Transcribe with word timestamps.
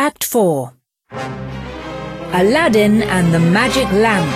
Act 0.00 0.24
4 0.24 0.70
Aladdin 2.32 3.02
and 3.02 3.32
the 3.32 3.38
Magic 3.38 3.86
Lamp. 3.92 4.30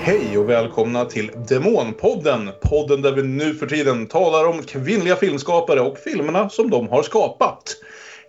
Hej 0.00 0.38
och 0.38 0.48
välkomna 0.48 1.04
till 1.04 1.30
Demonpodden. 1.48 2.50
Podden 2.62 3.02
där 3.02 3.12
vi 3.12 3.22
nu 3.22 3.54
för 3.54 3.66
tiden 3.66 4.06
talar 4.06 4.48
om 4.48 4.62
kvinnliga 4.62 5.16
filmskapare 5.16 5.80
och 5.80 5.98
filmerna 5.98 6.48
som 6.48 6.70
de 6.70 6.88
har 6.88 7.02
skapat. 7.02 7.76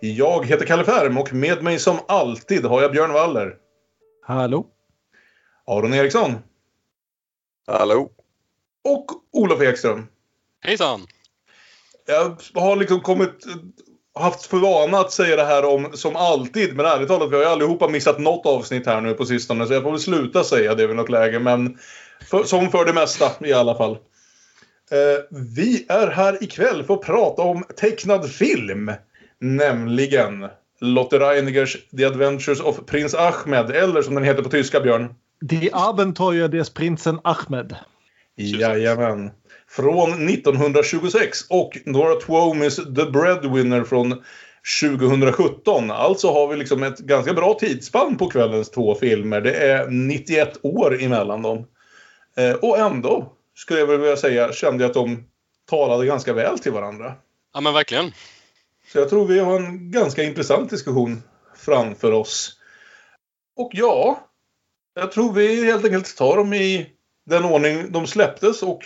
Jag 0.00 0.46
heter 0.46 0.66
Kalle 0.66 0.84
Färm 0.84 1.18
och 1.18 1.34
med 1.34 1.62
mig 1.62 1.78
som 1.78 1.96
alltid 2.08 2.64
har 2.64 2.82
jag 2.82 2.92
Björn 2.92 3.12
Waller. 3.12 3.54
Hallå? 4.26 4.66
Aron 5.68 5.94
Eriksson. 5.94 6.34
Hallå? 7.66 8.10
Och 8.84 9.06
Olof 9.32 9.62
Ekström. 9.62 10.06
Hejsan! 10.60 11.06
Jag 12.06 12.36
har 12.54 12.76
liksom 12.76 13.00
kommit 13.00 13.44
haft 14.14 14.46
för 14.46 14.56
vana 14.56 14.98
att 14.98 15.12
säga 15.12 15.36
det 15.36 15.44
här 15.44 15.64
om 15.64 15.90
som 15.94 16.16
alltid. 16.16 16.76
Men 16.76 16.86
ärligt 16.86 17.08
talat, 17.08 17.30
vi 17.30 17.34
har 17.36 17.42
ju 17.42 17.48
allihopa 17.48 17.88
missat 17.88 18.18
något 18.18 18.46
avsnitt 18.46 18.86
här 18.86 19.00
nu 19.00 19.14
på 19.14 19.24
sistone. 19.26 19.66
Så 19.66 19.72
jag 19.72 19.82
får 19.82 19.90
väl 19.90 20.00
sluta 20.00 20.44
säga 20.44 20.74
det 20.74 20.86
vid 20.86 20.96
något 20.96 21.10
läge. 21.10 21.38
Men 21.38 21.78
för, 22.30 22.44
som 22.44 22.70
för 22.70 22.84
det 22.84 22.92
mesta 22.92 23.46
i 23.46 23.52
alla 23.52 23.74
fall. 23.74 23.92
Eh, 24.90 25.36
vi 25.54 25.86
är 25.88 26.06
här 26.06 26.44
ikväll 26.44 26.84
för 26.84 26.94
att 26.94 27.02
prata 27.02 27.42
om 27.42 27.64
tecknad 27.76 28.30
film. 28.30 28.92
Nämligen 29.40 30.48
Lotte 30.80 31.18
Reinigers 31.18 31.76
The 31.96 32.04
Adventures 32.04 32.60
of 32.60 32.86
Prince 32.86 33.18
Ahmed. 33.18 33.70
Eller 33.70 34.02
som 34.02 34.14
den 34.14 34.24
heter 34.24 34.42
på 34.42 34.50
tyska, 34.50 34.80
Björn. 34.80 35.14
Die 35.40 35.70
Abenteuer 35.72 36.48
des 36.48 36.70
Prinzen 36.70 37.20
Ahmed. 37.24 37.76
Jajamän. 38.36 39.30
Från 39.68 40.28
1926 40.28 41.38
och 41.50 41.78
Nora 41.84 42.20
Twomis 42.20 42.76
The 42.76 43.04
Breadwinner 43.12 43.84
från 43.84 44.22
2017. 44.80 45.90
Alltså 45.90 46.32
har 46.32 46.48
vi 46.48 46.56
liksom 46.56 46.82
ett 46.82 46.98
ganska 46.98 47.32
bra 47.32 47.54
tidsspann 47.54 48.16
på 48.16 48.30
kvällens 48.30 48.70
två 48.70 48.94
filmer. 48.94 49.40
Det 49.40 49.54
är 49.54 49.90
91 49.90 50.58
år 50.62 51.02
emellan 51.02 51.42
dem. 51.42 51.66
Eh, 52.36 52.52
och 52.52 52.78
ändå, 52.78 53.32
skulle 53.54 53.80
jag 53.80 53.86
vilja 53.86 54.16
säga, 54.16 54.52
kände 54.52 54.84
jag 54.84 54.88
att 54.88 54.94
de 54.94 55.24
talade 55.70 56.06
ganska 56.06 56.32
väl 56.32 56.58
till 56.58 56.72
varandra. 56.72 57.14
Ja 57.54 57.60
men 57.60 57.74
verkligen. 57.74 58.12
Så 58.92 58.98
jag 58.98 59.10
tror 59.10 59.26
vi 59.26 59.38
har 59.38 59.60
en 59.60 59.90
ganska 59.90 60.22
intressant 60.22 60.70
diskussion 60.70 61.22
framför 61.56 62.12
oss. 62.12 62.52
Och 63.56 63.70
ja, 63.74 64.27
jag 64.98 65.12
tror 65.12 65.32
vi 65.32 65.64
helt 65.64 65.84
enkelt 65.84 66.16
tar 66.16 66.36
dem 66.36 66.52
i 66.54 66.86
den 67.26 67.44
ordning 67.44 67.92
de 67.92 68.06
släpptes 68.06 68.62
och 68.62 68.80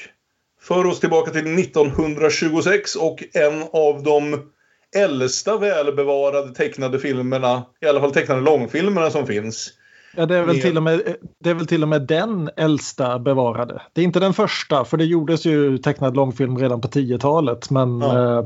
för 0.60 0.86
oss 0.86 1.00
tillbaka 1.00 1.30
till 1.30 1.58
1926 1.58 2.96
och 2.96 3.22
en 3.34 3.62
av 3.72 4.02
de 4.02 4.50
äldsta 4.96 5.58
välbevarade 5.58 6.54
tecknade 6.54 6.98
filmerna, 6.98 7.62
i 7.80 7.86
alla 7.86 8.00
fall 8.00 8.12
tecknade 8.12 8.40
långfilmerna 8.40 9.10
som 9.10 9.26
finns. 9.26 9.70
Ja, 10.16 10.26
det 10.26 10.36
är, 10.36 10.42
väl 10.42 10.60
till 10.60 10.76
och 10.76 10.82
med, 10.82 11.16
det 11.40 11.50
är 11.50 11.54
väl 11.54 11.66
till 11.66 11.82
och 11.82 11.88
med 11.88 12.02
den 12.02 12.50
äldsta 12.56 13.18
bevarade. 13.18 13.82
Det 13.92 14.00
är 14.00 14.04
inte 14.04 14.20
den 14.20 14.34
första, 14.34 14.84
för 14.84 14.96
det 14.96 15.04
gjordes 15.04 15.44
ju 15.46 15.78
tecknad 15.78 16.16
långfilm 16.16 16.58
redan 16.58 16.80
på 16.80 16.88
10-talet. 16.88 17.70
Men, 17.70 18.00
Ja. 18.00 18.38
eh, 18.38 18.44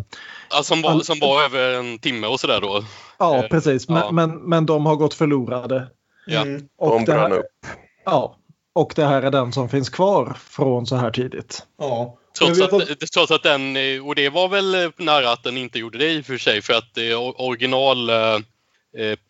Ja, 0.50 0.62
som, 0.62 0.82
var, 0.82 1.00
som 1.00 1.18
var 1.20 1.44
över 1.44 1.74
en 1.78 1.98
timme 1.98 2.26
och 2.26 2.40
sådär 2.40 2.60
då. 2.60 2.82
ja, 3.18 3.36
Eh, 3.36 3.48
precis. 3.48 3.88
Men, 3.88 3.98
ja. 3.98 4.10
men, 4.10 4.30
men 4.30 4.66
de 4.66 4.86
har 4.86 4.96
gått 4.96 5.14
förlorade. 5.14 5.86
Ja. 6.26 6.40
Mm. 6.40 6.68
Och 6.78 6.90
De 6.90 7.04
det, 7.04 7.12
brann 7.12 7.32
här, 7.32 7.38
upp. 7.38 7.66
ja, 8.04 8.36
och 8.72 8.92
det 8.96 9.04
här 9.04 9.22
är 9.22 9.30
den 9.30 9.52
som 9.52 9.68
finns 9.68 9.88
kvar 9.88 10.36
från 10.48 10.86
så 10.86 10.96
här 10.96 11.10
tidigt. 11.10 11.66
Ja. 11.78 12.18
Trots 12.38 12.60
har 12.60 12.80
att, 12.82 13.10
trots 13.14 13.30
att 13.32 13.42
den, 13.42 13.76
eh, 13.76 14.06
och 14.06 14.14
det 14.14 14.28
var 14.28 14.48
väl 14.48 14.92
nära 14.96 15.32
att 15.32 15.42
den 15.42 15.56
inte 15.56 15.78
gjorde 15.78 15.98
det 15.98 16.12
i 16.12 16.20
och 16.20 16.24
för 16.24 16.38
sig 16.38 16.62
för 16.62 16.74
att 16.74 16.98
eh, 16.98 17.20
original 17.20 18.10
eh, 18.10 18.38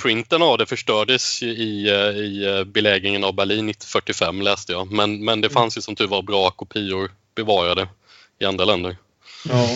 printen 0.03 0.43
av 0.43 0.59
det 0.59 0.67
förstördes 0.67 1.43
i, 1.43 1.47
i 1.47 2.65
belägringen 2.67 3.25
av 3.25 3.35
Berlin 3.35 3.69
1945 3.69 4.43
läste 4.43 4.73
jag. 4.73 4.93
Men, 4.93 5.25
men 5.25 5.41
det 5.41 5.51
fanns 5.51 5.77
ju 5.77 5.83
som 5.83 5.97
tur 5.97 6.07
var 6.07 6.23
bra 6.23 6.51
kopior 6.51 7.11
bevarade 7.35 7.89
i 8.39 8.45
andra 8.45 8.65
länder. 8.65 8.97
ja. 9.49 9.69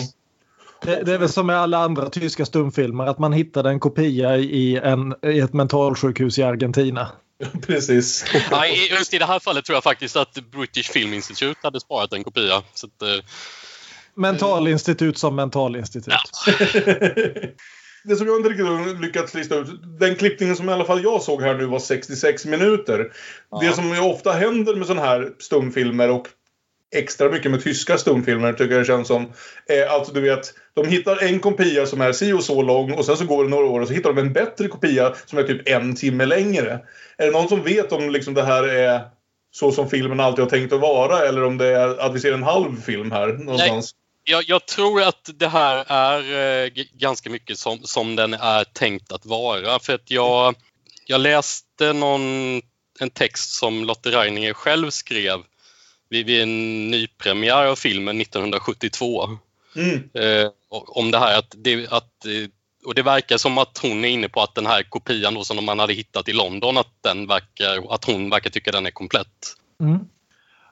Det, 0.81 1.03
det 1.03 1.13
är 1.13 1.17
väl 1.17 1.29
som 1.29 1.47
med 1.47 1.57
alla 1.57 1.77
andra 1.77 2.09
tyska 2.09 2.45
stumfilmer 2.45 3.05
att 3.05 3.19
man 3.19 3.33
hittade 3.33 3.69
en 3.69 3.79
kopia 3.79 4.37
i, 4.37 4.77
en, 4.77 5.15
i 5.25 5.39
ett 5.39 5.53
mentalsjukhus 5.53 6.39
i 6.39 6.43
Argentina. 6.43 7.11
Precis. 7.67 8.25
Ja, 8.51 8.65
i- 8.67 8.89
just 8.91 9.13
i 9.13 9.17
det 9.17 9.25
här 9.25 9.39
fallet 9.39 9.65
tror 9.65 9.75
jag 9.75 9.83
faktiskt 9.83 10.15
att 10.15 10.33
British 10.51 10.91
Film 10.91 11.13
Institute 11.13 11.59
hade 11.63 11.79
sparat 11.79 12.13
en 12.13 12.23
kopia. 12.23 12.61
Så 12.73 12.87
att, 12.87 13.01
eh, 13.01 13.23
Mentalinstitut 14.15 15.17
som 15.17 15.35
mentalinstitut. 15.35 16.13
Ja. 16.13 16.53
Det 18.03 18.15
som 18.15 18.27
jag 18.27 18.35
inte 18.37 18.49
riktigt 18.49 18.65
har 18.65 19.01
lyckats 19.01 19.33
lista 19.33 19.55
ut. 19.55 19.67
Den 19.99 20.15
klippningen 20.15 20.55
som 20.55 20.69
i 20.69 20.73
alla 20.73 20.85
fall 20.85 21.03
jag 21.03 21.21
såg 21.21 21.41
här 21.41 21.53
nu 21.55 21.65
var 21.65 21.79
66 21.79 22.45
minuter. 22.45 23.11
Det 23.61 23.73
som 23.73 23.89
ju 23.89 23.99
ofta 23.99 24.31
händer 24.31 24.75
med 24.75 24.87
sådana 24.87 25.07
här 25.07 25.29
stumfilmer 25.39 26.09
och 26.09 26.27
extra 26.91 27.29
mycket 27.29 27.51
med 27.51 27.63
tyska 27.63 27.97
stumfilmer 27.97 28.53
tycker 28.53 28.71
jag 28.71 28.81
det 28.81 28.85
känns 28.85 29.07
som. 29.07 29.33
Eh, 29.69 29.93
alltså 29.93 30.13
du 30.13 30.21
vet, 30.21 30.53
de 30.73 30.87
hittar 30.87 31.23
en 31.23 31.39
kopia 31.39 31.85
som 31.85 32.01
är 32.01 32.11
si 32.11 32.33
och 32.33 32.43
så 32.43 32.61
lång 32.61 32.91
och 32.91 33.05
sen 33.05 33.17
så 33.17 33.25
går 33.25 33.43
det 33.43 33.49
några 33.49 33.65
år 33.65 33.81
och 33.81 33.87
så 33.87 33.93
hittar 33.93 34.13
de 34.13 34.21
en 34.21 34.33
bättre 34.33 34.67
kopia 34.67 35.13
som 35.25 35.39
är 35.39 35.43
typ 35.43 35.69
en 35.69 35.95
timme 35.95 36.25
längre. 36.25 36.79
Är 37.17 37.25
det 37.25 37.31
någon 37.31 37.49
som 37.49 37.63
vet 37.63 37.91
om 37.91 38.09
liksom 38.09 38.33
det 38.33 38.43
här 38.43 38.63
är 38.63 39.01
så 39.51 39.71
som 39.71 39.89
filmen 39.89 40.19
alltid 40.19 40.43
har 40.43 40.49
tänkt 40.49 40.73
att 40.73 40.81
vara 40.81 41.27
eller 41.27 41.43
om 41.43 41.57
det 41.57 41.67
är 41.67 41.99
att 41.99 42.15
vi 42.15 42.19
ser 42.19 42.33
en 42.33 42.43
halv 42.43 42.81
film 42.81 43.11
här 43.11 43.27
någonstans? 43.27 43.95
jag, 44.23 44.43
jag 44.47 44.65
tror 44.65 45.01
att 45.01 45.29
det 45.33 45.47
här 45.47 45.85
är 45.87 46.63
eh, 46.65 46.71
ganska 46.93 47.29
mycket 47.29 47.59
som, 47.59 47.79
som 47.83 48.15
den 48.15 48.33
är 48.33 48.63
tänkt 48.63 49.11
att 49.11 49.25
vara. 49.25 49.79
För 49.79 49.93
att 49.93 50.11
jag, 50.11 50.55
jag 51.05 51.21
läste 51.21 51.93
någon, 51.93 52.55
en 52.99 53.09
text 53.13 53.53
som 53.53 53.83
Lotte 53.85 54.11
Reininger 54.11 54.53
själv 54.53 54.89
skrev 54.89 55.43
vid, 56.11 56.25
vid 56.25 56.41
en 56.41 56.87
nypremiär 56.91 57.65
av 57.65 57.75
filmen 57.75 58.21
1972. 58.21 59.29
Mm. 59.75 59.95
Eh, 60.13 60.49
och- 60.69 60.97
om 60.97 61.11
det 61.11 61.19
här 61.19 61.39
att 61.39 61.55
det, 61.57 61.87
att 61.91 62.25
eh, 62.25 62.49
och 62.85 62.95
det 62.95 63.03
verkar 63.03 63.37
som 63.37 63.57
att 63.57 63.77
hon 63.77 64.05
är 64.05 64.09
inne 64.09 64.29
på 64.29 64.41
att 64.41 64.55
den 64.55 64.65
här 64.65 64.83
kopian 64.83 65.33
då 65.33 65.43
som 65.43 65.65
man 65.65 65.79
hade 65.79 65.93
hittat 65.93 66.29
i 66.29 66.33
London, 66.33 66.77
att, 66.77 66.87
den 67.01 67.27
verkar, 67.27 67.93
att 67.93 68.05
hon 68.05 68.29
verkar 68.29 68.49
tycka 68.49 68.71
den 68.71 68.85
är 68.85 68.91
komplett. 68.91 69.55
Mm. 69.81 69.99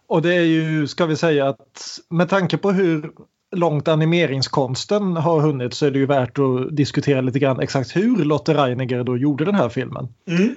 Och 0.08 0.22
det 0.22 0.36
är 0.36 0.44
ju, 0.44 0.88
ska 0.88 1.06
vi 1.06 1.16
säga 1.16 1.48
att 1.50 2.00
med 2.10 2.30
tanke 2.30 2.58
på 2.58 2.72
hur 2.72 3.12
långt 3.52 3.88
animeringskonsten 3.88 5.18
har 5.18 5.42
hunnit 5.42 5.74
så 5.74 5.86
är 5.86 5.92
det 5.92 6.00
ju 6.00 6.06
värt 6.06 6.40
att 6.40 6.76
diskutera 6.76 7.22
lite 7.22 7.40
grann 7.40 7.60
exakt 7.60 7.96
hur 7.96 8.26
Lotte 8.26 8.54
Reiniger 8.54 9.04
då 9.04 9.18
gjorde 9.18 9.46
den 9.46 9.56
här 9.56 9.70
filmen. 9.70 10.08
Mm. 10.28 10.56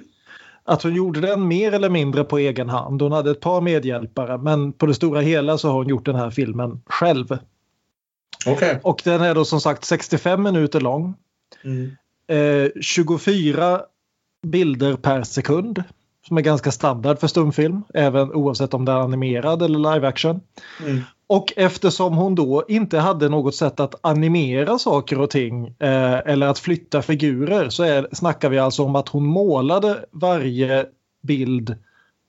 Att 0.65 0.83
hon 0.83 0.95
gjorde 0.95 1.21
den 1.21 1.47
mer 1.47 1.71
eller 1.71 1.89
mindre 1.89 2.23
på 2.23 2.37
egen 2.37 2.69
hand. 2.69 3.01
Hon 3.01 3.11
hade 3.11 3.31
ett 3.31 3.39
par 3.39 3.61
medhjälpare 3.61 4.37
men 4.37 4.73
på 4.73 4.85
det 4.85 4.93
stora 4.93 5.21
hela 5.21 5.57
så 5.57 5.67
har 5.67 5.75
hon 5.75 5.87
gjort 5.87 6.05
den 6.05 6.15
här 6.15 6.29
filmen 6.29 6.81
själv. 6.85 7.37
Okej. 8.45 8.79
Och 8.83 9.01
den 9.03 9.21
är 9.21 9.35
då 9.35 9.45
som 9.45 9.61
sagt 9.61 9.85
65 9.85 10.43
minuter 10.43 10.81
lång. 10.81 11.13
Mm. 11.63 11.91
Eh, 12.27 12.71
24 12.81 13.81
bilder 14.47 14.95
per 14.95 15.23
sekund. 15.23 15.83
Som 16.27 16.37
är 16.37 16.41
ganska 16.41 16.71
standard 16.71 17.19
för 17.19 17.27
stumfilm. 17.27 17.83
Även 17.93 18.33
oavsett 18.33 18.73
om 18.73 18.85
det 18.85 18.91
är 18.91 18.95
animerad 18.95 19.61
eller 19.61 19.93
live 19.93 20.07
action. 20.07 20.41
Mm. 20.85 21.01
Och 21.27 21.53
eftersom 21.55 22.13
hon 22.13 22.35
då 22.35 22.65
inte 22.67 22.99
hade 22.99 23.29
något 23.29 23.55
sätt 23.55 23.79
att 23.79 23.95
animera 24.01 24.79
saker 24.79 25.19
och 25.19 25.29
ting 25.29 25.67
eh, 25.67 26.13
eller 26.13 26.47
att 26.47 26.59
flytta 26.59 27.01
figurer 27.01 27.69
så 27.69 27.83
är, 27.83 28.07
snackar 28.11 28.49
vi 28.49 28.59
alltså 28.59 28.83
om 28.83 28.95
att 28.95 29.09
hon 29.09 29.25
målade 29.25 30.05
varje 30.11 30.85
bild 31.21 31.75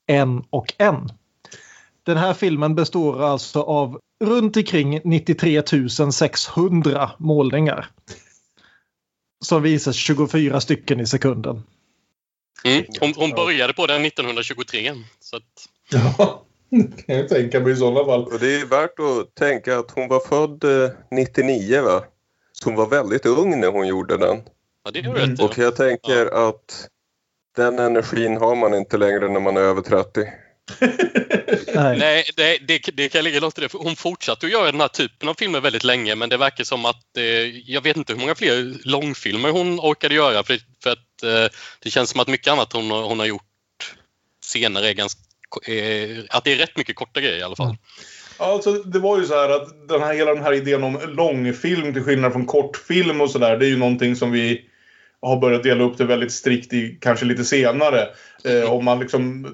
en 0.07 0.45
och 0.51 0.75
en. 0.79 1.09
Den 2.03 2.17
här 2.17 2.35
filmen 2.35 2.75
består 2.75 3.23
alltså 3.23 3.63
av 3.63 4.01
runt 4.25 4.57
omkring 4.57 5.01
93 5.05 5.63
600 6.13 7.11
målningar. 7.19 7.91
Som 9.45 9.63
visas 9.63 9.97
24 9.97 10.61
stycken 10.61 11.01
i 11.01 11.07
sekunden. 11.07 11.63
Mm. 12.65 12.85
Hon, 13.01 13.13
hon 13.17 13.31
började 13.31 13.73
på 13.73 13.87
den 13.87 14.05
1923. 14.05 14.95
Så 15.21 15.37
att, 15.37 15.69
Ja, 15.91 16.45
kan 17.07 17.17
jag 17.17 17.29
tänka 17.29 17.61
mig 17.61 17.73
i 17.73 17.77
sådana 17.77 18.05
fall. 18.05 18.25
Och 18.25 18.39
det 18.39 18.55
är 18.61 18.67
värt 18.67 18.99
att 19.01 19.35
tänka 19.35 19.79
att 19.79 19.91
hon 19.91 20.09
var 20.09 20.21
född 20.21 20.65
eh, 20.85 20.91
99 21.11 21.83
va? 21.83 22.05
Så 22.53 22.69
hon 22.69 22.77
var 22.77 22.87
väldigt 22.87 23.27
ung 23.27 23.61
när 23.61 23.69
hon 23.69 23.87
gjorde 23.87 24.17
den. 24.17 24.43
ja, 24.85 24.91
det 24.91 24.99
ju 24.99 25.09
Mm. 25.11 25.35
Och 25.41 25.59
jag 25.59 25.77
tänker 25.77 26.49
att 26.49 26.89
den 27.57 27.79
energin 27.79 28.37
har 28.37 28.57
man 28.57 28.75
inte 28.75 28.97
längre 28.97 29.29
när 29.29 29.41
man 29.41 29.57
är 29.57 29.61
över 29.61 29.83
30. 29.83 30.21
Nej. 31.75 31.99
Nej, 31.99 32.25
det, 32.37 32.59
det, 32.59 32.79
det 32.95 33.09
kan 33.09 33.19
jag 33.19 33.25
ligga 33.25 33.41
långt 33.41 33.59
i 33.59 33.61
det. 33.61 33.69
för 33.69 33.79
Hon 33.79 33.97
fortsatte 33.97 34.47
att 34.47 34.53
göra 34.53 34.73
den 34.73 34.81
här 34.81 34.89
typen 34.89 35.29
av 35.29 35.35
filmer 35.35 35.61
väldigt 35.61 35.85
länge 35.85 36.15
men 36.15 36.29
det 36.29 36.37
verkar 36.37 36.65
som 36.65 36.85
att 36.85 37.17
eh, 37.17 37.25
jag 37.71 37.81
vet 37.83 37.97
inte 37.97 38.13
hur 38.13 38.21
många 38.21 38.35
fler 38.35 38.89
långfilmer 38.89 39.51
hon 39.51 39.81
orkade 39.81 40.15
göra 40.15 40.43
för, 40.43 40.59
för 40.83 40.91
att 40.91 41.23
eh, 41.23 41.53
det 41.83 41.91
känns 41.91 42.11
som 42.11 42.21
att 42.21 42.29
mycket 42.29 42.53
annat 42.53 42.73
hon, 42.73 42.91
har- 42.91 43.03
hon 43.03 43.19
har 43.19 43.27
gjort 43.27 43.43
senare 44.45 44.89
är 44.89 44.93
ganska 44.93 45.21
Eh, 45.69 46.25
att 46.31 46.45
det 46.45 46.53
är 46.53 46.57
rätt 46.57 46.77
mycket 46.77 46.97
korta 46.97 47.21
grejer 47.21 47.39
i 47.39 47.43
alla 47.43 47.57
fall. 47.57 47.67
Mm. 47.67 47.79
Alltså, 48.37 48.73
det 48.73 48.99
var 48.99 49.19
ju 49.19 49.25
så 49.25 49.35
här 49.35 49.49
att 49.49 49.89
den 49.89 50.03
här, 50.03 50.15
hela 50.15 50.35
den 50.35 50.43
här 50.43 50.53
idén 50.53 50.85
om 50.85 50.99
långfilm 51.09 51.93
till 51.93 52.03
skillnad 52.03 52.33
från 52.33 52.47
kortfilm 52.47 53.21
och 53.21 53.31
sådär. 53.31 53.57
Det 53.57 53.67
är 53.67 53.71
ju 53.71 53.77
någonting 53.77 54.17
som 54.17 54.33
vi 54.33 54.65
har 55.23 55.37
börjat 55.37 55.63
dela 55.63 55.85
upp 55.85 55.99
det 55.99 56.05
väldigt 56.05 56.33
strikt 56.33 56.73
i 56.73 56.99
kanske 57.01 57.27
lite 57.27 57.45
senare. 57.45 58.09
Eh, 58.45 58.73
om 58.73 58.85
man 58.85 58.99
liksom... 58.99 59.47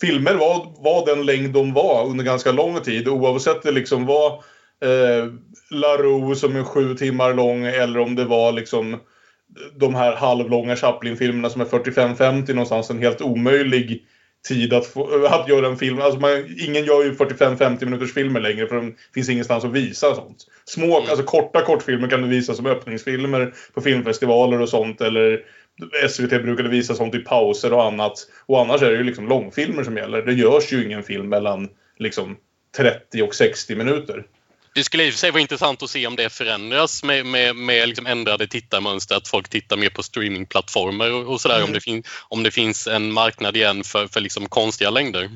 Filmer 0.00 0.34
var, 0.34 0.82
var 0.84 1.06
den 1.06 1.26
längd 1.26 1.52
de 1.52 1.72
var 1.72 2.06
under 2.06 2.24
ganska 2.24 2.52
lång 2.52 2.80
tid. 2.80 3.08
Oavsett 3.08 3.62
det 3.62 3.72
liksom 3.72 4.06
var 4.06 4.32
eh, 4.84 5.32
Larue 5.70 6.36
som 6.36 6.56
är 6.56 6.64
sju 6.64 6.94
timmar 6.94 7.34
lång 7.34 7.64
eller 7.66 7.98
om 7.98 8.14
det 8.14 8.24
var 8.24 8.52
liksom 8.52 8.96
de 9.76 9.94
här 9.94 10.16
halvlånga 10.16 10.76
Chaplin-filmerna 10.76 11.50
som 11.50 11.60
är 11.60 11.64
45-50 11.64 12.48
någonstans. 12.48 12.90
En 12.90 12.98
helt 12.98 13.20
omöjlig 13.20 14.06
tid 14.48 14.72
att, 14.72 14.86
få, 14.86 15.26
att 15.26 15.48
göra 15.48 15.66
en 15.66 15.76
film. 15.76 16.00
Alltså 16.00 16.20
man, 16.20 16.56
ingen 16.58 16.84
gör 16.84 17.04
ju 17.04 17.12
45-50 17.12 17.84
minuters 17.84 18.14
filmer 18.14 18.40
längre 18.40 18.66
för 18.66 18.76
det 18.76 18.92
finns 19.14 19.28
ingenstans 19.28 19.64
att 19.64 19.72
visa 19.72 20.14
sånt. 20.14 20.46
Små, 20.64 20.84
Mm. 20.98 21.10
alltså 21.10 21.24
korta 21.24 21.62
kortfilmer 21.64 22.08
kan 22.08 22.22
du 22.22 22.28
visa 22.28 22.54
som 22.54 22.66
öppningsfilmer 22.66 23.54
på 23.74 23.80
filmfestivaler 23.80 24.60
och 24.60 24.68
sånt. 24.68 25.00
Eller 25.00 25.40
SVT 26.08 26.30
brukade 26.30 26.68
visa 26.68 26.94
sånt 26.94 27.14
i 27.14 27.18
pauser 27.18 27.72
och 27.72 27.84
annat. 27.84 28.14
Och 28.46 28.60
annars 28.60 28.82
är 28.82 28.90
det 28.90 28.96
ju 28.96 29.04
liksom 29.04 29.28
långfilmer 29.28 29.84
som 29.84 29.96
gäller. 29.96 30.22
Det 30.22 30.32
görs 30.32 30.72
ju 30.72 30.84
ingen 30.84 31.02
film 31.02 31.28
mellan 31.28 31.68
liksom 31.98 32.36
30 32.76 33.22
och 33.22 33.34
60 33.34 33.76
minuter. 33.76 34.24
Det 34.78 34.84
skulle 34.84 35.04
i 35.04 35.08
och 35.08 35.12
för 35.12 35.18
sig 35.18 35.30
vara 35.30 35.40
intressant 35.40 35.82
att 35.82 35.90
se 35.90 36.06
om 36.06 36.16
det 36.16 36.28
förändras 36.28 37.04
med, 37.04 37.26
med, 37.26 37.56
med 37.56 37.88
liksom 37.88 38.06
ändrade 38.06 38.46
tittarmönster, 38.46 39.16
att 39.16 39.28
folk 39.28 39.48
tittar 39.48 39.76
mer 39.76 39.90
på 39.90 40.02
streamingplattformar 40.02 41.10
och, 41.10 41.32
och 41.32 41.40
sådär. 41.40 41.56
Mm. 41.56 41.66
Om, 41.66 41.72
det 41.72 41.80
fin, 41.80 42.02
om 42.28 42.42
det 42.42 42.50
finns 42.50 42.86
en 42.86 43.12
marknad 43.12 43.56
igen 43.56 43.84
för, 43.84 44.06
för 44.06 44.20
liksom 44.20 44.48
konstiga 44.48 44.90
längder. 44.90 45.30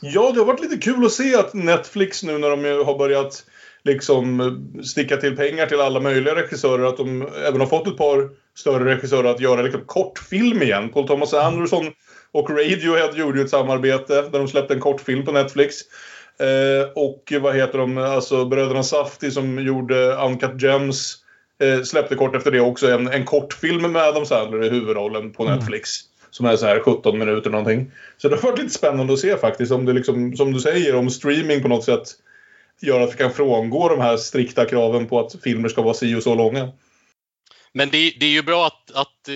Ja, 0.00 0.30
det 0.32 0.38
har 0.38 0.46
varit 0.46 0.60
lite 0.60 0.76
kul 0.76 1.06
att 1.06 1.12
se 1.12 1.36
att 1.36 1.54
Netflix 1.54 2.22
nu 2.22 2.38
när 2.38 2.50
de 2.50 2.84
har 2.86 2.98
börjat 2.98 3.44
liksom 3.84 4.40
eh, 4.40 4.82
sticka 4.82 5.16
till 5.16 5.36
pengar 5.36 5.66
till 5.66 5.80
alla 5.80 6.00
möjliga 6.00 6.34
regissörer 6.34 6.84
att 6.84 6.96
de 6.96 7.22
även 7.22 7.60
har 7.60 7.68
fått 7.68 7.86
ett 7.86 7.96
par 7.96 8.30
större 8.58 8.94
regissörer 8.94 9.30
att 9.30 9.40
göra 9.40 9.62
liksom 9.62 9.84
kortfilm 9.86 10.62
igen. 10.62 10.88
Paul 10.88 11.06
Thomas 11.06 11.34
Anderson 11.34 11.92
och 12.32 12.50
Radiohead 12.50 13.12
gjorde 13.16 13.38
ju 13.38 13.44
ett 13.44 13.50
samarbete 13.50 14.22
där 14.22 14.38
de 14.38 14.48
släppte 14.48 14.74
en 14.74 14.80
kortfilm 14.80 15.24
på 15.24 15.32
Netflix. 15.32 15.76
Eh, 16.38 16.88
och 16.94 17.32
vad 17.40 17.56
heter 17.56 17.78
de, 17.78 17.98
alltså 17.98 18.44
bröderna 18.44 18.82
Safdie 18.82 19.30
som 19.30 19.66
gjorde 19.66 20.14
Uncut 20.14 20.62
Gems 20.62 21.16
eh, 21.62 21.82
släppte 21.82 22.14
kort 22.14 22.36
efter 22.36 22.50
det 22.50 22.60
också 22.60 22.90
en, 22.90 23.08
en 23.08 23.24
kortfilm 23.24 23.92
med 23.92 24.02
Adam 24.02 24.26
Sandler 24.26 24.64
i 24.64 24.68
huvudrollen 24.68 25.32
på 25.32 25.44
Netflix. 25.44 25.90
Som 26.30 26.46
är 26.46 26.56
så 26.56 26.66
här 26.66 26.80
17 26.80 27.18
minuter 27.18 27.50
någonting. 27.50 27.90
Så 28.16 28.28
det 28.28 28.36
har 28.36 28.42
varit 28.42 28.58
lite 28.58 28.74
spännande 28.74 29.12
att 29.12 29.18
se 29.18 29.36
faktiskt 29.36 29.72
om 29.72 29.84
det 29.84 29.92
liksom, 29.92 30.36
som 30.36 30.52
du 30.52 30.60
säger, 30.60 30.96
om 30.96 31.10
streaming 31.10 31.62
på 31.62 31.68
något 31.68 31.84
sätt 31.84 32.08
gör 32.80 33.00
att 33.00 33.12
vi 33.12 33.16
kan 33.16 33.32
frångå 33.32 33.88
de 33.88 34.00
här 34.00 34.16
strikta 34.16 34.64
kraven 34.64 35.06
på 35.06 35.20
att 35.20 35.42
filmer 35.42 35.68
ska 35.68 35.82
vara 35.82 35.94
si 35.94 36.14
och 36.14 36.22
så 36.22 36.34
långa. 36.34 36.68
Men 37.72 37.90
det, 37.90 38.12
det 38.20 38.26
är 38.26 38.30
ju 38.30 38.42
bra 38.42 38.66
att, 38.66 38.90
att 38.94 39.28
eh, 39.28 39.34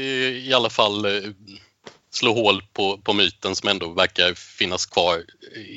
i 0.49 0.53
alla 0.55 0.70
fall 0.70 1.05
eh, 1.05 1.31
slå 2.10 2.32
hål 2.32 2.62
på, 2.72 2.98
på 2.98 3.12
myten 3.12 3.56
som 3.56 3.68
ändå 3.68 3.90
verkar 3.90 4.34
finnas 4.34 4.86
kvar 4.86 5.22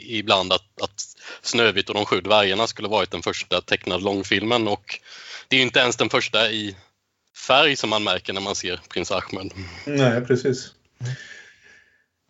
ibland 0.08 0.54
att, 0.54 0.82
att 0.82 1.04
Snövit 1.42 1.90
och 1.90 1.96
de 1.96 2.06
sju 2.06 2.22
dvärgarna 2.22 2.68
skulle 2.68 2.88
varit 2.88 3.12
den 3.12 3.22
första 3.22 3.62
tecknade 3.62 4.04
långfilmen 4.04 4.68
och 4.68 5.00
det 5.48 5.56
är 5.56 5.58
ju 5.58 5.66
inte 5.66 5.80
ens 5.80 5.96
den 5.96 6.10
första 6.10 6.52
i 6.52 6.76
färg 7.48 7.76
som 7.76 7.90
man 7.90 8.04
märker 8.04 8.34
när 8.34 8.42
man 8.42 8.56
ser 8.56 8.80
Prins 8.90 9.12
Ahmed. 9.12 9.52
Nej, 9.86 10.22
precis. 10.22 10.72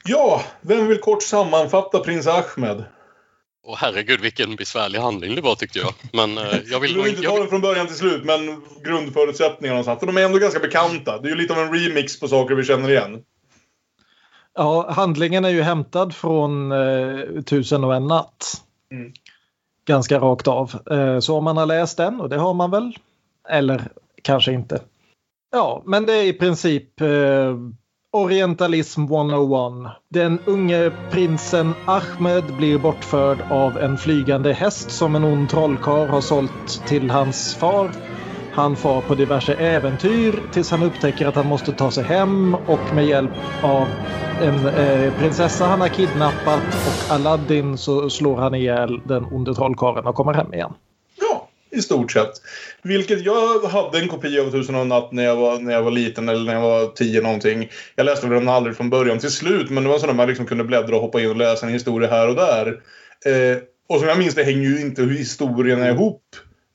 Ja, 0.06 0.44
vem 0.62 0.88
vill 0.88 1.00
kort 1.00 1.24
sammanfatta 1.24 2.00
Prins 2.00 2.28
Ahmed? 2.28 2.84
Och 3.64 3.78
herregud 3.78 4.22
vilken 4.22 4.56
besvärlig 4.56 5.00
handling 5.00 5.36
det 5.36 5.42
var 5.42 5.56
tyckte 5.56 5.80
jag. 5.80 5.94
Men 6.14 6.38
eh, 6.38 6.44
jag 6.66 6.80
Vi 6.80 6.88
vill 6.88 7.02
vill 7.02 7.08
inte 7.08 7.22
ta 7.22 7.40
den 7.40 7.50
från 7.50 7.62
början 7.62 7.88
till 7.88 7.96
slut, 7.96 8.24
men 8.24 8.62
grundförutsättningarna 8.84 9.80
och 9.80 9.86
sånt. 9.86 10.00
För 10.00 10.08
de 10.08 10.18
är 10.18 10.22
ändå 10.22 10.38
ganska 10.38 10.60
bekanta. 10.60 11.20
Det 11.20 11.28
är 11.28 11.30
ju 11.30 11.36
lite 11.36 11.54
av 11.54 11.60
en 11.60 11.74
remix 11.74 12.20
på 12.20 12.28
saker 12.28 12.56
vi 12.56 12.64
känner 12.64 12.90
igen. 12.90 13.24
Ja, 14.56 14.92
handlingen 14.92 15.46
är 15.46 15.50
ju 15.50 15.62
hämtad 15.62 16.16
från 16.16 16.72
eh, 16.72 17.42
Tusen 17.46 17.84
och 17.84 17.96
en 17.96 18.08
natt. 18.08 18.64
Mm. 18.92 19.14
Ganska 19.86 20.20
rakt 20.20 20.48
av. 20.48 20.76
Eh, 20.92 21.20
så 21.20 21.38
om 21.38 21.44
man 21.44 21.58
har 21.58 21.66
läst 21.66 21.98
den, 21.98 22.22
och 22.22 22.30
det 22.30 22.38
har 22.38 22.54
man 22.54 22.72
väl, 22.72 22.98
eller 23.50 23.82
kanske 24.22 24.54
inte. 24.54 24.82
Ja, 25.52 25.82
men 25.86 26.06
det 26.06 26.14
är 26.14 26.24
i 26.24 26.34
princip 26.34 27.02
eh, 27.02 27.58
Orientalism 28.12 29.04
101. 29.04 29.92
Den 30.10 30.40
unge 30.46 30.92
prinsen 31.12 31.74
Ahmed 31.86 32.44
blir 32.58 32.78
bortförd 32.78 33.38
av 33.50 33.78
en 33.78 33.98
flygande 33.98 34.54
häst 34.54 34.92
som 34.92 35.16
en 35.16 35.24
ond 35.24 35.50
trollkarl 35.50 36.10
har 36.10 36.22
sålt 36.22 36.88
till 36.88 37.10
hans 37.10 37.56
far. 37.56 37.92
Han 38.56 38.76
far 38.76 39.02
på 39.02 39.16
diverse 39.16 39.54
äventyr 39.54 40.40
tills 40.52 40.72
han 40.72 40.84
upptäcker 40.84 41.28
att 41.28 41.36
han 41.36 41.48
måste 41.48 41.72
ta 41.72 41.92
sig 41.92 42.04
hem 42.04 42.56
och 42.56 42.96
med 42.96 43.06
hjälp 43.06 43.32
av 43.62 43.88
en 44.42 44.68
eh, 44.68 45.14
prinsessa 45.20 45.66
han 45.66 45.82
har 45.82 45.88
kidnappat 45.88 46.64
och 46.68 47.14
Aladdin 47.14 47.78
så 47.78 48.10
slår 48.10 48.38
han 48.38 48.56
ihjäl 48.56 49.02
den 49.06 49.26
onde 49.32 49.56
trollkarlen 49.56 50.06
och 50.06 50.16
kommer 50.16 50.34
hem 50.34 50.54
igen. 50.54 50.74
Ja, 51.20 51.50
i 51.72 51.82
stort 51.82 52.12
sett. 52.12 52.32
Vilket 52.82 53.26
jag 53.26 53.60
hade 53.60 54.00
en 54.00 54.08
kopia 54.08 54.42
av 54.42 54.52
Tusen 54.52 54.76
och 54.76 54.82
en 54.82 54.90
natt 54.90 55.12
när 55.12 55.24
jag, 55.24 55.36
var, 55.36 55.60
när 55.60 55.74
jag 55.74 55.84
var 55.84 55.92
liten 55.92 56.30
eller 56.30 56.46
när 56.46 56.54
jag 56.54 56.62
var 56.62 56.88
tio 56.88 57.22
någonting. 57.22 57.70
Jag 57.96 58.06
läste 58.06 58.28
den 58.28 58.50
aldrig 58.50 58.78
från 58.78 58.90
början 58.90 59.20
till 59.20 59.32
slut 59.32 59.70
men 59.70 59.84
det 59.84 59.90
var 59.90 60.00
så 60.00 60.10
att 60.10 60.16
man 60.16 60.28
liksom 60.28 60.46
kunde 60.46 60.64
bläddra 60.64 60.96
och 60.96 61.02
hoppa 61.02 61.22
in 61.22 61.30
och 61.30 61.36
läsa 61.36 61.66
en 61.66 61.74
historia 61.74 62.10
här 62.10 62.30
och 62.30 62.36
där. 62.36 62.68
Eh, 63.26 63.58
och 63.90 64.00
som 64.00 64.08
jag 64.08 64.18
minns 64.18 64.36
det 64.36 64.44
hänger 64.44 64.70
ju 64.70 64.82
inte 64.82 65.04
historierna 65.04 65.90
ihop 65.90 66.24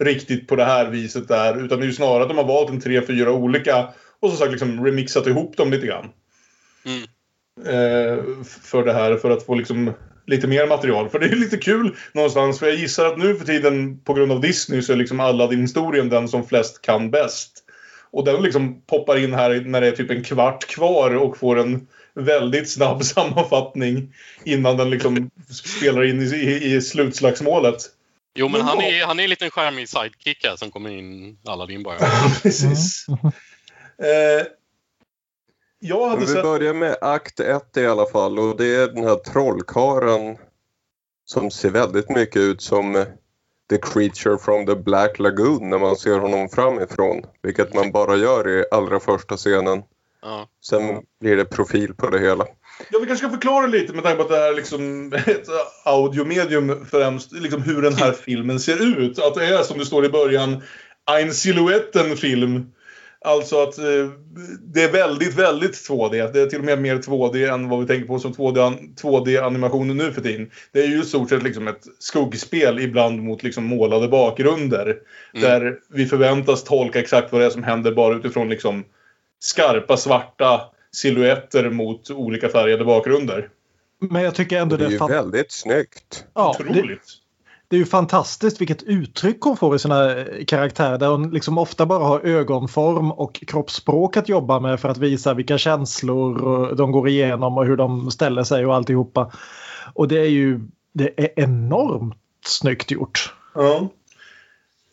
riktigt 0.05 0.49
på 0.49 0.56
det 0.56 0.65
här 0.65 0.91
viset 0.91 1.29
där. 1.29 1.65
Utan 1.65 1.79
det 1.79 1.85
är 1.85 1.89
ju 1.89 1.93
snarare 1.93 2.23
att 2.23 2.29
de 2.29 2.39
har 2.39 2.45
valt 2.45 2.71
en 2.71 2.81
tre, 2.81 3.03
fyra 3.06 3.33
olika 3.33 3.89
och 4.21 4.29
som 4.29 4.39
sagt 4.39 4.50
liksom 4.50 4.85
remixat 4.87 5.27
ihop 5.27 5.56
dem 5.56 5.71
lite 5.71 5.87
grann. 5.87 6.11
mm. 6.85 7.03
Eh, 7.59 8.25
för 8.45 8.85
det 8.85 8.93
här 8.93 9.17
för 9.17 9.31
att 9.31 9.47
få 9.47 9.55
liksom 9.55 9.93
lite 10.27 10.47
mer 10.47 10.67
material. 10.67 11.09
För 11.09 11.19
det 11.19 11.27
är 11.27 11.37
lite 11.37 11.56
kul 11.56 11.97
någonstans. 12.12 12.59
För 12.59 12.67
jag 12.67 12.77
gissar 12.77 13.06
att 13.06 13.19
nu 13.19 13.35
för 13.35 13.45
tiden 13.45 14.00
på 14.00 14.15
grund 14.15 14.33
av 14.33 14.41
Disney 14.41 14.83
så 14.83 14.93
är 14.93 14.97
liksom 14.97 15.21
Aladdin-historien 15.21 16.09
den 16.09 16.29
som 16.29 16.47
flest 16.47 16.83
kan 16.83 17.11
bäst. 17.11 17.65
Och 18.11 18.25
den 18.25 18.43
liksom 18.43 18.83
poppar 18.83 19.25
in 19.25 19.35
här 19.35 19.61
när 19.61 19.81
det 19.81 19.87
är 19.87 19.93
typ 19.93 20.11
en 20.11 20.25
kvart 20.25 20.67
kvar 20.67 21.17
och 21.17 21.39
får 21.39 21.59
en 21.59 21.87
väldigt 22.15 22.71
snabb 22.71 23.05
sammanfattning 23.05 24.15
innan 24.45 24.77
den 24.77 24.91
liksom 24.91 25.31
spelar 25.50 26.05
in 26.05 26.23
i, 26.23 26.25
i, 26.25 26.75
i 26.75 26.81
slutslagsmålet. 26.81 27.76
Jo 28.38 28.49
men 28.49 28.61
han 28.61 28.80
är, 28.80 29.07
han 29.07 29.18
är 29.21 29.25
en 29.25 29.30
liten 29.30 29.50
charmig 29.50 29.88
sidekick 29.88 30.45
här 30.45 30.57
som 30.57 30.71
kommer 30.71 30.90
in 30.90 31.38
Aladdin 31.45 31.83
bara. 31.83 31.99
Precis. 32.42 33.07
Eh, 34.02 34.47
jag 35.78 36.09
hade 36.09 36.21
Vi 36.21 36.26
sett... 36.26 36.42
börjar 36.42 36.75
med 36.75 36.97
akt 37.00 37.40
1 37.40 37.76
i 37.76 37.87
alla 37.87 38.07
fall 38.07 38.38
och 38.38 38.57
det 38.57 38.75
är 38.75 38.87
den 38.87 39.04
här 39.04 39.16
trollkaren 39.16 40.38
som 41.25 41.50
ser 41.50 41.71
väldigt 41.71 42.11
mycket 42.11 42.37
ut 42.37 42.62
som 42.62 43.04
The 43.71 43.78
Creature 43.78 44.38
from 44.38 44.66
the 44.66 44.75
Black 44.75 45.18
Lagoon 45.18 45.71
när 45.71 45.78
man 45.78 45.97
ser 45.97 46.18
honom 46.18 46.49
framifrån. 46.49 47.23
Vilket 47.42 47.75
man 47.75 47.92
bara 47.92 48.16
gör 48.16 48.49
i 48.49 48.64
allra 48.71 49.00
första 49.00 49.37
scenen. 49.37 49.83
Ja. 50.23 50.49
Sen 50.64 51.02
blir 51.21 51.37
det 51.37 51.45
profil 51.45 51.95
på 51.95 52.11
det 52.11 52.18
hela. 52.18 52.47
Ja, 52.90 52.99
vi 53.00 53.06
kanske 53.06 53.26
ska 53.26 53.30
förklara 53.30 53.66
lite 53.66 53.92
med 53.92 54.04
tanke 54.04 54.16
på 54.16 54.23
att 54.23 54.28
det 54.28 54.49
är 54.49 54.54
liksom 54.54 55.12
ett 55.26 55.47
audiomedium 55.85 56.87
främst, 56.90 57.32
liksom 57.32 57.62
hur 57.62 57.82
den 57.82 57.94
här 57.94 58.12
filmen 58.12 58.61
ser 58.61 58.99
ut. 58.99 59.18
Att 59.18 59.35
det 59.35 59.44
är 59.44 59.62
som 59.62 59.78
det 59.78 59.87
står 59.87 60.04
i 60.04 60.08
början, 60.08 60.62
en 61.11 61.35
silhuetten-film. 61.35 62.66
Alltså 63.25 63.62
att 63.62 63.78
eh, 63.78 64.08
det 64.61 64.82
är 64.82 64.92
väldigt, 64.92 65.35
väldigt 65.35 65.88
2D. 65.88 66.32
Det 66.32 66.40
är 66.40 66.47
till 66.47 66.58
och 66.58 66.64
med 66.64 66.82
mer 66.82 66.97
2D 66.97 67.52
än 67.52 67.68
vad 67.68 67.80
vi 67.80 67.87
tänker 67.87 68.06
på 68.06 68.18
som 68.18 68.32
2D 68.32 68.78
2D-animationer 69.02 69.94
nu 69.94 70.12
för 70.12 70.20
tiden. 70.20 70.50
Det 70.73 70.80
är 70.80 70.87
ju 70.87 71.00
i 71.00 71.04
stort 71.04 71.28
sett 71.28 71.42
liksom 71.42 71.68
ett 71.68 71.82
skuggspel 71.99 72.78
ibland 72.78 73.23
mot 73.23 73.42
liksom 73.42 73.64
målade 73.64 74.08
bakgrunder. 74.08 74.85
Mm. 74.85 74.94
Där 75.32 75.78
vi 75.88 76.06
förväntas 76.06 76.64
tolka 76.64 77.00
exakt 77.00 77.32
vad 77.32 77.40
det 77.40 77.47
är 77.47 77.50
som 77.50 77.62
händer 77.62 77.92
bara 77.92 78.14
utifrån 78.14 78.49
liksom 78.49 78.85
skarpa 79.40 79.97
svarta 79.97 80.61
silhuetter 80.92 81.71
mot 81.71 82.11
olika 82.11 82.49
färgade 82.49 82.85
bakgrunder. 82.85 83.49
Men 84.00 84.23
jag 84.23 84.35
tycker 84.35 84.61
ändå 84.61 84.76
Det 84.76 84.85
är 84.85 84.88
det 84.88 84.97
är, 84.97 85.09
väldigt 85.09 85.52
snyggt. 85.52 86.25
ja, 86.35 86.54
det, 86.59 86.64
Otroligt. 86.64 87.02
det 87.68 87.76
är 87.76 87.80
ju 87.80 87.87
fantastiskt 87.87 88.61
vilket 88.61 88.83
uttryck 88.83 89.40
hon 89.40 89.57
får 89.57 89.76
i 89.76 89.78
sina 89.78 90.25
karaktärer 90.47 90.99
där 90.99 91.09
hon 91.09 91.30
liksom 91.30 91.59
ofta 91.59 91.87
bara 91.87 92.04
har 92.04 92.21
ögonform 92.21 93.12
och 93.12 93.45
kroppsspråk 93.47 94.16
att 94.16 94.28
jobba 94.28 94.61
med 94.61 94.80
för 94.80 94.88
att 94.88 94.99
visa 94.99 95.35
vilka 95.35 95.59
känslor 95.59 96.75
de 96.75 96.92
går 96.92 97.09
igenom 97.09 97.59
och 97.59 97.66
hur 97.66 97.76
de 97.76 98.11
ställer 98.11 98.42
sig 98.45 98.66
och 98.66 98.75
alltihopa. 98.75 99.33
Och 99.95 100.09
det 100.09 100.18
är 100.18 100.30
ju 100.30 100.61
det 100.92 101.21
är 101.21 101.30
enormt 101.37 102.16
snyggt 102.47 102.90
gjort. 102.90 103.35
Ja. 103.54 103.88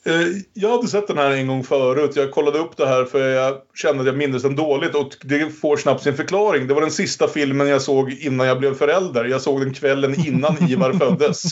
Eh, 0.07 0.27
Jag 0.53 0.69
hade 0.69 0.87
sett 0.87 1.07
den 1.07 1.17
här 1.17 1.31
en 1.31 1.47
gång 1.47 1.63
förut. 1.63 2.11
Jag 2.15 2.31
kollade 2.31 2.59
upp 2.59 2.77
det 2.77 2.87
här 2.87 3.05
för 3.05 3.29
jag 3.29 3.57
kände 3.73 4.01
att 4.01 4.07
jag 4.07 4.17
minns 4.17 4.43
den 4.43 4.55
dåligt 4.55 4.95
och 4.95 5.09
det 5.21 5.49
får 5.49 5.77
snabbt 5.77 6.03
sin 6.03 6.15
förklaring. 6.17 6.67
Det 6.67 6.73
var 6.73 6.81
den 6.81 6.91
sista 6.91 7.27
filmen 7.27 7.67
jag 7.67 7.81
såg 7.81 8.11
innan 8.11 8.47
jag 8.47 8.59
blev 8.59 8.75
förälder. 8.75 9.25
Jag 9.25 9.41
såg 9.41 9.61
den 9.61 9.73
kvällen 9.73 10.15
innan 10.27 10.69
Ivar 10.69 10.93
föddes. 10.99 11.43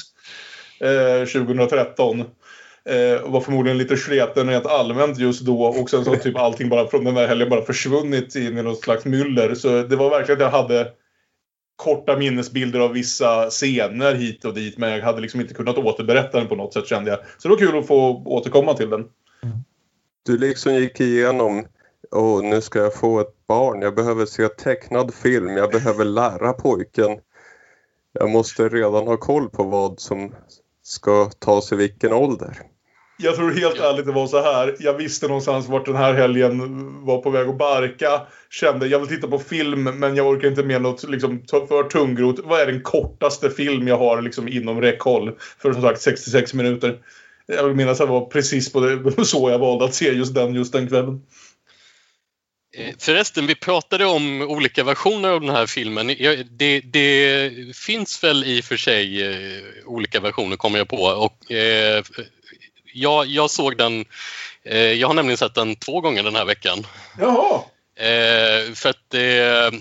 Eh, 0.79 1.25
2013. 1.27 2.23
Eh, 2.89 3.21
och 3.23 3.31
var 3.31 3.41
förmodligen 3.41 3.77
lite 3.77 3.97
sleten 3.97 4.49
rent 4.49 4.65
allmänt 4.65 5.17
just 5.19 5.41
då 5.45 5.63
och 5.63 5.89
sen 5.89 6.03
så 6.05 6.09
har 6.09 6.17
typ 6.17 6.37
allting 6.37 6.69
bara 6.69 6.87
från 6.87 7.03
den 7.03 7.13
där 7.15 7.27
helgen 7.27 7.49
bara 7.49 7.61
försvunnit 7.61 8.35
in 8.35 8.57
i 8.57 8.63
något 8.63 8.83
slags 8.83 9.05
myller. 9.05 9.55
Så 9.55 9.67
det 9.83 9.95
var 9.95 10.09
verkligen 10.09 10.41
att 10.41 10.53
jag 10.53 10.61
hade 10.61 10.87
korta 11.75 12.17
minnesbilder 12.17 12.79
av 12.79 12.91
vissa 12.91 13.49
scener 13.49 14.15
hit 14.15 14.45
och 14.45 14.53
dit 14.53 14.77
men 14.77 14.91
jag 14.91 15.01
hade 15.01 15.21
liksom 15.21 15.41
inte 15.41 15.53
kunnat 15.53 15.77
återberätta 15.77 16.39
den 16.39 16.47
på 16.47 16.55
något 16.55 16.73
sätt 16.73 16.87
kände 16.87 17.11
jag. 17.11 17.19
Så 17.37 17.47
det 17.47 17.49
var 17.49 17.59
kul 17.59 17.79
att 17.79 17.87
få 17.87 18.23
återkomma 18.25 18.73
till 18.73 18.89
den. 18.89 19.05
Du 20.25 20.37
liksom 20.37 20.73
gick 20.73 20.99
igenom 20.99 21.65
och 22.11 22.43
nu 22.43 22.61
ska 22.61 22.79
jag 22.79 22.93
få 22.93 23.19
ett 23.19 23.47
barn, 23.47 23.81
jag 23.81 23.95
behöver 23.95 24.25
se 24.25 24.47
tecknad 24.47 25.13
film, 25.13 25.57
jag 25.57 25.71
behöver 25.71 26.05
lära 26.05 26.53
pojken. 26.53 27.19
Jag 28.13 28.29
måste 28.29 28.69
redan 28.69 29.07
ha 29.07 29.17
koll 29.17 29.49
på 29.49 29.63
vad 29.63 29.99
som 29.99 30.35
ska 30.83 31.29
tas 31.39 31.71
i 31.71 31.75
vilken 31.75 32.13
ålder. 32.13 32.72
Jag 33.17 33.35
tror 33.35 33.51
helt 33.51 33.79
ärligt 33.79 34.05
det 34.05 34.11
var 34.11 34.27
så 34.27 34.41
här. 34.41 34.75
Jag 34.79 34.93
visste 34.93 35.27
någonstans 35.27 35.67
vart 35.67 35.85
den 35.85 35.95
här 35.95 36.13
helgen 36.13 37.05
var 37.05 37.21
på 37.21 37.29
väg 37.29 37.47
att 37.47 37.57
barka. 37.57 38.21
Kände 38.49 38.87
jag 38.87 38.99
vill 38.99 39.07
titta 39.07 39.27
på 39.27 39.39
film 39.39 39.83
men 39.83 40.15
jag 40.15 40.27
orkar 40.27 40.47
inte 40.47 40.63
med 40.63 40.81
något 40.81 41.09
liksom, 41.09 41.43
för 41.49 41.89
tungrot. 41.89 42.39
Vad 42.43 42.61
är 42.61 42.65
den 42.65 42.81
kortaste 42.81 43.49
film 43.49 43.87
jag 43.87 43.97
har 43.97 44.21
liksom, 44.21 44.47
inom 44.47 44.81
räckhåll? 44.81 45.31
För 45.57 45.73
som 45.73 45.81
sagt 45.81 46.01
66 46.01 46.53
minuter. 46.53 46.97
Jag 47.45 47.63
vill 47.63 47.75
minnas 47.75 48.01
att 48.01 48.07
det 48.07 48.11
var 48.11 48.25
precis 48.25 48.73
på 48.73 48.79
det, 48.79 49.25
så 49.25 49.49
jag 49.49 49.59
valde 49.59 49.85
att 49.85 49.93
se 49.93 50.11
just 50.11 50.35
den 50.35 50.53
just 50.53 50.73
den 50.73 50.87
kvällen. 50.87 51.21
Eh, 52.77 52.95
Förresten, 52.99 53.47
vi 53.47 53.55
pratade 53.55 54.05
om 54.05 54.41
olika 54.41 54.83
versioner 54.83 55.29
av 55.29 55.41
den 55.41 55.49
här 55.49 55.65
filmen. 55.65 56.07
Det, 56.49 56.81
det 56.81 57.51
finns 57.75 58.23
väl 58.23 58.43
i 58.43 58.61
och 58.61 58.65
för 58.65 58.77
sig 58.77 59.21
eh, 59.21 59.63
olika 59.85 60.19
versioner 60.19 60.55
kommer 60.55 60.77
jag 60.77 60.87
på. 60.87 61.03
Och, 61.03 61.51
eh, 61.51 62.03
jag, 62.93 63.27
jag 63.27 63.51
såg 63.51 63.77
den, 63.77 64.05
eh, 64.65 64.77
jag 64.77 65.07
har 65.07 65.13
nämligen 65.13 65.37
sett 65.37 65.55
den 65.55 65.75
två 65.75 66.01
gånger 66.01 66.23
den 66.23 66.35
här 66.35 66.45
veckan. 66.45 66.87
Jaha! 67.19 67.61
Eh, 67.95 68.73
för 68.73 68.89
att 68.89 69.13
eh, 69.13 69.79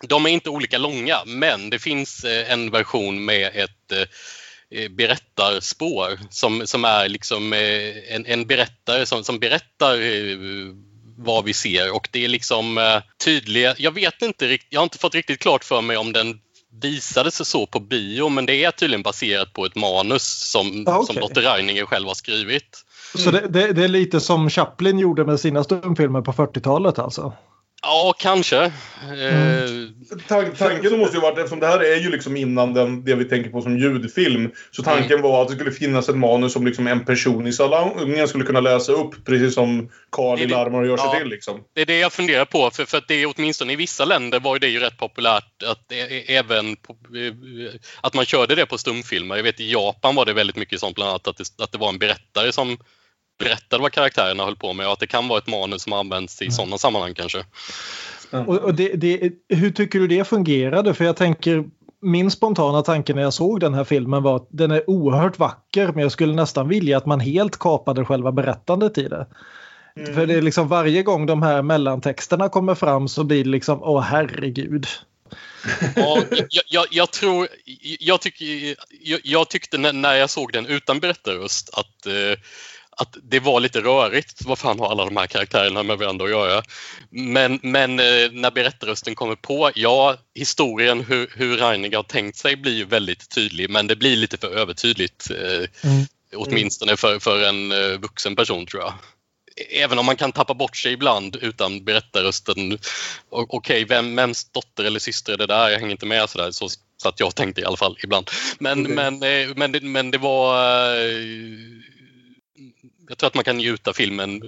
de 0.08 0.26
är 0.26 0.30
inte 0.30 0.50
olika 0.50 0.78
långa, 0.78 1.18
men 1.26 1.70
det 1.70 1.78
finns 1.78 2.24
eh, 2.24 2.52
en 2.52 2.70
version 2.70 3.24
med 3.24 3.50
ett 3.54 3.92
eh, 3.92 4.88
berättarspår 4.90 6.18
som, 6.30 6.66
som 6.66 6.84
är 6.84 7.08
liksom 7.08 7.52
eh, 7.52 8.14
en, 8.14 8.26
en 8.26 8.46
berättare 8.46 9.06
som, 9.06 9.24
som 9.24 9.38
berättar 9.38 10.00
eh, 10.00 10.36
vad 11.18 11.44
vi 11.44 11.52
ser 11.52 11.90
och 11.90 12.08
det 12.12 12.24
är 12.24 12.28
liksom 12.28 12.78
eh, 12.78 13.02
tydliga, 13.24 13.74
jag 13.78 13.90
vet 13.90 14.22
inte 14.22 14.48
riktigt, 14.48 14.72
jag 14.72 14.80
har 14.80 14.84
inte 14.84 14.98
fått 14.98 15.14
riktigt 15.14 15.40
klart 15.40 15.64
för 15.64 15.80
mig 15.80 15.96
om 15.96 16.12
den 16.12 16.40
visade 16.82 17.30
sig 17.30 17.46
så 17.46 17.66
på 17.66 17.80
bio 17.80 18.28
men 18.28 18.46
det 18.46 18.64
är 18.64 18.70
tydligen 18.70 19.02
baserat 19.02 19.52
på 19.52 19.66
ett 19.66 19.76
manus 19.76 20.22
som, 20.50 20.84
Ah, 20.86 20.96
okej. 20.98 21.06
som 21.06 21.16
Lotte 21.20 21.40
Reininger 21.40 21.84
själv 21.86 22.06
har 22.06 22.14
skrivit. 22.14 22.82
Så 23.14 23.30
det, 23.30 23.46
det, 23.48 23.72
det 23.72 23.84
är 23.84 23.88
lite 23.88 24.20
som 24.20 24.50
Chaplin 24.50 24.98
gjorde 24.98 25.24
med 25.24 25.40
sina 25.40 25.64
stumfilmer 25.64 26.20
på 26.20 26.32
40-talet 26.32 26.98
alltså? 26.98 27.32
Ja, 27.82 28.14
kanske. 28.18 28.64
Eh, 28.64 28.70
Tan- 30.28 30.56
tanken 30.58 30.98
måste 30.98 31.16
ju 31.16 31.20
varit, 31.20 31.38
eftersom 31.38 31.60
det 31.60 31.66
här 31.66 31.80
är 31.80 31.96
ju 31.96 32.10
liksom 32.10 32.36
innan 32.36 32.74
den, 32.74 33.04
det 33.04 33.14
vi 33.14 33.24
tänker 33.24 33.50
på 33.50 33.62
som 33.62 33.78
ljudfilm. 33.78 34.50
Så 34.70 34.82
tanken 34.82 35.22
var 35.22 35.42
att 35.42 35.48
det 35.48 35.54
skulle 35.54 35.70
finnas 35.70 36.08
ett 36.08 36.16
manus 36.16 36.52
som 36.52 36.66
liksom 36.66 36.86
en 36.86 37.04
person 37.04 37.46
i 37.46 37.52
salongen 37.52 38.28
skulle 38.28 38.44
kunna 38.44 38.60
läsa 38.60 38.92
upp. 38.92 39.24
Precis 39.24 39.54
som 39.54 39.90
Karl 40.12 40.40
i 40.40 40.46
Larmor 40.46 40.86
gör 40.86 40.96
sig 40.96 41.06
ja. 41.12 41.18
till 41.18 41.28
liksom. 41.28 41.60
Det 41.74 41.80
är 41.80 41.86
det 41.86 41.98
jag 41.98 42.12
funderar 42.12 42.44
på, 42.44 42.70
för, 42.70 42.84
för 42.84 42.98
att 42.98 43.08
det 43.08 43.14
är 43.14 43.32
åtminstone 43.36 43.72
i 43.72 43.76
vissa 43.76 44.04
länder 44.04 44.40
var 44.40 44.54
ju 44.54 44.58
det 44.58 44.68
ju 44.68 44.78
rätt 44.78 44.98
populärt 44.98 45.62
att 45.62 45.92
även 46.26 46.76
på, 46.76 46.92
eh, 46.92 47.74
att 48.00 48.14
man 48.14 48.24
körde 48.24 48.54
det 48.54 48.66
på 48.66 48.78
stumfilmer. 48.78 49.36
Jag 49.36 49.42
vet 49.42 49.60
i 49.60 49.72
Japan 49.72 50.14
var 50.14 50.24
det 50.24 50.32
väldigt 50.32 50.56
mycket 50.56 50.80
sånt, 50.80 50.94
bland 50.94 51.10
annat 51.10 51.28
att 51.28 51.36
det, 51.36 51.62
att 51.64 51.72
det 51.72 51.78
var 51.78 51.88
en 51.88 51.98
berättare 51.98 52.52
som 52.52 52.78
berättade 53.38 53.82
vad 53.82 53.92
karaktärerna 53.92 54.44
höll 54.44 54.56
på 54.56 54.72
med 54.72 54.86
och 54.86 54.92
att 54.92 55.00
det 55.00 55.06
kan 55.06 55.28
vara 55.28 55.38
ett 55.38 55.46
manus 55.46 55.82
som 55.82 55.92
används 55.92 56.42
i 56.42 56.50
sådana 56.50 56.78
sammanhang 56.78 57.14
kanske. 57.14 57.44
Och, 58.30 58.58
och 58.58 58.74
det, 58.74 58.88
det, 58.88 59.32
hur 59.48 59.70
tycker 59.70 59.98
du 59.98 60.08
det 60.08 60.28
fungerade? 60.28 60.94
För 60.94 61.04
jag 61.04 61.16
tänker, 61.16 61.64
min 62.02 62.30
spontana 62.30 62.82
tanke 62.82 63.14
när 63.14 63.22
jag 63.22 63.34
såg 63.34 63.60
den 63.60 63.74
här 63.74 63.84
filmen 63.84 64.22
var 64.22 64.36
att 64.36 64.48
den 64.50 64.70
är 64.70 64.90
oerhört 64.90 65.38
vacker 65.38 65.86
men 65.92 66.02
jag 66.02 66.12
skulle 66.12 66.34
nästan 66.34 66.68
vilja 66.68 66.96
att 66.96 67.06
man 67.06 67.20
helt 67.20 67.58
kapade 67.58 68.04
själva 68.04 68.32
berättandet 68.32 68.98
i 68.98 69.08
det. 69.08 69.26
För 70.14 70.26
det 70.26 70.34
är 70.34 70.42
liksom 70.42 70.68
varje 70.68 71.02
gång 71.02 71.26
de 71.26 71.42
här 71.42 71.62
mellantexterna 71.62 72.48
kommer 72.48 72.74
fram 72.74 73.08
så 73.08 73.24
blir 73.24 73.44
det 73.44 73.50
liksom, 73.50 73.82
åh 73.82 74.00
herregud. 74.00 74.86
Ja, 75.96 76.22
jag, 76.30 76.64
jag, 76.66 76.86
jag 76.90 77.10
tror, 77.10 77.48
jag, 78.00 78.20
tycker, 78.20 78.76
jag, 79.02 79.20
jag 79.24 79.50
tyckte 79.50 79.78
när, 79.78 79.92
när 79.92 80.14
jag 80.14 80.30
såg 80.30 80.52
den 80.52 80.66
utan 80.66 81.00
berättarröst 81.00 81.70
att, 81.72 82.06
eh, 82.06 82.38
att 83.00 83.16
det 83.22 83.40
var 83.40 83.60
lite 83.60 83.80
rörigt. 83.80 84.44
Vad 84.44 84.58
fan 84.58 84.78
har 84.78 84.90
alla 84.90 85.04
de 85.04 85.16
här 85.16 85.26
karaktärerna 85.26 85.82
med 85.82 85.98
varandra 85.98 86.24
att 86.24 86.30
göra? 86.30 86.62
Men, 87.10 87.60
men 87.62 87.90
eh, 88.00 88.30
när 88.32 88.50
berättarrösten 88.50 89.14
kommer 89.14 89.34
på, 89.34 89.70
ja, 89.74 90.16
historien, 90.34 91.04
hur, 91.04 91.30
hur 91.34 91.56
Reiniger 91.56 91.96
har 91.96 92.04
tänkt 92.04 92.38
sig 92.38 92.56
blir 92.56 92.74
ju 92.74 92.84
väldigt 92.84 93.30
tydlig, 93.30 93.70
men 93.70 93.86
det 93.86 93.96
blir 93.96 94.16
lite 94.16 94.36
för 94.36 94.58
övertydligt. 94.58 95.30
Eh, 95.30 95.86
Mm. 95.86 96.06
Åtminstone 96.36 96.96
för, 96.96 97.18
för 97.18 97.44
en 97.48 97.72
eh, 97.72 97.98
vuxen 97.98 98.36
person 98.36 98.66
tror 98.66 98.82
jag. 98.82 98.94
Även 99.70 99.98
om 99.98 100.06
man 100.06 100.16
kan 100.16 100.32
tappa 100.32 100.54
bort 100.54 100.76
sig 100.76 100.92
ibland 100.92 101.36
utan 101.36 101.84
berättarrösten. 101.84 102.78
Okej, 103.30 103.84
vem, 103.84 104.16
vems 104.16 104.44
dotter 104.44 104.84
eller 104.84 105.00
syster 105.00 105.32
är 105.32 105.36
det 105.36 105.46
där? 105.46 105.68
Jag 105.68 105.78
hänger 105.78 105.92
inte 105.92 106.06
med 106.06 106.30
sådär. 106.30 106.50
Så, 106.50 106.68
så 106.96 107.08
att 107.08 107.20
jag 107.20 107.34
tänkte 107.34 107.60
i 107.60 107.64
alla 107.64 107.76
fall 107.76 107.98
ibland. 108.02 108.30
Men, 108.58 108.82
Okej. 108.82 108.94
men, 108.94 109.22
eh, 109.22 109.56
men, 109.56 109.72
det, 109.72 109.80
men 109.80 110.10
det 110.10 110.18
var... 110.18 110.56
Jag 113.08 113.18
tror 113.18 113.28
att 113.28 113.34
man 113.34 113.44
kan 113.44 113.56
njuta 113.56 113.92
filmen 113.92 114.42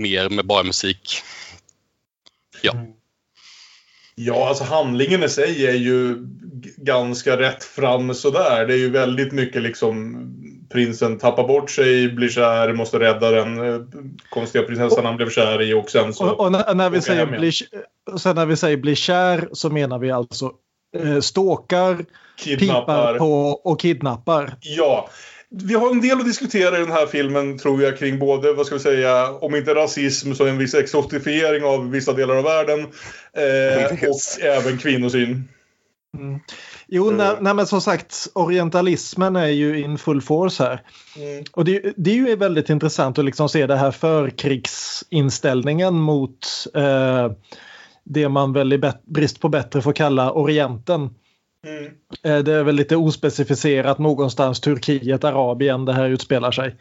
mer 0.00 0.28
med 0.28 0.46
bara 0.46 0.62
musik. 0.62 1.22
Ja. 2.62 2.72
Ja, 4.14 4.48
alltså 4.48 4.64
handlingen 4.64 5.22
i 5.22 5.28
sig 5.28 5.66
är 5.66 5.74
ju 5.74 6.16
ganska 6.76 7.36
rätt 7.36 7.64
fram 7.64 8.14
sådär. 8.14 8.66
Det 8.66 8.74
är 8.74 8.78
ju 8.78 8.90
väldigt 8.90 9.32
mycket 9.32 9.62
liksom 9.62 10.16
prinsen 10.70 11.18
tappar 11.18 11.48
bort 11.48 11.70
sig, 11.70 12.08
blir 12.08 12.28
kär, 12.28 12.72
måste 12.72 12.98
rädda 12.98 13.30
den 13.30 13.74
eh, 13.74 13.80
konstiga 14.28 14.64
prinsessan 14.64 15.04
han 15.04 15.16
blev 15.16 15.30
kär 15.30 15.62
i 15.62 15.74
och 15.74 15.90
sen 15.90 16.14
så... 16.14 16.30
Och, 16.30 16.40
och 16.40 16.52
när, 16.52 16.74
när, 16.74 16.90
vi 16.90 17.00
säger 17.00 17.26
bli, 17.26 17.52
sen 18.18 18.36
när 18.36 18.46
vi 18.46 18.56
säger 18.56 18.76
bli 18.76 18.94
kär 18.94 19.48
så 19.52 19.70
menar 19.70 19.98
vi 19.98 20.10
alltså 20.10 20.52
eh, 20.96 21.18
pipar 21.20 22.04
kidnappar. 22.38 23.18
på 23.18 23.50
och 23.64 23.80
kidnappar. 23.80 24.56
Ja. 24.60 25.08
Vi 25.50 25.74
har 25.74 25.90
en 25.90 26.00
del 26.00 26.18
att 26.18 26.26
diskutera 26.26 26.76
i 26.76 26.80
den 26.80 26.92
här 26.92 27.06
filmen 27.06 27.58
tror 27.58 27.82
jag 27.82 27.98
kring 27.98 28.18
både, 28.18 28.52
vad 28.52 28.66
ska 28.66 28.74
vi 28.74 28.80
säga, 28.80 29.30
om 29.32 29.54
inte 29.54 29.74
rasism 29.74 30.34
så 30.34 30.46
en 30.46 30.58
viss 30.58 30.74
exotifiering 30.74 31.64
av 31.64 31.90
vissa 31.90 32.12
delar 32.12 32.36
av 32.36 32.44
världen. 32.44 32.80
Eh, 33.32 33.92
Yes. 34.02 34.36
och 34.38 34.44
även 34.44 34.78
kvinnosyn. 34.78 35.48
Jo, 36.88 37.04
Mm. 37.04 37.16
nej, 37.16 37.36
nej, 37.40 37.54
men 37.54 37.66
som 37.66 37.80
sagt, 37.80 38.28
orientalismen 38.34 39.36
är 39.36 39.46
ju 39.46 39.80
in 39.80 39.98
full 39.98 40.22
force 40.22 40.62
här. 40.64 40.82
Mm. 41.16 41.44
Och 41.52 41.64
det, 41.64 41.92
det 41.96 42.10
är 42.10 42.14
ju 42.14 42.36
väldigt 42.36 42.70
intressant 42.70 43.18
att 43.18 43.24
liksom 43.24 43.48
se 43.48 43.66
det 43.66 43.76
här 43.76 43.90
förkrigsinställningen 43.90 45.94
mot 45.94 46.46
eh, 46.74 47.32
det 48.04 48.28
man 48.28 48.52
väl 48.52 48.72
i 48.72 48.80
brist 49.06 49.40
på 49.40 49.48
bättre 49.48 49.82
får 49.82 49.92
kalla 49.92 50.32
Orienten. 50.32 51.10
Mm. 51.66 51.84
Eh, 52.22 52.44
det 52.44 52.52
är 52.52 52.62
väl 52.64 52.74
lite 52.74 52.96
ospecificerat 52.96 53.98
någonstans 53.98 54.60
Turkiet, 54.60 55.24
Arabien 55.24 55.84
det 55.84 55.92
här 55.92 56.08
utspelar 56.08 56.50
sig. 56.50 56.76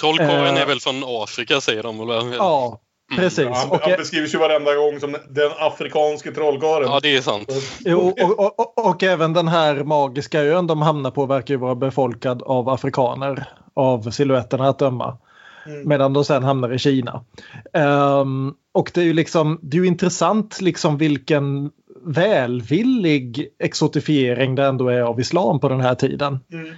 Trollkarlen 0.00 0.56
Eh. 0.56 0.62
är 0.62 0.66
väl 0.66 0.80
från 0.80 1.02
Afrika 1.06 1.60
säger 1.60 1.82
de 1.82 2.08
väl? 2.08 2.34
Ja, 2.38 2.80
precis. 3.16 3.46
Han, 3.46 3.70
Och, 3.70 3.80
han 3.80 3.92
eh, 3.92 3.96
beskrivs 3.96 4.34
ju 4.34 4.38
varenda 4.38 4.74
gång 4.74 5.00
som 5.00 5.16
den 5.28 5.50
afrikanske 5.58 6.32
trollkarlen. 6.32 6.90
Ja, 6.90 7.00
det 7.02 7.16
är 7.16 7.20
sant. 7.20 7.48
jo, 7.84 8.14
och, 8.20 8.38
och, 8.38 8.58
och, 8.58 8.86
och 8.86 9.02
även 9.02 9.32
den 9.32 9.48
här 9.48 9.84
magiska 9.84 10.42
ön 10.42 10.66
de 10.66 10.82
hamnar 10.82 11.10
på 11.10 11.26
verkar 11.26 11.54
ju 11.54 11.58
vara 11.58 11.74
befolkad 11.74 12.42
av 12.42 12.68
afrikaner 12.68 13.48
av 13.74 14.10
siluetterna 14.10 14.68
att 14.68 14.78
döma. 14.78 15.18
Mm. 15.66 15.88
Medan 15.88 16.12
de 16.12 16.24
sen 16.24 16.44
hamnar 16.44 16.74
i 16.74 16.78
Kina. 16.78 17.24
Ehm, 17.72 18.54
och 18.74 18.90
det 18.94 19.00
är 19.00 19.04
ju 19.04 19.12
liksom, 19.12 19.58
det 19.62 19.76
är 19.76 19.80
ju 19.80 19.86
intressant 19.86 20.60
liksom 20.60 20.98
vilken 20.98 21.70
välvillig 22.04 23.48
exotifiering 23.58 24.54
det 24.54 24.64
ändå 24.66 24.88
är 24.88 25.00
av 25.00 25.20
islam 25.20 25.60
på 25.60 25.68
den 25.68 25.80
här 25.80 25.94
tiden. 25.94 26.38
Mm. 26.52 26.74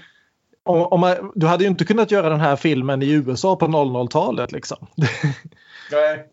Om, 0.65 0.83
om 0.83 1.01
man, 1.01 1.33
du 1.35 1.47
hade 1.47 1.65
ju 1.65 1.71
inte 1.71 1.85
kunnat 1.85 2.11
göra 2.11 2.29
den 2.29 2.41
här 2.41 2.57
filmen 2.57 3.03
i 3.03 3.11
USA 3.11 3.57
på 3.57 3.67
00-talet 3.67 4.53
liksom. 4.53 4.87
Nej. 5.93 6.27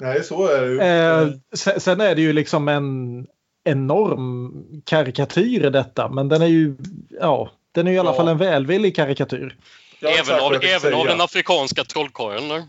Nej, 0.00 0.24
så 0.24 0.46
är 0.48 0.62
det 0.62 0.68
ju. 0.68 0.80
Eh, 0.80 1.28
sen, 1.54 1.80
sen 1.80 2.00
är 2.00 2.14
det 2.14 2.22
ju 2.22 2.32
liksom 2.32 2.68
en 2.68 3.26
enorm 3.64 4.64
karikatyr 4.84 5.66
i 5.66 5.70
detta 5.70 6.08
men 6.08 6.28
den 6.28 6.42
är 6.42 6.46
ju, 6.46 6.76
ja, 7.20 7.50
den 7.72 7.86
är 7.86 7.90
ju 7.90 7.96
i 7.96 8.00
alla 8.00 8.10
Ja. 8.10 8.16
fall 8.16 8.28
en 8.28 8.38
välvillig 8.38 8.96
karikatyr. 8.96 9.56
Även, 10.00 10.40
av, 10.40 10.54
även 10.54 10.94
av 10.94 11.06
den 11.06 11.20
afrikanska 11.20 11.84
trollkarlen. 11.84 12.62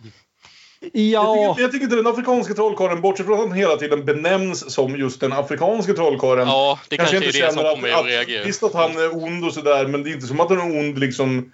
Ja, 0.94 1.36
Jag 1.36 1.56
tycker, 1.56 1.62
jag 1.62 1.72
tycker 1.72 1.84
inte 1.84 1.96
den 1.96 2.08
afrikanska 2.08 2.54
trollkarlen, 2.54 3.01
bortsett 3.01 3.25
från 3.25 3.39
att 3.39 3.48
han 3.48 3.58
hela 3.58 3.75
tiden 3.75 4.06
benämns 4.06 4.74
som 4.74 4.96
just 4.96 5.20
den 5.20 5.34
afrikanska 5.34 5.94
trollkarlen. 5.94 6.48
Ja, 6.48 6.80
det 6.89 6.98
kanske, 6.98 7.15
inte 7.15 7.27
är 7.27 7.46
det 7.48 7.54
som 7.54 7.82
mig 7.82 7.94
att, 7.94 8.00
att, 8.00 8.06
reagera. 8.06 8.46
Visst 8.46 8.63
att 8.63 8.74
han 8.74 8.92
är 8.92 9.24
ond 9.24 9.46
och 9.46 9.54
sådär, 9.54 9.88
men 9.88 10.04
det 10.04 10.10
är 10.10 10.13
inte 10.13 10.27
som 10.27 10.39
att 10.39 10.50
han 10.50 10.60
är 10.60 10.80
ond 10.80 11.00
liksom 11.00 11.51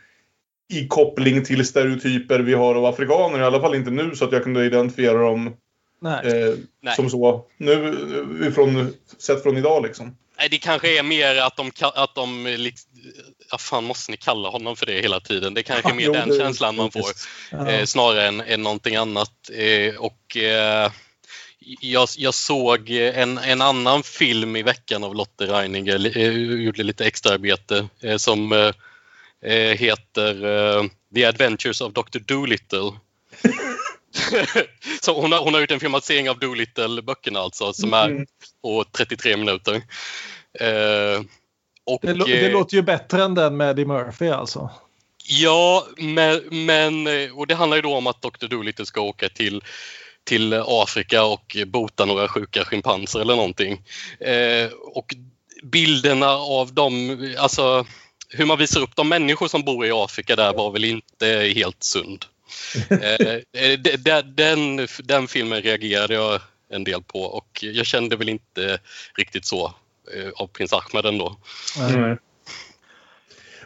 i 0.73 0.87
koppling 0.87 1.43
till 1.43 1.65
stereotyper 1.65 2.39
vi 2.39 2.53
har 2.53 2.75
av 2.75 2.85
afrikaner. 2.85 3.39
I 3.39 3.43
alla 3.43 3.61
fall 3.61 3.75
inte 3.75 3.91
nu 3.91 4.15
så 4.15 4.25
att 4.25 4.31
jag 4.31 4.43
kunde 4.43 4.65
identifiera 4.65 5.17
dem 5.17 5.53
nej. 6.01 6.27
eh, 6.27 6.55
Nej. 6.81 6.95
som 6.95 7.09
så. 7.09 7.45
Nu, 7.57 7.87
eh, 8.41 8.47
ifrån, 8.47 8.93
sett 9.17 9.43
från 9.43 9.57
idag 9.57 9.83
liksom. 9.83 10.15
Nej, 10.37 10.47
det 10.51 10.57
kanske 10.57 10.99
är 10.99 11.03
mer 11.03 11.41
att 11.41 11.57
de, 11.57 11.71
att 11.95 12.15
de 12.15 12.47
ja, 13.51 13.57
fan 13.57 13.83
måste 13.83 14.11
ni 14.11 14.17
kalla 14.17 14.49
honom 14.49 14.75
för 14.75 14.85
det 14.85 15.01
hela 15.01 15.19
tiden? 15.19 15.53
Det 15.53 15.63
kanske 15.63 15.89
är 15.89 15.93
mer 15.93 16.05
Jo, 16.05 16.13
den 16.13 16.37
känslan 16.37 16.75
man 16.75 16.91
får. 16.91 17.11
Ja. 17.51 17.69
eh, 17.71 17.85
snarare 17.85 18.27
än, 18.27 18.41
än 18.41 18.61
någonting 18.63 18.95
annat. 18.95 19.49
Eh, 19.53 19.95
och 19.95 20.37
eh, 20.37 20.91
jag, 21.81 22.09
jag 22.17 22.33
såg 22.33 22.89
en, 22.89 23.37
en 23.37 23.61
annan 23.61 24.03
film 24.03 24.55
i 24.55 24.63
veckan 24.63 25.03
av 25.03 25.15
Lotte 25.15 25.45
Reininger, 25.45 25.97
li- 25.97 26.21
eh, 26.25 26.31
gjorde 26.63 26.83
lite 26.83 27.05
extraarbete 27.05 27.87
eh, 28.03 28.17
som 28.17 28.51
eh, 28.51 28.71
eh, 29.51 29.77
heter 29.77 30.45
eh, 30.45 30.83
The 31.15 31.25
Adventures 31.25 31.81
of 31.81 31.93
Dr. 31.93 32.19
Dolittle. 32.19 32.91
Så 35.01 35.21
hon, 35.21 35.31
har, 35.31 35.39
hon 35.39 35.53
har 35.53 35.61
gjort 35.61 35.71
en 35.71 35.79
filmatisering 35.79 36.29
av 36.29 36.39
Dolittle-böckerna 36.39 37.39
alltså, 37.39 37.73
som 37.73 37.93
är 37.93 38.05
Mm. 38.09 38.25
på 38.61 38.85
33 38.97 39.37
minuter. 39.37 39.81
Eh, 41.87 41.93
och, 41.93 41.99
Det, 42.01 42.13
det 42.13 42.45
eh, 42.45 42.51
låter 42.51 42.75
ju 42.75 42.81
bättre 42.81 43.23
än 43.23 43.35
den 43.35 43.57
med 43.57 43.69
Eddie 43.69 43.85
Murphy 43.85 44.29
alltså. 44.29 44.69
Ja, 45.25 45.87
men, 45.97 46.41
men 46.65 47.07
och 47.33 47.47
det 47.47 47.55
handlar 47.55 47.77
ju 47.77 47.81
då 47.81 47.95
om 47.95 48.07
att 48.07 48.21
Dr. 48.21 48.47
Dolittle 48.47 48.85
ska 48.85 49.01
åka 49.01 49.29
till, 49.29 49.63
till 50.23 50.53
Afrika 50.67 51.23
och 51.23 51.57
bota 51.67 52.05
några 52.05 52.27
sjuka 52.27 52.65
schimpanser 52.65 53.19
eller 53.19 53.35
någonting. 53.35 53.81
Eh, 54.19 54.69
och 54.71 55.15
bilderna 55.63 56.29
av 56.29 56.73
dem, 56.73 57.17
alltså 57.37 57.85
hur 58.29 58.45
man 58.45 58.57
visar 58.57 58.81
upp 58.81 58.95
de 58.95 59.09
människor 59.09 59.47
som 59.47 59.63
bor 59.63 59.85
i 59.85 59.91
Afrika 59.91 60.35
där 60.35 60.53
var 60.53 60.71
väl 60.71 60.85
inte 60.85 61.51
helt 61.55 61.83
sund. 61.83 62.25
Eh, 63.53 63.79
de- 63.79 64.21
den, 64.21 64.87
den 65.03 65.27
filmen 65.27 65.61
reagerade 65.61 66.13
jag 66.13 66.41
en 66.69 66.83
del 66.83 67.03
på 67.03 67.21
och 67.21 67.59
jag 67.61 67.85
kände 67.85 68.15
väl 68.15 68.29
inte 68.29 68.79
riktigt 69.17 69.45
så 69.45 69.65
eh, 69.65 69.71
av 70.35 70.47
prins 70.47 70.73
Ahmed 70.73 71.05
ändå. 71.05 71.37
Nej. 71.77 72.17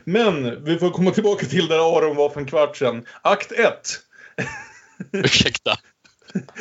Men 0.03 0.63
vi 0.63 0.77
får 0.79 0.89
komma 0.89 1.11
tillbaka 1.11 1.45
till 1.45 1.67
där 1.67 1.97
Aron 1.97 2.15
var 2.15 2.29
för 2.29 2.39
en 2.39 2.45
kvart 2.45 2.77
sedan. 2.77 3.05
Akt 3.21 3.51
1. 3.51 3.73
Ursäkta. 5.11 5.71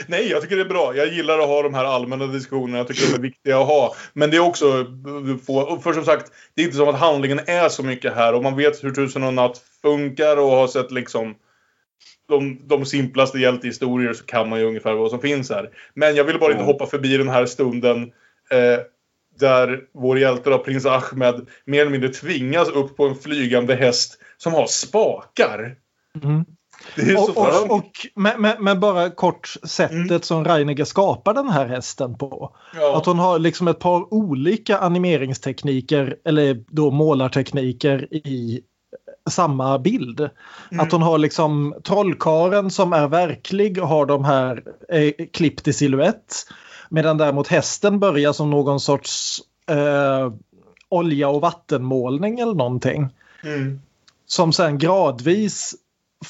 Nej, 0.06 0.30
jag 0.30 0.42
tycker 0.42 0.56
det 0.56 0.62
är 0.62 0.68
bra. 0.68 0.96
Jag 0.96 1.08
gillar 1.08 1.38
att 1.38 1.46
ha 1.48 1.62
de 1.62 1.74
här 1.74 1.84
allmänna 1.84 2.26
diskussionerna. 2.26 2.78
Jag 2.78 2.88
tycker 2.88 3.06
de 3.06 3.14
är 3.14 3.18
viktiga 3.18 3.58
att 3.60 3.66
ha. 3.66 3.94
Men 4.12 4.30
det 4.30 4.36
är 4.36 4.40
också... 4.40 4.86
få- 5.46 5.80
För 5.80 5.92
som 5.92 6.04
sagt, 6.04 6.32
det 6.54 6.62
är 6.62 6.64
inte 6.64 6.76
som 6.76 6.88
att 6.88 6.98
handlingen 7.00 7.40
är 7.46 7.68
så 7.68 7.82
mycket 7.82 8.14
här. 8.14 8.32
Och 8.34 8.42
man 8.42 8.56
vet 8.56 8.84
hur 8.84 8.90
Tusen 8.90 9.22
och 9.22 9.34
natt 9.34 9.62
funkar 9.82 10.36
och 10.36 10.50
har 10.50 10.66
sett 10.68 10.90
liksom 10.90 11.34
de, 12.28 12.60
de 12.68 12.84
simplaste 12.86 13.38
hjältehistorier 13.38 14.12
så 14.12 14.24
kan 14.24 14.48
man 14.48 14.58
ju 14.60 14.66
ungefär 14.66 14.92
vad 14.94 15.10
som 15.10 15.20
finns 15.20 15.50
här. 15.50 15.70
Men 15.94 16.16
jag 16.16 16.24
vill 16.24 16.38
bara 16.38 16.50
inte 16.52 16.62
Mm. 16.64 16.72
hoppa 16.72 16.86
förbi 16.86 17.16
den 17.16 17.28
här 17.28 17.46
stunden 17.46 18.02
eh, 18.50 18.78
där 19.38 19.80
vår 19.94 20.18
hjälte 20.18 20.50
då, 20.50 20.58
prins 20.58 20.86
Ahmed 20.86 21.46
mer 21.66 21.80
eller 21.80 21.90
mindre 21.90 22.08
tvingas 22.08 22.68
upp 22.68 22.96
på 22.96 23.06
en 23.06 23.14
flygande 23.14 23.74
häst 23.74 24.18
som 24.36 24.52
har 24.52 24.66
spakar. 24.66 25.76
Mm. 26.22 26.44
Det 26.96 27.02
är 27.02 27.16
så 27.16 27.32
Och, 27.32 27.70
och, 27.70 27.78
och, 27.78 27.90
men, 28.14 28.42
men, 28.42 28.64
men 28.64 28.80
bara 28.80 29.10
kort 29.10 29.46
sättet 29.62 30.10
Mm. 30.10 30.22
som 30.22 30.44
Reiniger 30.44 30.84
skapar 30.84 31.34
den 31.34 31.48
här 31.48 31.66
hästen 31.66 32.18
på. 32.18 32.56
ja. 32.74 32.96
Att 32.96 33.06
hon 33.06 33.18
har 33.18 33.38
liksom 33.38 33.68
ett 33.68 33.78
par 33.78 34.14
olika 34.14 34.78
animeringstekniker 34.78 36.16
eller 36.24 36.64
då 36.70 36.90
målartekniker 36.90 38.14
i 38.14 38.60
samma 39.30 39.78
bild. 39.78 40.20
Mm. 40.20 40.86
Att 40.86 40.92
hon 40.92 41.02
har 41.02 41.18
liksom 41.18 41.74
trollkaren 41.84 42.70
som 42.70 42.92
är 42.92 43.08
verklig 43.08 43.78
har 43.78 44.06
de 44.06 44.24
här 44.24 44.62
eh, 44.88 45.12
klippt 45.32 45.68
i 45.68 45.72
silhuett. 45.72 46.34
Medan 46.94 47.18
däremot 47.18 47.48
hästen 47.48 47.98
börjar 48.00 48.32
som 48.32 48.50
någon 48.50 48.80
sorts 48.80 49.40
eh, 49.70 50.32
olja 50.88 51.28
och 51.28 51.40
vattenmålning 51.40 52.40
eller 52.40 52.54
någonting. 52.54 53.08
Mm. 53.44 53.80
Som 54.26 54.52
sen 54.52 54.78
gradvis 54.78 55.74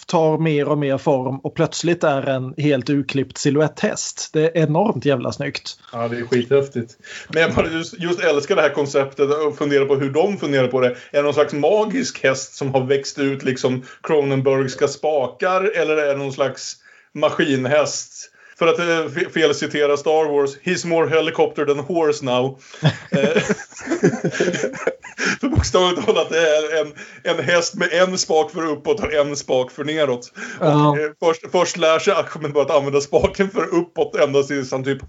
tar 0.07 0.39
mer 0.39 0.69
och 0.69 0.79
mer 0.79 0.99
form 0.99 1.39
och 1.39 1.55
plötsligt 1.55 2.05
är 2.05 2.29
en 2.29 2.55
helt 2.59 2.91
urklippt 2.91 3.39
silhuetthäst. 3.39 4.31
Det 4.33 4.43
är 4.43 4.63
enormt 4.63 5.05
jävla 5.05 5.33
snyggt. 5.33 5.79
Ja, 5.93 6.09
det 6.09 6.19
är 6.19 6.27
skithäftigt. 6.27 6.99
Men 7.29 7.43
jag 7.43 7.55
bara 7.55 7.69
just, 7.69 8.01
just 8.01 8.21
älskar 8.21 8.57
det 8.57 8.63
här 8.63 8.75
konceptet 8.75 9.31
och 9.47 9.59
funderar 9.59 9.87
på 9.87 9.97
hur 9.97 10.11
de 10.11 10.37
funderar 10.37 10.69
på 10.69 10.81
det. 10.81 10.89
Är 10.89 10.97
det 11.13 11.23
någon 11.23 11.35
slags 11.35 11.53
magisk 11.53 12.23
häst 12.23 12.55
som 12.55 12.75
har 12.75 12.85
växt 12.85 13.19
ut 13.19 13.43
liksom 13.43 13.83
Cronenbergska 14.03 14.89
spakar 14.89 15.71
eller 15.77 15.97
är 15.97 16.07
det 16.07 16.17
någon 16.17 16.33
slags 16.33 16.77
maskinhäst? 17.13 18.31
För 18.59 18.67
att 18.67 18.79
eh, 18.79 18.85
fe- 18.85 19.29
felcitera 19.29 19.97
Star 19.97 20.33
Wars, 20.33 20.57
he's 20.63 20.87
more 20.87 21.09
helicopter 21.09 21.65
than 21.65 21.79
horse 21.79 22.25
now. 22.25 22.59
Eh, 23.11 23.43
för 25.41 25.49
bokstavligt 25.49 26.07
talat 26.07 26.31
det 26.31 26.49
är 26.49 26.81
en, 26.81 26.93
en 27.23 27.45
häst 27.45 27.75
med 27.75 27.93
en 27.93 28.19
spak 28.19 28.51
för 28.51 28.67
uppåt 28.67 29.01
och 29.01 29.13
en 29.13 29.37
spak 29.37 29.71
för 29.71 29.85
neråt. 29.85 30.33
Ja. 30.61 30.91
Och, 30.91 30.99
eh, 30.99 31.11
först, 31.21 31.51
först 31.53 31.77
lär 31.77 31.99
sig 31.99 32.15
Ahmed 32.15 32.53
bara 32.53 32.65
att 32.65 32.71
använda 32.71 33.01
spaken 33.01 33.51
för 33.51 33.75
uppåt 33.75 34.17
ända 34.17 34.43
tills 34.43 34.73
han 34.73 34.85
typ 34.85 35.03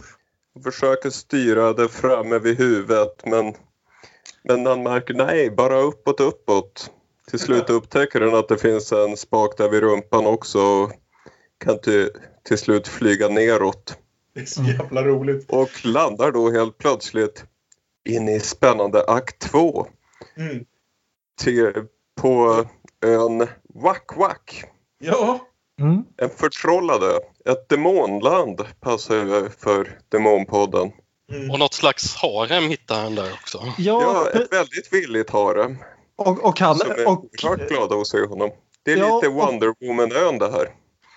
försöker 0.63 1.09
styra 1.09 1.73
det 1.73 1.89
framme 1.89 2.39
vid 2.39 2.57
huvudet 2.57 3.25
men, 3.25 3.53
men 4.43 4.65
han 4.65 4.83
märker 4.83 5.13
nej, 5.13 5.51
bara 5.51 5.79
uppåt, 5.79 6.19
uppåt. 6.19 6.91
Till 7.29 7.39
slut 7.39 7.69
upptäcker 7.69 8.21
han 8.21 8.35
att 8.35 8.47
det 8.47 8.57
finns 8.57 8.91
en 8.91 9.17
spak 9.17 9.57
där 9.57 9.69
vid 9.69 9.83
rumpan 9.83 10.25
också 10.25 10.59
och 10.59 10.91
kan 11.65 11.79
till, 11.79 12.09
till 12.47 12.57
slut 12.57 12.87
flyga 12.87 13.27
neråt. 13.29 13.97
Det 14.33 14.41
är 14.41 14.45
så 14.45 14.63
jävla 14.63 15.03
roligt. 15.03 15.45
Och 15.51 15.85
landar 15.85 16.31
då 16.31 16.51
helt 16.51 16.77
plötsligt 16.77 17.43
in 18.09 18.29
i 18.29 18.39
spännande 18.39 19.03
akt 19.07 19.39
2 19.39 19.87
Mm. 20.37 20.65
till, 21.41 21.73
på 22.21 22.65
ön 23.05 23.47
Wak 23.73 24.15
Wak. 24.17 24.63
Ja, 24.99 25.39
Mm. 25.81 26.03
En 26.17 26.29
förtrollad 26.29 27.03
ö. 27.03 27.19
Ett 27.51 27.69
demonland 27.69 28.61
passar 28.81 29.15
ju 29.15 29.49
för 29.49 29.99
Demonpodden. 30.09 30.91
mm. 31.31 31.51
Och 31.51 31.59
något 31.59 31.73
slags 31.73 32.15
harem 32.15 32.63
hittar 32.69 33.01
han 33.01 33.15
där 33.15 33.31
också. 33.41 33.57
Ja, 33.77 34.01
Ja, 34.33 34.39
ett 34.41 34.51
väldigt 34.53 34.93
villigt 34.93 35.29
harem. 35.29 35.77
och, 36.15 36.43
och, 36.45 36.59
han, 36.59 36.75
Som 36.77 36.91
är 36.91 37.07
och, 37.07 37.11
oerhört 37.43 37.69
glada 37.69 37.95
att 37.95 38.07
se 38.07 38.25
honom. 38.25 38.51
Det 38.83 38.91
är 38.93 38.97
Ja, 38.97 39.15
lite 39.15 39.29
Wonder 39.29 39.73
Woman-ön 39.81 40.37
det 40.39 40.51
här. 40.51 40.69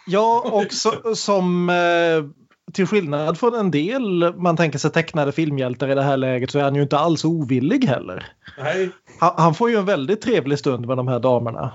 Ja, 0.08 0.50
och 0.52 0.72
så, 0.72 1.14
som 1.14 1.70
eh, 1.70 2.24
till 2.72 2.86
skillnad 2.86 3.38
från 3.38 3.54
en 3.54 3.70
del 3.70 4.34
man 4.36 4.56
tänker 4.56 4.78
sig 4.78 4.90
tecknade 4.90 5.32
filmhjältar 5.32 5.88
i 5.90 5.94
det 5.94 6.02
här 6.02 6.16
läget 6.16 6.50
så 6.50 6.58
är 6.58 6.62
han 6.62 6.74
ju 6.74 6.82
inte 6.82 6.98
alls 6.98 7.24
ovillig 7.24 7.84
heller. 7.84 8.26
nej. 8.58 8.90
Han, 9.20 9.32
han 9.36 9.54
får 9.54 9.70
ju 9.70 9.76
en 9.76 9.84
väldigt 9.84 10.20
trevlig 10.20 10.58
stund 10.58 10.86
med 10.86 10.96
de 10.96 11.08
här 11.08 11.20
damerna. 11.20 11.72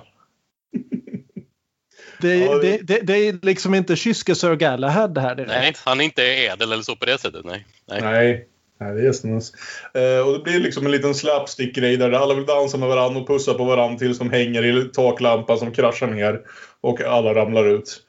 Det, 2.21 2.35
Ja, 2.35 2.57
det, 2.57 2.61
det- 2.77 2.77
det, 2.87 2.99
det 3.01 3.13
är 3.27 3.45
liksom 3.45 3.75
inte 3.75 3.95
kyske 3.95 4.35
Sir 4.35 4.55
Galahad 4.55 5.17
här 5.17 5.35
direkt. 5.35 5.51
Nej, 5.51 5.73
han 5.85 5.99
är 6.01 6.05
inte 6.05 6.23
ädel 6.23 6.71
eller 6.71 6.83
så 6.83 6.95
på 6.95 7.05
det 7.05 7.17
sättet. 7.21 7.45
Nej. 7.45 7.65
nej. 7.89 8.01
Nej. 8.01 8.47
Nej, 8.79 8.93
det 8.95 9.07
är 9.07 9.11
snus. 9.11 9.51
Eh, 9.93 10.27
och 10.27 10.33
det 10.33 10.39
blir 10.43 10.59
liksom 10.59 10.85
en 10.85 10.91
liten 10.91 11.15
slapstick-grej 11.15 11.97
där 11.97 12.11
alla 12.11 12.33
vill 12.33 12.45
dansa 12.45 12.77
med 12.77 12.89
varandra 12.89 13.21
och 13.21 13.27
pussa 13.27 13.53
på 13.53 13.63
varandra 13.63 13.99
tills 13.99 14.19
de 14.19 14.29
hänger 14.29 14.65
i 14.65 14.89
taklampan 14.89 15.57
som 15.57 15.71
kraschar 15.71 16.07
ner. 16.07 16.41
Och 16.81 17.01
alla 17.01 17.33
ramlar 17.33 17.65
ut. 17.65 18.02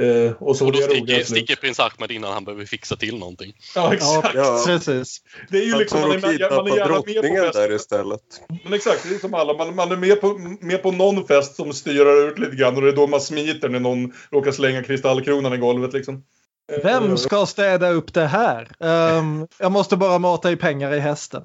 Eh, 0.00 0.32
och 0.42 0.56
så 0.56 0.66
Och 0.66 0.72
då 0.72 0.78
sticker, 0.78 1.24
sticker 1.24 1.56
prins 1.56 1.80
Ahmed 1.80 2.10
innan 2.10 2.32
han 2.32 2.44
behöver 2.44 2.64
fixa 2.64 2.96
till 2.96 3.18
någonting. 3.18 3.52
Ja, 3.74 3.94
exakt. 3.94 4.34
Ja. 4.34 4.62
precis. 4.66 5.20
Det 5.50 5.58
är 5.58 5.62
ju 5.64 5.70
Han 5.70 5.80
liksom, 5.80 6.00
man 6.00 6.10
är, 6.10 6.20
man 6.20 6.30
är 6.30 6.38
gärna 6.38 6.62
med 6.62 6.72
på 6.82 6.88
drottningen 6.88 7.44
fest. 7.44 7.54
där 7.54 7.72
istället. 7.74 8.20
Men 8.64 8.72
exakt, 8.72 9.08
det 9.08 9.14
är 9.14 9.18
som 9.18 9.34
alla. 9.34 9.54
Man, 9.54 9.74
man 9.74 9.92
är 9.92 9.96
med 9.96 10.20
på, 10.20 10.38
med 10.60 10.82
på 10.82 10.92
någon 10.92 11.26
fest 11.26 11.56
som 11.56 11.72
styrar 11.72 12.28
ut 12.28 12.38
lite 12.38 12.56
grann 12.56 12.76
och 12.76 12.82
det 12.82 12.88
är 12.88 12.96
då 12.96 13.06
man 13.06 13.20
smiter 13.20 13.68
när 13.68 13.80
någon 13.80 14.12
råkar 14.30 14.52
slänga 14.52 14.82
kristallkronan 14.82 15.52
i 15.52 15.56
golvet 15.56 15.92
liksom. 15.92 16.24
Eh, 16.72 16.78
Vem 16.82 17.16
ska 17.16 17.46
städa 17.46 17.90
upp 17.90 18.14
det 18.14 18.26
här? 18.26 18.70
Ehm, 18.80 19.46
jag 19.58 19.72
måste 19.72 19.96
bara 19.96 20.18
mata 20.18 20.50
i 20.52 20.56
pengar 20.56 20.94
i 20.94 21.00
hästen. 21.00 21.42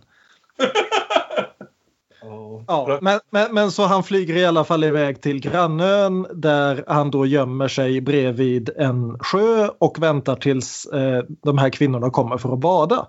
Ja. 2.21 2.63
Ja, 2.67 2.99
men, 3.01 3.19
men, 3.29 3.53
men 3.53 3.71
så 3.71 3.85
han 3.85 4.03
flyger 4.03 4.35
i 4.35 4.45
alla 4.45 4.63
fall 4.63 4.83
iväg 4.83 5.21
till 5.21 5.39
grannön 5.39 6.27
där 6.33 6.83
han 6.87 7.11
då 7.11 7.25
gömmer 7.25 7.67
sig 7.67 8.01
bredvid 8.01 8.69
en 8.77 9.19
sjö 9.19 9.69
och 9.79 10.03
väntar 10.03 10.35
tills 10.35 10.85
eh, 10.85 11.23
de 11.43 11.57
här 11.57 11.69
kvinnorna 11.69 12.09
kommer 12.09 12.37
för 12.37 12.53
att 12.53 12.59
bada. 12.59 13.07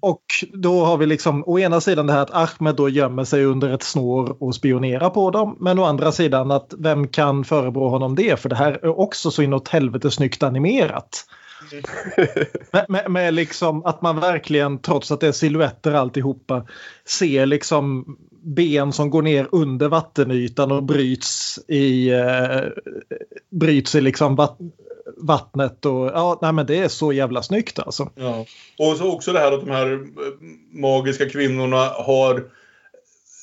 Och 0.00 0.24
då 0.52 0.84
har 0.84 0.96
vi 0.96 1.06
liksom 1.06 1.44
å 1.46 1.58
ena 1.58 1.80
sidan 1.80 2.06
det 2.06 2.12
här 2.12 2.22
att 2.22 2.60
Ahmed 2.60 2.76
då 2.76 2.88
gömmer 2.88 3.24
sig 3.24 3.44
under 3.44 3.68
ett 3.74 3.82
snår 3.82 4.42
och 4.42 4.54
spionerar 4.54 5.10
på 5.10 5.30
dem. 5.30 5.56
Men 5.60 5.78
å 5.78 5.84
andra 5.84 6.12
sidan 6.12 6.50
att 6.50 6.74
vem 6.78 7.08
kan 7.08 7.44
förebrå 7.44 7.88
honom 7.88 8.14
det? 8.14 8.40
För 8.40 8.48
det 8.48 8.56
här 8.56 8.72
är 8.72 8.98
också 8.98 9.30
så 9.30 9.42
inåt 9.42 9.68
helvete 9.68 10.10
snyggt 10.10 10.42
animerat. 10.42 11.24
Med, 12.72 12.84
med, 12.88 13.10
med 13.10 13.34
liksom 13.34 13.84
att 13.84 14.02
man 14.02 14.20
verkligen, 14.20 14.78
trots 14.78 15.10
att 15.10 15.20
det 15.20 15.28
är 15.28 15.32
siluetter 15.32 15.92
alltihopa, 15.92 16.66
ser 17.04 17.46
liksom 17.46 18.16
ben 18.46 18.92
som 18.92 19.10
går 19.10 19.22
ner 19.22 19.48
under 19.52 19.88
vattenytan 19.88 20.72
och 20.72 20.82
bryts 20.82 21.58
i, 21.68 22.10
eh, 22.10 22.60
bryts 23.50 23.94
i 23.94 24.00
liksom 24.00 24.36
vatt, 24.36 24.58
vattnet. 25.16 25.86
Och, 25.86 26.06
ja, 26.06 26.38
nej, 26.42 26.52
men 26.52 26.66
det 26.66 26.78
är 26.78 26.88
så 26.88 27.12
jävla 27.12 27.42
snyggt 27.42 27.78
alltså. 27.78 28.10
Ja. 28.14 28.46
Och 28.78 28.96
så 28.96 29.12
också 29.12 29.32
det 29.32 29.38
här 29.38 29.52
att 29.52 29.66
de 29.66 29.70
här 29.72 29.92
eh, 29.92 29.98
magiska 30.72 31.28
kvinnorna 31.28 31.88
har 31.88 32.44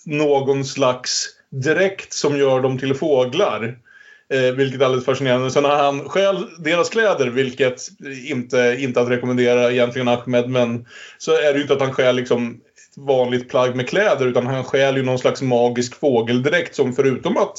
någon 0.06 0.66
slags 0.66 1.30
dräkt 1.50 2.14
som 2.14 2.38
gör 2.38 2.62
dem 2.62 2.78
till 2.78 2.96
fåglar. 2.96 3.80
Eh, 4.30 4.52
vilket 4.52 4.82
är 4.82 4.86
alldeles 4.86 5.06
fascinerande. 5.06 5.52
Så 5.52 5.62
när 5.62 5.70
han 5.70 6.10
stjäl 6.10 6.48
deras 6.60 6.90
kläder, 6.90 7.28
vilket 7.28 7.88
inte, 8.28 8.78
inte 8.80 9.02
att 9.02 9.10
rekommendera 9.10 9.72
egentligen 9.72 10.08
Ahmed, 10.08 10.50
men 10.50 10.86
så 11.18 11.32
är 11.32 11.54
det 11.54 11.56
ju 11.56 11.62
inte 11.62 11.74
att 11.74 11.82
han 11.82 11.94
stjäl 11.94 12.16
liksom 12.16 12.52
ett 12.52 12.98
vanligt 12.98 13.50
plagg 13.50 13.76
med 13.76 13.90
kläder 13.90 14.28
utan 14.28 14.48
han 14.48 14.64
stjäl 14.64 14.98
ju 14.98 15.04
någon 15.04 15.20
slags 15.20 15.42
magisk 15.42 16.00
fågeldräkt 16.00 16.76
som 16.76 16.94
förutom 16.94 17.38
att 17.38 17.58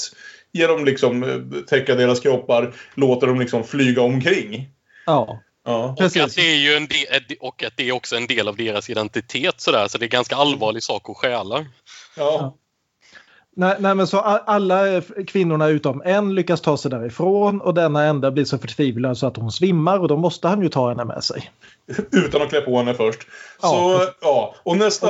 ge 0.52 0.66
dem 0.66 0.84
liksom 0.84 1.22
eh, 1.22 1.60
täcka 1.66 1.94
deras 1.94 2.20
kroppar 2.20 2.74
låter 2.94 3.26
dem 3.26 3.40
liksom 3.40 3.64
flyga 3.64 4.02
omkring. 4.02 4.68
Ja. 5.06 5.40
Ja. 5.66 5.96
Och 5.98 6.02
att, 6.02 6.34
det 6.34 6.40
är 6.40 6.56
ju 6.56 6.74
en 6.74 6.86
del, 6.86 7.36
och 7.40 7.64
att 7.64 7.76
det 7.76 7.88
är 7.88 7.92
också 7.92 8.16
en 8.16 8.26
del 8.26 8.48
av 8.48 8.56
deras 8.56 8.90
identitet 8.90 9.60
sådär, 9.60 9.88
så 9.88 9.98
det 9.98 10.06
är 10.06 10.08
ganska 10.08 10.36
allvarlig 10.36 10.82
sak 10.82 11.10
att 11.10 11.16
stjäla. 11.16 11.66
Ja. 12.16 12.56
Nej, 13.56 13.76
nej, 13.80 13.94
men 13.94 14.06
så 14.06 14.18
alla 14.18 15.00
kvinnorna 15.26 15.68
utom 15.68 16.02
en 16.04 16.34
lyckas 16.34 16.60
ta 16.60 16.76
sig 16.76 16.90
därifrån 16.90 17.60
och 17.60 17.74
denna 17.74 18.04
enda 18.04 18.30
blir 18.30 18.44
så 18.44 18.58
förtvivlad 18.58 19.18
så 19.18 19.26
att 19.26 19.36
hon 19.36 19.52
svimmar 19.52 19.98
och 19.98 20.08
då 20.08 20.16
måste 20.16 20.48
han 20.48 20.62
ju 20.62 20.68
ta 20.68 20.88
henne 20.88 21.04
med 21.04 21.24
sig. 21.24 21.50
Utan 22.12 22.42
att 22.42 22.48
klä 22.48 22.60
på 22.60 22.78
henne 22.78 22.94
först. 22.94 23.20
Ja. 23.62 23.68
Så, 23.68 24.10
ja. 24.20 24.54
Och 24.62 24.76
nästa, 24.76 25.08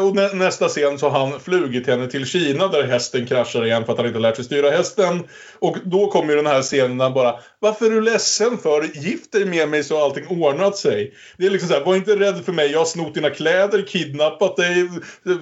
och 0.00 0.14
nä, 0.14 0.28
nästa 0.34 0.68
scen 0.68 0.98
så 0.98 1.08
har 1.08 1.26
han 1.26 1.40
flugit 1.40 1.86
henne 1.86 2.10
till 2.10 2.26
Kina 2.26 2.68
där 2.68 2.82
hästen 2.82 3.26
kraschar 3.26 3.64
igen 3.64 3.84
för 3.84 3.92
att 3.92 3.98
han 3.98 4.06
inte 4.06 4.18
lärt 4.18 4.36
sig 4.36 4.44
styra 4.44 4.70
hästen. 4.70 5.24
Och 5.58 5.76
då 5.84 6.10
kommer 6.10 6.30
ju 6.30 6.36
den 6.36 6.46
här 6.46 6.62
scenen 6.62 6.98
där 6.98 7.10
bara 7.10 7.34
Varför 7.58 7.86
är 7.86 7.90
du 7.90 8.00
ledsen 8.00 8.58
för? 8.58 8.82
Gift 8.82 9.32
dig 9.32 9.44
med 9.44 9.68
mig 9.68 9.84
så 9.84 9.96
har 9.96 10.04
allting 10.04 10.42
ordnat 10.42 10.76
sig. 10.76 11.14
Det 11.38 11.46
är 11.46 11.50
liksom 11.50 11.68
så 11.68 11.74
här, 11.74 11.84
var 11.84 11.96
inte 11.96 12.16
rädd 12.16 12.44
för 12.44 12.52
mig. 12.52 12.72
Jag 12.72 12.78
har 12.78 12.86
snott 12.86 13.14
dina 13.14 13.30
kläder, 13.30 13.82
kidnappat 13.82 14.56
dig, 14.56 14.88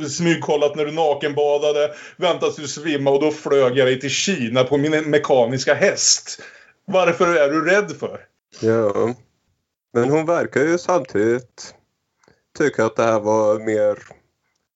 smygkollat 0.09 0.77
när 0.77 0.85
du 0.85 0.93
nakenbadade, 0.93 1.95
väntat 2.17 2.55
tills 2.55 2.75
du 2.75 2.81
svimmade 2.81 3.17
och 3.17 3.23
då 3.23 3.31
flög 3.31 3.79
jag 3.79 3.87
dig 3.87 4.01
till 4.01 4.11
Kina 4.11 4.65
på 4.65 4.77
min 4.77 5.11
mekaniska 5.11 5.75
häst. 5.75 6.43
Varför 6.87 7.37
är 7.37 7.49
du 7.49 7.65
rädd 7.65 7.93
för? 8.01 8.21
Ja. 8.61 9.15
Men 9.95 10.11
hon 10.11 10.27
verkar 10.27 10.61
ju 10.61 10.79
samtidigt 10.79 11.75
tycka 12.59 12.85
att 12.85 12.97
det 12.97 13.03
här 13.03 13.21
var 13.21 13.59
mer... 13.59 13.99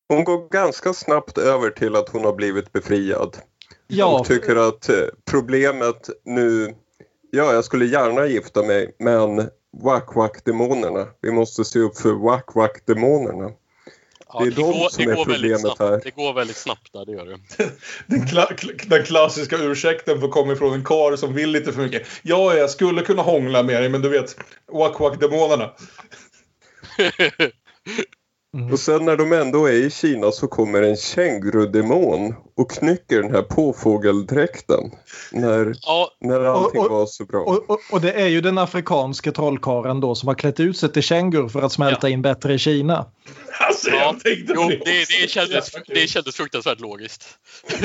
Hon 0.09 0.25
går 0.25 0.49
ganska 0.49 0.93
snabbt 0.93 1.39
över 1.39 1.71
till 1.71 1.97
att 1.97 2.09
hon 2.09 2.25
har 2.25 2.33
blivit 2.33 2.73
befriad. 2.73 3.37
Ja, 3.87 4.19
Och 4.21 4.27
tycker 4.27 4.57
att 4.57 4.89
eh, 4.89 5.07
problemet 5.31 6.11
nu... 6.25 6.75
Ja, 7.31 7.53
jag 7.53 7.65
skulle 7.65 7.85
gärna 7.85 8.27
gifta 8.27 8.63
mig, 8.63 8.97
men 8.99 9.51
Wack-Wack-demonerna. 9.83 11.07
Vi 11.21 11.33
måste 11.33 11.65
se 11.65 11.79
upp 11.79 11.97
för 11.97 12.13
Wack-Wack-demonerna. 12.13 13.53
Ja, 14.33 14.41
Det 14.41 14.47
är 14.47 14.51
de 14.51 14.89
som 14.91 15.11
är 15.11 15.15
problemet 15.25 15.79
här. 15.79 16.01
Det 16.05 16.11
går 16.11 16.33
väldigt 16.33 16.57
snabbt 16.57 16.93
där, 16.93 17.07
det 17.07 17.13
gör 17.13 17.27
det. 17.27 17.39
Den, 18.07 18.27
kla 18.27 18.49
den 18.87 19.05
klassiska 19.05 19.57
ursäkten 19.57 20.21
för 20.21 20.29
komma 20.29 20.53
ifrån 20.53 20.75
en 20.75 20.85
kar 20.85 21.17
som 21.17 21.35
vill 21.35 21.51
lite 21.51 21.73
för 21.73 21.83
mycket. 21.83 22.07
Ja, 22.23 22.55
jag 22.55 22.71
skulle 22.71 23.03
kunna 23.03 23.23
hångla 23.23 23.63
med 23.63 23.83
dig, 23.83 23.89
men 23.89 24.03
du 24.03 24.09
vet, 24.09 24.37
wack-wack-demonerna. 28.53 28.73
Och 28.73 28.79
sen 28.79 29.05
när 29.05 29.17
de 29.17 29.33
ändå 29.33 29.67
är 29.67 29.73
i 29.73 29.91
Kina 29.91 30.33
så 30.33 30.49
kommer 30.49 30.83
en 30.83 30.97
kängurudemon 30.97 32.35
och 32.57 32.71
knycker 32.71 33.23
den 33.23 33.31
här 33.35 33.43
påfågeldräkten. 33.43 34.91
När, 35.33 35.75
Ja, 35.83 36.11
när 36.21 36.41
allting 36.41 36.81
Och- 36.81 36.87
och- 36.87 36.93
var 36.93 37.07
så 37.07 37.25
bra. 37.25 37.41
och, 37.41 37.71
och, 37.71 37.79
och 37.93 38.01
det 38.01 38.13
är 38.13 38.27
ju 38.27 38.41
den 38.41 38.59
afrikanska 38.59 39.33
trollkaren 39.33 40.01
då 40.01 40.15
som 40.15 40.29
har 40.29 40.35
klätt 40.35 40.61
ut 40.61 40.77
sig 40.79 40.93
till 40.93 41.03
kängur 41.03 41.49
för 41.49 41.63
att 41.63 41.73
smälta 41.73 42.09
in 42.09 42.23
bättre 42.23 42.55
i 42.55 42.59
Kina. 42.59 43.07
Alltså, 43.61 43.91
Ja, 43.91 44.15
jo, 44.25 44.69
det 44.69 44.79
det, 45.23 45.31
kändes, 45.31 45.71
det 45.87 46.07
kändes 46.07 46.37
fruktansvärt 46.37 46.81
logiskt. 46.81 47.25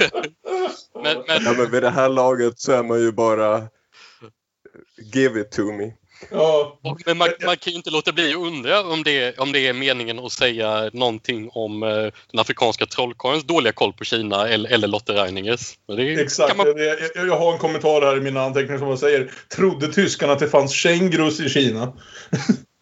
men, 1.03 1.17
men, 1.27 1.43
Ja, 1.45 1.53
men 1.57 1.71
vid 1.71 1.83
det 1.83 1.89
här 1.89 2.09
laget 2.09 2.59
så 2.59 2.71
är 2.71 2.83
man 2.83 2.99
ju 2.99 3.11
bara 3.11 3.61
give 5.13 5.41
it 5.41 5.51
to 5.51 5.61
me. 5.71 5.93
Ja, 6.31 6.79
men 7.05 7.17
man, 7.17 7.29
man 7.45 7.57
kan 7.57 7.71
ju 7.71 7.77
inte 7.77 7.89
låta 7.89 8.11
bli 8.11 8.29
att 8.29 8.39
undra 8.39 8.81
om 8.81 9.03
det, 9.03 9.39
om 9.39 9.51
det 9.51 9.67
är 9.67 9.73
meningen 9.73 10.19
att 10.19 10.31
säga 10.31 10.89
någonting 10.93 11.49
om 11.53 11.83
eh, 11.83 11.89
den 12.31 12.39
afrikanska 12.39 12.85
trollkarlens 12.85 13.43
dåliga 13.43 13.73
koll 13.73 13.93
på 13.93 14.03
Kina 14.03 14.47
eller, 14.47 14.69
eller 14.69 14.87
Lotte 14.87 15.13
Reiningers. 15.13 15.73
Exakt. 16.19 16.57
Man, 16.57 16.67
Jag, 16.67 16.77
jag, 17.15 17.27
jag 17.27 17.37
har 17.37 17.53
en 17.53 17.59
kommentar 17.59 18.01
här 18.01 18.17
i 18.17 18.21
mina 18.21 18.41
anteckningar 18.41 18.79
som 18.79 18.87
jag 18.87 18.99
säger. 18.99 19.31
Trodde 19.55 19.93
tyskarna 19.93 20.33
att 20.33 20.39
det 20.39 20.49
fanns 20.49 20.73
kängurus 20.73 21.39
i 21.39 21.49
Kina? 21.49 21.93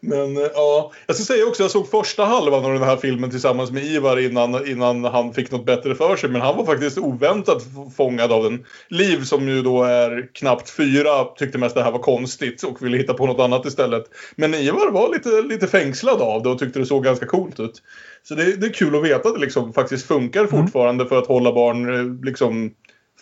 Men 0.00 0.36
eh, 0.36 0.50
ja, 0.54 0.92
jag 1.06 1.16
ska 1.16 1.24
säga 1.24 1.46
också, 1.46 1.62
jag 1.62 1.70
såg 1.70 1.90
första 1.90 2.24
halvan 2.24 2.64
av 2.64 2.72
den 2.72 2.82
här 2.82 2.96
filmen 2.96 3.30
tillsammans 3.30 3.70
med 3.70 3.84
Ivar 3.84 4.16
innan, 4.16 4.66
innan 4.66 5.04
han 5.04 5.34
fick 5.34 5.50
något 5.50 5.66
bättre 5.66 5.94
för 5.94 6.16
sig. 6.16 6.30
Men 6.30 6.40
han 6.40 6.56
var 6.56 6.64
faktiskt 6.64 6.98
oväntat 6.98 7.62
fångad 7.96 8.32
av 8.32 8.42
den. 8.44 8.64
Liv 8.88 9.24
som 9.24 9.48
ju 9.48 9.62
då 9.62 9.82
är 9.82 10.30
knappt 10.32 10.70
fyra 10.70 11.24
tyckte 11.24 11.58
mest 11.58 11.74
det 11.74 11.82
här 11.82 11.92
var 11.92 11.98
konstigt 11.98 12.62
och 12.62 12.82
ville 12.82 12.96
hitta 12.96 13.14
på 13.14 13.26
något 13.26 13.40
annat 13.40 13.66
istället. 13.66 14.04
Men 14.36 14.54
Ivar 14.54 14.90
var 14.90 15.12
lite, 15.12 15.42
lite 15.42 15.66
fängslad 15.66 16.22
av 16.22 16.42
det 16.42 16.48
och 16.48 16.58
tyckte 16.58 16.78
det 16.78 16.86
såg 16.86 17.04
ganska 17.04 17.26
coolt 17.26 17.60
ut. 17.60 17.82
Så 18.22 18.34
det, 18.34 18.56
det 18.56 18.66
är 18.66 18.72
kul 18.72 18.96
att 18.96 19.04
veta 19.04 19.28
att 19.28 19.34
det 19.34 19.40
liksom 19.40 19.72
faktiskt 19.72 20.06
funkar 20.06 20.46
fortfarande 20.46 21.06
för 21.06 21.18
att 21.18 21.26
hålla 21.26 21.52
barn 21.52 21.94
eh, 21.94 22.24
liksom 22.24 22.70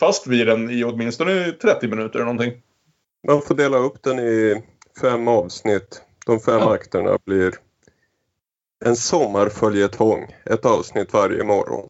fast 0.00 0.26
vid 0.26 0.46
den 0.46 0.70
i 0.70 0.84
åtminstone 0.84 1.52
30 1.52 1.88
minuter 1.88 2.18
eller 2.18 2.32
någonting. 2.32 2.52
Man 3.26 3.42
får 3.42 3.54
dela 3.54 3.76
upp 3.78 4.02
den 4.02 4.18
i 4.18 4.62
fem 5.00 5.28
avsnitt. 5.28 6.02
De 6.28 6.40
fem 6.40 6.60
Ja. 6.60 6.72
akterna 6.74 7.18
blir 7.24 7.54
en 8.84 8.96
sommarföljetong. 8.96 10.26
Ett 10.44 10.66
avsnitt 10.66 11.12
varje 11.12 11.44
morgon. 11.44 11.88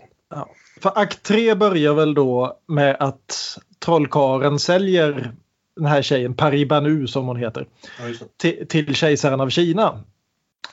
För 0.81 0.99
akt 0.99 1.23
3 1.23 1.55
börjar 1.55 1.95
väl 1.95 2.15
då 2.15 2.59
med 2.67 2.97
att 3.01 3.59
trollkaren 3.79 4.59
säljer 4.59 5.33
den 5.77 5.87
här 5.87 6.03
tjejen, 6.03 6.35
Paribanu 6.35 7.07
som 7.07 7.27
hon 7.27 7.37
heter, 7.37 7.67
Ja, 7.99 8.27
till, 8.37 8.69
till 8.69 8.95
kejsaren 8.95 9.41
av 9.41 9.49
Kina. 9.49 10.05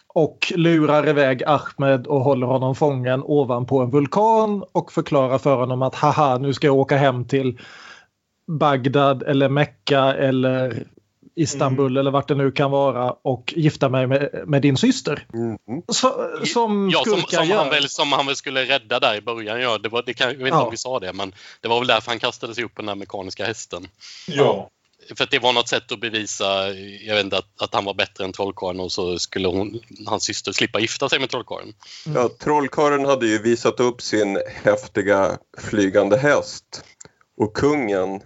Och 0.08 0.54
lurar 0.56 1.10
iväg 1.10 1.44
Ahmed 1.44 2.08
och 2.08 2.22
håller 2.22 2.48
honom 2.48 2.76
fången 2.76 3.22
ovanpå 3.24 3.80
en 3.80 3.90
vulkan 3.90 4.64
och 4.72 4.92
förklarar 4.92 5.38
för 5.38 5.56
honom 5.56 5.82
att 5.82 5.96
haha 5.96 6.38
nu 6.38 6.54
ska 6.54 6.68
jag 6.68 6.76
åka 6.76 6.98
hem 6.98 7.26
till 7.26 7.60
Bagdad 8.48 9.24
eller 9.24 9.50
Mecka 9.50 10.00
eller 10.14 10.86
Istanbul 11.36 11.98
eller 11.98 12.12
vart 12.12 12.28
det 12.28 12.36
nu 12.36 12.52
kan 12.52 12.72
vara 12.72 13.12
och 13.12 13.54
gifta 13.56 13.90
mig 13.90 14.08
med, 14.08 14.44
med 14.48 14.62
din 14.62 14.78
syster. 14.78 15.28
Mm. 15.34 15.58
Så, 15.88 16.30
som 16.46 16.90
ja, 16.90 17.04
som, 17.06 17.22
som, 17.22 17.52
han 17.52 17.70
väl, 17.70 17.90
som 17.90 18.12
han 18.12 18.26
väl 18.26 18.36
skulle 18.36 18.66
rädda 18.66 19.00
där 19.00 19.16
i 19.16 19.22
början. 19.22 19.62
Ja, 19.62 19.78
det 19.78 19.90
var, 19.90 20.04
det 20.06 20.14
kan, 20.14 20.28
jag 20.28 20.38
vet 20.38 20.48
inte 20.48 20.58
Ja. 20.58 20.64
om 20.64 20.72
vi 20.72 20.78
sa 20.78 21.00
det, 21.00 21.14
men 21.14 21.34
det 21.62 21.68
var 21.68 21.80
väl 21.80 21.88
därför 21.88 22.12
han 22.12 22.20
kastade 22.20 22.56
sig 22.56 22.64
upp 22.64 22.76
på 22.76 22.82
den 22.82 22.90
här 22.90 22.96
mekaniska 22.96 23.46
hästen. 23.46 23.88
Ja. 24.28 24.70
För 25.18 25.24
att 25.24 25.32
det 25.32 25.40
var 25.40 25.54
något 25.54 25.68
sätt 25.68 25.92
att 25.92 26.00
bevisa 26.00 26.74
jag 27.02 27.16
vet 27.16 27.26
inte, 27.26 27.38
att, 27.38 27.62
att 27.62 27.74
han 27.74 27.86
var 27.86 27.94
bättre 27.94 28.24
än 28.24 28.32
trollkarlen 28.32 28.80
och 28.80 28.92
så 28.92 29.20
skulle 29.20 29.48
hon, 29.48 29.80
hans 30.06 30.24
syster 30.24 30.52
slippa 30.52 30.80
gifta 30.80 31.10
sig 31.10 31.20
med 31.20 31.30
trollkarlen. 31.30 31.74
Ja, 32.16 32.30
trollkarlen 32.40 33.06
hade 33.06 33.28
ju 33.28 33.42
visat 33.42 33.80
upp 33.80 34.02
sin 34.02 34.40
häftiga 34.64 35.38
flygande 35.58 36.18
häst. 36.18 36.84
Och 37.38 37.54
kungen, 37.54 38.22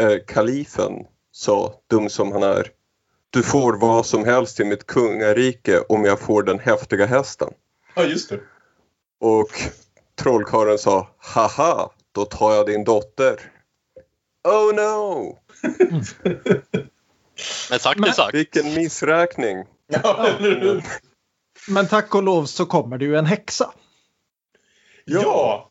eh, 0.00 0.16
kalifen, 0.26 0.92
sa, 1.32 1.74
dum 1.90 2.08
som 2.08 2.32
han 2.32 2.42
är, 2.42 2.70
du 3.30 3.42
får 3.42 3.72
vad 3.72 4.06
som 4.06 4.24
helst 4.24 4.60
i 4.60 4.64
mitt 4.64 4.86
kungarike 4.86 5.80
om 5.88 6.04
jag 6.04 6.20
får 6.20 6.42
den 6.42 6.58
häftiga 6.58 7.06
hästen. 7.06 7.48
ja, 7.94 8.04
just 8.04 8.28
det. 8.28 8.40
Och 9.20 9.50
trollkarlen 10.22 10.78
sa, 10.78 11.08
haha, 11.18 11.90
då 12.12 12.24
tar 12.24 12.54
jag 12.54 12.66
din 12.66 12.84
dotter. 12.84 13.40
Oh 14.44 14.74
no! 14.74 15.38
Men 17.70 17.78
sagt 17.78 18.00
är 18.00 18.12
sagt. 18.12 18.34
Vilken 18.34 18.74
missräkning! 18.74 19.64
Ja? 19.86 20.28
Men 21.68 21.88
tack 21.88 22.14
och 22.14 22.22
lov 22.22 22.44
så 22.44 22.66
kommer 22.66 22.98
det 22.98 23.04
ju 23.04 23.16
en 23.16 23.26
häxa. 23.26 23.72
Ja. 25.04 25.70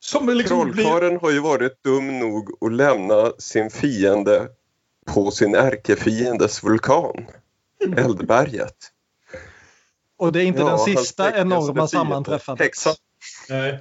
Som 0.00 0.28
liksom 0.28 0.70
blir... 0.70 0.84
Trollkarlen 0.84 1.18
har 1.20 1.30
ju 1.30 1.40
varit 1.40 1.84
dum 1.84 2.18
nog 2.18 2.64
att 2.64 2.72
lämna 2.72 3.32
sin 3.38 3.70
fiende 3.70 4.48
på 5.14 5.30
sin 5.30 5.54
ärkefiendes 5.54 6.64
vulkan, 6.64 7.26
Eldberget. 7.96 8.76
Och 10.18 10.32
det 10.32 10.42
är 10.42 10.44
inte 10.44 10.60
Ja, 10.60 10.68
den 10.68 10.78
sista 10.78 11.38
enorma 11.38 11.88
sammanträffandet. 11.88 12.70
Nej. 13.48 13.78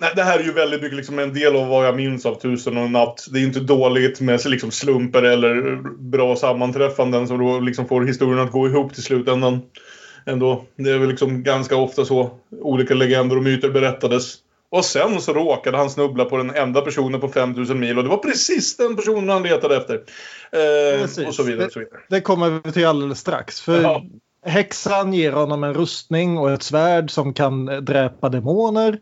Nej, 0.00 0.12
det 0.16 0.22
här 0.22 0.38
är 0.38 0.42
ju 0.42 0.52
väldigt 0.52 0.82
mycket 0.82 0.96
liksom 0.96 1.18
en 1.18 1.34
del 1.34 1.56
av 1.56 1.68
vad 1.68 1.86
jag 1.86 1.96
minns 1.96 2.26
av 2.26 2.34
Tusen 2.40 2.76
och 2.76 2.84
en 2.84 2.92
natt. 2.92 3.26
Det 3.30 3.38
är 3.38 3.42
inte 3.42 3.60
dåligt 3.60 4.20
med 4.20 4.46
liksom 4.46 4.70
slumper 4.70 5.22
eller 5.22 5.76
bra 5.98 6.36
sammanträffanden 6.36 7.28
som 7.28 7.38
då 7.38 7.60
liksom 7.60 7.88
får 7.88 8.02
historien 8.04 8.38
att 8.38 8.52
gå 8.52 8.68
ihop 8.68 8.94
till 8.94 9.02
slutändan. 9.02 9.62
Ändå. 10.26 10.64
Det 10.76 10.90
är 10.90 10.98
väl 10.98 11.08
liksom 11.08 11.42
ganska 11.42 11.76
ofta 11.76 12.04
så 12.04 12.30
olika 12.50 12.94
legender 12.94 13.36
och 13.36 13.42
myter 13.42 13.70
berättades. 13.70 14.36
Och 14.74 14.84
sen 14.84 15.20
så 15.20 15.32
råkade 15.32 15.76
han 15.78 15.90
snubbla 15.90 16.24
på 16.24 16.36
den 16.36 16.50
enda 16.50 16.80
personen 16.80 17.20
på 17.20 17.28
5000 17.28 17.80
mil 17.80 17.98
och 17.98 18.04
det 18.04 18.10
var 18.10 18.16
precis 18.16 18.76
den 18.76 18.96
personen 18.96 19.28
han 19.28 19.42
letade 19.42 19.76
efter. 19.76 19.94
Eh, 20.52 21.02
och 21.02 21.34
så 21.34 21.42
vidare. 21.42 21.66
Och 21.66 21.72
så 21.72 21.78
vidare. 21.78 22.00
Det 22.08 22.20
kommer 22.20 22.60
vi 22.64 22.72
till 22.72 22.86
alldeles 22.86 23.18
strax. 23.18 23.60
För 23.60 23.82
Ja. 23.82 24.02
häxan 24.46 25.12
ger 25.14 25.32
honom 25.32 25.64
en 25.64 25.74
rustning 25.74 26.38
och 26.38 26.50
ett 26.50 26.62
svärd 26.62 27.10
som 27.10 27.34
kan 27.34 27.66
dräpa 27.66 28.28
demoner. 28.28 28.98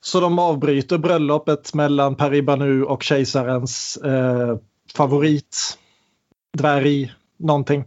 Så 0.00 0.20
de 0.20 0.38
avbryter 0.38 0.98
bröllopet 0.98 1.74
mellan 1.74 2.14
Paribanu 2.16 2.82
och 2.82 3.02
kejsarens 3.02 3.96
eh, 3.96 4.56
favorit. 4.96 5.78
Dvärg, 6.58 7.12
någonting. 7.38 7.84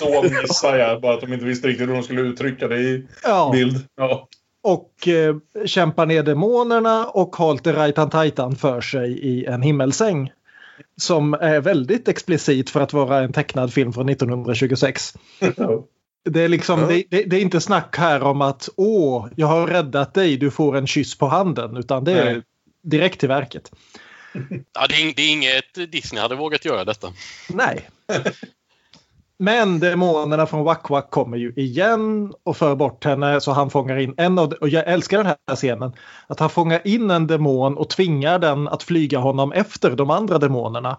Så 0.00 0.22
missade 0.42 0.78
jag, 0.78 1.00
bara 1.00 1.14
att 1.14 1.20
de 1.20 1.32
inte 1.32 1.44
visste 1.44 1.68
riktigt 1.68 1.88
hur 1.88 1.94
de 1.94 2.02
skulle 2.02 2.20
uttrycka 2.20 2.68
det 2.68 2.76
i 2.80 3.06
Ja, 3.24 3.50
bild. 3.52 3.86
Ja. 3.96 4.28
Och 4.62 5.08
eh, 5.08 5.36
kämpar 5.66 6.06
ner 6.06 6.22
demonerna 6.22 7.06
och 7.06 7.36
har 7.36 7.54
lite 7.54 7.72
Rajtan 7.72 8.10
Tajtan 8.10 8.56
för 8.56 8.80
sig 8.80 9.18
i 9.18 9.44
en 9.44 9.62
himmelsäng. 9.62 10.32
Som 10.96 11.34
är 11.34 11.60
väldigt 11.60 12.08
explicit 12.08 12.70
för 12.70 12.80
att 12.80 12.92
vara 12.92 13.18
en 13.18 13.32
tecknad 13.32 13.72
film 13.72 13.92
från 13.92 14.08
1926. 14.08 15.14
Det 16.24 16.40
är, 16.40 16.48
liksom, 16.48 16.80
det, 16.80 17.04
det, 17.10 17.24
det 17.24 17.36
är 17.36 17.40
inte 17.40 17.60
snack 17.60 17.96
här 17.96 18.22
om 18.22 18.40
att 18.40 18.68
åh, 18.76 19.28
jag 19.36 19.46
har 19.46 19.66
räddat 19.66 20.14
dig, 20.14 20.36
du 20.36 20.50
får 20.50 20.76
en 20.76 20.86
kyss 20.86 21.18
på 21.18 21.26
handen. 21.26 21.76
Utan 21.76 22.04
det 22.04 22.12
är 22.12 22.32
Nej. 22.32 22.42
direkt 22.82 23.20
till 23.20 23.28
verket. 23.28 23.72
Ja, 24.72 24.86
det, 24.88 24.94
är, 24.94 25.14
det 25.16 25.22
är 25.22 25.32
inget 25.32 25.92
Disney 25.92 26.22
hade 26.22 26.34
vågat 26.34 26.64
göra 26.64 26.84
detta. 26.84 27.12
Nej. 27.48 27.88
Men 29.42 29.80
demonerna 29.80 30.46
från 30.46 30.64
Wack 30.64 30.90
Wack 30.90 31.10
kommer 31.10 31.36
ju 31.36 31.52
igen 31.56 32.32
och 32.44 32.56
för 32.56 32.74
bort 32.74 33.04
henne 33.04 33.40
så 33.40 33.52
han 33.52 33.70
fångar 33.70 33.96
in 33.96 34.14
en 34.16 34.38
av 34.38 34.52
och 34.52 34.68
jag 34.68 34.88
älskar 34.88 35.18
den 35.18 35.26
här 35.26 35.56
scenen. 35.56 35.92
Att 36.26 36.40
han 36.40 36.50
fångar 36.50 36.80
in 36.84 37.10
en 37.10 37.26
demon 37.26 37.76
och 37.76 37.90
tvingar 37.90 38.38
den 38.38 38.68
att 38.68 38.82
flyga 38.82 39.18
honom 39.18 39.52
efter 39.52 39.96
de 39.96 40.10
andra 40.10 40.38
demonerna. 40.38 40.98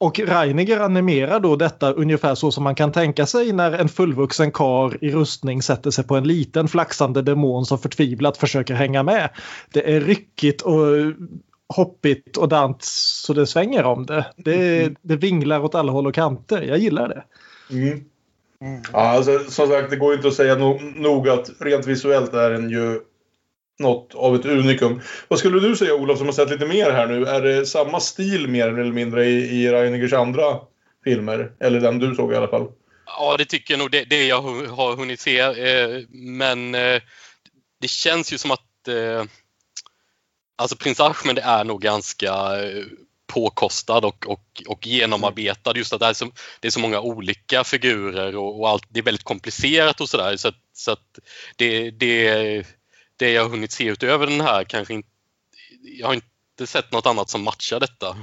Och 0.00 0.18
Reiniger 0.18 0.80
animerar 0.80 1.40
då 1.40 1.56
detta 1.56 1.92
ungefär 1.92 2.34
så 2.34 2.50
som 2.50 2.64
man 2.64 2.74
kan 2.74 2.92
tänka 2.92 3.26
sig 3.26 3.52
när 3.52 3.72
en 3.72 3.88
fullvuxen 3.88 4.52
kar 4.52 5.04
i 5.04 5.10
rustning 5.10 5.62
sätter 5.62 5.90
sig 5.90 6.04
på 6.04 6.16
en 6.16 6.26
liten 6.26 6.68
flaxande 6.68 7.22
demon 7.22 7.64
som 7.66 7.78
förtvivlat 7.78 8.36
försöker 8.36 8.74
hänga 8.74 9.02
med. 9.02 9.30
Det 9.72 9.94
är 9.94 10.00
ryckigt 10.00 10.62
och 10.62 10.82
hoppigt 11.74 12.36
och 12.36 12.48
dant 12.48 12.82
så 12.82 13.32
det 13.32 13.46
svänger 13.46 13.84
om 13.84 14.06
det. 14.06 14.26
Det, 14.36 14.92
det 15.02 15.16
vinglar 15.16 15.64
åt 15.64 15.74
alla 15.74 15.92
håll 15.92 16.06
och 16.06 16.14
kanter. 16.14 16.62
Jag 16.62 16.78
gillar 16.78 17.08
det. 17.08 17.24
Mm. 17.70 18.04
Ja, 18.92 18.98
alltså, 18.98 19.38
som 19.38 19.68
sagt, 19.68 19.90
det 19.90 19.96
går 19.96 20.10
ju 20.10 20.16
inte 20.16 20.28
att 20.28 20.34
säga 20.34 20.54
no 20.54 20.80
nog 20.94 21.28
att 21.28 21.50
rent 21.60 21.86
visuellt 21.86 22.34
är 22.34 22.50
den 22.50 22.70
ju 22.70 23.00
något 23.78 24.14
av 24.14 24.34
ett 24.34 24.46
unikum. 24.46 25.00
Vad 25.28 25.38
skulle 25.38 25.60
du 25.60 25.76
säga 25.76 25.94
Olof 25.94 26.18
som 26.18 26.26
har 26.26 26.32
sett 26.32 26.50
lite 26.50 26.66
mer 26.66 26.90
här 26.90 27.06
nu? 27.06 27.26
Är 27.26 27.42
det 27.42 27.66
samma 27.66 28.00
stil 28.00 28.48
mer 28.48 28.68
eller 28.68 28.92
mindre 28.92 29.26
i, 29.26 29.62
i 29.62 29.72
Reinigers 29.72 30.12
andra 30.12 30.60
filmer? 31.04 31.52
Eller 31.60 31.80
den 31.80 31.98
du 31.98 32.14
såg 32.14 32.32
i 32.32 32.36
alla 32.36 32.48
fall? 32.48 32.68
Ja, 33.06 33.36
det 33.36 33.44
tycker 33.44 33.74
jag 33.74 33.78
nog. 33.78 33.90
Det, 33.90 34.04
det 34.04 34.26
jag 34.26 34.42
har 34.42 34.96
hunnit 34.96 35.20
se. 35.20 35.38
Eh, 35.38 36.04
men 36.10 36.74
eh, 36.74 37.02
det 37.80 37.88
känns 37.88 38.32
ju 38.32 38.38
som 38.38 38.50
att 38.50 38.88
eh, 38.88 39.24
alltså 40.56 40.76
prins 40.76 41.00
Ahmed 41.00 41.38
är 41.38 41.64
nog 41.64 41.82
ganska 41.82 42.32
eh, 42.62 42.84
påkostad 43.28 44.04
och, 44.04 44.26
och, 44.26 44.62
och 44.66 44.86
genomarbetad. 44.86 45.76
Just 45.76 45.92
att 45.92 46.00
det 46.00 46.06
är 46.06 46.12
så, 46.12 46.30
det 46.60 46.68
är 46.68 46.72
så 46.72 46.80
många 46.80 47.00
olika 47.00 47.64
figurer 47.64 48.36
och, 48.36 48.60
och 48.60 48.68
allt. 48.68 48.84
Det 48.88 49.00
är 49.00 49.04
väldigt 49.04 49.24
komplicerat 49.24 50.00
och 50.00 50.08
sådär. 50.08 50.36
Så, 50.36 50.48
att, 50.48 50.60
så 50.72 50.90
att 50.92 51.18
det, 51.56 51.90
det, 51.90 52.66
det 53.16 53.30
jag 53.30 53.42
har 53.42 53.50
hunnit 53.50 53.72
se 53.72 53.84
utöver 53.84 54.26
den 54.26 54.40
här 54.40 54.64
kanske 54.64 54.94
inte... 54.94 55.08
Jag 55.82 56.06
har 56.06 56.14
inte 56.14 56.66
sett 56.66 56.92
något 56.92 57.06
annat 57.06 57.30
som 57.30 57.42
matchar 57.42 57.80
detta. 57.80 58.16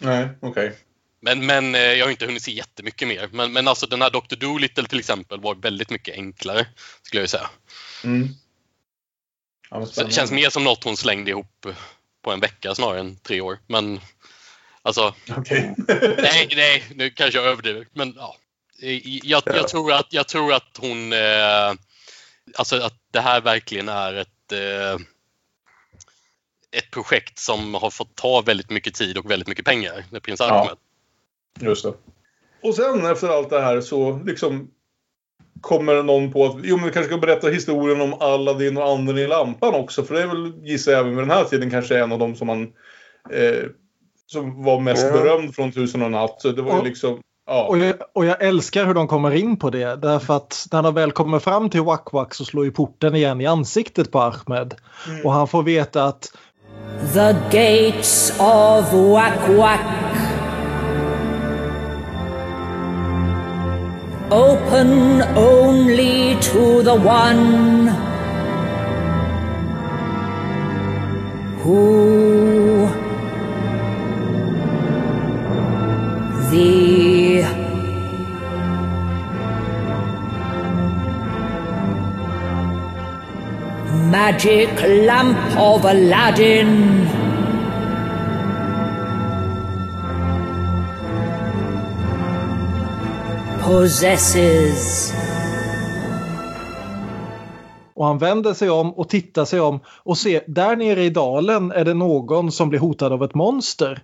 Nej, 0.00 0.28
okej. 0.40 0.76
Men, 1.22 1.46
men 1.46 1.74
eh, 1.74 1.80
jag 1.80 2.06
har 2.06 2.10
inte 2.10 2.26
hunnit 2.26 2.42
se 2.42 2.52
jättemycket 2.52 3.08
mer. 3.08 3.28
Men, 3.32 3.52
men 3.52 3.68
alltså 3.68 3.86
den 3.86 4.02
här 4.02 4.10
Dr. 4.10 4.36
Dolittle 4.36 4.84
till 4.84 4.98
exempel 4.98 5.40
var 5.40 5.54
väldigt 5.54 5.90
mycket 5.90 6.14
enklare. 6.14 6.66
Skulle 7.02 7.22
jag 7.22 7.30
säga. 7.30 7.50
Mm. 8.04 8.28
Ja, 9.70 9.86
det 9.96 10.12
känns 10.12 10.30
mer 10.30 10.50
som 10.50 10.64
något 10.64 10.84
hon 10.84 10.96
slängde 10.96 11.30
ihop 11.30 11.66
på 12.22 12.32
en 12.32 12.40
vecka 12.40 12.74
snarare 12.74 13.00
än 13.00 13.16
tre 13.16 13.40
år. 13.40 13.58
Men 13.66 14.00
alltså, 14.82 15.14
Okej. 15.36 15.74
nej, 16.18 16.48
nej, 16.56 16.84
nu 16.94 17.10
kanske 17.10 17.38
jag 17.38 17.46
överdriver. 17.46 17.86
Men 17.92 18.14
ja. 18.16 18.36
Jag, 19.22 19.42
jag, 19.46 19.68
tror, 19.68 19.92
att, 19.92 20.12
jag 20.12 20.28
tror 20.28 20.52
att 20.52 20.76
hon... 20.78 21.12
Eh, 21.12 21.72
alltså 22.54 22.76
att 22.76 22.94
det 23.10 23.20
här 23.20 23.40
verkligen 23.40 23.88
är 23.88 24.14
ett... 24.14 24.52
Eh, 24.52 25.00
ett 26.72 26.90
projekt 26.90 27.38
som 27.38 27.74
har 27.74 27.90
fått 27.90 28.14
ta 28.14 28.40
väldigt 28.40 28.70
mycket 28.70 28.94
tid 28.94 29.18
och 29.18 29.30
väldigt 29.30 29.48
mycket 29.48 29.64
pengar 29.64 30.04
med 30.10 30.22
prins 30.22 30.40
Ja. 30.40 30.60
Ahmed. 30.60 30.76
Just 31.60 31.84
det. 31.84 31.94
Och 32.62 32.74
sen 32.74 33.06
efter 33.06 33.28
allt 33.28 33.50
det 33.50 33.60
här 33.60 33.80
så 33.80 34.22
liksom 34.26 34.70
kommer 35.60 36.02
någon 36.02 36.32
på 36.32 36.46
att 36.46 36.56
jo, 36.62 36.76
men 36.76 36.86
vi 36.86 36.92
kanske 36.92 37.12
ska 37.12 37.18
berätta 37.18 37.48
historien 37.48 38.00
om 38.00 38.14
Aladdin 38.14 38.76
och 38.76 38.88
anden 38.88 39.18
i 39.18 39.26
lampan 39.26 39.74
också. 39.74 40.04
För 40.04 40.14
det 40.14 40.22
är 40.22 40.26
väl, 40.26 40.52
gissar 40.64 40.92
jag, 40.92 41.00
även 41.00 41.14
med 41.14 41.22
den 41.22 41.30
här 41.30 41.44
tiden 41.44 41.70
kanske 41.70 41.98
en 41.98 42.12
av 42.12 42.18
dem 42.18 42.36
som 42.36 42.46
man 42.46 42.72
eh, 43.30 43.64
som 44.32 44.64
var 44.64 44.80
mest 44.80 45.06
Ja. 45.06 45.12
berömd 45.12 45.54
från 45.54 45.72
Tusen 45.72 46.00
och 46.00 46.06
en 46.06 46.12
natt. 46.12 46.36
Så 46.42 46.48
det 46.52 46.62
var 46.62 46.72
ju 46.72 46.78
Och- 46.78 46.84
liksom, 46.84 47.18
ja. 47.46 47.66
Och 47.68 47.78
jag, 47.78 47.94
och 48.14 48.24
jag 48.24 48.42
älskar 48.44 48.84
hur 48.86 48.94
de 48.94 49.08
kommer 49.08 49.30
in 49.34 49.56
på 49.56 49.70
det. 49.70 49.96
Därför 49.96 50.36
att 50.36 50.66
när 50.72 50.82
de 50.82 50.94
väl 50.94 51.12
kommer 51.12 51.38
fram 51.38 51.70
till 51.70 51.80
Wack 51.82 52.12
Wack 52.12 52.34
så 52.34 52.44
slår 52.44 52.64
ju 52.64 52.70
porten 52.70 53.14
igen 53.14 53.40
i 53.40 53.46
ansiktet 53.46 54.12
på 54.12 54.20
Ahmed. 54.20 54.74
Och 55.24 55.32
han 55.32 55.48
får 55.48 55.62
veta 55.62 56.04
att 56.04 56.32
The 57.14 57.32
gates 57.50 58.30
of 58.38 58.92
Wak 58.92 59.48
Wak 59.48 59.80
open 64.30 65.22
only 65.36 66.36
to 66.40 66.82
the 66.82 66.96
one 66.96 67.92
who 71.64 72.88
the 76.50 77.42
magic 84.10 84.70
lamp 85.06 85.38
of 85.56 85.84
Aladdin 85.84 87.06
possesses. 93.60 95.14
Och 97.94 98.06
han 98.06 98.18
vänder 98.18 98.54
sig 98.54 98.70
om 98.70 98.94
och 98.94 99.08
tittar 99.08 99.44
sig 99.44 99.60
om 99.60 99.80
och 99.86 100.18
ser 100.18 100.42
där 100.46 100.76
nere 100.76 101.04
i 101.04 101.10
dalen 101.10 101.72
är 101.72 101.84
det 101.84 101.94
någon 101.94 102.52
som 102.52 102.68
blir 102.68 102.80
hotad 102.80 103.12
av 103.12 103.24
ett 103.24 103.34
monster. 103.34 104.02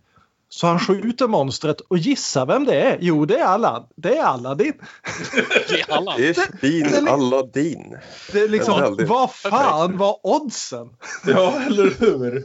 Så 0.49 0.67
han 0.67 0.79
skjuter 0.81 1.27
monstret 1.29 1.81
och 1.81 1.99
gissar 1.99 2.47
vem 2.47 2.65
det 2.65 2.81
är. 2.81 2.99
Jo, 3.01 3.25
det 3.25 3.39
är 3.39 3.45
Aladdin. 3.45 3.89
Det 3.97 4.17
är 4.17 4.23
Aladdin. 4.25 4.73
Det 5.69 5.81
är 5.81 5.93
alla. 5.93 6.17
Det 6.17 6.29
är 6.29 6.59
fin 6.61 7.09
Aladdin. 7.09 7.99
Det 8.33 8.41
är 8.41 8.49
liksom, 8.49 8.81
Väldigt 8.81 9.09
vad 9.09 9.35
fan 9.35 9.99
var 9.99 10.19
oddsen? 10.27 10.87
ja, 11.27 11.61
eller 11.67 11.91
hur? 12.01 12.37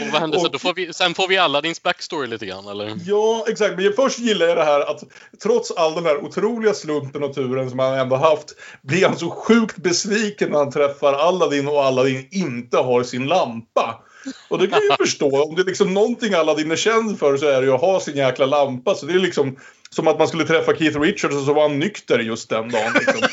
Och 0.00 0.12
vad 0.12 0.20
händer 0.20 0.38
sen? 0.38 0.46
Och- 0.46 0.52
Då 0.52 0.58
får 0.58 0.74
vi, 0.74 0.92
sen 0.92 1.14
får 1.14 1.28
vi 1.28 1.38
alla 1.38 1.62
backstory 1.84 2.26
lite 2.26 2.46
grann, 2.46 2.68
eller? 2.68 2.92
Ja, 3.06 3.44
exakt. 3.48 3.76
Men 3.76 3.92
först 3.92 4.18
gillar 4.18 4.46
jag 4.46 4.56
det 4.56 4.64
här 4.64 4.80
att 4.90 5.02
trots 5.42 5.70
all 5.70 5.94
den 5.94 6.04
här 6.06 6.24
otroliga 6.24 6.74
slumpen 6.74 7.22
och 7.22 7.34
turen 7.34 7.70
som 7.70 7.78
han 7.78 7.94
ändå 7.98 8.16
haft 8.16 8.54
blir 8.82 9.06
han 9.08 9.18
så 9.18 9.30
sjukt 9.30 9.76
besviken 9.76 10.50
när 10.50 10.58
han 10.58 10.72
träffar 10.72 11.12
Aladdin 11.12 11.68
och 11.68 11.84
Aladdin 11.84 12.28
inte 12.30 12.76
har 12.76 13.02
sin 13.02 13.26
lampa. 13.26 14.02
Och 14.48 14.58
det 14.58 14.66
kan 14.66 14.80
jag 14.88 14.90
ju 14.90 14.96
förstå. 15.06 15.44
Om 15.44 15.54
det 15.54 15.62
är 15.62 15.66
liksom 15.66 15.94
någonting 15.94 16.34
Aladdin 16.34 16.70
är 16.70 16.76
känd 16.76 17.18
för 17.18 17.36
så 17.36 17.46
är 17.46 17.60
det 17.60 17.66
ju 17.66 17.72
att 17.72 17.80
ha 17.80 18.00
sin 18.00 18.16
jäkla 18.16 18.46
lampa. 18.46 18.94
Så 18.94 19.06
det 19.06 19.12
är 19.12 19.18
liksom 19.18 19.56
som 19.90 20.08
att 20.08 20.18
man 20.18 20.28
skulle 20.28 20.44
träffa 20.44 20.76
Keith 20.76 21.00
Richards 21.00 21.34
och 21.34 21.42
så 21.42 21.52
var 21.52 21.68
han 21.68 21.78
nykter 21.78 22.18
just 22.18 22.48
den 22.48 22.68
dagen. 22.68 22.92
Liksom. 22.94 23.22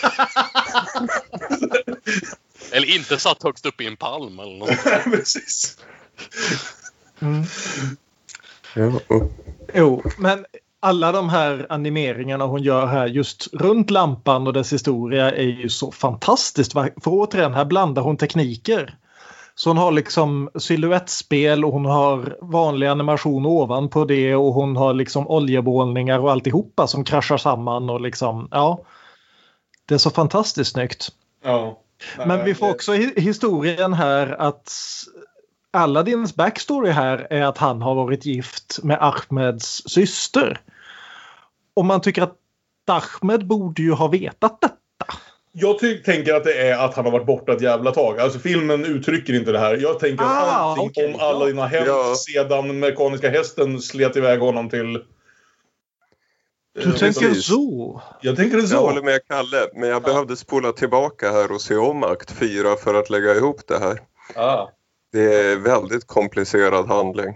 Eller 2.71 2.95
inte 2.95 3.17
satt 3.17 3.43
högst 3.43 3.65
upp 3.65 3.82
i 3.82 3.88
en 3.88 3.97
palm 3.97 4.39
eller 4.39 4.58
något. 4.58 4.84
Precis. 5.03 5.77
Ja, 8.73 8.99
och 9.08 9.32
Jo, 9.73 10.03
men 10.17 10.45
alla 10.79 11.12
de 11.12 11.29
här 11.29 11.65
animeringarna 11.69 12.45
hon 12.45 12.63
gör 12.63 12.86
här 12.86 13.08
just 13.08 13.53
runt 13.53 13.89
lampan 13.89 14.47
och 14.47 14.53
dess 14.53 14.73
historia 14.73 15.32
är 15.32 15.43
ju 15.43 15.69
så 15.69 15.91
fantastiskt. 15.91 16.73
För 16.73 16.91
återigen, 17.06 17.53
här 17.53 17.65
blandar 17.65 18.01
hon 18.01 18.17
tekniker. 18.17 18.97
Så 19.55 19.69
hon 19.69 19.77
har 19.77 19.91
liksom 19.91 20.49
siluettspel 20.55 21.65
och 21.65 21.71
hon 21.71 21.85
har 21.85 22.37
vanlig 22.41 22.87
animation 22.87 23.45
ovanpå 23.45 24.05
det 24.05 24.35
och 24.35 24.53
hon 24.53 24.75
har 24.75 24.93
liksom 24.93 25.27
oljebålningar 25.27 26.19
och 26.19 26.31
alltihopa 26.31 26.87
som 26.87 27.03
kraschar 27.03 27.37
samman 27.37 27.89
och 27.89 28.01
liksom 28.01 28.47
ja. 28.51 28.83
Det 29.85 29.93
är 29.93 29.97
så 29.97 30.09
fantastiskt 30.09 30.71
snyggt. 30.71 31.09
Ja. 31.43 31.79
Men 32.17 32.45
vi 32.45 32.55
får 32.55 32.69
också 32.69 32.93
historien 32.93 33.93
här 33.93 34.41
att 34.41 34.71
Aladdins 35.71 36.35
backstory 36.35 36.91
här 36.91 37.27
är 37.29 37.43
att 37.43 37.57
han 37.57 37.81
har 37.81 37.95
varit 37.95 38.25
gift 38.25 38.79
med 38.83 38.97
Ahmeds 39.01 39.83
syster. 39.85 40.61
Och 41.73 41.85
man 41.85 42.01
tycker 42.01 42.21
att 42.21 42.37
Ahmed 42.87 43.47
borde 43.47 43.81
ju 43.81 43.91
ha 43.91 44.07
vetat 44.07 44.61
detta. 44.61 44.75
Jag 45.55 45.79
tänker 46.03 46.33
att 46.33 46.43
det 46.43 46.53
är 46.67 46.77
att 46.85 46.93
han 46.95 47.05
har 47.05 47.11
varit 47.11 47.25
borta 47.25 47.53
ett 47.53 47.61
jävla 47.61 47.91
tag. 47.91 48.19
Alltså 48.19 48.39
filmen 48.39 48.85
uttrycker 48.85 49.33
inte 49.33 49.51
det 49.51 49.59
här. 49.59 49.77
Jag 49.77 49.99
tänker 49.99 50.23
att 50.25 50.31
Ah, 50.31 50.51
allting 50.51 50.85
okej, 50.89 51.13
om 51.13 51.19
Aladdin 51.19 51.57
har 51.57 51.67
hänt 51.67 51.87
Ja. 51.87 52.15
sedan 52.15 52.79
mekaniska 52.79 53.29
hästen 53.29 53.81
slet 53.81 54.15
iväg 54.15 54.39
honom 54.39 54.69
till... 54.69 54.93
Du 56.75 56.81
Eh, 56.89 56.95
tänker 56.95 57.33
så? 57.33 58.01
Jag 58.21 58.35
tänker 58.35 58.57
det 58.57 58.67
Jag 58.71 58.79
håller 58.81 58.99
så. 58.99 59.05
med 59.05 59.19
Kalle, 59.29 59.67
men 59.75 59.89
jag 59.89 60.03
behövde 60.03 60.35
spola 60.37 60.71
tillbaka 60.71 61.31
här 61.31 61.51
och 61.51 61.61
se 61.61 61.75
om 61.75 62.03
akt 62.03 62.31
4 62.31 62.75
för 62.75 62.93
att 62.93 63.09
lägga 63.09 63.35
ihop 63.35 63.61
det 63.67 63.79
här. 63.79 63.99
Ah. 64.35 64.67
Det 65.11 65.35
är 65.35 65.55
väldigt 65.55 66.07
komplicerad 66.07 66.87
handling. 66.87 67.35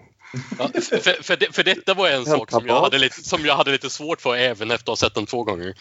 Ja, 0.60 0.70
för, 0.82 1.24
för, 1.24 1.38
det, 1.38 1.56
för 1.56 1.64
detta 1.64 1.94
var 1.94 2.10
en 2.10 2.26
sak 2.26 2.52
som 2.52 2.68
jag, 2.68 2.82
hade 2.82 2.98
lite, 2.98 3.24
som 3.24 3.46
jag 3.46 3.56
hade 3.56 3.72
lite 3.72 3.90
svårt 3.90 4.22
för 4.22 4.36
även 4.36 4.72
efter 4.72 4.84
att 4.92 5.00
ha 5.00 5.08
sett 5.08 5.16
den 5.16 5.26
två 5.26 5.44
gånger. 5.44 5.74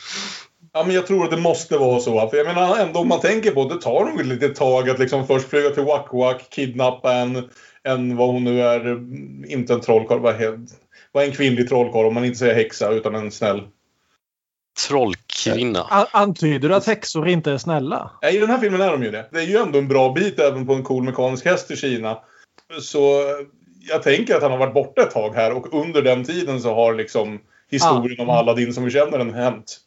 Ja, 0.77 0.85
men 0.85 0.95
jag 0.95 1.07
tror 1.07 1.25
att 1.25 1.31
det 1.31 1.37
måste 1.37 1.77
vara 1.79 2.01
så. 2.01 2.29
För 2.29 2.37
jag 2.37 2.47
menar 2.47 2.77
ändå 2.79 3.01
om 3.01 3.09
man 3.09 3.21
tänker 3.21 3.51
på 3.51 3.65
det, 3.65 3.75
det 3.75 3.81
tar 3.81 4.05
nog 4.05 4.21
ett 4.21 4.27
litet 4.27 4.55
tag 4.55 4.91
att 4.91 4.99
liksom 4.99 5.27
först 5.27 5.49
flyga 5.49 5.71
till 5.71 5.83
Wak 5.83 6.09
Wak, 6.13 6.51
kidnappa 6.51 7.13
en, 7.13 7.49
en 7.83 8.17
vad 8.17 8.29
hon 8.29 8.45
nu 8.45 8.63
är, 8.63 8.99
inte 9.53 9.75
en 9.75 9.81
trollkarl, 9.81 10.19
vad 10.19 10.43
är, 10.43 10.61
vad 11.13 11.23
är 11.25 11.29
en 11.29 11.35
kvinnlig 11.35 11.69
trollkarl 11.69 12.07
om 12.07 12.15
man 12.15 12.25
inte 12.25 12.39
säger 12.39 12.55
häxa 12.55 12.91
utan 12.91 13.15
en 13.15 13.31
snäll. 13.31 13.63
Trollkvinna. 14.89 15.81
A- 15.91 16.07
Antyder 16.13 16.69
du 16.69 16.75
att 16.75 16.87
häxor 16.87 17.29
inte 17.29 17.53
är 17.53 17.59
snälla? 17.59 18.11
Ja, 18.21 18.31
I 18.31 18.39
den 18.39 18.51
här 18.51 18.59
filmen 18.59 18.81
är 18.81 18.93
de 18.93 19.03
ju 19.03 19.11
det. 19.11 19.29
Det 19.33 19.39
är 19.39 19.47
ju 19.47 19.57
ändå 19.57 19.79
en 19.79 19.89
bra 19.89 20.13
bit 20.13 20.39
även 20.39 20.67
på 20.67 20.73
en 20.75 20.83
cool 20.83 21.03
mekanisk 21.03 21.45
häst 21.45 21.71
i 21.71 21.77
Kina. 21.77 22.19
Så 22.81 23.23
jag 23.89 24.03
tänker 24.03 24.35
att 24.35 24.43
han 24.43 24.51
har 24.51 24.59
varit 24.59 24.75
borta 24.75 25.03
ett 25.03 25.11
tag 25.11 25.35
här 25.35 25.53
och 25.53 25.75
under 25.81 26.03
den 26.03 26.25
tiden 26.25 26.61
så 26.61 26.75
har 26.75 26.95
liksom 26.95 27.41
historien 27.71 28.21
om 28.21 28.31
Aladdin 28.31 28.75
som 28.75 28.85
vi 28.85 28.91
känner 28.91 29.19
den 29.19 29.35
hänt. 29.35 29.79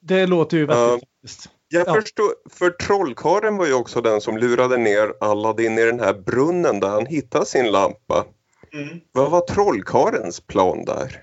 Det 0.00 0.26
låter 0.26 0.56
ju 0.56 0.66
vettigt. 0.66 1.00
faktiskt. 1.10 1.48
Jag 1.68 1.88
Ja. 1.88 1.94
förstår, 1.94 2.32
för 2.50 2.70
trollkaren 2.70 3.56
var 3.56 3.66
ju 3.66 3.74
också 3.74 4.00
den 4.00 4.20
som 4.20 4.36
lurade 4.38 4.76
ner 4.76 5.12
Aladdin 5.20 5.78
i 5.78 5.84
den 5.84 6.00
här 6.00 6.14
brunnen 6.14 6.80
där 6.80 6.88
han 6.88 7.06
hittade 7.06 7.46
sin 7.46 7.70
lampa. 7.70 8.24
Mm. 8.72 9.00
Vad 9.12 9.30
var 9.30 9.40
trollkarens 9.40 10.40
plan 10.40 10.84
där? 10.84 11.22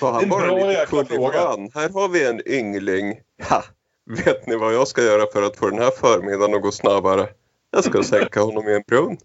Var 0.00 0.12
han 0.12 0.22
en 0.22 0.28
bara 0.28 0.46
lite 0.54 0.86
fan? 1.32 1.70
Här 1.74 1.88
har 1.88 2.08
vi 2.08 2.24
en 2.26 2.48
yngling. 2.48 3.20
Ha! 3.48 3.64
Vet 4.24 4.46
ni 4.46 4.56
vad 4.56 4.74
jag 4.74 4.88
ska 4.88 5.02
göra 5.02 5.26
för 5.32 5.42
att 5.42 5.56
få 5.56 5.70
den 5.70 5.78
här 5.78 5.90
förmiddagen 5.90 6.54
att 6.54 6.62
gå 6.62 6.72
snabbare? 6.72 7.28
Jag 7.70 7.84
ska 7.84 8.02
sänka 8.02 8.40
honom 8.42 8.68
i 8.68 8.74
en 8.74 8.82
brunn. 8.86 9.16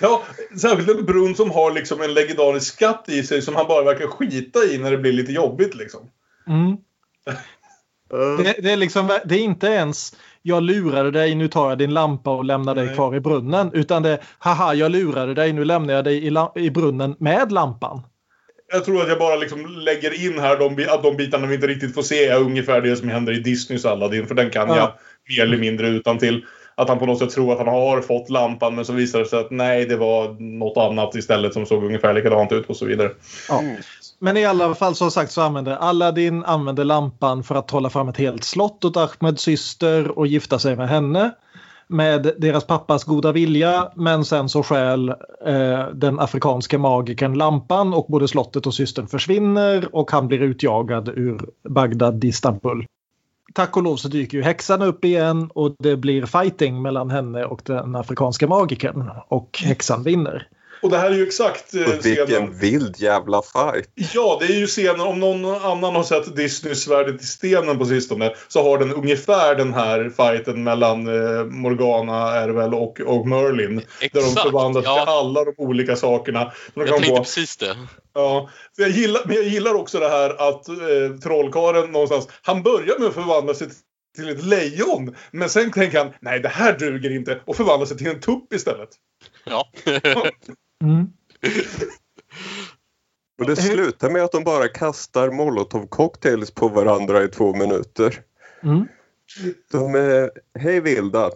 Ja, 0.00 0.22
särskilt 0.60 0.88
en 0.98 1.04
brunn 1.04 1.34
som 1.34 1.50
har 1.50 1.70
liksom 1.72 2.00
en 2.02 2.14
legendarisk 2.14 2.74
skatt 2.74 3.04
i 3.08 3.22
sig 3.22 3.42
som 3.42 3.54
han 3.56 3.66
bara 3.68 3.84
verkar 3.84 4.06
skita 4.06 4.64
i 4.64 4.78
när 4.78 4.90
det 4.90 4.98
blir 4.98 5.12
lite 5.12 5.32
jobbigt 5.32 5.74
liksom. 5.74 6.00
Mm. 6.46 6.76
Det, 8.10 8.54
det, 8.62 8.72
är 8.72 8.76
liksom, 8.76 9.18
det 9.24 9.34
är 9.34 9.42
inte 9.42 9.66
ens 9.66 10.12
jag 10.42 10.62
lurade 10.62 11.10
dig, 11.10 11.34
nu 11.34 11.48
tar 11.48 11.68
jag 11.68 11.78
din 11.78 11.94
lampa 11.94 12.30
och 12.30 12.44
lämnar 12.44 12.74
dig 12.74 12.86
Nej. 12.86 12.94
kvar 12.94 13.16
i 13.16 13.20
brunnen. 13.20 13.70
Utan 13.74 14.02
det 14.02 14.10
är 14.10 14.18
haha, 14.38 14.74
jag 14.74 14.90
lurade 14.90 15.34
dig, 15.34 15.52
nu 15.52 15.64
lämnar 15.64 15.94
jag 15.94 16.04
dig 16.04 16.26
i, 16.26 16.32
i 16.54 16.70
brunnen 16.70 17.16
med 17.18 17.52
lampan. 17.52 18.02
Jag 18.72 18.84
tror 18.84 19.02
att 19.02 19.08
jag 19.08 19.18
bara 19.18 19.36
liksom 19.36 19.66
lägger 19.66 20.26
in 20.26 20.38
här 20.38 20.56
de, 20.58 20.86
att 20.88 21.02
de 21.02 21.16
bitarna 21.16 21.46
vi 21.46 21.54
inte 21.54 21.66
riktigt 21.66 21.94
får 21.94 22.02
se 22.02 22.26
är 22.26 22.40
ungefär 22.40 22.80
det 22.80 22.96
som 22.96 23.08
händer 23.08 23.32
i 23.32 23.40
Disneys 23.40 23.84
Aladdin. 23.84 24.26
För 24.26 24.34
den 24.34 24.50
kan 24.50 24.68
Ja. 24.68 24.76
jag 24.76 24.92
mer 25.36 25.44
eller 25.44 25.58
mindre 25.58 25.88
utan 25.88 26.18
till 26.18 26.44
Att 26.74 26.88
han 26.88 26.98
på 26.98 27.06
något 27.06 27.18
sätt 27.18 27.30
tror 27.30 27.52
att 27.52 27.58
han 27.58 27.68
har 27.68 28.00
fått 28.00 28.30
lampan 28.30 28.74
men 28.74 28.84
så 28.84 28.92
visar 28.92 29.18
det 29.18 29.26
sig 29.26 29.38
att 29.38 29.50
nej, 29.50 29.86
det 29.86 29.96
var 29.96 30.40
något 30.40 30.76
annat 30.76 31.14
istället 31.14 31.52
som 31.52 31.66
såg 31.66 31.84
ungefär 31.84 32.14
likadant 32.14 32.52
ut 32.52 32.66
och 32.66 32.76
så 32.76 32.84
vidare. 32.84 33.10
Ja. 33.48 33.62
Men 34.18 34.36
i 34.36 34.44
alla 34.44 34.74
fall 34.74 34.94
som 34.94 35.10
sagt 35.10 35.32
så 35.32 35.42
använder 35.42 35.72
Aladdin 35.76 36.44
använder 36.44 36.84
lampan 36.84 37.42
för 37.42 37.54
att 37.54 37.70
hålla 37.70 37.90
fram 37.90 38.08
ett 38.08 38.16
helt 38.16 38.44
slott 38.44 38.84
åt 38.84 38.96
Ahmeds 38.96 39.42
syster 39.42 40.18
och 40.18 40.26
gifta 40.26 40.58
sig 40.58 40.76
med 40.76 40.88
henne. 40.88 41.30
Med 41.88 42.32
deras 42.38 42.66
pappas 42.66 43.04
goda 43.04 43.32
vilja 43.32 43.92
men 43.96 44.24
sen 44.24 44.48
så 44.48 44.62
stjäl 44.62 45.08
eh, 45.46 45.86
den 45.94 46.20
afrikanska 46.20 46.78
magikern 46.78 47.34
lampan 47.34 47.94
och 47.94 48.06
både 48.08 48.28
slottet 48.28 48.66
och 48.66 48.74
systern 48.74 49.06
försvinner 49.06 49.88
och 49.92 50.10
han 50.10 50.28
blir 50.28 50.42
utjagad 50.42 51.08
ur 51.08 51.48
Bagdad 51.68 52.24
i 52.24 52.28
Istanbul. 52.28 52.86
Tack 53.54 53.76
och 53.76 53.82
lov 53.82 53.96
så 53.96 54.08
dyker 54.08 54.38
ju 54.38 54.44
häxan 54.44 54.82
upp 54.82 55.04
igen 55.04 55.50
och 55.54 55.76
det 55.78 55.96
blir 55.96 56.26
fighting 56.26 56.82
mellan 56.82 57.10
henne 57.10 57.44
och 57.44 57.62
den 57.64 57.96
afrikanska 57.96 58.46
magikern 58.46 59.10
och 59.28 59.60
häxan 59.64 60.02
vinner. 60.02 60.48
Och 60.86 60.92
det 60.92 60.98
här 60.98 61.10
är 61.10 61.14
ju 61.14 61.26
exakt 61.26 61.74
eh, 61.74 61.82
Och 61.82 62.06
vilken 62.06 62.26
scenen. 62.26 62.58
vild 62.58 62.94
jävla 62.98 63.42
fight. 63.42 63.88
Ja, 64.14 64.36
det 64.40 64.46
är 64.54 64.58
ju 64.58 64.66
scenen. 64.66 65.00
Om 65.00 65.20
någon 65.20 65.44
annan 65.44 65.94
har 65.96 66.02
sett 66.02 66.36
Disneys 66.36 66.82
Svärdet 66.84 67.22
i 67.22 67.24
stenen 67.24 67.78
på 67.78 67.84
sistone 67.86 68.34
så 68.48 68.62
har 68.62 68.78
den 68.78 68.92
ungefär 68.94 69.54
den 69.54 69.74
här 69.74 70.10
fighten 70.16 70.64
mellan 70.64 71.06
eh, 71.08 71.44
Morgana, 71.44 72.34
Ervel 72.36 72.74
och, 72.74 73.00
och 73.00 73.28
Merlin. 73.28 73.76
Där 73.76 74.08
de 74.12 74.18
Exakt, 74.18 74.42
förvandlas 74.42 74.84
ja. 74.84 74.94
till 75.00 75.08
alla 75.08 75.44
de 75.44 75.54
olika 75.56 75.96
sakerna. 75.96 76.52
De 76.74 76.80
Jag 76.80 76.88
kan 76.88 76.94
tänkte 76.96 77.12
vara- 77.12 77.22
precis 77.22 77.56
det. 77.56 77.76
Ja, 78.14 78.50
jag 78.76 78.88
gillar, 78.90 79.22
men 79.24 79.36
jag 79.36 79.44
gillar 79.44 79.74
också 79.74 79.98
det 79.98 80.08
här 80.08 80.48
att 80.48 80.68
eh, 80.68 81.18
trollkaren 81.22 81.92
någonstans, 81.92 82.28
han 82.42 82.62
börjar 82.62 82.98
med 82.98 83.08
att 83.08 83.14
förvandla 83.14 83.54
sig 83.54 83.68
till 84.16 84.28
ett 84.28 84.44
lejon. 84.44 85.16
Men 85.30 85.48
sen 85.48 85.72
tänker 85.72 85.98
han, 85.98 86.12
nej 86.20 86.40
det 86.40 86.48
här 86.48 86.78
duger 86.78 87.10
inte 87.16 87.40
och 87.44 87.56
förvandlar 87.56 87.86
sig 87.86 87.96
till 87.96 88.06
en 88.06 88.20
tupp 88.20 88.52
istället. 88.52 88.88
Ja. 89.44 89.68
Mm. 90.84 91.06
Och 93.38 93.46
det 93.46 93.56
slutar 93.56 94.10
med 94.10 94.22
att 94.22 94.32
de 94.32 94.44
bara 94.44 94.68
kastar 94.68 95.30
molotov 95.30 95.86
cocktails 95.86 96.50
på 96.50 96.68
varandra 96.68 97.24
i 97.24 97.28
två 97.28 97.54
minuter. 97.54 98.20
Mm. 98.62 98.88
De 99.72 99.94
är 99.94 100.30
hej 100.58 100.80
vilda. 100.80 101.30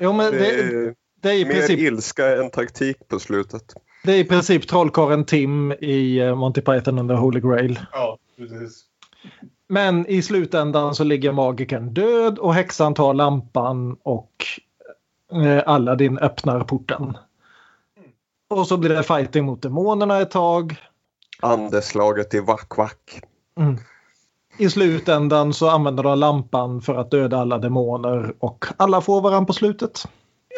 Jo, 0.00 0.12
men 0.12 0.32
Det 0.32 0.38
det, 0.38 0.50
är 0.50 0.94
det, 1.20 1.30
är 1.30 1.34
i 1.34 1.44
mer 1.44 1.52
princip, 1.52 1.78
ilska 1.78 2.36
än 2.36 2.50
taktik 2.50 3.08
på 3.08 3.18
slutet. 3.18 3.74
det 4.04 4.12
är 4.12 4.18
i 4.18 4.24
princip 4.24 4.68
trollkarlen 4.68 5.24
Tim 5.24 5.72
i 5.72 6.18
eh, 6.18 6.34
Monty 6.34 6.60
Python 6.60 6.98
and 6.98 7.08
the 7.08 7.14
Holy 7.14 7.40
Grail. 7.40 7.80
Ja, 7.92 8.18
precis. 8.36 8.84
Men 9.68 10.06
i 10.06 10.22
slutändan 10.22 10.94
så 10.94 11.04
ligger 11.04 11.32
magikern 11.32 11.94
död 11.94 12.38
och 12.38 12.54
häxan 12.54 12.94
tar 12.94 13.14
lampan 13.14 13.96
och 14.02 14.32
eh, 15.32 15.62
Aladdin 15.66 16.18
öppnar 16.18 16.60
porten. 16.60 17.16
Och 18.48 18.66
så 18.66 18.76
blir 18.76 18.90
det 18.90 19.02
fighting 19.02 19.44
mot 19.44 19.62
demonerna 19.62 20.20
ett 20.20 20.30
tag. 20.30 20.76
Andeslaget 21.40 22.34
i 22.34 22.40
Wack 22.40 22.76
Wack. 22.76 23.20
Mm. 23.58 23.76
I 24.58 24.70
slutändan 24.70 25.54
så 25.54 25.68
använder 25.68 26.02
de 26.02 26.18
lampan 26.18 26.82
för 26.82 26.94
att 26.94 27.10
döda 27.10 27.38
alla 27.38 27.58
demoner 27.58 28.34
och 28.38 28.64
alla 28.76 29.00
får 29.00 29.20
varandra 29.20 29.46
på 29.46 29.52
slutet. 29.52 30.02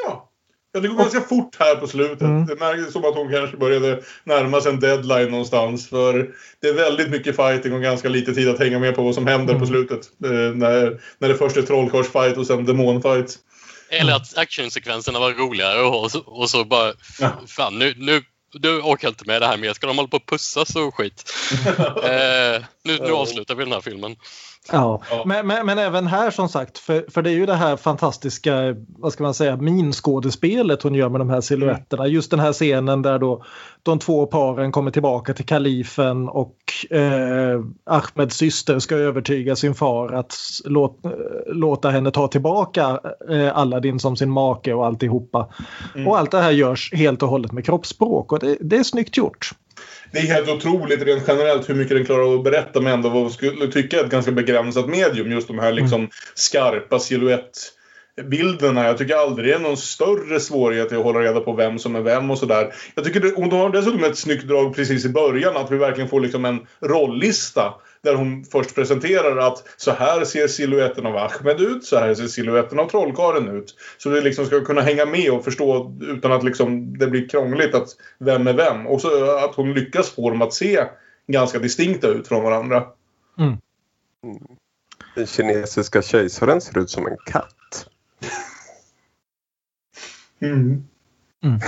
Ja. 0.04 0.24
Ja, 0.72 0.80
det 0.80 0.88
går 0.88 0.96
ganska 0.96 1.20
fort 1.20 1.56
här 1.58 1.76
på 1.76 1.86
slutet. 1.86 2.20
Mm. 2.20 2.46
Det 2.46 2.60
märks 2.60 2.92
som 2.92 3.04
att 3.04 3.14
hon 3.14 3.30
kanske 3.30 3.56
började 3.56 4.02
närma 4.24 4.60
sig 4.60 4.72
en 4.72 4.80
deadline 4.80 5.30
någonstans. 5.30 5.88
För 5.88 6.30
det 6.60 6.68
är 6.68 6.74
väldigt 6.74 7.10
mycket 7.10 7.36
fighting 7.36 7.72
och 7.74 7.82
ganska 7.82 8.08
lite 8.08 8.34
tid 8.34 8.48
att 8.48 8.58
hänga 8.58 8.78
med 8.78 8.94
på 8.94 9.02
vad 9.02 9.14
som 9.14 9.26
händer 9.26 9.54
Mm. 9.54 9.60
på 9.60 9.66
slutet. 9.66 10.00
Eh, 10.24 10.30
när, 10.30 11.00
när 11.18 11.28
det 11.28 11.34
först 11.34 11.56
är 11.56 11.62
trollkarlsfight 11.62 12.36
och 12.36 12.46
sen 12.46 12.64
demonfight. 12.64 13.36
Eller 13.90 14.12
att 14.12 14.38
actionsekvenserna 14.38 15.18
var 15.18 15.32
roligare 15.32 15.82
och 15.82 16.10
så, 16.10 16.20
och 16.20 16.50
så 16.50 16.64
bara... 16.64 16.92
Ja. 17.20 17.32
Fan, 17.46 17.78
nu, 17.78 17.94
nu, 17.96 18.22
nu 18.54 18.68
orkar 18.80 19.08
jag 19.08 19.12
inte 19.12 19.24
med 19.24 19.42
det 19.42 19.46
här 19.46 19.56
mer. 19.56 19.72
Ska 19.72 19.86
de 19.86 19.96
hålla 19.96 20.08
på 20.08 20.16
och 20.16 20.26
pussas 20.26 20.76
och 20.76 20.94
skit? 20.94 21.32
eh, 21.78 22.64
nu, 22.84 22.98
nu 22.98 23.12
avslutar 23.12 23.54
vi 23.54 23.64
den 23.64 23.72
här 23.72 23.80
filmen. 23.80 24.16
Ja. 24.72 25.00
Ja. 25.10 25.22
Men, 25.26 25.46
men, 25.46 25.66
men 25.66 25.78
även 25.78 26.06
här 26.06 26.30
som 26.30 26.48
sagt, 26.48 26.78
för, 26.78 27.04
för 27.08 27.22
det 27.22 27.30
är 27.30 27.34
ju 27.34 27.46
det 27.46 27.54
här 27.54 27.76
fantastiska, 27.76 28.76
vad 28.88 29.12
ska 29.12 29.22
man 29.22 29.34
säga, 29.34 29.56
minskådespelet 29.56 30.82
hon 30.82 30.94
gör 30.94 31.08
med 31.08 31.20
de 31.20 31.30
här 31.30 31.40
siluetterna. 31.40 32.06
Just 32.06 32.30
den 32.30 32.40
här 32.40 32.52
scenen 32.52 33.02
där 33.02 33.18
då 33.18 33.44
de 33.82 33.98
två 33.98 34.26
paren 34.26 34.72
kommer 34.72 34.90
tillbaka 34.90 35.34
till 35.34 35.46
kalifen 35.46 36.28
och 36.28 36.56
eh, 36.90 37.60
Ahmeds 37.86 38.36
syster 38.36 38.78
ska 38.78 38.96
övertyga 38.96 39.56
sin 39.56 39.74
far 39.74 40.12
att 40.12 40.34
låt, 40.64 41.04
eh, 41.04 41.10
låta 41.46 41.90
henne 41.90 42.10
ta 42.10 42.28
tillbaka 42.28 43.00
eh, 43.30 43.58
Aladdin 43.58 44.00
som 44.00 44.16
sin 44.16 44.30
make 44.30 44.74
och 44.74 44.86
alltihopa. 44.86 45.48
Mm. 45.94 46.08
Och 46.08 46.18
allt 46.18 46.30
det 46.30 46.40
här 46.40 46.50
görs 46.50 46.92
helt 46.94 47.22
och 47.22 47.28
hållet 47.28 47.52
med 47.52 47.64
kroppsspråk 47.64 48.32
och 48.32 48.38
det, 48.38 48.56
det 48.60 48.76
är 48.76 48.82
snyggt 48.82 49.16
gjort. 49.16 49.50
Det 50.12 50.18
är 50.18 50.22
helt 50.22 50.48
otroligt 50.48 51.02
rent 51.02 51.22
generellt 51.28 51.68
hur 51.68 51.74
mycket 51.74 51.96
den 51.96 52.06
klarar 52.06 52.34
att 52.34 52.44
berätta 52.44 52.80
med 52.80 52.92
ändå 52.92 53.08
vad 53.08 53.22
man 53.22 53.30
skulle 53.30 53.66
tycka 53.66 54.00
är 54.00 54.04
ett 54.04 54.10
ganska 54.10 54.32
begränsat 54.32 54.88
medium. 54.88 55.30
Just 55.32 55.48
de 55.48 55.58
här 55.58 55.72
liksom 55.72 56.08
skarpa 56.34 56.98
siluettbilderna. 56.98 58.84
Jag 58.84 58.98
tycker 58.98 59.14
aldrig 59.14 59.48
det 59.48 59.54
är 59.54 59.58
någon 59.58 59.76
större 59.76 60.40
svårighet 60.40 60.92
att 60.92 61.04
hålla 61.04 61.20
reda 61.20 61.40
på 61.40 61.52
vem 61.52 61.78
som 61.78 61.96
är 61.96 62.00
vem 62.00 62.30
och 62.30 62.38
sådär. 62.38 62.74
Jag 62.94 63.04
tycker 63.04 63.20
det, 63.20 63.32
och 63.32 63.48
de 63.48 63.60
har 63.60 63.70
dessutom 63.70 64.04
ett 64.04 64.18
snyggt 64.18 64.48
drag 64.48 64.74
precis 64.76 65.04
i 65.04 65.08
början 65.08 65.56
att 65.56 65.72
vi 65.72 65.76
verkligen 65.76 66.10
får 66.10 66.20
liksom 66.20 66.44
en 66.44 66.66
rollista. 66.80 67.74
Där 68.02 68.14
hon 68.14 68.44
först 68.44 68.74
presenterar 68.74 69.36
att 69.36 69.64
så 69.76 69.90
här 69.90 70.24
ser 70.24 70.48
siluetten 70.48 71.06
av 71.06 71.16
Ahmed 71.16 71.60
ut, 71.60 71.84
så 71.84 71.98
här 71.98 72.14
ser 72.14 72.26
siluetten 72.26 72.78
av 72.78 72.88
trollkaren 72.88 73.48
ut. 73.48 73.74
Så 73.98 74.10
vi 74.10 74.20
liksom 74.20 74.46
ska 74.46 74.64
kunna 74.64 74.80
hänga 74.80 75.06
med 75.06 75.30
och 75.30 75.44
förstå 75.44 75.96
utan 76.00 76.32
att 76.32 76.44
liksom 76.44 76.98
det 76.98 77.06
blir 77.06 77.28
krångligt 77.28 77.74
att 77.74 77.88
vem 78.18 78.46
är 78.46 78.52
vem. 78.52 78.86
Och 78.86 79.00
så 79.00 79.36
att 79.36 79.54
hon 79.54 79.74
lyckas 79.74 80.10
få 80.10 80.30
dem 80.30 80.42
att 80.42 80.54
se 80.54 80.84
ganska 81.26 81.58
distinkta 81.58 82.08
ut 82.08 82.28
från 82.28 82.42
varandra. 82.42 82.86
Mm. 83.38 83.56
Den 85.14 85.26
kinesiska 85.26 86.02
kejsaren 86.02 86.60
ser 86.60 86.78
ut 86.78 86.90
som 86.90 87.06
en 87.06 87.16
katt. 87.26 87.88
Mm. 90.40 90.84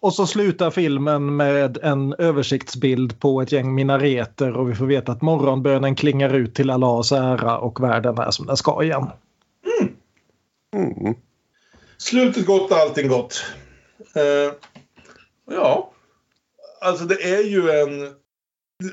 Och 0.00 0.14
så 0.14 0.26
slutar 0.26 0.70
filmen 0.70 1.36
med 1.36 1.78
en 1.82 2.14
översiktsbild 2.18 3.20
på 3.20 3.42
ett 3.42 3.52
gäng 3.52 3.74
minareter 3.74 4.56
och 4.56 4.70
vi 4.70 4.74
får 4.74 4.86
veta 4.86 5.12
att 5.12 5.22
morgonbönen 5.22 5.94
klingar 5.94 6.34
ut 6.34 6.54
till 6.54 6.70
Allahs 6.70 7.12
ära 7.12 7.58
och 7.58 7.82
världen 7.82 8.18
är 8.18 8.30
som 8.30 8.46
den 8.46 8.56
ska 8.56 8.82
igen. 8.82 9.06
Mm. 10.74 11.14
Slutet 11.98 12.46
gott, 12.46 12.72
allting 12.72 13.08
gott. 13.08 13.44
Eh, 14.16 14.52
ja. 15.50 15.92
Alltså 16.80 17.04
det 17.04 17.14
är 17.14 17.44
ju 17.44 17.70
en... 17.70 18.14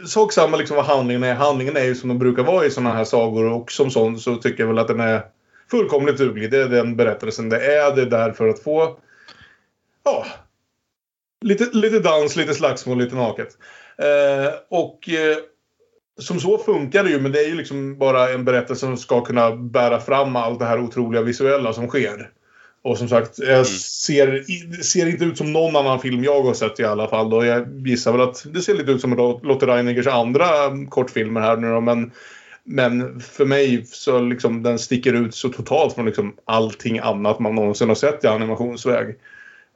Sak 0.07 0.33
samma 0.33 0.57
liksom 0.57 0.75
vad 0.75 0.85
handlingen 0.85 1.23
är. 1.23 1.33
Handlingen 1.35 1.77
är 1.77 1.83
ju 1.83 1.95
som 1.95 2.09
den 2.09 2.19
brukar 2.19 2.43
vara 2.43 2.65
i 2.65 2.71
sådana 2.71 2.95
här 2.95 3.03
sagor 3.03 3.45
och 3.45 3.71
som 3.71 3.91
sån 3.91 4.19
så 4.19 4.35
tycker 4.35 4.63
jag 4.63 4.67
väl 4.67 4.79
att 4.79 4.87
den 4.87 4.99
är 4.99 5.25
fullkomligt 5.71 6.17
duglig. 6.17 6.51
Det 6.51 6.61
är 6.61 6.69
den 6.69 6.95
berättelsen 6.95 7.49
det 7.49 7.75
är. 7.75 7.95
Det 7.95 8.01
är 8.01 8.05
där 8.05 8.31
för 8.31 8.47
att 8.47 8.59
få... 8.59 8.97
Ja. 10.03 10.25
Lite, 11.41 11.77
lite 11.77 11.99
dans, 11.99 12.35
lite 12.35 12.53
slagsmål, 12.53 12.97
lite 12.97 13.15
naket. 13.15 13.57
Eh, 13.97 14.53
och 14.69 15.09
eh, 15.09 15.37
som 16.19 16.39
så 16.39 16.57
funkar 16.57 17.03
det 17.03 17.09
ju, 17.09 17.19
men 17.19 17.31
det 17.31 17.39
är 17.39 17.47
ju 17.47 17.55
liksom 17.55 17.97
bara 17.97 18.29
en 18.29 18.45
berättelse 18.45 18.79
som 18.79 18.97
ska 18.97 19.21
kunna 19.21 19.55
bära 19.55 19.99
fram 19.99 20.35
allt 20.35 20.59
det 20.59 20.65
här 20.65 20.79
otroliga 20.79 21.21
visuella 21.21 21.73
som 21.73 21.87
sker. 21.87 22.29
Och 22.81 22.97
som 22.97 23.09
sagt, 23.09 23.39
jag 23.39 23.67
ser, 23.67 24.43
ser 24.83 25.07
inte 25.07 25.25
ut 25.25 25.37
som 25.37 25.53
någon 25.53 25.75
annan 25.75 25.99
film 25.99 26.23
jag 26.23 26.41
har 26.41 26.53
sett 26.53 26.79
i 26.79 26.83
alla 26.83 27.07
fall. 27.07 27.33
Och 27.33 27.45
jag 27.45 27.87
gissar 27.87 28.11
väl 28.11 28.21
att 28.21 28.45
det 28.53 28.61
ser 28.61 28.73
lite 28.73 28.91
ut 28.91 29.01
som 29.01 29.39
Lotte 29.43 29.65
Reiningers 29.65 30.07
andra 30.07 30.45
kortfilmer 30.89 31.41
här 31.41 31.57
nu 31.57 31.69
då, 31.69 31.81
men 31.81 32.11
men 32.69 33.19
för 33.19 33.45
mig 33.45 33.85
så 33.85 34.19
liksom 34.19 34.63
den 34.63 34.79
sticker 34.79 35.13
ut 35.13 35.35
så 35.35 35.49
totalt 35.49 35.95
från 35.95 36.05
liksom 36.05 36.35
allting 36.45 36.99
annat 36.99 37.39
man 37.39 37.55
någonsin 37.55 37.87
har 37.87 37.95
sett 37.95 38.23
i 38.23 38.27
animationsväg. 38.27 39.15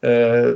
Eh, 0.01 0.55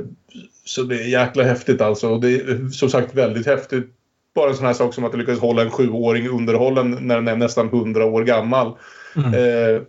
så 0.66 0.82
det 0.82 0.96
är 0.96 1.08
jäkla 1.08 1.42
häftigt 1.42 1.80
alltså. 1.80 2.08
Och 2.08 2.20
det 2.20 2.34
är 2.34 2.68
som 2.68 2.90
sagt 2.90 3.14
väldigt 3.14 3.46
häftigt. 3.46 3.86
Bara 4.34 4.50
en 4.50 4.56
sån 4.56 4.66
här 4.66 4.72
sak 4.72 4.94
som 4.94 5.04
att 5.04 5.12
det 5.12 5.18
lyckas 5.18 5.38
hålla 5.38 5.62
en 5.62 5.70
sjuåring 5.70 6.28
underhållen 6.28 6.98
när 7.00 7.14
den 7.14 7.28
är 7.28 7.36
nästan 7.36 7.68
hundra 7.68 8.04
år 8.04 8.24
gammal. 8.24 8.72
Mm. 9.16 9.34
Eh, 9.34 9.82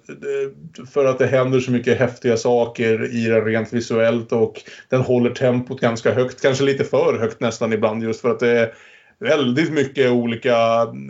för 0.93 1.05
att 1.05 1.19
det 1.19 1.27
händer 1.27 1.59
så 1.59 1.71
mycket 1.71 1.99
häftiga 1.99 2.37
saker 2.37 3.15
i 3.15 3.25
den 3.25 3.45
rent 3.45 3.73
visuellt 3.73 4.31
och 4.31 4.61
den 4.89 5.01
håller 5.01 5.29
tempot 5.29 5.81
ganska 5.81 6.13
högt. 6.13 6.41
Kanske 6.41 6.63
lite 6.63 6.83
för 6.83 7.19
högt 7.19 7.39
nästan 7.39 7.73
ibland 7.73 8.03
just 8.03 8.21
för 8.21 8.31
att 8.31 8.39
det 8.39 8.59
är 8.59 8.73
väldigt 9.19 9.71
mycket 9.71 10.11
olika 10.11 10.55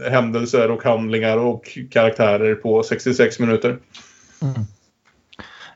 händelser 0.09 0.72
och 0.72 0.84
handlingar 0.84 1.38
och 1.38 1.78
karaktärer 1.91 2.55
på 2.55 2.84
66 2.84 3.39
minuter. 3.39 3.78
Mm. 4.41 4.65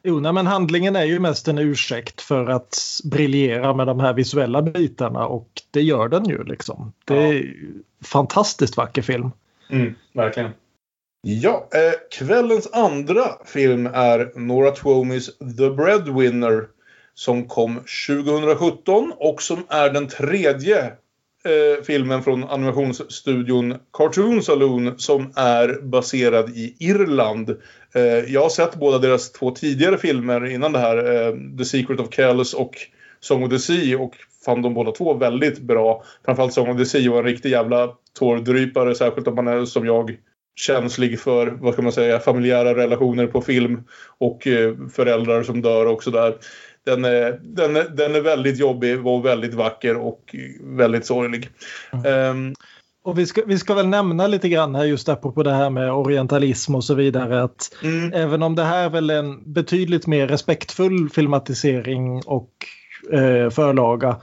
Jo, 0.04 0.20
nej, 0.20 0.34
men 0.34 0.47
handlingen 0.47 0.95
är 0.95 1.04
ju 1.04 1.20
mest 1.20 1.47
en 1.47 1.58
ursäkt 1.58 2.22
för 2.22 2.45
att 2.45 2.78
briljera 3.04 3.74
med 3.74 3.88
de 3.88 3.99
här 3.99 4.14
visuella 4.14 4.62
bitarna 4.62 5.28
och 5.28 5.49
det 5.72 5.82
gör 5.82 6.08
den 6.08 6.30
ju 6.30 6.43
liksom. 6.43 6.93
Det 7.06 7.18
är 7.18 7.34
ju 7.34 7.74
fantastiskt 8.04 8.78
vacker 8.78 9.02
film. 9.02 9.32
Mm, 9.70 9.95
verkligen. 10.14 10.52
Ja, 11.22 11.70
eh, 11.74 11.93
kvällens 12.12 12.70
andra 12.74 13.24
film 13.45 13.86
är 13.86 14.39
Nora 14.39 14.72
Twomis 14.72 15.38
The 15.58 15.70
Breadwinner 15.70 16.68
som 17.14 17.47
kom 17.47 17.76
2017 18.08 19.14
och 19.18 19.41
som 19.41 19.64
är 19.70 19.89
den 19.89 20.08
tredje 20.08 20.86
eh, 21.45 21.84
filmen 21.84 22.24
från 22.24 22.43
animationsstudion 22.43 23.76
Cartoon 23.93 24.43
Saloon 24.43 24.99
som 24.99 25.34
är 25.36 25.82
baserad 25.82 26.49
i 26.49 26.76
Irland. 26.80 27.58
Eh, 27.96 28.34
jag 28.34 28.42
har 28.42 28.50
sett 28.50 28.76
båda 28.76 28.98
deras 28.98 29.32
två 29.32 29.52
tidigare 29.52 29.98
filmer 29.98 30.46
innan 30.46 30.72
det 30.72 30.80
här, 30.80 30.98
eh, 30.98 31.58
The 31.58 31.66
Secret 31.66 32.00
of 32.00 32.14
Kells 32.14 32.54
och 32.54 32.76
Song 33.20 33.44
of 33.44 33.50
the 33.50 33.60
Sea 33.60 34.00
och 34.00 34.14
fann 34.46 34.62
de 34.62 34.74
båda 34.74 34.92
två 34.92 35.14
väldigt 35.14 35.60
bra. 35.60 36.04
Framförallt 36.26 36.54
Song 36.54 36.70
of 36.70 36.78
the 36.78 36.86
Sea 36.86 37.12
var 37.12 37.20
en 37.20 37.26
riktig 37.26 37.50
jävla 37.50 37.89
tårdrypare, 38.20 38.96
särskilt 38.96 39.28
om 39.28 39.36
man 39.36 39.48
är 39.48 39.66
som 39.66 39.86
jag 39.86 40.18
känslig 40.56 41.20
för, 41.20 41.48
vad 41.48 41.74
ska 41.74 41.82
man 41.82 41.92
säga, 41.92 42.20
familjära 42.20 42.76
relationer 42.76 43.28
på 43.28 43.42
film 43.42 43.84
och 44.18 44.48
eh, 44.48 44.76
föräldrar 44.94 45.44
som 45.44 45.62
dör 45.62 45.86
och 45.86 46.04
sådär. 46.04 46.36
Den 46.86 47.06
är, 47.06 47.39
den, 47.42 47.76
är, 47.76 47.84
den 47.84 48.16
är 48.16 48.22
väldigt 48.22 48.60
jobbig 48.60 49.08
och 49.08 49.26
väldigt 49.26 49.54
vacker 49.54 49.98
och 49.98 50.36
väldigt 50.62 51.06
sorglig. 51.06 51.50
Um, 51.92 52.56
Och 53.04 53.20
vi 53.20 53.26
ska, 53.26 53.41
vi 53.45 53.58
ska 53.60 53.74
väl 53.74 53.88
nämna 53.88 54.28
lite 54.28 54.49
grann 54.49 54.76
här 54.76 54.84
just 54.84 55.10
apropå 55.10 55.43
det 55.43 55.54
här 55.54 55.70
med 55.70 55.93
orientalism 55.93 56.76
och 56.76 56.84
så 56.84 56.93
vidare 56.93 57.43
att 57.43 57.74
mm, 57.84 58.14
även 58.14 58.43
om 58.43 58.56
det 58.56 58.64
här 58.64 58.86
är 58.86 58.89
väl 58.89 59.10
en 59.10 59.54
betydligt 59.54 60.08
mer 60.08 60.28
respektfull 60.28 61.10
filmatisering 61.10 62.22
och 62.26 62.49
eh, 63.14 63.49
förlaga 63.49 64.16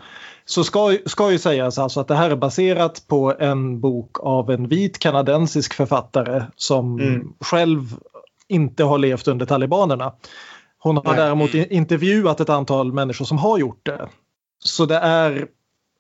så 0.45 0.65
ska, 0.65 0.97
ska 1.07 1.33
ju 1.33 1.39
sägas 1.39 1.79
alltså 1.79 2.01
att 2.01 2.09
det 2.09 2.15
här 2.15 2.31
är 2.31 2.37
baserat 2.37 3.05
på 3.09 3.35
en 3.39 3.81
bok 3.81 4.11
av 4.21 4.51
en 4.51 4.69
vit 4.69 4.99
kanadensisk 4.99 5.75
författare 5.75 6.43
som 6.57 7.01
Mm. 7.01 7.33
själv 7.41 7.97
inte 8.49 8.85
har 8.85 8.99
levt 8.99 9.29
under 9.29 9.47
talibanerna. 9.47 10.13
Hon 10.79 10.97
har 10.97 11.05
Nej. 11.05 11.17
däremot 11.17 11.55
intervjuat 11.55 12.41
ett 12.41 12.49
antal 12.49 12.93
människor 12.93 13.25
som 13.25 13.39
har 13.39 13.59
gjort 13.59 13.87
det. 13.87 14.09
Så 14.65 14.87
det 14.87 14.97
är 14.97 15.47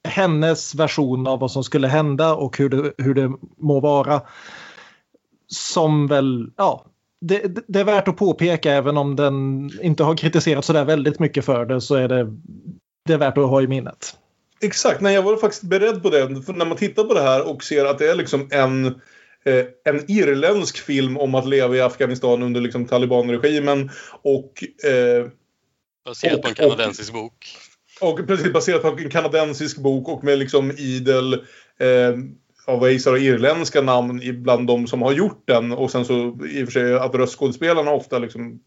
hennes 0.09 0.75
version 0.75 1.27
av 1.27 1.41
vad 1.41 1.51
som 1.51 1.65
skulle 1.65 1.89
hända 1.89 2.35
och 2.35 2.59
hur 2.59 2.69
det, 2.69 2.93
hur 2.99 3.15
det 3.15 3.31
må 3.59 3.81
vara. 3.81 4.23
Som 5.47 6.07
väl, 6.07 6.51
ja, 6.57 6.85
det, 7.21 7.67
det- 7.69 7.81
är 7.81 7.85
värt 7.85 8.09
att 8.09 8.17
påpeka 8.17 8.73
även 8.73 8.97
om 8.97 9.17
den 9.17 9.71
inte 9.83 10.05
har 10.05 10.17
kritiserat 10.17 10.65
sådär 10.65 10.85
väldigt 10.85 11.19
mycket 11.19 11.45
för 11.45 11.67
det 11.67 11.81
så 11.81 11.95
är 11.95 12.09
det, 12.09 12.27
det 13.07 13.13
är 13.13 13.19
värt 13.19 13.39
att 13.39 13.49
ha 13.49 13.63
i 13.63 13.67
minnet. 13.67 14.17
Exakt, 14.61 15.01
nej 15.01 15.15
jag 15.15 15.23
var 15.23 15.37
faktiskt 15.37 15.63
beredd 15.63 16.03
på 16.03 16.11
det. 16.11 16.43
För 16.43 16.53
när 16.53 16.67
man 16.67 16.77
tittar 16.77 17.05
på 17.05 17.15
det 17.15 17.23
här 17.23 17.49
och 17.49 17.65
ser 17.65 17.85
att 17.85 17.99
det 17.99 18.11
är 18.11 18.15
liksom 18.15 18.49
en, 18.51 18.87
eh, 19.45 19.65
en 19.85 20.11
irländsk 20.11 20.79
film 20.79 21.17
om 21.19 21.35
att 21.35 21.49
leva 21.49 21.77
i 21.77 21.81
Afghanistan 21.81 22.43
under 22.43 22.61
liksom 22.61 22.85
talibanregimen 22.87 23.91
och, 24.23 24.65
eh, 24.91 25.27
Baserat 26.05 26.43
på 26.43 26.49
en 26.49 26.53
Och- 26.53 26.57
kanadensisk 26.57 27.13
bok. 27.13 27.47
Och 28.01 28.26
precis 28.26 28.53
baserat 28.53 28.82
på 28.82 28.88
en 28.88 29.11
kanadensisk 29.11 29.78
bok 29.78 30.09
och 30.09 30.24
med 30.24 30.38
liksom 30.38 30.70
idel 30.70 31.32
eh, 31.78 32.18
av 32.66 32.80
vad 32.80 32.88
jag 32.88 32.92
gissar 32.92 33.16
irländska 33.16 33.80
namn 33.80 34.42
bland 34.42 34.66
de 34.66 34.86
som 34.86 35.03
har 35.03 35.12
gjort 35.12 35.42
den 35.44 35.72
och 35.72 35.90
sen 35.90 36.05
så 36.05 36.38
i 36.49 36.62
och 36.62 36.66
för 36.66 36.70
sig 36.70 36.94
att 36.94 37.14
röstskådespelarna 37.14 37.90
ofta 37.90 38.18
liksom 38.18 38.61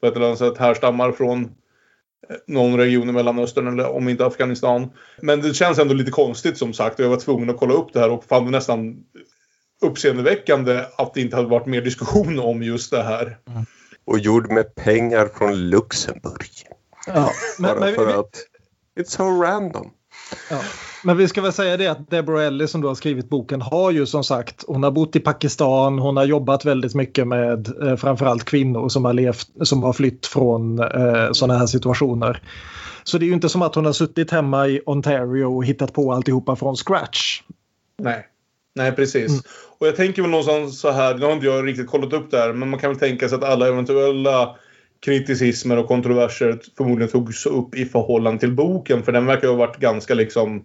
på 0.00 0.06
ett 0.06 0.16
eller 0.16 0.26
annat 0.26 0.38
sätt 0.38 0.58
härstammar 0.58 1.12
från 1.12 1.44
eh, 1.44 2.36
någon 2.46 2.76
region 2.76 3.08
i 3.08 3.12
Mellanöstern 3.12 3.68
eller 3.68 3.88
om 3.88 4.08
inte 4.08 4.26
Afghanistan. 4.26 4.90
Men 5.22 5.40
det 5.40 5.54
känns 5.54 5.78
ändå 5.78 5.94
lite 5.94 6.10
konstigt 6.10 6.58
som 6.58 6.72
sagt 6.72 6.98
och 6.98 7.04
jag 7.04 7.10
var 7.10 7.16
tvungen 7.16 7.50
att 7.50 7.58
kolla 7.58 7.74
upp 7.74 7.92
det 7.92 8.00
här 8.00 8.10
och 8.10 8.24
fann 8.24 8.44
det 8.44 8.50
nästan 8.50 9.04
uppseendeväckande 9.82 10.84
att 10.96 11.14
det 11.14 11.20
inte 11.20 11.36
hade 11.36 11.48
varit 11.48 11.66
mer 11.66 11.80
diskussion 11.80 12.38
om 12.38 12.62
just 12.62 12.90
det 12.90 13.02
här. 13.02 13.38
Och 14.04 14.18
gjord 14.18 14.52
med 14.52 14.74
pengar 14.74 15.28
från 15.38 15.70
Luxemburg. 15.70 16.50
Ja, 17.06 17.30
men, 17.58 17.80
Bara 17.80 17.90
men, 17.90 18.18
att 18.18 18.46
it's 19.00 19.10
so 19.10 19.42
random. 19.42 19.90
ja. 20.50 20.60
men 21.04 21.16
vi 21.16 21.28
ska 21.28 21.42
väl 21.42 21.52
säga 21.52 21.76
det 21.76 21.86
att 21.86 22.10
Deborah 22.10 22.46
Ellis 22.46 22.70
som 22.70 22.80
då 22.80 22.88
har 22.88 22.94
skrivit 22.94 23.28
boken 23.28 23.62
har 23.62 23.90
ju 23.90 24.06
som 24.06 24.24
sagt, 24.24 24.64
hon 24.66 24.82
har 24.82 24.90
bott 24.90 25.16
i 25.16 25.20
Pakistan, 25.20 25.98
hon 25.98 26.16
har 26.16 26.24
jobbat 26.24 26.64
väldigt 26.64 26.94
mycket 26.94 27.28
med 27.28 27.82
eh, 27.82 27.96
framförallt 27.96 28.44
kvinnor 28.44 28.88
som 28.88 29.04
har, 29.04 29.12
levt, 29.12 29.48
som 29.62 29.82
har 29.82 29.92
flytt 29.92 30.26
från 30.26 30.78
eh, 30.78 31.32
sådana 31.32 31.58
här 31.58 31.66
situationer. 31.66 32.42
Så 33.04 33.18
det 33.18 33.24
är 33.24 33.26
ju 33.26 33.34
inte 33.34 33.48
som 33.48 33.62
att 33.62 33.74
hon 33.74 33.84
har 33.84 33.92
suttit 33.92 34.30
hemma 34.30 34.68
i 34.68 34.80
Ontario 34.86 35.44
och 35.44 35.64
hittat 35.64 35.92
på 35.92 36.12
alltihopa 36.12 36.56
från 36.56 36.76
scratch. 36.76 37.42
Nej. 37.98 38.26
Nej, 38.74 38.92
precis. 38.92 39.30
Mm. 39.30 39.42
Och 39.78 39.86
jag 39.86 39.96
tänker 39.96 40.22
väl 40.22 40.30
någonstans 40.30 40.80
så 40.80 40.90
här, 40.90 41.14
nu 41.14 41.24
har 41.24 41.32
inte 41.32 41.46
jag 41.46 41.66
riktigt 41.66 41.86
kollat 41.86 42.12
upp 42.12 42.30
det 42.30 42.38
här, 42.38 42.52
men 42.52 42.70
man 42.70 42.80
kan 42.80 42.90
väl 42.90 42.98
tänka 42.98 43.28
sig 43.28 43.38
att 43.38 43.44
alla 43.44 43.68
eventuella 43.68 44.56
kriticismer 45.04 45.76
och 45.76 45.88
kontroverser 45.88 46.60
förmodligen 46.76 47.12
togs 47.12 47.46
upp 47.46 47.74
i 47.74 47.84
förhållande 47.84 48.40
till 48.40 48.54
boken, 48.54 49.02
för 49.02 49.12
den 49.12 49.26
verkar 49.26 49.42
ju 49.42 49.52
ha 49.52 49.58
varit 49.58 49.76
ganska 49.76 50.14
liksom 50.14 50.56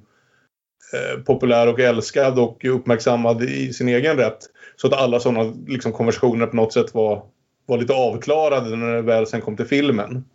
eh, 0.93 1.23
populär 1.23 1.67
och 1.67 1.79
älskad 1.79 2.39
och 2.39 2.65
uppmärksammad 2.65 3.43
i 3.43 3.73
sin 3.73 3.89
egen 3.89 4.17
rätt. 4.17 4.39
Så 4.75 4.87
att 4.87 4.93
alla 4.93 5.19
sådana 5.19 5.53
liksom, 5.67 5.91
konversationer 5.91 6.47
på 6.47 6.55
något 6.55 6.73
sätt 6.73 6.93
var, 6.93 7.23
var 7.65 7.77
lite 7.77 7.93
avklarade 7.93 8.75
när 8.75 8.93
det 8.95 9.01
väl 9.01 9.27
sen 9.27 9.41
kom 9.41 9.57
till 9.57 9.65
filmen. 9.65 10.25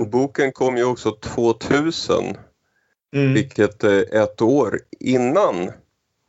Och 0.00 0.08
boken 0.08 0.52
kom 0.52 0.76
ju 0.76 0.84
också 0.84 1.10
2000 1.10 2.36
Mm. 3.12 3.34
vilket 3.34 3.84
är 3.84 4.22
ett 4.22 4.42
år 4.42 4.80
innan 5.00 5.72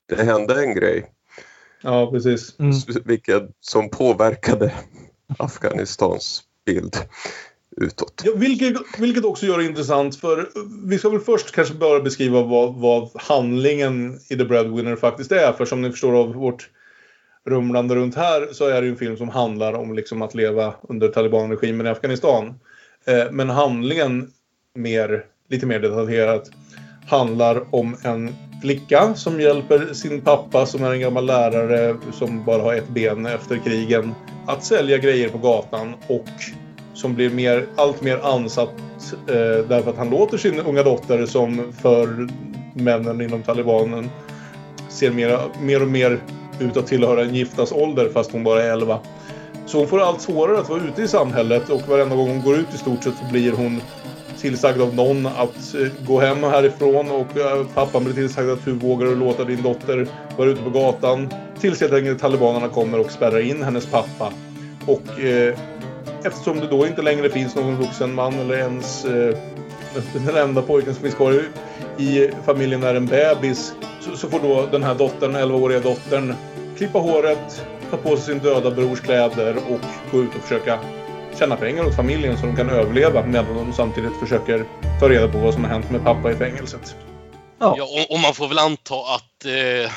det 0.06 0.24
hände 0.24 0.64
en 0.64 0.76
grej. 0.76 1.12
Ja, 1.82 2.12
precis. 2.12 2.60
Mm. 2.60 2.72
Vilket 3.06 3.44
som 3.60 3.89
påverkade 3.89 4.74
Afghanistans 5.40 6.44
bild 6.66 6.98
utåt. 7.78 8.22
Ja, 8.26 8.32
vilket, 8.36 8.76
vilket 8.98 9.26
också 9.26 9.46
gör 9.46 9.58
det 9.58 9.66
intressant 9.66 10.16
för 10.16 10.50
vi 10.88 10.98
ska 10.98 11.10
väl 11.10 11.20
först 11.20 11.52
kanske 11.52 11.74
börja 11.74 12.04
beskriva 12.04 12.44
vad, 12.44 12.76
vad 12.76 13.10
handlingen 13.16 14.20
i 14.30 14.38
The 14.38 14.46
Breadwinner 14.46 14.96
faktiskt 14.96 15.32
är. 15.32 15.54
För 15.54 15.66
som 15.66 15.82
ni 15.82 15.92
förstår 15.92 16.16
av 16.16 16.34
vårt 16.34 16.70
rumlande 17.46 17.96
runt 17.96 18.16
här 18.16 18.50
så 18.52 18.68
är 18.68 18.82
det 18.82 18.88
ju 18.88 18.92
en 18.92 18.98
film 18.98 19.18
som 19.18 19.30
handlar 19.30 19.74
om 19.74 19.94
liksom 19.94 20.22
att 20.22 20.36
leva 20.36 20.74
under 20.82 21.08
talibanregimen 21.08 21.88
i 21.88 21.90
Afghanistan. 21.90 22.60
Eh, 23.06 23.32
men 23.32 23.50
handlingen 23.50 24.32
mer, 24.76 25.26
lite 25.50 25.66
mer 25.66 25.80
detaljerat 25.80 26.52
handlar 27.08 27.76
om 27.76 27.95
en 28.04 28.36
flicka 28.62 29.14
som 29.16 29.41
hjälper 29.41 29.93
sin 29.93 30.22
pappa 30.22 30.66
som 30.66 30.84
är 30.84 30.91
en 30.91 30.99
gammal 30.99 31.26
lärare 31.26 31.95
som 32.12 32.43
bara 32.45 32.62
har 32.62 32.74
ett 32.74 32.89
ben 32.89 33.26
efter 33.26 33.58
krigen 33.58 34.16
att 34.47 34.64
sälja 34.64 34.97
grejer 34.97 35.30
på 35.30 35.38
gatan 35.38 35.93
och 36.08 36.28
som 36.93 37.16
blir 37.16 37.30
mer, 37.30 37.66
allt 37.76 38.02
mer 38.02 38.20
ansatt 38.24 38.74
eh, 39.28 39.66
därför 39.70 39.89
att 39.89 39.97
han 39.97 40.10
låter 40.10 40.38
sin 40.38 40.60
unga 40.60 40.84
dotter 40.84 41.26
som 41.26 41.74
för 41.82 42.28
männen 42.74 43.22
inom 43.22 43.43
talibanen 43.43 44.10
ser 44.89 45.12
mer, 45.12 45.39
mer 45.62 45.82
och 45.82 45.88
mer 45.88 46.20
ut 46.60 46.78
att 46.78 46.88
tillhöra 46.88 47.22
en 47.22 47.36
giftas 47.36 47.72
ålder 47.72 48.10
fast 48.14 48.32
hon 48.32 48.43
bara 48.43 48.64
är 48.64 48.72
11. 48.72 48.99
Så 49.66 49.78
hon 49.78 49.88
får 49.88 50.02
allt 50.02 50.22
svårare 50.22 50.60
att 50.60 50.70
vara 50.70 50.82
ute 50.82 51.02
i 51.02 51.08
samhället 51.08 51.70
och 51.70 51.82
varenda 51.88 52.16
gång 52.16 52.30
hon 52.30 52.41
går 52.41 52.56
ut 52.56 52.74
i 52.74 52.78
stort 52.78 53.04
sett 53.04 53.14
så 53.18 53.32
blir 53.32 53.52
hon 53.52 53.82
tillsagd 54.42 54.82
av 54.82 54.96
någon 54.96 55.26
att 55.26 55.76
eh, 55.76 56.06
gå 56.08 56.20
hem 56.20 56.44
härifrån 56.44 57.12
och 57.12 57.38
eh, 57.38 57.66
pappan 57.74 58.04
blir 58.04 58.14
tillsagd 58.14 58.50
att 58.50 58.68
hur 58.68 58.74
vågar 58.74 59.08
du 59.08 59.16
låta 59.16 59.44
din 59.44 59.64
dotter 59.64 60.08
vara 60.38 60.50
ute 60.50 60.64
på 60.64 60.70
gatan? 60.70 61.30
Tills 61.60 61.82
helt 61.82 61.94
enkelt 61.94 62.20
talibanerna 62.20 62.68
kommer 62.68 63.00
och 63.00 63.12
spärrar 63.12 63.39
in 63.39 63.64
hennes 63.64 63.86
pappa. 63.86 64.34
Och 64.86 65.20
eh, 65.20 65.60
eftersom 66.24 66.60
det 66.60 66.68
då 66.68 66.88
inte 66.88 67.02
längre 67.02 67.30
finns 67.30 67.56
någon 67.56 67.76
vuxen 67.76 68.16
man 68.16 68.34
eller 68.34 68.58
ens 68.58 69.06
eh, 69.06 69.38
den 70.26 70.38
enda 70.38 70.62
pojken 70.62 70.94
som 70.94 71.04
finns 71.04 71.16
kvar 71.16 71.34
i, 71.98 72.04
i 72.04 72.32
familjen 72.46 72.84
är 72.84 72.96
en 72.96 73.06
bebis 73.06 73.74
så, 74.00 74.18
så 74.18 74.30
får 74.30 74.39
då 74.39 74.68
den 74.72 74.84
här 74.84 74.96
dottern, 74.96 75.36
11-åriga 75.36 75.80
dottern, 75.80 76.34
klippa 76.78 77.00
håret, 77.00 77.66
ta 77.92 77.98
på 77.98 78.10
sig 78.10 78.26
sin 78.26 78.39
döda 78.39 78.72
brors 78.72 79.02
kläder 79.02 79.56
och 79.56 79.80
gå 80.12 80.24
ut 80.24 80.36
och 80.36 80.42
försöka 80.42 80.80
tjäna 81.40 81.56
pengar 81.56 81.86
åt 81.86 81.96
familjen 81.96 82.38
så 82.38 82.46
de 82.46 82.56
kan 82.56 82.70
överleva 82.70 83.26
medan 83.26 83.56
de 83.56 83.74
samtidigt 83.74 84.20
försöker 84.20 84.66
ta 85.00 85.10
reda 85.10 85.28
på 85.28 85.38
vad 85.38 85.54
som 85.54 85.64
har 85.64 85.72
hänt 85.72 85.92
med 85.92 86.04
pappa 86.04 86.32
i 86.32 86.36
fängelset. 86.36 86.96
Ja. 87.60 87.76
Ja, 87.78 87.84
och, 87.84 88.14
och 88.14 88.20
man 88.20 88.34
får 88.34 88.48
väl 88.48 88.60
anta 88.60 88.96
att 88.96 89.46
eh, 89.46 89.92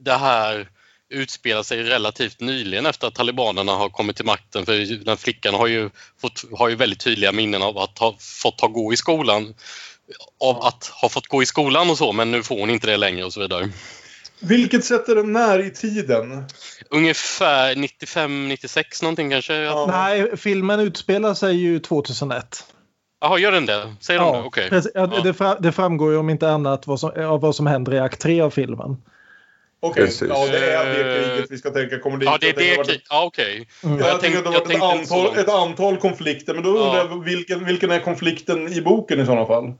det 0.00 0.14
här 0.14 0.68
utspelar 1.10 1.62
sig 1.62 1.82
relativt 1.82 2.40
nyligen 2.40 2.86
efter 2.86 3.06
att 3.06 3.14
talibanerna 3.14 3.72
har 3.72 3.88
kommit 3.88 4.16
till 4.16 4.24
makten. 4.24 4.66
För 4.66 5.04
den 5.04 5.16
flickan 5.16 5.54
har 5.54 5.66
ju, 5.66 5.90
fått, 6.20 6.44
har 6.58 6.68
ju 6.68 6.74
väldigt 6.74 7.00
tydliga 7.00 7.32
minnen 7.32 7.62
av 7.62 7.78
att 7.78 7.98
ha 7.98 8.16
fått 8.18 8.60
ha 8.60 8.68
gå 8.68 8.92
i 8.92 8.96
skolan. 8.96 9.54
Av 10.40 10.62
att 10.62 10.86
ha 10.86 11.08
fått 11.08 11.26
gå 11.26 11.42
i 11.42 11.46
skolan 11.46 11.90
och 11.90 11.98
så, 11.98 12.12
men 12.12 12.30
nu 12.30 12.42
får 12.42 12.60
hon 12.60 12.70
inte 12.70 12.86
det 12.86 12.96
längre 12.96 13.24
och 13.24 13.32
så 13.32 13.40
vidare. 13.40 13.68
Vilket 14.40 14.84
sätter 14.84 15.14
den 15.14 15.32
när 15.32 15.58
i 15.66 15.70
tiden? 15.70 16.44
Ungefär 16.90 17.74
95-96 17.74 19.02
någonting 19.02 19.30
kanske? 19.30 19.54
Ja. 19.54 19.86
Nej, 19.90 20.36
filmen 20.36 20.80
utspelar 20.80 21.34
sig 21.34 21.56
ju 21.56 21.78
2001. 21.78 22.64
Jaha, 23.20 23.38
gör 23.38 23.52
den 23.52 23.66
det? 23.66 23.94
Säger 24.00 24.20
de 24.20 24.32
det? 24.32 24.42
Okej. 24.42 24.68
precis. 24.70 24.92
Ja, 24.94 25.10
Ja. 25.14 25.20
det, 25.22 25.34
fra, 25.34 25.54
det 25.60 25.72
framgår 25.72 26.12
ju 26.12 26.18
om 26.18 26.30
inte 26.30 26.50
annat 26.50 26.86
vad 26.86 27.00
som, 27.00 27.10
av 27.26 27.40
vad 27.40 27.56
som 27.56 27.66
händer 27.66 27.94
i 27.94 27.98
akt 27.98 28.20
3 28.20 28.40
av 28.40 28.50
filmen. 28.50 28.96
Okej, 29.80 30.04
Precis. 30.04 30.28
ja 30.28 30.46
det 30.46 30.72
är 30.72 30.86
det 31.04 31.24
kriget 31.34 31.50
vi 31.50 31.58
ska 31.58 31.70
tänka 31.70 31.98
kommer 31.98 32.16
dit. 32.18 32.26
Ja, 32.26 32.38
det 32.40 32.46
är 32.46 32.48
Jag 32.48 32.56
tänker 32.56 32.74
det 32.74 32.80
att 32.80 32.84
det 32.84 32.84
har 32.84 32.84
varit- 32.84 32.88
krig. 32.88 33.02
Ja, 33.10 33.24
okej. 33.24 33.68
Mm. 33.84 33.98
Ja, 33.98 34.04
jag, 34.06 34.14
Jag 34.14 34.20
tänker 34.20 34.38
att 34.38 34.44
det 34.44 34.50
har 34.50 34.58
tänkte- 34.60 34.78
varit 34.78 35.00
ett 35.00 35.08
tänkte 35.08 35.14
antal, 35.14 35.38
ett 35.38 35.70
antal 35.70 35.96
konflikter. 35.96 36.54
Men 36.54 36.62
då 36.62 36.68
undrar 36.70 36.96
Ja. 36.98 37.08
jag 37.10 37.24
vilken, 37.24 37.64
vilken 37.64 37.90
är 37.90 38.00
konflikten 38.00 38.72
i 38.72 38.80
boken 38.80 39.20
i 39.20 39.26
sådana 39.26 39.46
fall? 39.46 39.72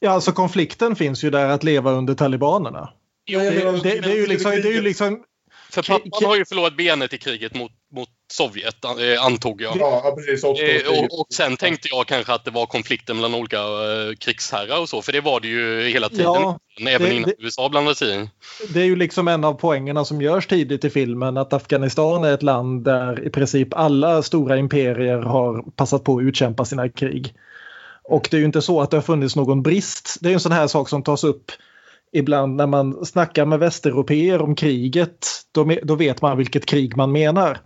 Ja, 0.00 0.10
alltså 0.10 0.32
konflikten 0.32 0.96
finns 0.96 1.24
ju 1.24 1.30
där 1.30 1.48
att 1.48 1.64
leva 1.64 1.90
under 1.92 2.14
talibanerna. 2.14 2.88
Jo, 3.26 3.40
Det, 3.40 3.50
det, 3.82 4.00
det 4.00 4.12
är 4.12 4.16
ju 4.16 4.26
liksom, 4.26 4.50
det 4.50 4.68
är 4.68 4.72
ju 4.72 4.82
liksom 4.82 5.22
för 5.70 5.82
pappan 5.82 6.24
har 6.24 6.36
ju 6.36 6.44
förlorat 6.44 6.76
benet 6.76 7.12
i 7.12 7.18
kriget 7.18 7.54
mot, 7.54 7.72
mot 7.94 8.08
Sovjet, 8.32 8.84
eh, 8.84 9.24
antog 9.24 9.62
jag. 9.62 9.76
Ja, 9.76 10.16
precis. 10.16 10.44
Eh, 10.44 10.90
och, 10.98 11.20
och 11.20 11.26
sen 11.34 11.56
tänkte 11.56 11.88
jag 11.90 12.06
kanske 12.06 12.32
att 12.32 12.44
det 12.44 12.50
var 12.50 12.66
konflikten 12.66 13.16
mellan 13.16 13.34
olika 13.34 13.56
eh, 13.58 14.14
krigsherrar 14.20 14.80
och 14.80 14.88
så, 14.88 15.02
för 15.02 15.12
det 15.12 15.20
var 15.20 15.40
det 15.40 15.48
ju 15.48 15.88
hela 15.88 16.08
tiden. 16.08 16.24
Ja, 16.24 16.58
även 16.88 17.08
det- 17.08 17.14
innan 17.14 17.30
det- 17.30 17.44
USA 17.44 17.68
blandade 17.68 17.96
sig 17.96 18.22
i. 18.22 18.28
det 18.68 18.80
är 18.80 18.84
ju 18.84 18.96
liksom 18.96 19.28
en 19.28 19.44
av 19.44 19.54
poängerna 19.54 20.04
som 20.04 20.22
görs 20.22 20.46
tidigt 20.46 20.84
i 20.84 20.90
filmen 20.90 21.36
att 21.36 21.52
Afghanistan 21.52 22.24
är 22.24 22.34
ett 22.34 22.42
land 22.42 22.84
där 22.84 23.26
i 23.26 23.30
princip 23.30 23.68
alla 23.74 24.22
stora 24.22 24.56
imperier 24.56 25.18
har 25.18 25.70
passat 25.76 26.04
på 26.04 26.16
att 26.18 26.22
utkämpa 26.22 26.64
sina 26.64 26.88
krig. 26.88 27.34
Och 28.04 28.28
det 28.30 28.36
är 28.36 28.38
ju 28.38 28.44
inte 28.46 28.62
så 28.62 28.80
att 28.80 28.90
det 28.90 28.96
har 28.96 29.02
funnits 29.02 29.36
någon 29.36 29.62
brist. 29.62 30.16
Det 30.20 30.26
är 30.28 30.30
ju 30.30 30.34
en 30.34 30.40
sån 30.40 30.52
här 30.52 30.66
sak 30.66 30.88
som 30.88 31.02
tas 31.02 31.24
upp 31.24 31.52
ibland 32.14 32.56
när 32.56 32.66
man 32.66 33.04
snackar 33.04 33.46
med 33.46 33.58
västeuropeer 33.58 34.42
om 34.42 34.54
kriget. 34.54 35.28
Då, 35.52 35.76
då 35.82 35.94
vet 35.94 36.22
man 36.22 36.38
vilket 36.38 36.66
krig 36.66 36.96
man 36.96 37.12
menar. 37.12 37.58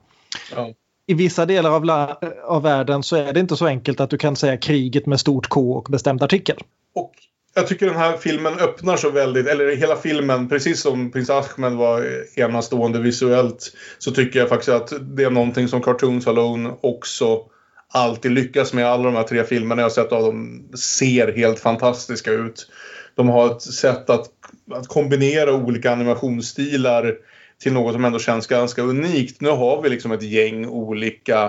Ja. 0.55 0.73
I 1.07 1.15
vissa 1.15 1.47
delar 1.47 1.71
av, 1.71 2.13
av 2.45 2.63
världen 2.63 3.03
så 3.03 3.17
är 3.17 3.33
det 3.33 3.41
inte 3.41 3.57
så 3.57 3.67
enkelt 3.67 4.01
att 4.01 4.11
du 4.11 4.19
kan 4.19 4.37
säga 4.37 4.57
kriget 4.57 5.07
med 5.07 5.21
stort 5.21 5.49
K 5.49 5.73
och 5.73 5.87
bestämd 5.91 6.23
artikel. 6.23 6.57
Och 6.95 7.13
jag 7.55 7.67
tycker 7.67 7.87
den 7.87 7.97
här 7.97 8.17
filmen 8.17 8.59
öppnar 8.59 8.97
så 8.97 9.11
väldigt, 9.11 9.47
eller 9.47 9.77
hela 9.77 9.97
filmen, 9.97 10.49
precis 10.49 10.81
som 10.81 11.11
Prins 11.11 11.31
Ahmed 11.31 11.73
var 11.73 12.07
enastående 12.37 13.01
visuellt, 13.01 13.73
så 13.99 14.11
tycker 14.11 14.39
jag 14.39 14.49
faktiskt 14.49 14.69
att 14.69 14.93
det 15.17 15.25
är 15.25 15.31
någonting 15.31 15.69
som 15.69 15.83
Cartoon 15.83 16.23
Saloon 16.23 16.73
också 16.81 17.41
alltid 17.89 18.31
lyckas 18.31 18.73
med. 18.73 18.87
Alla 18.87 19.03
de 19.03 19.15
här 19.15 19.23
tre 19.23 19.45
filmerna 19.45 19.83
jag 19.83 19.85
har 19.85 19.91
sett 19.91 20.13
av 20.13 20.23
dem 20.23 20.69
ser 20.75 21.33
helt 21.33 21.59
fantastiska 21.59 22.33
ut. 22.33 22.71
De 23.15 23.29
har 23.29 23.47
ett 23.51 23.63
sätt 23.63 24.11
att, 24.11 24.27
att 24.71 24.89
kombinera 24.89 25.55
olika 25.55 25.93
animationsstilar 25.93 27.15
till 27.63 27.73
något 27.73 27.93
som 27.93 28.05
ändå 28.05 28.19
känns 28.19 28.47
ganska 28.47 28.83
unikt. 28.83 29.41
Nu 29.41 29.49
har 29.49 29.83
vi 29.83 29.89
liksom 29.89 30.13
ett 30.13 30.23
gäng 30.23 30.67
olika 30.67 31.45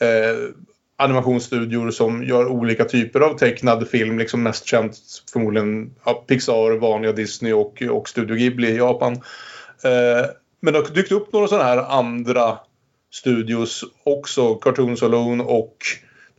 eh, 0.00 0.54
animationsstudior 0.96 1.90
som 1.90 2.24
gör 2.24 2.46
olika 2.46 2.84
typer 2.84 3.20
av 3.20 3.38
tecknad 3.38 3.88
film. 3.88 4.18
Liksom 4.18 4.42
mest 4.42 4.64
känt 4.64 4.96
förmodligen 5.32 5.94
ja, 6.04 6.24
Pixar, 6.26 6.78
vanliga 6.78 7.12
Disney 7.12 7.52
och, 7.52 7.82
och 7.82 8.08
Studio 8.08 8.36
Ghibli 8.36 8.68
i 8.68 8.76
Japan. 8.76 9.12
Eh, 9.84 10.26
men 10.60 10.72
det 10.72 10.78
har 10.78 10.94
dykt 10.94 11.12
upp 11.12 11.32
några 11.32 11.48
sådana 11.48 11.64
här 11.64 11.98
andra 11.98 12.58
studios 13.12 13.84
också. 14.04 14.54
Cartoons 14.54 15.02
Alone 15.02 15.44
och 15.44 15.76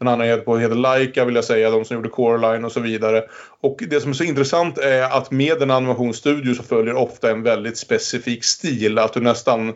den 0.04 0.14
andra 0.14 0.26
heter, 0.26 0.58
heter 0.58 0.76
Laika 0.76 1.26
vill 1.26 1.36
jag 1.36 1.46
säga, 1.46 1.70
de 1.70 1.86
som 1.86 1.96
gjorde 1.96 2.10
Coraline 2.10 2.66
och 2.66 2.72
så 2.72 2.80
vidare. 2.80 3.24
Och 3.62 3.84
det 3.90 4.02
som 4.02 4.10
är 4.10 4.16
så 4.16 4.24
intressant 4.24 4.78
är 4.78 5.02
att 5.02 5.32
med 5.32 5.62
en 5.62 5.72
animationsstudio 5.72 6.54
så 6.54 6.64
följer 6.64 6.94
ofta 6.94 7.32
en 7.32 7.44
väldigt 7.44 7.78
specifik 7.78 8.44
stil. 8.44 8.98
Att 8.98 9.14
du 9.14 9.22
nästan 9.22 9.74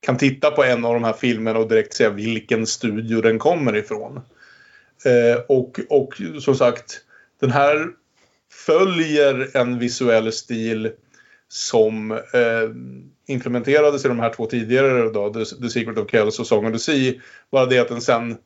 kan 0.00 0.18
titta 0.18 0.50
på 0.50 0.64
en 0.64 0.84
av 0.84 0.94
de 0.94 1.04
här 1.04 1.12
filmerna 1.12 1.58
och 1.58 1.68
direkt 1.68 1.94
säga 1.94 2.10
vilken 2.10 2.66
studio 2.66 3.20
den 3.20 3.38
kommer 3.38 3.76
ifrån. 3.76 4.20
Eh, 5.04 5.40
och, 5.48 5.80
och 5.90 6.14
som 6.40 6.54
sagt, 6.54 7.00
den 7.40 7.50
här 7.50 7.88
följer 8.66 9.56
en 9.56 9.78
visuell 9.78 10.32
stil 10.32 10.90
som 11.48 12.10
eh, 12.10 12.70
implementerades 13.26 14.04
i 14.04 14.08
de 14.08 14.20
här 14.20 14.32
två 14.32 14.46
tidigare 14.46 15.10
då, 15.10 15.32
The, 15.32 15.44
The 15.44 15.68
Secret 15.68 15.98
of 15.98 16.10
Kells 16.10 16.38
och 16.38 16.46
Song 16.46 16.66
of 16.66 16.72
the 16.72 16.78
Sea. 16.78 17.14
Bara 17.50 17.66
det 17.66 17.78
att 17.78 17.88
den 17.88 18.00
sen 18.00 18.36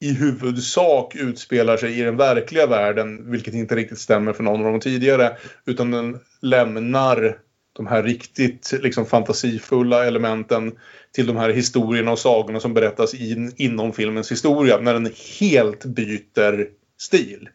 i 0.00 0.12
huvudsak 0.12 1.16
utspelar 1.16 1.76
sig 1.76 2.00
i 2.00 2.02
den 2.02 2.16
verkliga 2.16 2.66
världen, 2.66 3.30
vilket 3.30 3.54
inte 3.54 3.76
riktigt 3.76 3.98
stämmer 3.98 4.32
för 4.32 4.42
någon 4.42 4.66
av 4.66 4.72
de 4.72 4.80
tidigare. 4.80 5.36
Utan 5.64 5.90
den 5.90 6.18
lämnar 6.42 7.38
de 7.72 7.86
här 7.86 8.02
riktigt 8.02 8.74
liksom, 8.82 9.06
fantasifulla 9.06 10.06
elementen 10.06 10.72
till 11.12 11.26
de 11.26 11.36
här 11.36 11.50
historierna 11.50 12.12
och 12.12 12.18
sagorna 12.18 12.60
som 12.60 12.74
berättas 12.74 13.14
in, 13.14 13.52
inom 13.56 13.92
filmens 13.92 14.32
historia. 14.32 14.78
När 14.78 14.94
den 14.94 15.10
helt 15.40 15.84
byter 15.84 16.68
stil. 16.98 17.48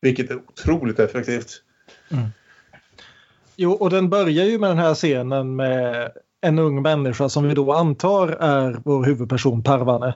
Vilket 0.00 0.30
är 0.30 0.36
otroligt 0.36 0.98
effektivt. 0.98 1.62
Mm. 2.10 2.26
Jo, 3.56 3.72
och 3.72 3.90
den 3.90 4.08
börjar 4.10 4.44
ju 4.44 4.58
med 4.58 4.70
den 4.70 4.78
här 4.78 4.94
scenen 4.94 5.56
med 5.56 6.12
en 6.40 6.58
ung 6.58 6.82
människa 6.82 7.28
som 7.28 7.48
vi 7.48 7.54
då 7.54 7.72
antar 7.72 8.28
är 8.28 8.80
vår 8.84 9.04
huvudperson 9.04 9.62
Parvane. 9.62 10.14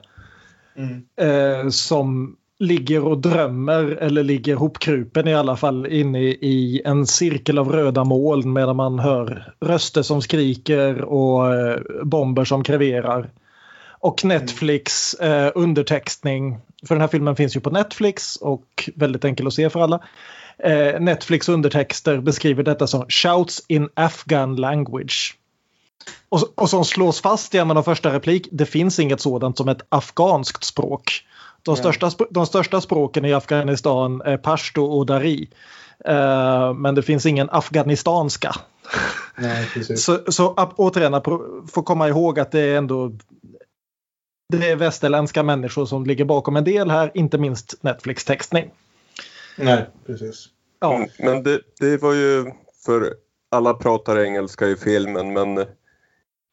Mm. 0.75 1.03
Eh, 1.17 1.69
som 1.69 2.35
ligger 2.59 3.05
och 3.05 3.17
drömmer 3.17 3.83
eller 3.83 4.23
ligger 4.23 4.55
hopkrupen 4.55 5.27
i 5.27 5.35
alla 5.35 5.55
fall 5.55 5.85
inne 5.85 6.19
i 6.21 6.81
en 6.85 7.07
cirkel 7.07 7.57
av 7.57 7.71
röda 7.71 8.03
moln 8.03 8.53
medan 8.53 8.75
man 8.75 8.99
hör 8.99 9.53
röster 9.61 10.01
som 10.01 10.21
skriker 10.21 11.01
och 11.01 11.55
eh, 11.55 11.79
bomber 12.03 12.45
som 12.45 12.63
kreverar. 12.63 13.29
Och 14.03 14.25
Netflix 14.25 15.13
eh, 15.13 15.51
undertextning, 15.55 16.57
för 16.87 16.95
den 16.95 17.01
här 17.01 17.07
filmen 17.07 17.35
finns 17.35 17.55
ju 17.55 17.59
på 17.59 17.69
Netflix 17.69 18.35
och 18.35 18.89
väldigt 18.95 19.25
enkel 19.25 19.47
att 19.47 19.53
se 19.53 19.69
för 19.69 19.79
alla. 19.79 19.99
Eh, 20.57 20.99
Netflix 20.99 21.49
undertexter 21.49 22.17
beskriver 22.17 22.63
detta 22.63 22.87
som 22.87 23.05
shouts 23.09 23.65
in 23.67 23.89
Afghan 23.93 24.55
language. 24.55 25.37
Och, 26.29 26.39
och 26.55 26.69
som 26.69 26.85
slås 26.85 27.21
fast 27.21 27.55
i 27.55 27.57
en 27.57 27.69
av 27.71 27.75
de 27.75 27.83
första 27.83 28.13
replik, 28.13 28.47
det 28.51 28.65
finns 28.65 28.99
inget 28.99 29.21
sådant 29.21 29.57
som 29.57 29.69
ett 29.69 29.81
afghanskt 29.89 30.63
språk. 30.63 31.25
De 31.61 31.75
största, 31.75 32.11
de 32.29 32.45
största 32.45 32.81
språken 32.81 33.25
i 33.25 33.33
Afghanistan 33.33 34.21
är 34.21 34.37
pashto 34.37 34.83
och 34.83 35.05
dari. 35.05 35.49
Uh, 36.09 36.73
men 36.73 36.95
det 36.95 37.01
finns 37.01 37.25
ingen 37.25 37.49
afghanistanska. 37.49 38.55
Nej, 39.37 39.69
precis. 39.73 40.03
Så, 40.03 40.19
så 40.27 40.53
återigen, 40.75 41.21
får 41.71 41.83
komma 41.83 42.07
ihåg 42.07 42.39
att 42.39 42.51
det 42.51 42.59
är 42.61 42.77
ändå 42.77 43.11
det 44.57 44.69
är 44.69 44.75
västerländska 44.75 45.43
människor 45.43 45.85
som 45.85 46.05
ligger 46.05 46.25
bakom 46.25 46.55
en 46.55 46.63
del 46.63 46.91
här, 46.91 47.11
inte 47.13 47.37
minst 47.37 47.83
Netflix-textning. 47.83 48.71
Nej, 49.57 49.89
precis. 50.05 50.49
Ja. 50.79 51.07
Men 51.19 51.43
det, 51.43 51.61
det 51.79 52.01
var 52.01 52.13
ju 52.13 52.51
för 52.85 53.13
alla 53.51 53.73
pratar 53.73 54.19
engelska 54.19 54.67
i 54.67 54.75
filmen 54.75 55.33
men 55.33 55.65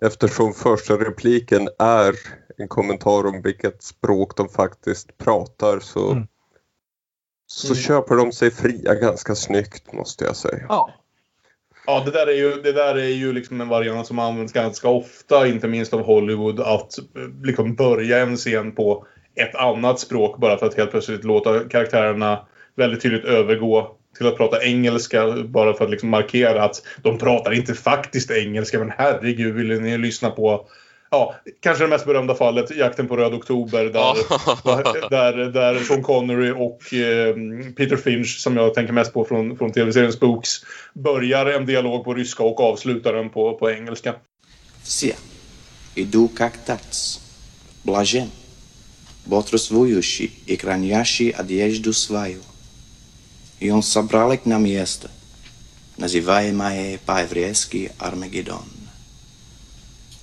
eftersom 0.03 0.53
första 0.53 0.95
repliken 0.95 1.69
är 1.79 2.15
en 2.57 2.69
kommentar 2.69 3.27
om 3.27 3.43
vilket 3.43 3.83
språk 3.83 4.37
de 4.37 4.49
faktiskt 4.49 5.19
pratar 5.19 5.81
så, 5.81 6.11
Mm. 6.11 6.27
så 7.47 7.67
Mm. 7.73 7.77
köper 7.77 8.15
de 8.17 8.33
sig 8.33 8.51
fria 8.51 8.95
ganska 8.95 9.35
snyggt 9.35 9.93
måste 9.93 10.25
jag 10.25 10.37
säga. 10.37 10.67
Ja. 10.69 10.91
Ja, 11.87 12.03
det 12.05 12.11
där 12.11 12.27
är 12.27 12.33
ju, 12.33 12.63
det 12.63 12.73
där 12.73 12.95
är 12.95 13.09
ju 13.09 13.33
liksom 13.33 13.61
en 13.61 13.69
variant 13.69 14.07
som 14.07 14.19
används 14.19 14.53
ganska 14.53 14.89
ofta, 14.89 15.47
inte 15.47 15.69
minst 15.69 15.93
av 15.95 16.03
Hollywood, 16.03 16.61
att 16.61 16.99
eh, 16.99 17.05
liksom 17.43 17.75
börja 17.75 18.19
en 18.19 18.37
scen 18.37 18.75
på 18.75 19.07
ett 19.35 19.55
annat 19.55 20.01
språk 20.01 20.39
bara 20.39 20.59
för 20.59 20.67
att 20.67 20.75
helt 20.77 20.91
plötsligt 20.91 21.25
låta 21.25 21.69
karaktärerna 21.69 22.47
väldigt 22.77 23.03
tydligt 23.03 23.25
övergå 23.25 23.97
till 24.17 24.27
att 24.27 24.37
prata 24.37 24.65
engelska 24.65 25.37
bara 25.45 25.75
för 25.75 25.85
att 25.85 25.91
liksom 25.91 26.09
markera 26.09 26.65
att 26.65 26.83
de 27.03 27.19
pratar 27.19 27.53
inte 27.53 27.75
faktiskt 27.75 28.31
engelska 28.31 28.79
men 28.79 28.93
herregud 28.99 29.55
vill 29.55 29.81
ni 29.81 29.99
lyssna 29.99 30.31
på 30.31 30.67
ja, 31.11 31.35
kanske 31.61 31.85
det 31.85 31.89
mest 31.89 32.07
berömda 32.07 32.35
fallet, 32.35 32.77
jakten 32.77 33.09
på 33.09 33.17
Röd 33.17 33.35
Oktober 33.35 33.85
där, 33.85 35.11
där, 35.11 35.51
där 35.53 35.85
Sean 35.85 36.03
Connery 36.03 36.51
och 36.51 36.95
eh, 36.95 37.35
Peter 37.77 37.97
Finch, 37.97 38.39
som 38.39 38.57
jag 38.57 38.75
tänker 38.75 38.93
mest 38.93 39.13
på 39.13 39.25
från, 39.25 39.57
från 39.57 39.73
tv-seriens 39.73 40.21
Books, 40.21 40.49
börjar 40.95 41.47
en 41.47 41.67
dialog 41.67 42.05
på 42.05 42.15
ryska 42.15 42.43
och 42.43 42.61
avslutar 42.61 43.13
den 43.13 43.31
på, 43.31 43.59
på 43.59 43.71
engelska. 43.71 44.15
Se, 44.83 45.15
idu 45.95 46.29
kak 46.29 46.53
tats, 46.67 47.21
blažen, 47.83 48.29
botrosvujushi 49.25 50.31
i 50.47 50.57
kranjashi 50.57 51.33
adjezdu 51.37 51.93
svaju. 51.93 52.50
i 53.61 53.71
on 53.71 53.83
sabralek 53.83 54.47
na 54.47 54.59
mieste. 54.59 55.09
Nazivajma 55.99 56.71
je 56.71 56.99
Paevriesky 56.99 57.89
Armageddon. 57.99 58.71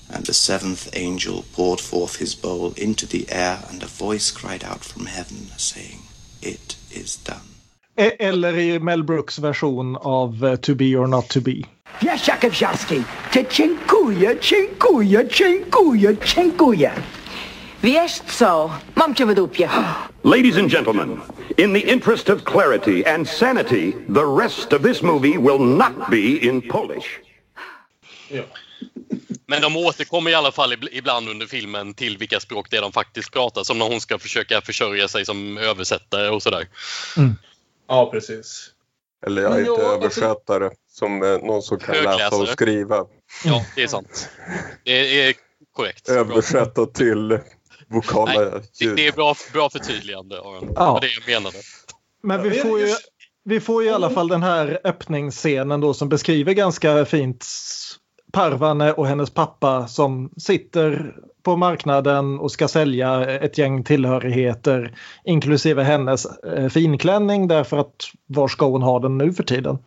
And 0.10 0.26
the 0.26 0.34
seventh 0.34 0.90
angel 0.94 1.44
poured 1.54 1.82
forth 1.82 2.16
his 2.16 2.36
bowl 2.36 2.74
into 2.78 3.06
the 3.06 3.26
air, 3.30 3.60
and 3.70 3.84
a 3.84 3.88
voice 3.88 4.32
cried 4.32 4.64
out 4.64 4.84
from 4.84 5.06
heaven, 5.06 5.52
saying, 5.58 6.00
It 6.42 6.76
is 6.92 7.18
done. 7.18 7.58
Eller 7.98 8.56
i 8.56 8.80
Mel 8.80 9.04
Brooks 9.04 9.38
version 9.38 9.98
of 10.02 10.44
uh, 10.44 10.48
eh, 10.48 10.56
To 10.58 10.76
Be 10.76 10.96
or 10.96 11.08
Not 11.08 11.30
To 11.30 11.42
Be. 11.42 11.64
Wiesz, 12.02 12.28
Jakub 12.28 12.54
Ziarski, 12.54 13.04
ty 13.32 13.46
dziękuję, 13.50 14.36
dziękuję. 14.40 15.26
Wiesz 17.82 18.22
co? 18.38 18.72
Mam 18.96 19.16
cię 19.16 19.26
w 19.26 19.34
dupie. 19.36 19.70
Ladies 20.24 20.58
and 20.58 20.72
gentlemen, 20.72 21.22
in 21.58 21.74
the 21.74 21.80
interest 21.80 22.30
of 22.30 22.44
clarity 22.44 23.04
and 23.08 23.30
sanity, 23.30 23.94
the 24.14 24.26
rest 24.44 24.74
of 24.74 24.82
this 24.82 25.02
movie 25.02 25.38
will 25.40 25.60
not 25.60 26.10
be 26.12 26.18
in 26.48 26.62
Polish. 26.62 27.20
Ja. 28.32 28.44
Men 29.48 29.62
de 29.62 29.78
återkommer 29.78 30.32
i 30.32 30.34
alla 30.36 30.52
fall 30.52 30.74
ib- 30.74 30.90
ibland 30.92 31.30
under 31.30 31.46
filmen 31.48 31.94
till 31.94 32.18
vilka 32.18 32.40
språk 32.40 32.68
det 32.70 32.78
är 32.78 32.82
de 32.82 32.92
faktiskt 32.92 33.32
pratar. 33.32 33.64
Som 33.64 33.78
när 33.80 33.86
hon 33.90 34.02
ska 34.02 34.20
försöka 34.20 34.62
försörja 34.62 35.08
sig 35.08 35.26
som 35.26 35.58
översättare 35.58 36.30
och 36.30 36.44
sådär. 36.44 36.68
ja, 37.88 38.10
precis. 38.12 38.70
Eller 39.26 39.42
jag 39.42 39.56
är 39.56 39.60
inte 39.60 39.72
ja, 39.72 39.76
alltså- 39.94 40.22
översättare 40.22 40.70
som 40.90 41.24
eh, 41.24 41.30
någon 41.30 41.62
som 41.62 41.80
kan 41.80 41.96
läsa 41.96 42.10
och 42.10 42.20
Högläsare. 42.22 42.48
skriva. 42.48 43.06
Ja, 43.46 43.66
det 43.76 43.84
är 43.84 43.88
sant. 43.88 44.30
Det 44.84 45.22
är 45.28 45.34
korrekt. 45.76 46.10
Översätta 46.10 46.86
till 46.86 47.40
vokala 47.88 48.32
Nej, 48.32 48.50
Det, 48.80 48.86
ljud. 48.86 48.96
det 48.96 49.08
är 49.08 49.12
bra, 49.12 49.36
bra 49.54 49.70
förtydligande, 49.70 50.40
Aron. 50.40 50.66
Det 50.66 50.72
Ja. 50.76 50.94
var 50.94 51.02
det 51.02 51.08
jag 51.08 51.34
menade. 51.36 51.58
Men 52.24 52.44
vi 52.44 52.52
får, 52.52 52.80
ju, 52.80 52.88
vi 53.44 53.60
får 53.60 53.84
ju 53.84 53.90
i 53.90 53.92
alla 53.92 54.10
fall 54.10 54.28
den 54.28 54.44
här 54.44 54.80
öppningsscenen 54.84 55.82
då 55.82 55.94
som 55.94 56.10
beskriver 56.10 56.54
ganska 56.54 57.06
fint 57.06 57.46
Parvane 58.32 58.94
och 58.94 59.08
hennes 59.08 59.30
pappa 59.30 59.88
som 59.88 60.30
sitter 60.38 61.16
på 61.44 61.56
marknaden 61.56 62.40
och 62.40 62.52
ska 62.52 62.68
sälja 62.68 63.40
ett 63.40 63.58
gäng 63.58 63.84
tillhörigheter 63.84 64.98
inklusive 65.26 65.84
hennes 65.84 66.26
eh, 66.26 66.70
finklänning 66.70 67.48
därför 67.48 67.78
att 67.78 67.96
var 68.26 68.48
ska 68.48 68.66
hon 68.68 68.82
ha 68.82 69.00
den 69.00 69.18
nu 69.18 69.34
för 69.34 69.44
tiden? 69.44 69.78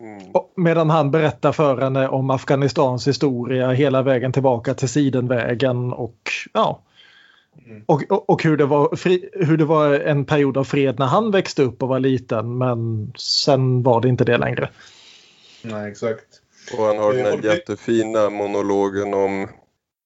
Mm. 0.00 0.32
Medan 0.56 0.90
han 0.90 1.10
berättar 1.10 1.52
för 1.52 1.76
henne 1.80 2.08
om 2.08 2.30
Afghanistans 2.30 3.08
historia 3.08 3.70
hela 3.70 4.02
vägen 4.02 4.32
tillbaka 4.32 4.74
till 4.74 4.88
Sidenvägen 4.88 5.92
och 5.92 6.30
ja. 6.52 6.82
Och, 7.86 8.02
och, 8.10 8.30
och 8.30 8.42
hur, 8.42 8.56
det 8.56 8.66
var 8.66 8.96
fri, 8.96 9.30
hur 9.32 9.56
det 9.56 9.64
var 9.64 9.94
en 9.94 10.24
period 10.24 10.56
av 10.56 10.64
fred 10.64 10.98
när 10.98 11.06
han 11.06 11.30
växte 11.30 11.62
upp 11.62 11.82
och 11.82 11.88
var 11.88 12.00
liten 12.00 12.58
men 12.58 13.12
sen 13.16 13.82
var 13.82 14.00
det 14.00 14.08
inte 14.08 14.24
det 14.24 14.38
längre. 14.38 14.70
Nej, 15.62 15.90
exakt. 15.90 16.26
Och 16.78 16.84
han 16.84 16.98
har 16.98 17.12
den 17.12 17.24
här 17.26 17.36
det- 17.36 17.48
jättefina 17.54 18.30
monologen 18.30 19.14
om, 19.14 19.48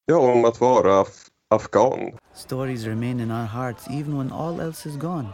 ja, 0.07 0.17
om 0.19 0.45
att 0.45 0.61
vara 0.61 1.01
af- 1.01 1.27
afghan. 1.49 1.99
Stories 2.35 2.85
remain 2.85 3.21
in 3.21 3.31
our 3.31 3.47
hearts 3.47 3.89
even 3.89 4.19
when 4.19 4.33
all 4.33 4.61
else 4.61 4.89
is 4.89 4.97
gone. 4.97 5.29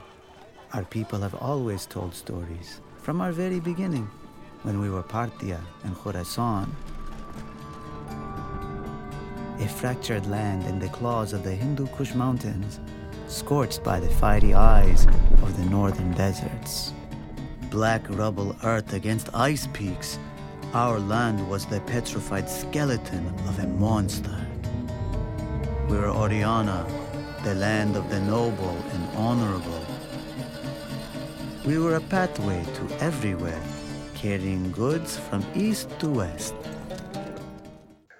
Our 0.74 0.82
people 0.82 1.18
have 1.18 1.36
always 1.40 1.86
told 1.86 2.14
stories, 2.14 2.80
from 3.02 3.20
our 3.20 3.30
very 3.32 3.61
beginning, 3.61 4.07
when 4.66 4.80
we 4.80 4.90
were 4.90 5.02
Parthia 5.04 5.60
and 5.84 5.94
Khorasan. 5.94 6.68
A 9.60 9.68
fractured 9.68 10.26
land 10.26 10.64
in 10.64 10.80
the 10.80 10.88
claws 10.88 11.32
of 11.32 11.44
the 11.44 11.52
Hindu 11.52 11.86
Kush 11.94 12.14
mountains, 12.16 12.80
scorched 13.28 13.84
by 13.84 14.00
the 14.00 14.08
fiery 14.08 14.54
eyes 14.54 15.06
of 15.44 15.56
the 15.56 15.64
northern 15.66 16.10
deserts. 16.14 16.92
Black 17.70 18.02
rubble 18.10 18.56
earth 18.64 18.92
against 18.92 19.32
ice 19.34 19.68
peaks, 19.72 20.18
our 20.74 20.98
land 20.98 21.48
was 21.48 21.64
the 21.66 21.80
petrified 21.82 22.50
skeleton 22.50 23.24
of 23.46 23.60
a 23.60 23.68
monster. 23.68 24.36
We 25.88 25.96
were 25.96 26.10
Oriana, 26.10 26.84
the 27.44 27.54
land 27.54 27.94
of 27.94 28.10
the 28.10 28.18
noble 28.18 28.76
and 28.94 29.16
honorable. 29.16 29.86
We 31.64 31.78
were 31.78 31.94
a 31.94 32.00
pathway 32.00 32.64
to 32.64 33.04
everywhere, 33.04 33.62
carrying 34.26 34.72
goods 34.76 35.18
from 35.30 35.42
east 35.54 35.88
to 36.00 36.06
west. 36.20 36.54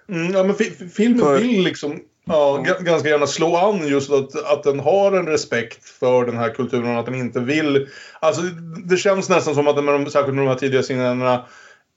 Mm, 0.09 0.33
ja, 0.33 0.43
men 0.43 0.55
fi 0.55 0.63
fi- 0.63 0.87
filmen 0.89 1.19
För- 1.25 1.39
vill 1.39 1.63
liksom 1.63 1.99
ja, 2.25 2.63
ga- 2.67 2.83
ganska 2.83 3.09
gärna 3.09 3.27
slå 3.27 3.55
an 3.55 3.87
just 3.87 4.11
att, 4.11 4.45
att 4.45 4.63
den 4.63 4.79
har 4.79 5.11
en 5.11 5.27
respekt 5.27 5.89
för 5.89 6.25
den 6.25 6.37
här 6.37 6.49
kulturen 6.49 6.93
och 6.93 6.99
att 6.99 7.05
den 7.05 7.15
inte 7.15 7.39
vill... 7.39 7.87
Alltså 8.19 8.41
det 8.85 8.97
känns 8.97 9.29
nästan 9.29 9.55
som 9.55 9.67
att 9.67 9.75
den 9.75 9.85
med 9.85 9.93
de, 9.93 10.05
särskilt 10.11 10.35
med 10.35 10.45
de 10.45 10.49
här 10.49 10.55
tidiga 10.55 10.81
scenerna 10.81 11.45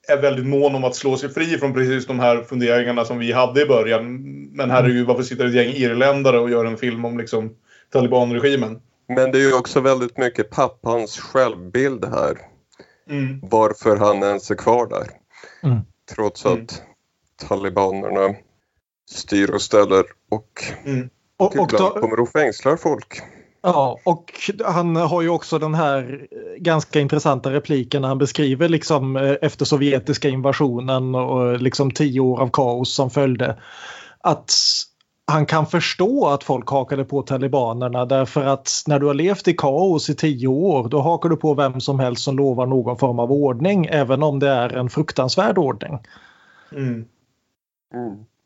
är 0.09 0.23
väldigt 0.23 0.47
mån 0.47 0.75
om 0.75 0.85
att 0.85 0.95
slå 0.97 1.17
sig 1.17 1.29
fri 1.29 1.59
från 1.59 1.75
precis 1.75 2.07
de 2.07 2.21
här 2.21 2.43
funderingarna 2.43 3.05
som 3.05 3.19
vi 3.19 3.33
hade 3.33 3.63
i 3.63 3.67
början. 3.67 4.23
Men 4.53 4.71
herregud, 4.71 5.07
varför 5.07 5.23
sitter 5.23 5.47
ett 5.47 5.55
gäng 5.55 5.69
irländare 5.69 6.39
och 6.39 6.51
gör 6.51 6.65
en 6.65 6.77
film 6.77 7.05
om 7.05 7.19
liksom 7.19 7.51
talibanregimen? 7.93 8.81
Men 9.09 9.33
det 9.33 9.39
är 9.39 9.43
ju 9.43 9.55
också 9.55 9.81
väldigt 9.81 10.19
mycket 10.19 10.51
pappans 10.51 11.19
självbild 11.19 12.05
här. 12.05 12.50
Mm. 13.11 13.41
Varför 13.43 13.97
han 13.97 14.23
ens 14.23 14.51
är 14.51 14.55
kvar 14.55 14.87
där. 14.87 15.07
Mm. 15.63 15.79
Trots 16.15 16.45
Mm. 16.47 16.63
att 16.63 16.83
talibanerna 17.49 18.35
styr 19.11 19.51
och 19.51 19.63
ställer 19.63 20.05
och 20.31 20.65
Och, 21.37 21.47
och, 21.47 21.53
ibland 21.53 21.95
då, 21.95 22.01
kommer 22.01 22.21
och 22.21 22.29
fängslar 22.29 22.77
folk. 22.77 23.21
ja, 23.63 23.99
och 24.05 24.33
han 24.65 24.97
har 24.97 25.23
ju 25.23 25.29
också 25.29 25.59
den 25.59 25.75
här 25.75 26.29
eh, 26.31 26.63
ganska 26.63 27.01
intressanta 27.01 27.53
repliken 27.53 28.03
när 28.03 28.09
han 28.09 28.19
beskriver 28.19 28.69
liksom 28.69 29.17
eh, 29.17 29.35
efter 29.43 29.65
sovjetiska 29.65 30.29
invasionen 30.29 31.15
och 31.15 31.61
liksom 31.63 31.91
tio 31.91 32.21
år 32.21 32.41
av 32.41 32.51
kaos 32.53 32.95
som 32.95 33.11
följde. 33.11 33.59
Att 34.21 34.53
han 35.31 35.47
kan 35.47 35.67
förstå 35.67 36.27
att 36.29 36.45
folk 36.45 36.71
hakade 36.71 37.05
på 37.05 37.23
talibanerna 37.23 38.05
därför 38.05 38.45
att 38.45 38.71
när 38.87 38.99
du 38.99 39.07
har 39.07 39.15
levt 39.15 39.49
i 39.49 39.53
kaos 39.53 40.11
i 40.11 40.15
tio 40.15 40.49
år 40.49 40.89
då 40.89 41.01
hakar 41.01 41.29
du 41.29 41.37
på 41.37 41.55
vem 41.55 41.81
som 41.81 42.01
helst 42.01 42.25
som 42.25 42.37
lovar 42.37 42.67
någon 42.67 42.97
form 42.97 43.19
av 43.19 43.33
ordning 43.33 43.87
även 43.87 44.23
om 44.23 44.39
det 44.39 44.49
är 44.49 44.77
en 44.77 44.91
fruktansvärd 44.91 45.59
ordning. 45.59 45.99
Mm. 46.73 47.05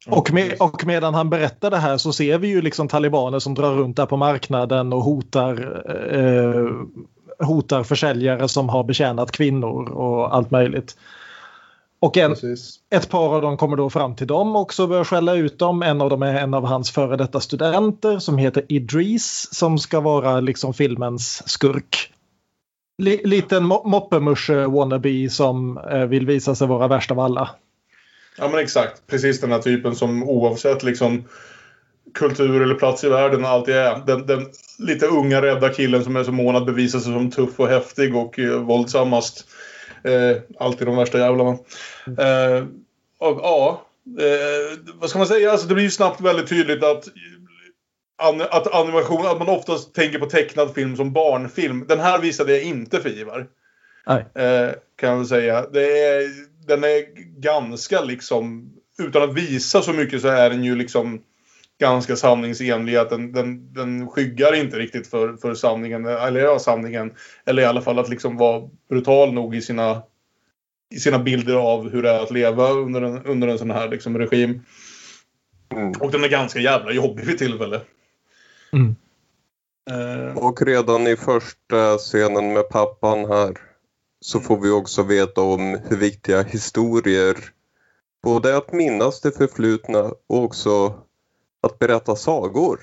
Och, 0.06 0.32
med, 0.32 0.52
och 0.60 0.86
medan 0.86 1.14
han 1.14 1.30
berättar 1.30 1.70
det 1.70 1.76
här 1.76 1.96
så 1.96 2.12
ser 2.12 2.38
vi 2.38 2.48
ju 2.48 2.62
liksom 2.62 2.88
talibaner 2.88 3.38
som 3.38 3.54
drar 3.54 3.74
runt 3.74 3.96
där 3.96 4.06
på 4.06 4.16
marknaden 4.16 4.92
och 4.92 5.02
hotar, 5.02 5.82
eh, 6.14 6.70
hotar 7.46 7.82
försäljare 7.82 8.48
som 8.48 8.68
har 8.68 8.84
betjänat 8.84 9.30
kvinnor 9.30 9.90
och 9.90 10.34
allt 10.34 10.50
möjligt. 10.50 10.96
Och 12.04 12.16
en, 12.16 12.36
ett 12.90 13.08
par 13.08 13.34
av 13.34 13.42
dem 13.42 13.56
kommer 13.56 13.76
då 13.76 13.90
fram 13.90 14.16
till 14.16 14.26
dem 14.26 14.56
också 14.56 14.82
och 14.82 14.88
börjar 14.88 15.04
skälla 15.04 15.34
ut 15.34 15.58
dem. 15.58 15.82
En 15.82 16.00
av 16.00 16.10
dem 16.10 16.22
är 16.22 16.34
en 16.34 16.54
av 16.54 16.64
hans 16.64 16.90
före 16.90 17.16
detta 17.16 17.40
studenter 17.40 18.18
som 18.18 18.38
heter 18.38 18.64
Idris 18.68 19.48
som 19.52 19.78
ska 19.78 20.00
vara 20.00 20.40
liksom 20.40 20.74
filmens 20.74 21.48
skurk. 21.48 22.12
L 23.02 23.18
liten 23.24 23.64
mo 23.64 23.88
moppemusche 23.88 24.66
wannabe 24.66 25.30
som 25.30 25.78
eh, 25.78 26.04
vill 26.04 26.26
visa 26.26 26.54
sig 26.54 26.66
vara 26.66 26.88
värst 26.88 27.10
av 27.10 27.20
alla. 27.20 27.50
Ja 28.38 28.48
men 28.48 28.60
exakt. 28.60 29.06
Precis 29.06 29.40
den 29.40 29.52
här 29.52 29.58
typen 29.58 29.94
som 29.94 30.22
oavsett 30.22 30.82
liksom 30.82 31.24
kultur 32.14 32.62
eller 32.62 32.74
plats 32.74 33.04
i 33.04 33.08
världen 33.08 33.44
alltid 33.44 33.74
är. 33.74 34.02
Den, 34.06 34.26
den 34.26 34.46
lite 34.78 35.06
unga 35.06 35.42
rädda 35.42 35.68
killen 35.68 36.04
som 36.04 36.16
är 36.16 36.24
så 36.24 36.32
mån 36.32 36.56
att 36.56 36.66
bevisa 36.66 37.00
sig 37.00 37.12
som 37.12 37.30
tuff 37.30 37.60
och 37.60 37.68
häftig 37.68 38.16
och 38.16 38.38
eh, 38.38 38.60
våldsammast. 38.60 39.46
Eh, 40.04 40.36
alltid 40.58 40.86
de 40.86 40.96
värsta 40.96 41.18
jävlarna. 41.18 41.50
Eh, 42.06 42.66
och 43.18 43.40
ja, 43.42 43.86
eh, 44.20 44.78
vad 44.94 45.10
ska 45.10 45.18
man 45.18 45.28
säga? 45.28 45.52
Alltså, 45.52 45.66
det 45.66 45.74
blir 45.74 45.84
ju 45.84 45.90
snabbt 45.90 46.20
väldigt 46.20 46.48
tydligt 46.48 46.84
att 46.84 47.08
att 48.50 48.74
animation, 48.74 49.26
att 49.26 49.38
man 49.38 49.48
oftast 49.48 49.94
tänker 49.94 50.18
på 50.18 50.26
tecknad 50.26 50.74
film 50.74 50.96
som 50.96 51.12
barnfilm. 51.12 51.84
Den 51.88 52.00
här 52.00 52.18
visade 52.18 52.52
jag 52.52 52.62
inte 52.62 53.00
för 53.00 53.08
Ivar. 53.08 53.46
Eh, 54.34 54.70
kan 54.96 55.10
jag 55.10 55.16
väl 55.16 55.26
säga. 55.26 55.66
Det 55.72 55.98
är, 55.98 56.28
den 56.66 56.84
är 56.84 57.04
ganska 57.40 58.00
liksom, 58.00 58.72
utan 58.98 59.22
att 59.22 59.34
visa 59.34 59.82
så 59.82 59.92
mycket 59.92 60.22
så 60.22 60.28
är 60.28 60.50
den 60.50 60.64
ju 60.64 60.76
liksom 60.76 61.22
ganska 61.80 62.16
sanningsenlig. 62.16 62.96
Att 62.96 63.10
den, 63.10 63.32
den, 63.32 63.72
den 63.72 64.08
skyggar 64.08 64.54
inte 64.54 64.78
riktigt 64.78 65.06
för, 65.06 65.36
för 65.36 65.54
sanningen, 65.54 66.06
eller 66.06 66.40
ja, 66.40 66.58
sanningen. 66.58 67.14
Eller 67.46 67.62
i 67.62 67.66
alla 67.66 67.82
fall 67.82 67.98
att 67.98 68.08
liksom 68.08 68.36
vara 68.36 68.68
brutal 68.88 69.32
nog 69.32 69.56
i 69.56 69.62
sina, 69.62 70.02
i 70.94 70.98
sina 70.98 71.18
bilder 71.18 71.54
av 71.54 71.90
hur 71.90 72.02
det 72.02 72.10
är 72.10 72.22
att 72.22 72.30
leva 72.30 72.70
under 72.70 73.02
en, 73.02 73.26
under 73.26 73.48
en 73.48 73.58
sån 73.58 73.70
här 73.70 73.88
liksom, 73.88 74.18
regim. 74.18 74.60
Mm. 75.72 75.92
Och 76.00 76.10
den 76.10 76.24
är 76.24 76.28
ganska 76.28 76.60
jävla 76.60 76.92
jobbig 76.92 77.24
vid 77.24 77.38
tillfälle. 77.38 77.80
Mm. 78.72 78.96
Eh, 79.90 80.36
Och 80.36 80.62
redan 80.62 81.06
i 81.06 81.16
första 81.16 81.98
scenen 81.98 82.52
med 82.52 82.68
pappan 82.68 83.24
här 83.24 83.54
så 84.20 84.40
får 84.40 84.60
vi 84.60 84.70
också 84.70 85.02
veta 85.02 85.40
om 85.40 85.78
hur 85.88 85.96
viktiga 85.96 86.42
historier 86.42 87.36
både 88.22 88.56
att 88.56 88.72
minnas 88.72 89.20
det 89.20 89.32
förflutna 89.32 90.12
och 90.28 90.44
också 90.44 90.94
att 91.64 91.78
berätta 91.78 92.16
sagor. 92.16 92.80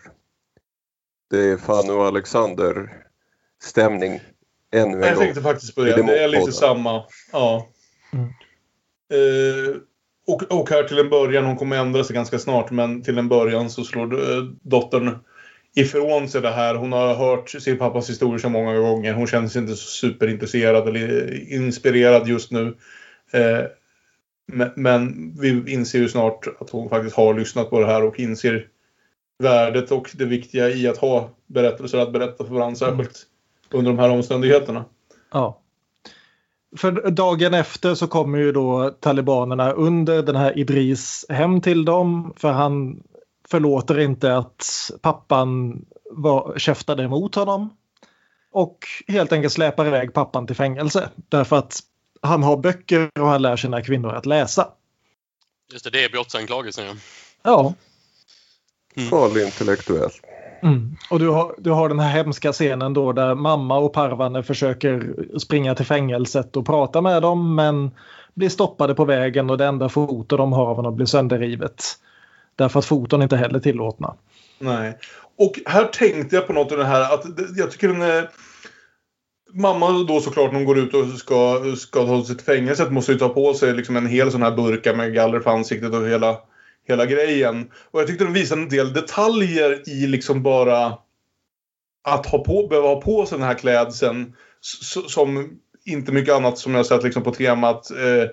Det 1.30 1.38
är 1.38 1.58
Fanny 1.58 1.90
och 1.90 2.06
Alexander 2.06 2.90
stämning 3.64 4.20
ännu 4.72 4.98
en 4.98 5.02
jag 5.02 5.16
gång. 5.16 5.24
tänkte 5.24 5.42
faktiskt 5.42 5.76
på 5.76 5.82
det. 5.82 5.96
det 5.96 6.04
Det 6.04 6.24
är 6.24 6.28
lite 6.28 6.52
samma. 6.52 7.04
Ja. 7.32 7.68
Mm. 8.14 8.26
Eh, 9.14 9.76
och, 10.28 10.44
och 10.44 10.70
här 10.70 10.84
till 10.84 11.00
en 11.00 11.10
början, 11.10 11.46
hon 11.46 11.58
kommer 11.58 11.78
ändra 11.78 12.04
sig 12.04 12.14
ganska 12.14 12.40
snart, 12.40 12.72
men 12.72 13.04
till 13.04 13.18
en 13.18 13.30
början 13.30 13.70
så 13.70 13.84
slår 13.84 14.14
eh, 14.14 14.44
dottern 14.62 15.20
ifrån 15.76 16.30
sig 16.30 16.42
det 16.42 16.52
här. 16.52 16.76
Hon 16.76 16.92
har 16.92 17.16
hört 17.16 17.50
sin 17.50 17.78
pappas 17.78 18.10
historia 18.10 18.40
så 18.40 18.50
många 18.50 18.80
gånger. 18.80 19.14
Hon 19.14 19.28
känner 19.28 19.48
sig 19.48 19.62
inte 19.62 19.76
så 19.76 19.90
superintresserad 19.90 20.88
eller 20.88 21.34
inspirerad 21.54 22.28
just 22.28 22.52
nu. 22.52 22.78
Eh, 23.34 23.66
men, 24.46 24.72
men 24.76 25.34
vi 25.40 25.74
inser 25.74 26.00
ju 26.00 26.10
snart 26.10 26.48
att 26.60 26.70
hon 26.70 26.90
faktiskt 26.90 27.16
har 27.16 27.34
lyssnat 27.34 27.70
på 27.70 27.80
det 27.80 27.86
här 27.86 28.04
och 28.04 28.20
inser 28.20 28.68
värdet 29.42 29.92
och 29.92 30.12
det 30.14 30.26
viktiga 30.26 30.70
i 30.70 30.88
att 30.88 30.98
ha 30.98 31.30
berättelser 31.48 31.98
att 31.98 32.14
berätta 32.14 32.46
för 32.46 32.54
varandra, 32.54 32.76
särskilt 32.76 33.26
under 33.72 33.92
de 33.92 34.00
här 34.00 34.10
omständigheterna. 34.10 34.86
Ja. 35.32 35.62
För 36.78 37.12
dagen 37.12 37.54
efter 37.54 37.96
så 37.96 38.08
kommer 38.08 38.40
ju 38.40 38.52
då 38.52 38.90
talibanerna 39.00 39.72
under 39.72 40.24
den 40.24 40.36
här 40.36 40.60
Idris 40.60 41.26
hem 41.30 41.62
till 41.62 41.86
dem 41.86 42.34
för 42.38 42.52
han 42.52 43.04
förlåter 43.50 44.00
inte 44.00 44.38
att 44.38 44.92
pappan 45.02 45.82
var, 46.12 46.54
käftade 46.58 47.04
emot 47.04 47.36
honom. 47.36 47.70
Och 48.52 48.78
helt 49.08 49.32
enkelt 49.32 49.54
släpar 49.54 49.86
iväg 49.86 50.14
pappan 50.14 50.48
till 50.48 50.56
fängelse 50.56 51.10
därför 51.16 51.56
att 51.56 51.80
han 52.22 52.44
har 52.44 52.58
böcker 52.58 53.10
och 53.20 53.28
han 53.28 53.42
lär 53.42 53.56
sina 53.56 53.82
kvinnor 53.82 54.14
att 54.14 54.26
läsa. 54.26 54.68
Just 55.72 55.84
det, 55.84 55.90
det 55.90 56.04
är 56.04 56.10
brottsanklagelsen 56.10 56.86
ja. 56.86 56.94
Ja, 57.44 57.74
Farlig 59.10 59.46
intellektuell. 59.46 60.10
Mm. 60.64 60.96
Och 61.10 61.20
du 61.20 61.30
har, 61.30 61.56
du 61.58 61.70
har 61.70 61.90
den 61.90 62.00
här 62.00 62.12
hemska 62.12 62.52
scenen 62.52 62.94
då 62.94 63.12
där 63.12 63.36
mamma 63.36 63.78
och 63.78 63.94
Parvane 63.94 64.44
försöker 64.44 65.16
springa 65.40 65.76
till 65.76 65.86
fängelset 65.86 66.58
och 66.58 66.66
prata 66.66 67.02
med 67.02 67.22
dem 67.22 67.56
men 67.56 67.92
blir 68.34 68.50
stoppade 68.50 68.96
på 68.96 69.06
vägen 69.06 69.50
och 69.50 69.58
det 69.58 69.66
enda 69.66 69.90
foto 69.90 70.38
de 70.38 70.54
har 70.54 70.68
av 70.68 70.76
honom 70.76 70.96
blir 70.96 71.06
sönderrivet. 71.06 71.84
Därför 72.56 72.80
att 72.80 72.86
foton 72.86 73.22
inte 73.22 73.38
heller 73.38 73.60
tillåtna. 73.60 74.16
Nej. 74.60 74.98
Och 75.38 75.60
här 75.66 75.86
tänkte 75.86 76.36
jag 76.36 76.48
på 76.48 76.54
något 76.54 76.72
i 76.72 76.76
det 76.76 76.86
här 76.86 77.14
att 77.14 77.26
jag 77.56 77.72
tycker 77.72 77.88
den 77.88 78.02
är... 78.02 78.30
Mamma 79.54 80.06
då 80.08 80.20
såklart 80.20 80.52
när 80.52 80.60
hon 80.60 80.66
går 80.66 80.78
ut 80.78 80.94
och 80.94 81.08
ska, 81.08 81.64
ska 81.78 82.06
ta 82.06 82.24
sig 82.24 82.36
till 82.36 82.46
fängelset 82.46 82.92
måste 82.92 83.12
ju 83.12 83.18
ta 83.18 83.30
på 83.30 83.54
sig 83.54 83.74
liksom 83.74 83.98
en 83.98 84.08
hel 84.08 84.32
sån 84.32 84.44
här 84.44 84.52
burka 84.52 84.94
med 84.94 85.14
galler 85.14 85.40
på 85.40 85.50
ansiktet 85.50 85.94
och 85.94 86.08
hela, 86.08 86.38
hela 86.92 87.06
grejen. 87.06 87.72
Och 87.92 88.00
jag 88.00 88.08
tyckte 88.08 88.24
den 88.24 88.34
visade 88.34 88.62
en 88.62 88.70
del 88.70 88.94
detaljer 88.94 89.90
i 89.90 90.08
liksom 90.08 90.44
bara 90.44 90.98
att 92.04 92.26
ha 92.26 92.44
på, 92.44 92.68
behöva 92.68 92.88
ha 92.88 93.02
på 93.02 93.26
sig 93.26 93.38
den 93.38 93.48
här 93.48 93.56
klädseln 93.56 94.34
som 95.08 95.60
inte 95.86 96.12
mycket 96.12 96.34
annat 96.34 96.58
som 96.58 96.76
jag 96.76 96.86
sett 96.86 97.04
liksom 97.04 97.24
på 97.24 97.34
temat 97.34 97.92
eh, 97.92 98.30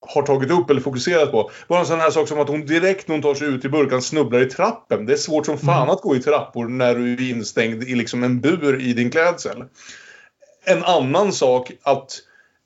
har 0.00 0.22
tagit 0.22 0.50
upp 0.50 0.70
eller 0.70 0.80
fokuserat 0.80 1.30
på. 1.30 1.50
Bara 1.68 1.80
en 1.80 1.86
sån 1.86 2.00
här 2.00 2.10
sak 2.10 2.28
som 2.28 2.40
att 2.40 2.48
hon 2.48 2.66
direkt 2.66 3.08
när 3.08 3.14
hon 3.14 3.22
tar 3.22 3.34
sig 3.34 3.48
ut 3.48 3.64
i 3.64 3.68
burkan 3.68 4.02
snubblar 4.02 4.40
i 4.40 4.50
trappen. 4.50 5.06
Det 5.06 5.12
är 5.12 5.16
svårt 5.16 5.46
som 5.46 5.58
fan 5.58 5.90
att 5.90 6.00
gå 6.00 6.16
i 6.16 6.22
trappor 6.22 6.68
när 6.68 6.94
du 6.94 7.12
är 7.12 7.30
instängd 7.30 7.82
i 7.82 7.94
liksom 7.94 8.22
en 8.22 8.40
bur 8.40 8.80
i 8.80 8.92
din 8.92 9.10
klädsel. 9.10 9.64
En 10.64 10.84
annan 10.84 11.32
sak 11.32 11.72
att, 11.82 12.18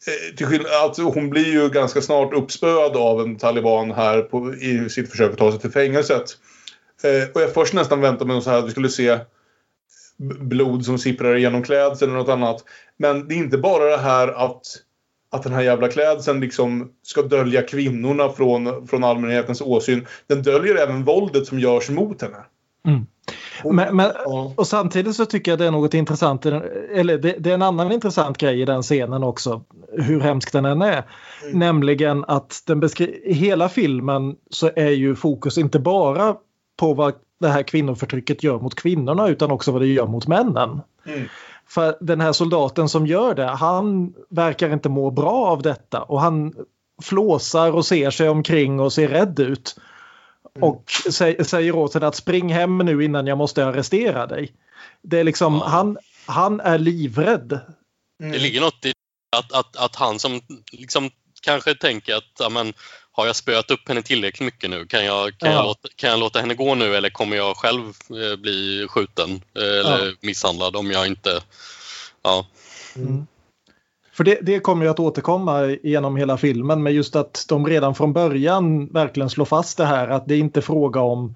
Eh, 0.06 0.36
till 0.36 0.46
skillnad, 0.46 0.72
alltså 0.72 1.02
hon 1.02 1.30
blir 1.30 1.52
ju 1.52 1.68
ganska 1.68 2.00
snart 2.00 2.34
uppspöad 2.34 2.96
av 2.96 3.20
en 3.20 3.36
taliban 3.36 3.90
här 3.90 4.22
på, 4.22 4.54
i 4.54 4.88
sitt 4.88 5.10
försök 5.10 5.32
att 5.32 5.38
ta 5.38 5.50
sig 5.50 5.60
till 5.60 5.70
fängelset. 5.70 6.24
Eh, 7.02 7.30
och 7.34 7.40
jag 7.40 7.54
först 7.54 7.74
nästan 7.74 8.00
väntade 8.00 8.32
mig 8.32 8.42
så 8.42 8.50
här 8.50 8.58
att 8.58 8.66
vi 8.66 8.70
skulle 8.70 8.88
se 8.88 9.18
blod 10.18 10.84
som 10.84 10.98
sipprar 10.98 11.36
igenom 11.36 11.62
klädseln 11.62 12.10
eller 12.10 12.20
något 12.20 12.32
annat. 12.32 12.64
Men 12.96 13.28
det 13.28 13.34
är 13.34 13.36
inte 13.36 13.58
bara 13.58 13.84
det 13.84 14.02
här 14.02 14.28
att, 14.28 14.62
att 15.30 15.42
den 15.42 15.52
här 15.52 15.62
jävla 15.62 15.88
klädseln 15.88 16.40
liksom 16.40 16.92
ska 17.02 17.22
dölja 17.22 17.62
kvinnorna 17.62 18.28
från, 18.28 18.86
från 18.86 19.04
allmänhetens 19.04 19.60
åsyn. 19.60 20.06
Den 20.26 20.42
döljer 20.42 20.74
även 20.74 21.04
våldet 21.04 21.46
som 21.46 21.58
görs 21.58 21.90
mot 21.90 22.22
henne. 22.22 22.44
Mm. 22.86 23.06
Men, 23.64 23.96
men, 23.96 24.10
och 24.56 24.66
samtidigt 24.66 25.16
så 25.16 25.26
tycker 25.26 25.52
jag 25.52 25.58
det 25.58 25.66
är 25.66 25.70
något 25.70 25.94
intressant, 25.94 26.46
eller 26.46 27.18
det, 27.18 27.36
det 27.38 27.50
är 27.50 27.54
en 27.54 27.62
annan 27.62 27.92
intressant 27.92 28.38
grej 28.38 28.62
i 28.62 28.64
den 28.64 28.82
scenen 28.82 29.22
också, 29.22 29.62
hur 29.92 30.20
hemsk 30.20 30.52
den 30.52 30.64
än 30.64 30.82
är. 30.82 31.04
Nämligen 31.52 32.24
att 32.28 32.62
den 32.66 32.82
beskri- 32.82 33.20
i 33.24 33.32
hela 33.32 33.68
filmen 33.68 34.36
så 34.50 34.70
är 34.76 34.90
ju 34.90 35.14
fokus 35.14 35.58
inte 35.58 35.78
bara 35.78 36.36
på 36.76 36.94
vad 36.94 37.14
det 37.40 37.48
här 37.48 37.62
kvinnoförtrycket 37.62 38.42
gör 38.42 38.58
mot 38.58 38.74
kvinnorna 38.74 39.28
utan 39.28 39.50
också 39.50 39.72
vad 39.72 39.82
det 39.82 39.86
gör 39.86 40.06
mot 40.06 40.26
männen. 40.26 40.80
Mm. 41.06 41.28
För 41.68 41.96
den 42.00 42.20
här 42.20 42.32
soldaten 42.32 42.88
som 42.88 43.06
gör 43.06 43.34
det, 43.34 43.46
han 43.46 44.14
verkar 44.30 44.72
inte 44.72 44.88
må 44.88 45.10
bra 45.10 45.46
av 45.46 45.62
detta 45.62 46.02
och 46.02 46.20
han 46.20 46.54
flåsar 47.02 47.72
och 47.72 47.86
ser 47.86 48.10
sig 48.10 48.28
omkring 48.28 48.80
och 48.80 48.92
ser 48.92 49.08
rädd 49.08 49.40
ut. 49.40 49.76
Och 50.60 50.84
sä- 51.08 51.44
säger 51.44 51.74
åt 51.76 51.94
henne 51.94 52.06
att 52.06 52.16
spring 52.16 52.52
hem 52.52 52.78
nu 52.78 53.04
innan 53.04 53.26
jag 53.26 53.38
måste 53.38 53.66
arrestera 53.66 54.26
dig. 54.26 54.52
Det 55.02 55.20
är 55.20 55.24
liksom, 55.24 55.60
han, 55.60 55.98
han 56.26 56.60
är 56.60 56.78
livrädd. 56.78 57.60
Det 58.18 58.38
ligger 58.38 58.60
något 58.60 58.84
i 58.86 58.92
att, 59.36 59.52
att, 59.52 59.76
att 59.76 59.96
han 59.96 60.18
som 60.18 60.40
liksom 60.72 61.10
kanske 61.42 61.74
tänker 61.74 62.14
att 62.14 62.32
ja, 62.38 62.48
men, 62.48 62.72
har 63.12 63.26
jag 63.26 63.36
spöat 63.36 63.70
upp 63.70 63.88
henne 63.88 64.02
tillräckligt 64.02 64.44
mycket 64.46 64.70
nu? 64.70 64.86
Kan 64.86 65.04
jag, 65.04 65.38
kan, 65.38 65.50
Ja. 65.50 65.56
jag, 65.56 65.64
låta, 65.64 65.88
kan 65.96 66.10
jag 66.10 66.18
låta 66.18 66.40
henne 66.40 66.54
gå 66.54 66.74
nu 66.74 66.96
eller 66.96 67.10
kommer 67.10 67.36
jag 67.36 67.56
själv 67.56 67.82
eh, 68.10 68.36
bli 68.36 68.86
skjuten 68.88 69.30
eh, 69.56 69.62
eller 69.62 70.06
Ja. 70.06 70.12
misshandlad 70.20 70.76
om 70.76 70.90
jag 70.90 71.06
inte... 71.06 71.40
Ja. 72.22 72.46
För 74.20 74.24
det, 74.24 74.38
det 74.42 74.60
kommer 74.60 74.84
ju 74.84 74.90
att 74.90 75.00
återkomma 75.00 75.76
genom 75.82 76.16
hela 76.16 76.36
filmen 76.36 76.82
med 76.82 76.92
just 76.92 77.16
att 77.16 77.44
de 77.48 77.66
redan 77.66 77.94
från 77.94 78.12
början 78.12 78.86
verkligen 78.86 79.30
slår 79.30 79.44
fast 79.44 79.78
det 79.78 79.84
här 79.84 80.08
att 80.08 80.28
det 80.28 80.34
är 80.34 80.38
inte 80.38 80.62
fråga 80.62 81.00
om 81.00 81.34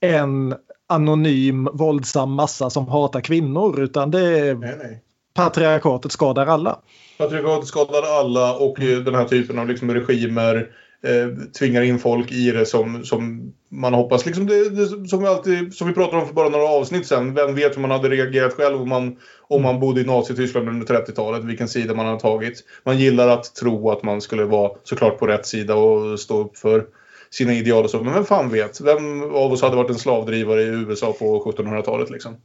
en 0.00 0.54
anonym 0.88 1.68
våldsam 1.72 2.32
massa 2.32 2.70
som 2.70 2.88
hatar 2.88 3.20
kvinnor 3.20 3.80
utan 3.80 4.10
det 4.10 4.20
är 4.20 4.54
Nej, 4.54 4.74
nej. 4.78 5.02
patriarkatet 5.34 6.12
skadar 6.12 6.46
alla. 6.46 6.78
Patriarkatet 7.18 7.68
skadar 7.68 8.02
alla 8.20 8.54
och 8.56 8.76
den 8.78 9.14
här 9.14 9.24
typen 9.24 9.58
av 9.58 9.68
liksom 9.68 9.94
regimer 9.94 10.68
eh, 11.04 11.44
tvingar 11.58 11.82
in 11.82 11.98
folk 11.98 12.32
i 12.32 12.50
det 12.50 12.66
som, 12.66 13.04
som 13.04 13.52
man 13.68 13.94
hoppas. 13.94 14.26
Liksom 14.26 14.46
det, 14.46 14.70
det, 14.70 15.08
som, 15.08 15.20
vi 15.20 15.26
alltid, 15.26 15.74
som 15.74 15.88
vi 15.88 15.94
pratade 15.94 16.22
om 16.22 16.28
för 16.28 16.34
bara 16.34 16.48
några 16.48 16.68
avsnitt 16.68 17.06
sen. 17.06 17.34
Vem 17.34 17.54
vet 17.54 17.76
hur 17.76 17.80
man 17.80 17.90
hade 17.90 18.08
reagerat 18.08 18.54
själv 18.54 18.82
om 18.82 18.88
man, 18.88 19.16
om 19.48 19.62
man 19.62 19.80
bodde 19.80 20.00
i 20.00 20.04
Nazityskland 20.04 20.68
under 20.68 20.86
30-talet. 20.86 21.44
Vilken 21.44 21.68
sida 21.68 21.94
man 21.94 22.06
hade 22.06 22.20
tagit. 22.20 22.64
Man 22.84 22.98
gillar 22.98 23.28
att 23.28 23.54
tro 23.54 23.90
att 23.90 24.02
man 24.02 24.20
skulle 24.20 24.44
vara 24.44 24.72
såklart 24.84 25.18
på 25.18 25.26
rätt 25.26 25.46
sida 25.46 25.74
och 25.74 26.20
stå 26.20 26.40
upp 26.40 26.58
för 26.58 26.86
sina 27.30 27.52
ideal 27.52 27.84
och 27.84 27.90
så. 27.90 28.02
Men 28.02 28.14
vem 28.14 28.24
fan 28.24 28.50
vet? 28.50 28.80
Vem 28.80 29.22
av 29.22 29.52
oss 29.52 29.62
hade 29.62 29.76
varit 29.76 29.90
en 29.90 29.98
slavdrivare 29.98 30.62
i 30.62 30.66
USA 30.66 31.12
på 31.12 31.44
1700-talet 31.44 32.10
liksom? 32.10 32.36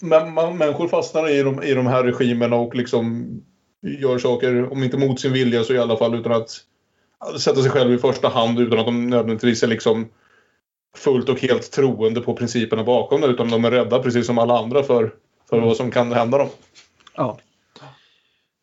Men 0.00 0.34
man, 0.34 0.58
människor 0.58 0.88
fastnar 0.88 1.28
i 1.28 1.42
de, 1.42 1.62
i 1.62 1.74
de 1.74 1.86
här 1.86 2.04
regimerna 2.04 2.56
och 2.56 2.74
liksom 2.74 3.28
gör 3.82 4.18
saker, 4.18 4.72
om 4.72 4.82
inte 4.82 4.96
mot 4.96 5.20
sin 5.20 5.32
vilja 5.32 5.64
så 5.64 5.74
i 5.74 5.78
alla 5.78 5.96
fall 5.96 6.14
utan 6.14 6.32
att 6.32 6.50
sätta 7.38 7.62
sig 7.62 7.70
själv 7.70 7.92
i 7.92 7.98
första 7.98 8.28
hand 8.28 8.60
utan 8.60 8.78
att 8.78 8.86
de 8.86 9.10
nödvändigtvis 9.10 9.62
är 9.62 9.66
liksom 9.66 10.08
fullt 10.96 11.28
och 11.28 11.40
helt 11.40 11.72
troende 11.72 12.20
på 12.20 12.34
principerna 12.34 12.84
bakom 12.84 13.20
det 13.20 13.26
utan 13.26 13.50
de 13.50 13.64
är 13.64 13.70
rädda 13.70 13.98
precis 13.98 14.26
som 14.26 14.38
alla 14.38 14.58
andra 14.58 14.82
för, 14.82 15.14
för 15.50 15.60
vad 15.60 15.76
som 15.76 15.90
kan 15.90 16.12
hända 16.12 16.38
dem. 16.38 16.48
Ja. 17.16 17.38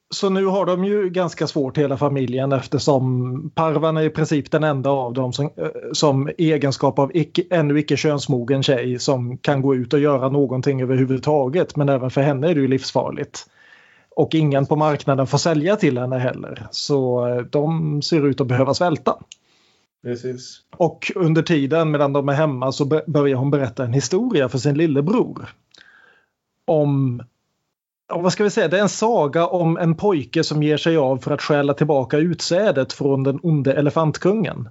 Så 0.10 0.30
nu 0.30 0.46
har 0.46 0.66
de 0.66 0.86
ju 0.86 1.10
ganska 1.10 1.48
svårt 1.48 1.78
hela 1.78 1.98
familjen 1.98 2.52
eftersom 2.52 3.50
Parvan 3.56 3.98
är 3.98 4.02
i 4.02 4.10
princip 4.10 4.52
den 4.52 4.64
enda 4.64 4.90
av 4.90 5.14
dem 5.14 5.34
som, 5.34 5.46
eh, 5.46 5.68
som 5.92 6.30
egenskap 6.38 7.00
av 7.00 7.12
icke, 7.14 7.44
ännu 7.50 7.80
icke 7.80 7.98
könsmogen 7.98 8.64
tjej 8.64 9.00
som 9.00 9.38
kan 9.38 9.62
gå 9.62 9.76
ut 9.76 9.94
och 9.94 10.00
göra 10.00 10.30
någonting 10.30 10.82
överhuvudtaget. 10.82 11.76
Men 11.76 11.90
även 11.90 12.10
för 12.10 12.22
henne 12.22 12.50
är 12.50 12.56
det 12.56 12.62
ju 12.62 12.68
livsfarligt. 12.68 13.46
Och 14.18 14.36
ingen 14.36 14.66
på 14.66 14.76
marknaden 14.76 15.28
får 15.28 15.38
sälja 15.38 15.76
till 15.76 15.98
henne 15.98 16.18
heller. 16.18 16.68
Så 16.72 17.28
eh, 17.28 17.38
de 17.38 18.02
ser 18.02 18.28
ut 18.28 18.42
att 18.42 18.48
behöva 18.48 18.74
svälta. 18.74 19.18
Precis. 20.04 20.62
Och 20.78 21.12
under 21.16 21.42
tiden 21.42 21.92
medan 21.92 22.14
de 22.14 22.30
är 22.30 22.34
hemma 22.34 22.72
så 22.72 22.86
börjar 23.08 23.36
hon 23.36 23.52
berätta 23.52 23.84
en 23.84 23.94
historia 23.94 24.50
för 24.50 24.58
sin 24.58 24.78
lillebror. 24.78 25.50
Om, 26.66 27.24
vad 28.14 28.34
ska 28.34 28.44
vi 28.44 28.50
säga, 28.50 28.68
det 28.68 28.78
är 28.78 28.82
en 28.82 28.90
saga 28.90 29.48
om 29.48 29.78
en 29.78 29.96
pojke 29.96 30.44
som 30.44 30.64
ger 30.64 30.78
sig 30.78 30.98
av 30.98 31.18
för 31.18 31.32
att 31.32 31.42
stjäla 31.42 31.74
tillbaka 31.74 32.18
utsädet 32.18 32.94
från 32.94 33.24
den 33.24 33.40
onde 33.44 33.74
elefantkungen. 33.74 34.70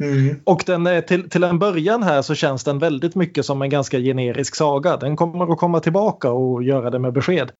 Mm. 0.00 0.40
Och 0.44 0.62
den 0.66 0.86
är 0.86 1.00
till, 1.00 1.30
till 1.30 1.44
en 1.44 1.58
början 1.58 2.02
här 2.02 2.22
så 2.22 2.34
känns 2.34 2.64
den 2.64 2.78
väldigt 2.78 3.14
mycket 3.14 3.46
som 3.46 3.62
en 3.62 3.70
ganska 3.70 3.98
generisk 3.98 4.54
saga. 4.54 4.96
Den 4.96 5.16
kommer 5.16 5.52
att 5.52 5.58
komma 5.58 5.80
tillbaka 5.80 6.30
och 6.30 6.62
göra 6.62 6.90
det 6.90 6.98
med 6.98 7.12
besked. 7.12 7.52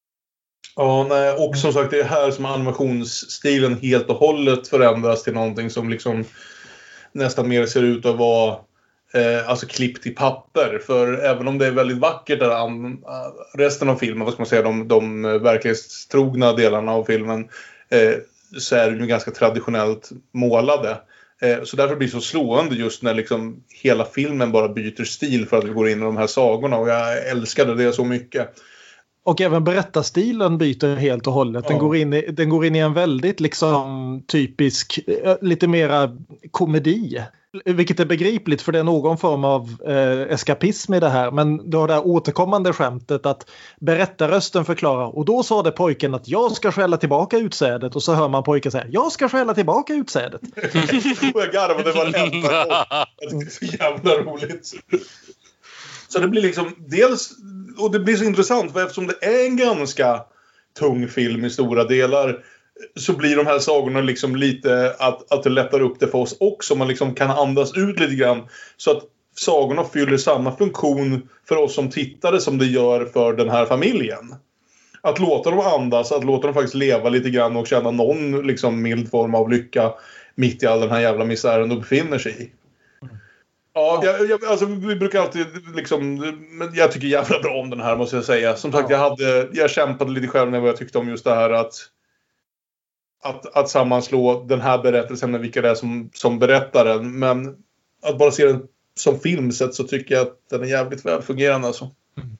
Ja, 0.75 1.05
nej, 1.09 1.31
och 1.33 1.57
som 1.57 1.73
sagt 1.73 1.91
det 1.91 1.99
är 1.99 2.03
här 2.03 2.31
som 2.31 2.45
animationsstilen 2.45 3.77
helt 3.81 4.09
och 4.09 4.15
hållet 4.15 4.67
förändras 4.67 5.23
till 5.23 5.33
någonting 5.33 5.69
som 5.69 5.89
liksom 5.89 6.23
nästan 7.11 7.47
mer 7.49 7.65
ser 7.65 7.83
ut 7.83 8.05
att 8.05 8.17
vara 8.17 8.57
eh, 9.13 9.49
alltså 9.49 9.67
klippt 9.67 10.05
i 10.05 10.09
papper. 10.09 10.81
För 10.85 11.13
även 11.13 11.47
om 11.47 11.57
det 11.57 11.67
är 11.67 11.71
väldigt 11.71 11.97
vackert 11.97 12.39
där, 12.39 12.49
an, 12.49 13.03
resten 13.53 13.89
av 13.89 13.95
filmen, 13.95 14.25
vad 14.25 14.33
ska 14.33 14.41
man 14.41 14.47
säga, 14.47 14.61
de, 14.61 14.87
de 14.87 15.21
verklighetstrogna 15.21 16.53
delarna 16.53 16.91
av 16.91 17.03
filmen 17.03 17.47
eh, 17.89 18.13
så 18.57 18.75
är 18.75 18.91
de 18.91 18.99
ju 18.99 19.07
ganska 19.07 19.31
traditionellt 19.31 20.09
målade. 20.31 20.97
Eh, 21.43 21.63
så 21.63 21.77
därför 21.77 21.95
blir 21.95 22.07
det 22.07 22.11
så 22.11 22.21
slående 22.21 22.75
just 22.75 23.03
när 23.03 23.13
liksom 23.13 23.63
hela 23.83 24.05
filmen 24.05 24.51
bara 24.51 24.69
byter 24.69 25.03
stil 25.03 25.45
för 25.47 25.57
att 25.57 25.63
vi 25.63 25.69
går 25.69 25.89
in 25.89 25.97
i 25.97 26.03
de 26.03 26.17
här 26.17 26.27
sagorna 26.27 26.77
och 26.77 26.89
jag 26.89 27.27
älskade 27.27 27.75
det 27.75 27.93
så 27.93 28.05
mycket. 28.05 28.49
Och 29.25 29.41
även 29.41 29.63
berättarstilen 29.63 30.57
byter 30.57 30.95
helt 30.95 31.27
och 31.27 31.33
hållet. 31.33 31.67
Den, 31.67 31.77
Ja. 31.77 31.83
går, 31.83 31.95
in 31.95 32.13
i, 32.13 32.21
den 32.31 32.49
går 32.49 32.65
in 32.65 32.75
i 32.75 32.79
en 32.79 32.93
väldigt 32.93 33.39
liksom 33.39 34.23
typisk, 34.27 34.99
eh, 35.07 35.35
lite 35.41 35.67
mera 35.67 36.17
komedi. 36.51 37.21
Vilket 37.65 37.99
är 37.99 38.05
begripligt 38.05 38.61
för 38.61 38.71
det 38.71 38.79
är 38.79 38.83
någon 38.83 39.17
form 39.17 39.45
av 39.45 39.75
eh, 39.87 40.33
eskapism 40.33 40.93
i 40.93 40.99
det 40.99 41.09
här. 41.09 41.31
Men 41.31 41.69
du 41.69 41.77
har 41.77 41.87
det 41.87 41.93
här 41.93 42.07
återkommande 42.07 42.73
skämtet 42.73 43.25
att 43.25 43.49
berättarrösten 43.79 44.65
förklarar 44.65 45.17
och 45.17 45.25
då 45.25 45.43
sa 45.43 45.63
det 45.63 45.71
pojken 45.71 46.13
att 46.13 46.27
jag 46.27 46.51
ska 46.51 46.71
stjäla 46.71 46.97
tillbaka 46.97 47.37
utsädet 47.37 47.95
och 47.95 48.03
så 48.03 48.13
hör 48.13 48.29
man 48.29 48.43
pojken 48.43 48.71
säga 48.71 48.85
jag 48.89 49.11
ska 49.11 49.29
stjäla 49.29 49.53
tillbaka 49.53 49.93
utsädet. 49.93 50.41
och 51.33 51.41
jag 51.41 51.51
garvade 51.51 51.91
varenda 51.91 52.29
gång. 52.29 52.41
Det 53.29 53.45
är 53.45 53.49
så 53.49 53.65
jävla 53.65 54.11
roligt. 54.13 54.73
Så 56.07 56.19
det 56.19 56.27
blir 56.27 56.41
liksom 56.41 56.75
dels, 56.87 57.31
och 57.77 57.91
det 57.91 57.99
blir 57.99 58.17
så 58.17 58.23
intressant 58.23 58.73
för 58.73 58.83
eftersom 58.83 59.07
det 59.07 59.25
är 59.25 59.45
en 59.45 59.57
ganska 59.57 60.21
tung 60.79 61.07
film 61.07 61.45
i 61.45 61.49
stora 61.49 61.83
delar 61.83 62.43
så 62.95 63.13
blir 63.13 63.35
de 63.35 63.45
här 63.45 63.59
sagorna 63.59 64.01
liksom 64.01 64.35
lite 64.35 64.95
att, 64.99 65.31
att 65.31 65.43
det 65.43 65.49
lättar 65.49 65.81
upp 65.81 65.99
det 65.99 66.07
för 66.07 66.17
oss 66.17 66.37
också. 66.39 66.75
Man 66.75 66.87
liksom 66.87 67.15
kan 67.15 67.31
andas 67.31 67.77
ut 67.77 67.99
lite 67.99 68.15
grann. 68.15 68.47
Så 68.77 68.91
att 68.91 69.03
sagorna 69.35 69.83
fyller 69.83 70.17
samma 70.17 70.55
funktion 70.55 71.29
för 71.47 71.55
oss 71.55 71.75
som 71.75 71.89
tittare 71.89 72.39
som 72.39 72.57
det 72.57 72.65
gör 72.65 73.05
för 73.05 73.33
den 73.33 73.49
här 73.49 73.65
familjen. 73.65 74.35
Att 75.01 75.19
låta 75.19 75.49
dem 75.49 75.59
andas, 75.59 76.11
att 76.11 76.23
låta 76.23 76.47
dem 76.47 76.53
faktiskt 76.53 76.75
leva 76.75 77.09
lite 77.09 77.29
grann 77.29 77.55
och 77.55 77.67
känna 77.67 77.91
någon 77.91 78.47
liksom 78.47 78.81
mild 78.81 79.11
form 79.11 79.35
av 79.35 79.49
lycka 79.49 79.93
mitt 80.35 80.63
i 80.63 80.65
all 80.65 80.79
den 80.79 80.89
här 80.89 80.99
jävla 80.99 81.25
misären 81.25 81.69
de 81.69 81.79
befinner 81.79 82.17
sig 82.17 82.43
i. 82.43 82.51
Ja, 83.73 84.01
jag, 84.03 84.29
jag, 84.29 84.45
alltså, 84.45 84.65
vi 84.65 84.95
brukar 84.95 85.21
alltid 85.21 85.45
liksom... 85.75 86.15
Men 86.51 86.73
jag 86.73 86.91
tycker 86.91 87.07
jävla 87.07 87.39
bra 87.39 87.53
om 87.53 87.69
den 87.69 87.81
här 87.81 87.95
måste 87.95 88.15
jag 88.15 88.25
säga. 88.25 88.55
Som 88.55 88.71
sagt, 88.71 88.89
jag, 88.89 88.97
hade, 88.97 89.49
jag 89.53 89.69
kämpade 89.69 90.11
lite 90.11 90.27
själv 90.27 90.51
med 90.51 90.61
vad 90.61 90.69
jag 90.69 90.77
tyckte 90.77 90.97
om 90.97 91.09
just 91.09 91.23
det 91.23 91.35
här 91.35 91.49
att... 91.49 91.73
Att, 93.23 93.57
att 93.57 93.69
sammanslå 93.69 94.43
den 94.47 94.61
här 94.61 94.77
berättelsen 94.77 95.31
med 95.31 95.41
vilka 95.41 95.61
det 95.61 95.69
är 95.69 95.75
som, 95.75 96.09
som 96.13 96.39
berättar 96.39 96.85
den. 96.85 97.19
Men 97.19 97.55
att 98.03 98.17
bara 98.17 98.31
se 98.31 98.45
den 98.45 98.63
som 98.95 99.19
film 99.19 99.51
sett 99.51 99.73
så 99.75 99.83
tycker 99.83 100.15
jag 100.15 100.21
att 100.21 100.49
den 100.49 100.61
är 100.61 100.65
jävligt 100.65 101.05
välfungerande 101.05 101.67
alltså. 101.67 101.89
Mm. 102.17 102.37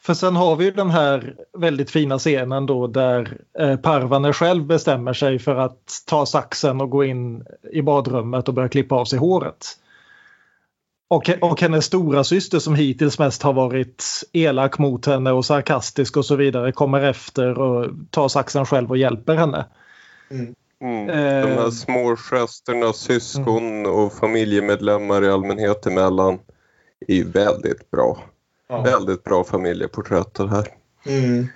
För 0.00 0.14
sen 0.14 0.36
har 0.36 0.56
vi 0.56 0.64
ju 0.64 0.70
den 0.70 0.90
här 0.90 1.34
väldigt 1.58 1.90
fina 1.90 2.18
scenen 2.18 2.66
då 2.66 2.86
där 2.86 3.38
eh, 3.58 3.76
Parvaner 3.76 4.32
själv 4.32 4.66
bestämmer 4.66 5.12
sig 5.12 5.38
för 5.38 5.54
att 5.54 6.02
ta 6.06 6.26
saxen 6.26 6.80
och 6.80 6.90
gå 6.90 7.04
in 7.04 7.44
i 7.72 7.82
badrummet 7.82 8.48
och 8.48 8.54
börja 8.54 8.68
klippa 8.68 8.94
av 8.94 9.04
sig 9.04 9.18
håret. 9.18 9.66
Och, 11.08 11.30
och 11.40 11.60
hennes 11.60 11.84
stora 11.84 12.24
syster 12.24 12.58
som 12.58 12.74
hittills 12.74 13.18
mest 13.18 13.42
har 13.42 13.52
varit 13.52 14.04
elak 14.32 14.78
mot 14.78 15.06
henne 15.06 15.32
och 15.32 15.44
sarkastisk 15.44 16.16
och 16.16 16.24
så 16.24 16.36
vidare 16.36 16.72
kommer 16.72 17.00
efter 17.00 17.58
och 17.58 17.90
tar 18.10 18.28
saxen 18.28 18.66
själv 18.66 18.90
och 18.90 18.98
hjälper 18.98 19.34
henne. 19.34 19.66
Mm. 20.30 20.54
Eh. 21.10 21.46
De 21.46 21.62
här 21.62 21.70
små 21.70 22.16
gesterna, 22.16 22.92
syskon 22.92 23.86
och 23.86 24.12
familjemedlemmar 24.12 25.24
i 25.24 25.28
allmänhet 25.28 25.86
emellan 25.86 26.38
är 27.08 27.24
väldigt 27.24 27.90
bra. 27.90 28.18
Ja. 28.68 28.82
Väldigt 28.82 29.24
bra 29.24 29.44
familjeporträtt 29.44 30.34
det 30.34 30.48
här. 30.48 30.68
Mm. 31.06 31.48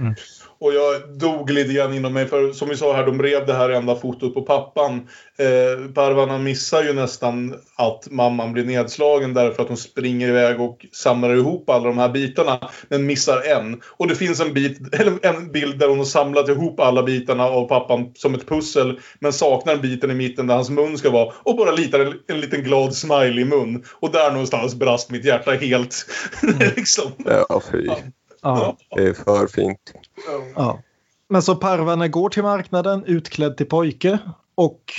Och 0.63 0.75
jag 0.75 1.19
dog 1.19 1.51
lite 1.51 1.73
grann 1.73 1.95
inom 1.95 2.13
mig 2.13 2.27
för 2.27 2.53
som 2.53 2.69
vi 2.69 2.77
sa 2.77 2.97
här, 2.97 3.07
de 3.07 3.23
rev 3.23 3.47
det 3.47 3.53
här 3.53 3.71
enda 3.71 3.97
fotot 3.97 4.35
på 4.35 4.43
pappan. 4.43 5.09
Eh, 5.39 5.93
Parvana 5.95 6.39
missar 6.39 6.83
ju 6.83 6.93
nästan 6.93 7.55
att 7.77 8.11
mamman 8.11 8.53
blir 8.53 8.65
nedslagen 8.65 9.35
därför 9.35 9.63
att 9.63 9.69
hon 9.69 9.77
springer 9.77 10.29
iväg 10.29 10.61
och 10.61 10.87
samlar 10.93 11.35
ihop 11.35 11.71
alla 11.71 11.89
de 11.89 11.99
här 11.99 12.09
bitarna. 12.09 12.71
Men 12.89 13.07
missar 13.07 13.43
en. 13.43 13.81
Och 13.87 14.09
det 14.09 14.15
finns 14.15 14.41
en, 14.41 14.55
bit, 14.55 14.95
eller 15.01 15.27
en 15.27 15.53
bild 15.53 15.79
där 15.79 15.89
hon 15.89 15.99
har 15.99 16.05
samlat 16.05 16.49
ihop 16.49 16.81
alla 16.81 17.03
bitarna 17.03 17.45
av 17.45 17.69
pappan 17.69 18.13
som 18.15 18.35
ett 18.35 18.49
pussel. 18.49 19.01
Men 19.19 19.33
saknar 19.33 19.77
biten 19.77 20.11
i 20.11 20.15
mitten 20.15 20.47
där 20.47 20.55
hans 20.55 20.71
mun 20.71 20.99
ska 20.99 21.11
vara. 21.11 21.33
Och 21.43 21.57
bara 21.57 21.71
litar 21.71 22.01
en, 22.01 22.15
en 22.29 22.41
liten 22.41 22.63
glad 22.63 22.95
smile 22.95 23.41
i 23.41 23.45
mun. 23.45 23.85
Och 24.01 24.13
där 24.13 24.31
någonstans 24.31 24.75
brast 24.75 25.11
mitt 25.11 25.25
hjärta 25.25 25.51
helt. 25.51 26.07
liksom. 26.77 27.13
Ja, 27.25 27.63
fy. 27.73 27.87
Ja. 27.87 27.97
Det 28.43 29.03
är 29.03 29.13
för 29.13 29.47
fint. 29.47 29.93
Ja. 30.55 30.83
Men 31.29 31.43
så 31.43 31.57
Parvaner 31.57 32.09
går 32.09 32.29
till 32.29 32.43
marknaden 32.43 33.05
utklädd 33.05 33.57
till 33.57 33.67
pojke 33.67 34.19
och 34.55 34.93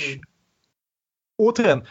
återigen, 1.38 1.84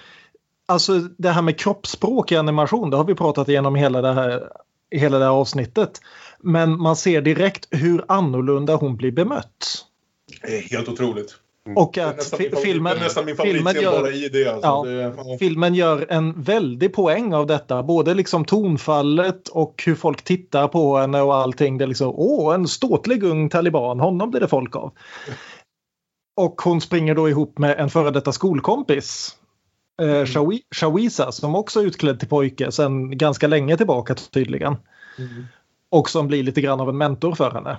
alltså 0.65 0.99
det 0.99 1.29
här 1.29 1.41
med 1.41 1.59
kroppsspråk 1.59 2.31
i 2.31 2.35
animation, 2.35 2.89
det 2.89 2.97
har 2.97 3.03
vi 3.03 3.15
pratat 3.15 3.49
igenom 3.49 3.75
hela 3.75 4.01
det 4.01 4.13
här, 4.13 4.51
hela 4.91 5.19
det 5.19 5.25
här 5.25 5.31
avsnittet. 5.31 6.01
Men 6.39 6.81
man 6.81 6.95
ser 6.95 7.21
direkt 7.21 7.67
hur 7.71 8.05
annorlunda 8.07 8.75
hon 8.75 8.95
blir 8.95 9.11
bemött. 9.11 9.85
Det 10.41 10.57
är 10.57 10.61
helt 10.61 10.89
otroligt. 10.89 11.39
Och 11.75 11.91
Det 11.93 12.01
är 12.01 12.07
att 12.07 12.61
filmen, 12.61 12.93
det 12.95 12.99
är 12.99 13.03
nästan 13.03 13.25
min 13.25 13.37
filmen, 13.37 13.75
gör, 13.75 14.03
det. 14.31 14.47
Alltså. 14.47 14.67
ja, 14.67 15.23
det 15.23 15.37
filmen 15.39 15.75
gör 15.75 16.05
en 16.09 16.41
väldig 16.41 16.93
poäng 16.93 17.33
av 17.33 17.47
detta. 17.47 17.83
Både 17.83 18.13
liksom 18.13 18.45
tonfallet 18.45 19.47
och 19.47 19.83
hur 19.85 19.95
folk 19.95 20.23
tittar 20.23 20.67
på 20.67 20.97
henne 20.97 21.21
och 21.21 21.35
allting. 21.35 21.77
Det 21.77 21.85
är 21.85 21.87
liksom, 21.87 22.13
åh, 22.15 22.55
en 22.55 22.67
ståtlig 22.67 23.23
ung 23.23 23.49
taliban, 23.49 23.99
honom 23.99 24.31
blir 24.31 24.41
det 24.41 24.47
folk 24.47 24.75
av. 24.75 24.91
Och 26.41 26.61
hon 26.61 26.81
springer 26.81 27.15
då 27.15 27.29
ihop 27.29 27.57
med 27.57 27.79
en 27.79 27.89
före 27.89 28.11
detta 28.11 28.31
skolkompis. 28.31 29.35
Eh, 30.01 30.05
Shawi- 30.05 30.63
Shawiza 30.75 31.31
som 31.31 31.55
också 31.55 31.79
är 31.79 31.83
utklädd 31.85 32.19
till 32.19 32.29
pojke 32.29 32.71
sedan 32.71 33.17
ganska 33.17 33.47
länge 33.47 33.77
tillbaka 33.77 34.15
tydligen. 34.15 34.75
Och 35.91 36.09
som 36.09 36.27
blir 36.27 36.43
lite 36.43 36.61
grann 36.61 36.79
av 36.79 36.89
en 36.89 36.97
mentor 36.97 37.35
för 37.35 37.51
henne. 37.51 37.77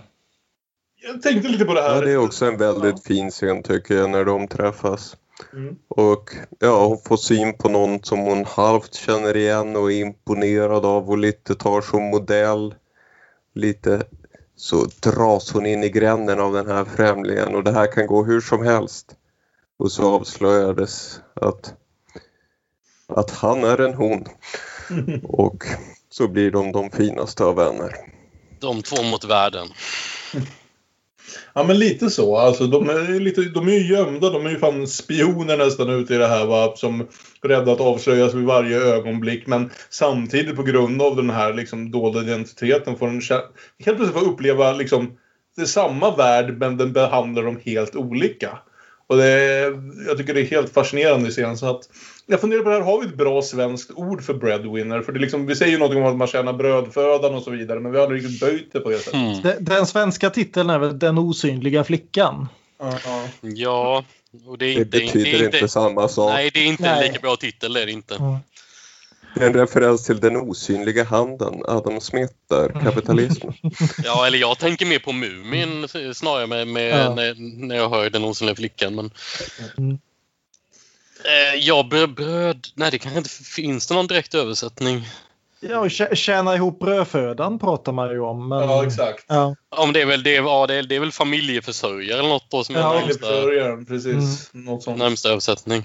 Jag 1.07 1.23
tänkte 1.23 1.49
lite 1.49 1.65
på 1.65 1.75
det 1.75 1.83
här. 1.83 1.95
Ja, 1.95 2.01
det 2.01 2.13
är 2.13 2.17
också 2.17 2.47
en 2.47 2.57
väldigt 2.57 3.05
fin 3.05 3.31
scen 3.31 3.63
tycker 3.63 3.95
jag 3.95 4.11
när 4.11 4.25
de 4.25 4.49
träffas. 4.49 5.17
Mm. 5.53 5.77
Och 5.89 6.31
ja, 6.59 6.87
hon 6.87 6.99
får 6.99 7.17
syn 7.17 7.59
på 7.59 7.69
någon 7.69 8.03
som 8.03 8.19
hon 8.19 8.45
halvt 8.45 8.95
känner 8.95 9.37
igen 9.37 9.77
och 9.77 9.93
är 9.93 10.01
imponerad 10.01 10.85
av 10.85 11.11
och 11.11 11.19
lite 11.19 11.55
tar 11.55 11.81
som 11.81 12.03
modell. 12.03 12.75
Lite 13.55 14.03
så 14.57 14.87
dras 15.01 15.53
hon 15.53 15.67
in 15.67 15.85
i 15.85 15.89
gränden 15.89 16.41
av 16.41 16.53
den 16.53 16.67
här 16.67 16.85
främlingen 16.85 17.55
och 17.55 17.65
det 17.65 17.73
här 17.73 17.93
kan 17.93 18.07
gå 18.07 18.25
hur 18.25 18.41
som 18.41 18.67
helst. 18.67 19.17
Och 19.77 19.93
så 19.93 20.15
avslöjades 20.15 21.21
att, 21.35 21.75
att 23.07 23.31
han 23.31 23.65
är 23.65 23.81
en 23.81 23.95
hon. 23.95 24.25
Och 25.23 25.65
så 26.11 26.29
blir 26.29 26.51
de 26.51 26.73
de 26.73 26.91
finaste 26.91 27.45
av 27.45 27.57
vänner. 27.57 27.97
De 28.61 28.83
två 28.83 29.03
mot 29.03 29.25
världen. 29.25 29.69
Ja 31.53 31.65
men 31.65 31.79
lite 31.79 32.11
så. 32.11 32.37
Alltså, 32.37 32.67
de, 32.67 32.89
är 32.89 33.13
ju 33.13 33.21
lite, 33.21 33.41
de 33.43 33.69
är 33.69 33.73
ju 33.73 33.95
gömda. 33.95 34.31
De 34.31 34.47
är 34.47 34.51
ju 34.51 34.59
fan 34.59 34.87
spioner 34.87 35.57
nästan 35.57 35.91
ute 35.91 36.15
i 36.15 36.19
det 36.19 36.27
här 36.27 36.47
va. 36.47 36.73
Som 36.77 37.09
rädda 37.43 37.73
att 37.73 37.81
avslöjas 37.81 38.35
vid 38.35 38.45
varje 38.45 38.79
ögonblick. 38.79 39.47
Men 39.47 39.71
samtidigt 39.91 40.57
på 40.57 40.63
grund 40.63 41.03
av 41.03 41.17
den 41.17 41.31
här 41.31 41.53
liksom, 41.53 41.91
dolda 41.91 42.21
identiteten 42.21 42.97
får 42.97 43.09
en 43.09 43.21
helt 43.85 43.97
plötsligt 43.97 44.23
få 44.23 44.31
uppleva 44.31 44.73
liksom, 44.73 45.17
det 45.57 45.63
är 45.63 45.67
samma 45.67 46.17
värld 46.17 46.59
men 46.59 46.77
den 46.77 46.93
behandlar 46.93 47.43
dem 47.43 47.61
helt 47.65 47.97
olika. 47.97 48.59
Och 49.07 49.17
det 49.17 49.25
är, 49.25 49.93
jag 50.07 50.19
tycker 50.19 50.35
det 50.35 50.41
är 50.41 50.47
helt 50.47 50.73
fascinerande 50.73 51.29
i 51.29 51.33
scenen 51.33 51.57
jag 52.27 52.41
funderar 52.41 52.63
på 52.63 52.69
det 52.69 52.75
här, 52.75 52.83
har 52.83 53.01
vi 53.01 53.07
ett 53.07 53.15
bra 53.15 53.43
svenskt 53.43 53.91
ord 53.91 54.23
för 54.23 54.35
breadwinner? 54.35 55.03
För 55.03 55.13
det 55.13 55.19
är 55.19 55.21
liksom, 55.21 55.47
vi 55.47 55.57
säger 55.57 55.73
ju 55.73 55.79
någonting 55.79 56.03
om 56.03 56.11
att 56.11 56.17
man 56.17 56.29
tjänar 56.29 56.53
brödfödan 56.53 57.35
och 57.35 57.43
så 57.43 57.51
vidare. 57.51 57.81
Men 57.81 57.93
vi 57.93 57.99
har 57.99 58.05
aldrig 58.05 58.25
riktigt 58.25 58.41
böjt 58.41 58.73
det 58.73 58.81
på 58.81 58.91
det 58.91 58.99
sättet. 58.99 59.15
Mm. 59.15 59.43
Den, 59.43 59.65
den 59.65 59.87
svenska 59.87 60.31
titeln 60.31 60.71
är 60.71 60.79
väl 60.79 60.99
Den 60.99 61.19
osynliga 61.19 61.85
flickan. 61.85 62.49
Ja, 62.79 62.99
ja. 63.05 63.29
Ja, 63.41 64.05
och 64.47 64.59
det 64.59 64.67
är 64.67 64.75
Det 64.75 64.81
inte... 64.81 64.99
betyder 64.99 65.39
det 65.39 65.45
är 65.45 65.55
inte 65.55 65.69
samma 65.69 66.09
sak. 66.09 66.33
Nej, 66.33 66.51
det 66.55 66.61
är 66.61 66.67
inte 66.67 66.89
en 66.89 66.99
Nej. 66.99 67.09
lika 67.09 67.21
bra 67.21 67.37
titel, 67.37 67.73
det 67.73 67.83
är 67.83 67.87
det 67.87 67.93
inte. 67.93 68.41
Det 69.35 69.43
är 69.43 69.47
en 69.47 69.55
referens 69.55 70.05
till 70.05 70.21
den 70.21 70.37
osynliga 70.37 71.05
handen, 71.05 71.55
Adam 71.69 72.01
Smith 72.01 72.33
där, 72.51 72.69
kapitalismen. 72.69 73.55
Ja, 74.05 74.27
eller 74.27 74.39
jag 74.39 74.59
tänker 74.59 74.87
mer 74.87 74.99
på 74.99 75.13
Mumin 75.13 75.89
snarare 76.15 76.47
med, 76.47 76.69
med, 76.69 76.91
Ja. 76.91 77.15
när, 77.15 77.35
när 77.67 77.77
jag 77.77 77.89
hör 77.89 78.11
den 78.11 78.25
osynliga 78.25 78.57
flickan. 78.57 78.95
Men... 78.95 79.11
Mm. 79.79 79.99
Eh, 81.25 81.59
ja, 81.61 81.87
bröd, 81.91 82.15
bröd... 82.15 82.67
Nej, 82.75 82.91
det 82.91 82.99
kanske 82.99 83.19
inte 83.19 83.31
finns 83.31 83.87
det 83.87 83.95
någon 83.95 84.07
direkt 84.07 84.35
översättning. 84.35 85.09
Ja, 85.61 85.79
och 85.79 85.91
tjäna 86.17 86.55
ihop 86.55 86.81
brödfödan 86.81 87.59
pratar 87.59 87.93
man 87.93 88.11
ju 88.11 88.21
om. 88.21 88.49
Men... 88.49 88.59
ja 88.59 88.87
exakt. 88.87 89.25
Ja. 89.29 89.57
Om 89.77 89.93
det 89.93 90.03
är 90.03 90.07
väl, 90.07 90.23
det 90.23 90.37
är, 90.37 90.43
ja, 90.43 90.67
det 90.67 90.75
är, 90.75 90.83
det 90.83 90.97
är 90.97 91.01
väl 91.01 91.13
familjeförsörjare 91.13 92.19
eller 92.19 92.29
något 92.29 92.51
då 92.51 92.65
som 92.65 92.75
är 92.75 92.81
Ja, 92.81 92.93
närmsta, 92.93 93.85
precis. 93.89 94.51
Något 94.53 94.83
sånt. 94.83 94.99
närmsta 94.99 95.29
översättning. 95.29 95.83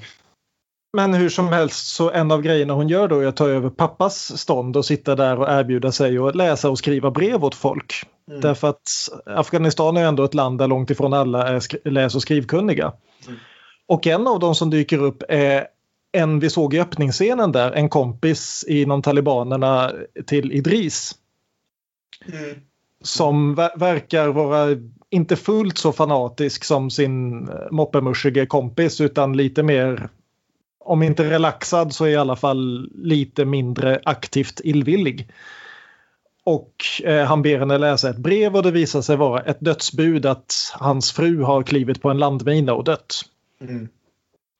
Men 0.93 1.13
hur 1.13 1.29
som 1.29 1.47
helst 1.47 1.87
så 1.87 2.11
en 2.11 2.31
av 2.31 2.41
grejerna 2.41 2.73
hon 2.73 2.89
gör 2.89 3.07
då 3.07 3.19
är 3.19 3.27
att 3.27 3.35
ta 3.35 3.47
över 3.47 3.69
pappas 3.69 4.39
stånd 4.39 4.77
och 4.77 4.85
sitta 4.85 5.15
där 5.15 5.39
och 5.39 5.49
erbjuda 5.49 5.91
sig 5.91 6.17
att 6.17 6.35
läsa 6.35 6.69
och 6.69 6.77
skriva 6.77 7.11
brev 7.11 7.45
åt 7.45 7.55
folk. 7.55 8.03
Mm. 8.29 8.41
Därför 8.41 8.67
att 8.67 8.81
Afghanistan 9.25 9.97
är 9.97 10.05
ändå 10.05 10.23
ett 10.23 10.33
land 10.33 10.59
där 10.59 10.67
långt 10.67 10.89
ifrån 10.89 11.13
alla 11.13 11.47
är 11.47 11.89
läs 11.89 12.15
och 12.15 12.21
skrivkunniga. 12.21 12.93
Och 13.89 14.07
en 14.07 14.27
av 14.27 14.39
dem 14.39 14.55
som 14.55 14.69
dyker 14.69 15.03
upp 15.03 15.23
är 15.29 15.67
en 16.11 16.39
vi 16.39 16.49
såg 16.49 16.73
i 16.73 16.79
öppningsscenen 16.79 17.51
där, 17.51 17.71
en 17.71 17.89
kompis 17.89 18.65
inom 18.67 19.01
talibanerna 19.01 19.91
till 20.27 20.51
Idris. 20.51 21.15
Mm. 22.25 22.55
Som 23.03 23.55
ver- 23.55 23.79
verkar 23.79 24.27
vara 24.27 24.67
inte 25.09 25.35
fullt 25.35 25.77
så 25.77 25.91
fanatisk 25.91 26.63
som 26.63 26.89
sin 26.89 27.47
eh, 27.49 27.55
moppemuschige 27.71 28.45
kompis 28.45 29.01
utan 29.01 29.37
lite 29.37 29.63
mer 29.63 30.09
om 30.79 31.03
inte 31.03 31.29
relaxad 31.29 31.93
så 31.93 32.07
i 32.07 32.15
alla 32.15 32.35
fall 32.35 32.91
lite 32.95 33.45
mindre 33.45 34.01
aktivt 34.05 34.61
illvillig. 34.63 35.31
Och 36.43 36.73
eh, 37.03 37.25
han 37.25 37.41
ber 37.41 37.59
henne 37.59 37.77
läsa 37.77 38.09
ett 38.09 38.17
brev 38.17 38.55
och 38.55 38.63
det 38.63 38.71
visar 38.71 39.01
sig 39.01 39.17
vara 39.17 39.41
ett 39.41 39.59
dödsbud 39.59 40.25
att 40.25 40.53
hans 40.73 41.11
fru 41.11 41.41
har 41.41 41.63
klivit 41.63 42.01
på 42.01 42.09
en 42.09 42.17
landmina 42.17 42.73
och 42.73 42.83
dött. 42.83 43.23
Mm. 43.61 43.87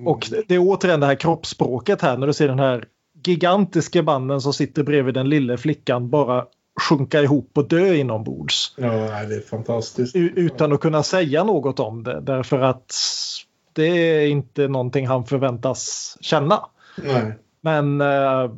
Och 0.04 0.28
det- 0.48 0.56
är 0.56 0.60
återigen 0.60 1.00
det 1.00 1.06
här 1.06 1.16
kroppsspråket 1.16 2.02
här 2.02 2.18
när 2.18 2.28
du 2.28 2.34
ser 2.34 2.48
den 2.48 2.60
här 2.60 2.86
gigantiska 3.24 4.04
mannen 4.04 4.42
som 4.42 4.54
sitter 4.54 4.84
bredvid 4.84 5.14
den 5.14 5.30
lilla 5.30 5.58
flickan 5.58 6.10
bara 6.10 6.46
sjunka 6.90 7.22
ihop 7.22 7.52
och 7.58 7.68
dö 7.68 7.94
inombords. 7.94 8.74
Ja, 8.78 8.88
det 9.24 9.36
är 9.36 9.50
fantastiskt. 9.50 10.16
Utan 10.16 10.74
att 10.74 10.80
kunna 10.80 11.04
säga 11.04 11.44
något 11.44 11.80
om 11.80 12.04
det 12.04 12.22
därför 12.22 12.60
att 12.60 12.94
det 13.74 13.84
är 13.88 14.28
inte 14.28 14.68
någonting 14.68 15.08
han 15.08 15.26
förväntas 15.26 16.18
känna. 16.22 16.66
Nej. 17.04 17.34
Men 17.62 18.02
eh, 18.02 18.52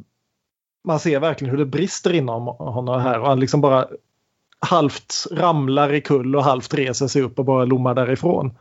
man 0.84 1.00
ser 1.00 1.20
verkligen 1.20 1.52
hur 1.52 1.58
det 1.58 1.66
brister 1.66 2.14
inom 2.14 2.48
honom 2.48 3.02
här 3.02 3.20
och 3.20 3.28
han 3.28 3.40
liksom 3.40 3.62
bara 3.62 3.88
halvt 4.60 5.28
ramlar 5.32 5.94
i 5.94 6.02
kull 6.02 6.36
och 6.36 6.44
halvt 6.44 6.74
reser 6.74 7.08
sig 7.08 7.22
upp 7.22 7.40
och 7.40 7.46
bara 7.46 7.66
lommar 7.66 7.94
därifrån. 7.96 8.58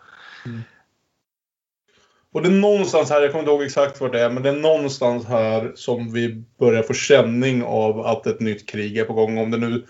Och 2.32 2.42
det 2.42 2.48
är 2.48 2.52
någonstans 2.52 3.10
här, 3.10 3.20
jag 3.20 3.30
kommer 3.30 3.42
inte 3.42 3.52
ihåg 3.52 3.62
exakt 3.62 4.00
vad 4.00 4.12
det 4.12 4.20
är, 4.20 4.30
men 4.30 4.42
det 4.42 4.48
är 4.48 4.56
någonstans 4.56 5.26
här 5.26 5.72
som 5.74 6.12
vi 6.12 6.44
börjar 6.58 6.82
få 6.82 6.92
känning 6.92 7.62
av 7.62 8.00
att 8.00 8.26
ett 8.26 8.40
nytt 8.40 8.68
krig 8.68 8.98
är 8.98 9.04
på 9.04 9.12
gång. 9.12 9.38
Om 9.38 9.50
det 9.50 9.56
nu 9.56 9.84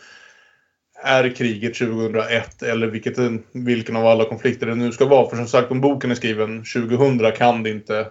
är 1.02 1.34
kriget 1.34 1.74
2001 1.74 2.62
eller 2.62 2.86
vilket, 2.86 3.16
vilken 3.52 3.96
av 3.96 4.06
alla 4.06 4.24
konflikter 4.24 4.66
det 4.66 4.74
nu 4.74 4.92
ska 4.92 5.06
vara. 5.06 5.30
För 5.30 5.36
som 5.36 5.46
sagt, 5.46 5.70
om 5.70 5.80
boken 5.80 6.10
är 6.10 6.14
skriven 6.14 6.64
2000 6.74 7.32
kan 7.32 7.62
det 7.62 7.70
inte. 7.70 8.06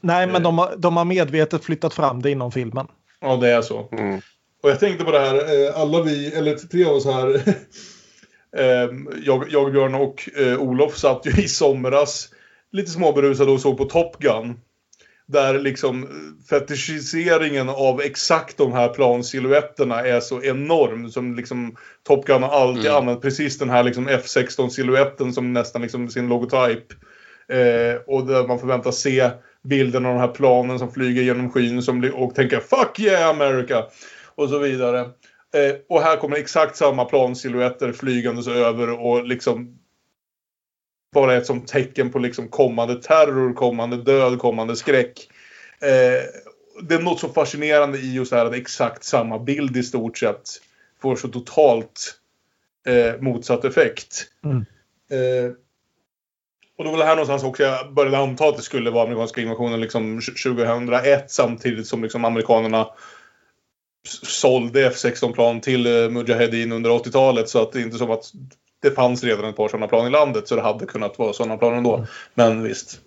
Nej, 0.00 0.26
men 0.26 0.42
de 0.42 0.58
har, 0.58 0.74
de 0.76 0.96
har 0.96 1.04
medvetet 1.04 1.64
flyttat 1.64 1.94
fram 1.94 2.22
det 2.22 2.30
inom 2.30 2.52
filmen. 2.52 2.86
Ja, 3.20 3.36
det 3.36 3.48
är 3.48 3.62
så. 3.62 3.88
Mm. 3.92 4.20
Och 4.62 4.70
jag 4.70 4.80
tänkte 4.80 5.04
på 5.04 5.10
det 5.10 5.18
här, 5.18 5.34
eh, 5.34 5.80
alla 5.80 6.02
vi, 6.02 6.34
eller 6.34 6.54
tre 6.54 6.84
av 6.84 6.94
oss 6.94 7.06
här, 7.06 7.34
eh, 8.56 8.90
jag, 9.24 9.44
jag, 9.50 9.72
Björn 9.72 9.94
och 9.94 10.28
eh, 10.38 10.58
Olof 10.58 10.96
satt 10.96 11.26
ju 11.26 11.42
i 11.42 11.48
somras 11.48 12.28
lite 12.72 12.90
småberusade 12.90 13.50
och 13.50 13.60
såg 13.60 13.76
på 13.78 13.84
Top 13.84 14.18
Gun. 14.18 14.60
Där 15.26 15.58
liksom 15.58 16.02
eh, 16.02 16.08
fetischiseringen 16.50 17.68
av 17.68 18.00
exakt 18.00 18.56
de 18.56 18.72
här 18.72 18.88
plansilhuetterna 18.88 20.00
är 20.00 20.20
så 20.20 20.42
enorm. 20.42 21.10
Som 21.10 21.34
liksom 21.34 21.76
Top 22.06 22.26
Gun 22.26 22.42
har 22.42 22.60
alltid 22.60 22.86
Mm. 22.86 22.96
använt 22.96 23.22
precis 23.22 23.58
den 23.58 23.70
här 23.70 23.82
liksom 23.82 24.08
F16-silhuetten 24.08 25.32
som 25.32 25.52
nästan 25.52 25.82
liksom 25.82 26.08
sin 26.08 26.28
logotyp. 26.28 26.86
Eh, 27.48 27.94
och 28.06 28.26
där 28.26 28.46
man 28.48 28.58
förväntas 28.58 28.98
se 29.00 29.30
bilden 29.64 30.06
av 30.06 30.12
de 30.14 30.20
här 30.20 30.28
planen 30.28 30.78
som 30.78 30.92
flyger 30.92 31.22
genom 31.22 31.50
skyn 31.50 31.82
som, 31.82 32.10
och 32.14 32.34
tänka 32.34 32.60
Fuck 32.60 33.00
yeah 33.00 33.30
America! 33.30 33.84
Och 34.34 34.48
så 34.48 34.58
vidare. 34.58 35.00
Eh, 35.54 35.74
och 35.88 36.02
här 36.02 36.16
kommer 36.16 36.36
exakt 36.36 36.76
samma 36.76 37.04
plansilhuetter 37.04 37.92
flygandes 37.92 38.48
över 38.48 38.90
och 38.90 39.24
liksom 39.24 39.78
bara 41.12 41.34
ett 41.34 41.46
som 41.46 41.60
tecken 41.60 42.10
på 42.10 42.18
liksom 42.18 42.48
kommande 42.48 43.02
terror, 43.02 43.54
kommande 43.54 43.96
död, 43.96 44.38
kommande 44.38 44.76
skräck. 44.76 45.28
Eh, 45.80 46.42
det 46.82 46.94
är 46.94 47.02
något 47.02 47.20
så 47.20 47.28
fascinerande 47.28 47.98
i 47.98 48.14
just 48.14 48.30
det 48.30 48.36
här 48.36 48.46
att 48.46 48.54
exakt 48.54 49.04
samma 49.04 49.38
bild 49.38 49.76
i 49.76 49.82
stort 49.82 50.18
sett 50.18 50.48
får 51.02 51.16
så 51.16 51.28
totalt 51.28 52.18
eh, 52.86 53.20
motsatt 53.20 53.64
effekt. 53.64 54.26
Mm. 54.44 54.64
Eh, 55.10 55.52
och 56.78 56.84
då 56.84 56.90
var 56.90 56.98
det 56.98 57.04
här 57.04 57.16
någonstans 57.16 57.42
också 57.42 57.62
jag 57.62 57.94
började 57.94 58.18
anta 58.18 58.48
att 58.48 58.56
det 58.56 58.62
skulle 58.62 58.90
vara 58.90 59.04
amerikanska 59.04 59.40
invasionen 59.40 59.80
liksom 59.80 60.20
2001 60.44 61.30
samtidigt 61.30 61.86
som 61.86 62.02
liksom 62.02 62.24
amerikanerna 62.24 62.88
sålde 64.22 64.90
F16-plan 64.90 65.60
till 65.60 65.86
eh, 65.86 66.10
Mujahedin 66.10 66.72
under 66.72 66.90
80-talet 66.90 67.48
så 67.48 67.62
att 67.62 67.72
det 67.72 67.78
är 67.78 67.82
inte 67.82 67.98
som 67.98 68.10
att 68.10 68.32
det 68.82 68.90
fanns 68.90 69.24
redan 69.24 69.44
ett 69.44 69.56
par 69.56 69.68
sådana 69.68 69.86
plan 69.86 70.06
i 70.06 70.10
landet 70.10 70.48
så 70.48 70.56
det 70.56 70.62
hade 70.62 70.86
kunnat 70.86 71.18
vara 71.18 71.32
sådana 71.32 71.56
plan 71.56 71.74
ändå. 71.74 72.06
Men 72.34 72.62
visst. 72.62 73.00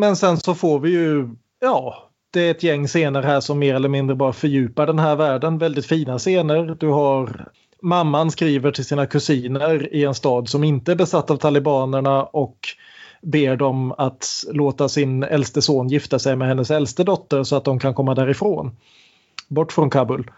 Men 0.00 0.16
sen 0.16 0.36
så 0.36 0.54
får 0.54 0.80
vi 0.80 0.90
ju, 0.90 1.28
ja, 1.60 2.10
det 2.32 2.40
är 2.40 2.50
ett 2.50 2.62
gäng 2.62 2.86
scener 2.86 3.22
här 3.22 3.40
som 3.40 3.58
mer 3.58 3.74
eller 3.74 3.88
mindre 3.88 4.16
bara 4.16 4.32
fördjupar 4.32 4.86
den 4.86 4.98
här 4.98 5.16
världen. 5.16 5.58
Väldigt 5.58 5.86
fina 5.86 6.18
scener. 6.18 6.76
Du 6.80 6.88
har 6.88 7.48
mamman 7.82 8.30
skriver 8.30 8.72
till 8.72 8.84
sina 8.84 9.06
kusiner 9.06 9.94
i 9.94 10.04
en 10.04 10.14
stad 10.14 10.48
som 10.48 10.64
inte 10.64 10.92
är 10.92 10.96
besatt 10.96 11.30
av 11.30 11.36
talibanerna 11.36 12.24
och 12.24 12.58
ber 13.22 13.56
dem 13.56 13.94
att 13.98 14.44
låta 14.52 14.88
sin 14.88 15.22
äldste 15.22 15.62
son 15.62 15.88
gifta 15.88 16.18
sig 16.18 16.36
med 16.36 16.48
hennes 16.48 16.70
äldste 16.70 17.04
dotter 17.04 17.42
så 17.42 17.56
att 17.56 17.64
de 17.64 17.78
kan 17.78 17.94
komma 17.94 18.14
därifrån. 18.14 18.76
Bort 19.48 19.72
från 19.72 19.90
Kabul. 19.90 20.30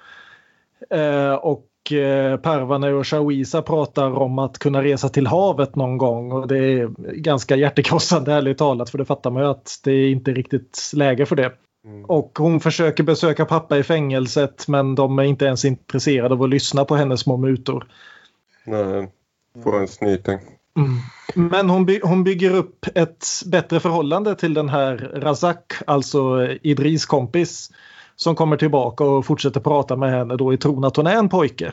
Eh, 0.91 1.35
och 1.35 1.67
och 1.83 1.93
eh, 1.93 2.37
Parvane 2.37 2.93
och 2.93 3.07
Shawisa 3.07 3.63
pratar 3.63 4.11
om 4.19 4.39
att 4.39 4.59
kunna 4.59 4.83
resa 4.83 5.09
till 5.09 5.27
havet 5.27 5.77
någon 5.77 5.99
gång 5.99 6.33
och 6.33 6.49
det 6.49 6.59
är 6.59 6.89
ganska 7.13 7.57
hjärtekrossande 7.57 8.33
ärligt 8.33 8.59
talat 8.59 8.91
för 8.91 8.99
det 8.99 9.05
fattar 9.05 9.31
man 9.31 9.43
ju 9.43 9.49
att 9.49 9.81
det 9.85 9.93
är 9.93 10.11
inte 10.11 10.33
riktigt 10.33 10.91
läge 10.95 11.27
för 11.27 11.37
det. 11.37 11.53
Mm. 11.85 12.05
Och 12.05 12.39
hon 12.39 12.61
försöker 12.61 13.03
besöka 13.03 13.45
pappa 13.45 13.79
i 13.79 13.83
fängelset 13.83 14.69
men 14.69 14.95
de 14.95 15.19
är 15.19 15.23
inte 15.23 15.45
ens 15.45 15.65
intresserade 15.65 16.35
av 16.35 16.43
att 16.43 16.51
lyssna 16.51 16.85
på 16.85 16.97
hennes 16.97 17.21
små 17.21 17.37
mutor. 17.37 17.87
Nej, 18.67 19.09
få 19.65 19.79
en 19.79 19.89
snyting. 19.89 20.39
Men 21.35 21.71
hon, 21.71 21.87
by 21.87 22.01
hon 22.03 22.25
bygger 22.25 22.55
upp 22.55 22.87
ett 22.95 23.27
bättre 23.47 23.81
förhållande 23.81 24.35
till 24.35 24.55
den 24.55 24.69
här 24.69 25.13
Razak, 25.15 25.73
alltså 25.87 26.49
Idris 26.63 27.07
kompis. 27.07 27.71
Som 28.23 28.35
kommer 28.35 28.57
tillbaka 28.57 29.05
och 29.05 29.27
fortsätter 29.27 29.61
prata 29.61 29.97
med 29.97 30.11
henne 30.11 30.37
då 30.37 30.55
i 30.55 30.59
tron 30.59 30.85
att 30.85 30.97
hon 30.97 31.07
är 31.07 31.17
en 31.17 31.29
pojke. 31.29 31.73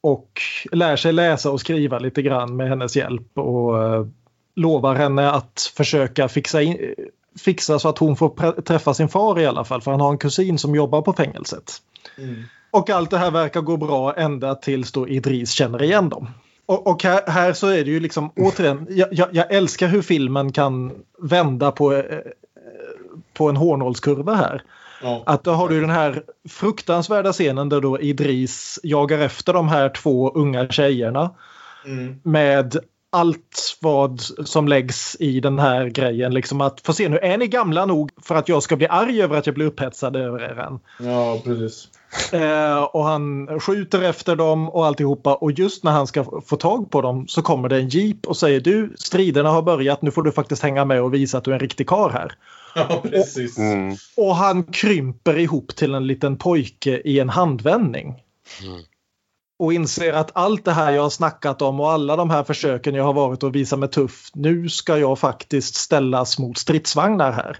Och 0.00 0.40
lär 0.72 0.96
sig 0.96 1.12
läsa 1.12 1.50
och 1.50 1.60
skriva 1.60 1.98
lite 1.98 2.22
grann 2.22 2.56
med 2.56 2.68
hennes 2.68 2.96
hjälp 2.96 3.38
och 3.38 3.84
eh, 3.84 4.06
lovar 4.56 4.94
henne 4.94 5.30
att 5.30 5.72
försöka 5.76 6.28
fixa, 6.28 6.62
in, 6.62 6.94
fixa 7.44 7.78
så 7.78 7.88
att 7.88 7.98
hon 7.98 8.16
får 8.16 8.62
träffa 8.62 8.94
sin 8.94 9.08
far 9.08 9.40
i 9.40 9.46
alla 9.46 9.64
fall 9.64 9.80
för 9.80 9.90
han 9.90 10.00
har 10.00 10.10
en 10.10 10.18
kusin 10.18 10.58
som 10.58 10.74
jobbar 10.74 11.02
på 11.02 11.12
fängelset. 11.12 11.72
Och 12.70 12.90
allt 12.90 13.10
det 13.10 13.18
här 13.18 13.30
verkar 13.30 13.60
gå 13.60 13.76
bra 13.76 14.14
ända 14.14 14.54
tills 14.54 14.92
då 14.92 15.08
Idris 15.08 15.50
känner 15.50 15.82
igen 15.82 16.08
dem. 16.08 16.30
Och, 16.66 16.86
och 16.86 17.02
här, 17.02 17.22
här 17.26 17.52
så 17.52 17.66
är 17.66 17.84
det 17.84 17.90
ju 17.90 18.00
liksom 18.00 18.30
återigen, 18.36 18.86
jag, 18.90 19.08
jag, 19.12 19.28
jag 19.32 19.52
älskar 19.52 19.88
hur 19.88 20.02
filmen 20.02 20.52
kan 20.52 20.92
vända 21.18 21.72
på, 21.72 21.94
eh, 21.94 22.18
på 23.34 23.48
en 23.48 23.56
hårnålskurva 23.56 24.34
här. 24.34 24.62
Ja. 25.02 25.22
Att 25.26 25.44
då 25.44 25.50
har 25.50 25.68
du 25.68 25.80
den 25.80 25.90
här 25.90 26.22
fruktansvärda 26.48 27.32
scenen 27.32 27.68
där 27.68 27.80
då 27.80 28.00
Idris 28.00 28.80
jagar 28.82 29.18
efter 29.18 29.52
de 29.52 29.68
här 29.68 29.88
två 29.88 30.30
unga 30.30 30.68
tjejerna 30.68 31.30
Mm. 31.84 32.20
med 32.22 32.76
allt 33.10 33.78
vad 33.80 34.20
som 34.44 34.68
läggs 34.68 35.16
i 35.20 35.40
den 35.40 35.58
här 35.58 35.86
grejen. 35.86 36.34
Liksom 36.34 36.60
att 36.60 36.80
få 36.80 36.92
se 36.92 37.08
nu, 37.08 37.18
är 37.18 37.38
ni 37.38 37.46
gamla 37.46 37.86
nog 37.86 38.10
för 38.22 38.34
att 38.34 38.48
jag 38.48 38.62
ska 38.62 38.76
bli 38.76 38.86
arg 38.86 39.22
över 39.22 39.36
att 39.36 39.46
jag 39.46 39.54
blir 39.54 39.66
upphetsad 39.66 40.16
över 40.16 40.42
er 40.42 40.58
än? 40.58 40.80
Ja, 41.08 41.40
precis. 41.44 41.88
Eh, 42.32 42.82
och 42.82 43.04
han 43.04 43.60
skjuter 43.60 44.02
efter 44.02 44.36
dem 44.36 44.68
och 44.68 44.86
alltihopa 44.86 45.34
och 45.34 45.52
just 45.52 45.84
när 45.84 45.92
han 45.92 46.06
ska 46.06 46.24
få 46.46 46.56
tag 46.56 46.90
på 46.90 47.00
dem 47.00 47.28
så 47.28 47.42
kommer 47.42 47.68
det 47.68 47.76
en 47.76 47.88
jeep 47.88 48.26
och 48.26 48.36
säger 48.36 48.60
du 48.60 48.94
striderna 48.98 49.50
har 49.50 49.62
börjat 49.62 50.02
nu 50.02 50.10
får 50.10 50.22
du 50.22 50.32
faktiskt 50.32 50.62
hänga 50.62 50.84
med 50.84 51.02
och 51.02 51.14
visa 51.14 51.38
att 51.38 51.44
du 51.44 51.50
är 51.50 51.54
en 51.54 51.60
riktig 51.60 51.86
karl 51.86 52.10
här. 52.10 52.32
Ja, 52.74 53.02
precis. 53.02 53.58
Mm. 53.58 53.96
Och 54.16 54.36
han 54.36 54.64
krymper 54.64 55.38
ihop 55.38 55.76
till 55.76 55.94
en 55.94 56.06
liten 56.06 56.36
pojke 56.36 57.00
i 57.04 57.20
en 57.20 57.28
handvändning. 57.28 58.14
Och 59.58 59.72
inser 59.72 60.12
att 60.12 60.30
allt 60.34 60.64
det 60.64 60.72
här 60.72 60.92
jag 60.92 61.02
har 61.02 61.10
snackat 61.10 61.62
om 61.62 61.80
och 61.80 61.90
alla 61.90 62.16
de 62.16 62.30
här 62.30 62.44
försöken 62.44 62.94
jag 62.94 63.04
har 63.04 63.12
varit 63.12 63.42
och 63.42 63.54
visa 63.54 63.76
mig 63.76 63.88
tuff. 63.88 64.30
Nu 64.34 64.68
ska 64.68 64.98
jag 64.98 65.18
faktiskt 65.18 65.74
ställas 65.74 66.38
mot 66.38 66.58
stridsvagnar 66.58 67.32
här. 67.32 67.58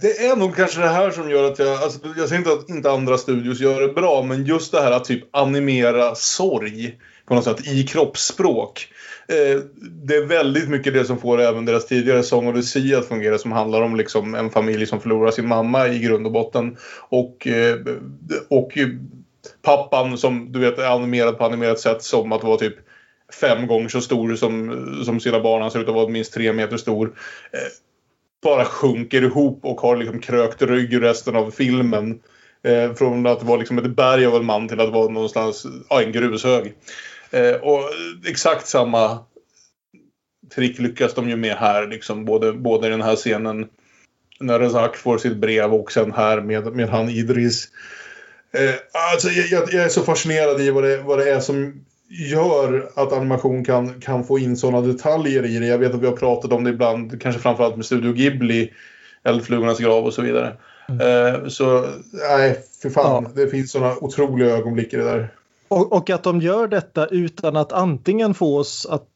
Det 0.00 0.26
är 0.26 0.36
nog 0.36 0.56
kanske 0.56 0.80
det 0.80 0.88
här 0.88 1.10
som 1.10 1.30
gör 1.30 1.52
att 1.52 1.58
jag... 1.58 1.82
Alltså, 1.82 1.98
jag 2.16 2.28
säger 2.28 2.38
inte 2.38 2.52
att 2.52 2.70
inte 2.70 2.90
andra 2.90 3.18
studios 3.18 3.60
gör 3.60 3.80
det 3.80 3.88
bra, 3.88 4.22
men 4.22 4.44
just 4.44 4.72
det 4.72 4.80
här 4.80 4.92
att 4.92 5.04
typ 5.04 5.36
animera 5.36 6.14
sorg 6.14 6.98
på 7.26 7.34
något 7.34 7.44
sätt 7.44 7.66
i 7.66 7.82
kroppsspråk. 7.82 8.88
Eh, 9.28 9.60
det 9.80 10.16
är 10.16 10.26
väldigt 10.26 10.68
mycket 10.68 10.94
det 10.94 11.04
som 11.04 11.18
får 11.18 11.40
även 11.40 11.64
deras 11.64 11.86
tidigare 11.86 12.22
Song 12.22 12.48
of 12.48 12.54
the 12.54 12.62
Sea 12.62 12.98
att 12.98 13.08
fungera 13.08 13.38
som 13.38 13.52
handlar 13.52 13.82
om 13.82 13.96
liksom 13.96 14.34
en 14.34 14.50
familj 14.50 14.86
som 14.86 15.00
förlorar 15.00 15.30
sin 15.30 15.48
mamma 15.48 15.88
i 15.88 15.98
grund 15.98 16.26
och 16.26 16.32
botten. 16.32 16.76
Och, 17.08 17.46
eh, 17.46 17.76
och 18.48 18.78
pappan 19.62 20.18
som 20.18 20.52
du 20.52 20.58
vet 20.58 20.78
är 20.78 20.94
animerad 20.94 21.38
på 21.38 21.44
animerat 21.44 21.80
sätt 21.80 22.02
som 22.02 22.32
att 22.32 22.44
vara 22.44 22.56
typ 22.56 22.74
fem 23.40 23.66
gånger 23.66 23.88
så 23.88 24.00
stor 24.00 24.34
som, 24.34 25.04
som 25.04 25.20
sina 25.20 25.40
barn. 25.40 25.62
Han 25.62 25.70
ser 25.70 25.80
ut 25.80 25.88
att 25.88 25.94
vara 25.94 26.08
minst 26.08 26.32
tre 26.32 26.52
meter 26.52 26.76
stor. 26.76 27.06
Eh, 27.52 27.58
bara 28.42 28.64
sjunker 28.64 29.22
ihop 29.22 29.64
och 29.64 29.80
har 29.80 29.96
liksom 29.96 30.20
krökt 30.20 30.62
rygg 30.62 31.02
resten 31.02 31.36
av 31.36 31.50
filmen. 31.50 32.20
Eh, 32.62 32.94
från 32.94 33.26
att 33.26 33.42
vara 33.42 33.58
liksom 33.58 33.78
ett 33.78 33.96
berg 33.96 34.26
av 34.26 34.36
en 34.36 34.44
man 34.44 34.68
till 34.68 34.80
att 34.80 34.92
vara 34.92 35.08
någonstans, 35.08 35.66
ja, 35.88 36.02
en 36.02 36.12
grushög. 36.12 36.74
Eh, 37.30 37.54
och 37.54 37.80
exakt 38.26 38.66
samma 38.66 39.18
trick 40.54 40.78
lyckas 40.78 41.14
de 41.14 41.28
ju 41.28 41.36
med 41.36 41.56
här. 41.56 41.86
Liksom, 41.86 42.24
både, 42.24 42.52
både 42.52 42.86
i 42.86 42.90
den 42.90 43.02
här 43.02 43.16
scenen 43.16 43.68
när 44.40 44.58
Razak 44.58 44.96
får 44.96 45.18
sitt 45.18 45.36
brev 45.36 45.74
och 45.74 45.92
sen 45.92 46.12
här 46.12 46.40
med, 46.40 46.66
med 46.76 46.88
han 46.88 47.08
Idris. 47.08 47.68
Eh, 48.52 48.74
alltså, 49.12 49.28
jag, 49.28 49.46
jag, 49.48 49.74
jag 49.74 49.84
är 49.84 49.88
så 49.88 50.02
fascinerad 50.02 50.60
i 50.60 50.70
vad 50.70 50.84
det, 50.84 51.02
vad 51.02 51.18
det 51.18 51.30
är 51.30 51.40
som 51.40 51.84
gör 52.08 52.90
att 52.94 53.12
animation 53.12 53.64
kan, 53.64 54.00
kan 54.00 54.24
få 54.24 54.38
in 54.38 54.56
sådana 54.56 54.80
detaljer 54.80 55.46
i 55.46 55.58
det. 55.58 55.66
Jag 55.66 55.78
vet 55.78 55.94
att 55.94 56.02
vi 56.02 56.06
har 56.06 56.16
pratat 56.16 56.52
om 56.52 56.64
det 56.64 56.70
ibland, 56.70 57.22
kanske 57.22 57.40
framförallt 57.40 57.76
med 57.76 57.86
Studio 57.86 58.12
Ghibli, 58.12 58.72
Eldflugornas 59.24 59.78
grav 59.78 60.04
och 60.04 60.14
så 60.14 60.22
vidare. 60.22 60.56
Eh, 60.88 61.48
så 61.48 61.86
nej, 62.12 62.58
för 62.82 62.90
fan. 62.90 63.28
Det 63.34 63.48
finns 63.48 63.72
sådana 63.72 63.96
otroliga 64.00 64.50
ögonblick 64.50 64.92
i 64.92 64.96
det 64.96 65.04
där. 65.04 65.34
Och, 65.68 65.92
och 65.92 66.10
att 66.10 66.22
de 66.22 66.40
gör 66.40 66.68
detta 66.68 67.06
utan 67.06 67.56
att 67.56 67.72
antingen 67.72 68.34
få 68.34 68.58
oss 68.58 68.86
att... 68.90 69.06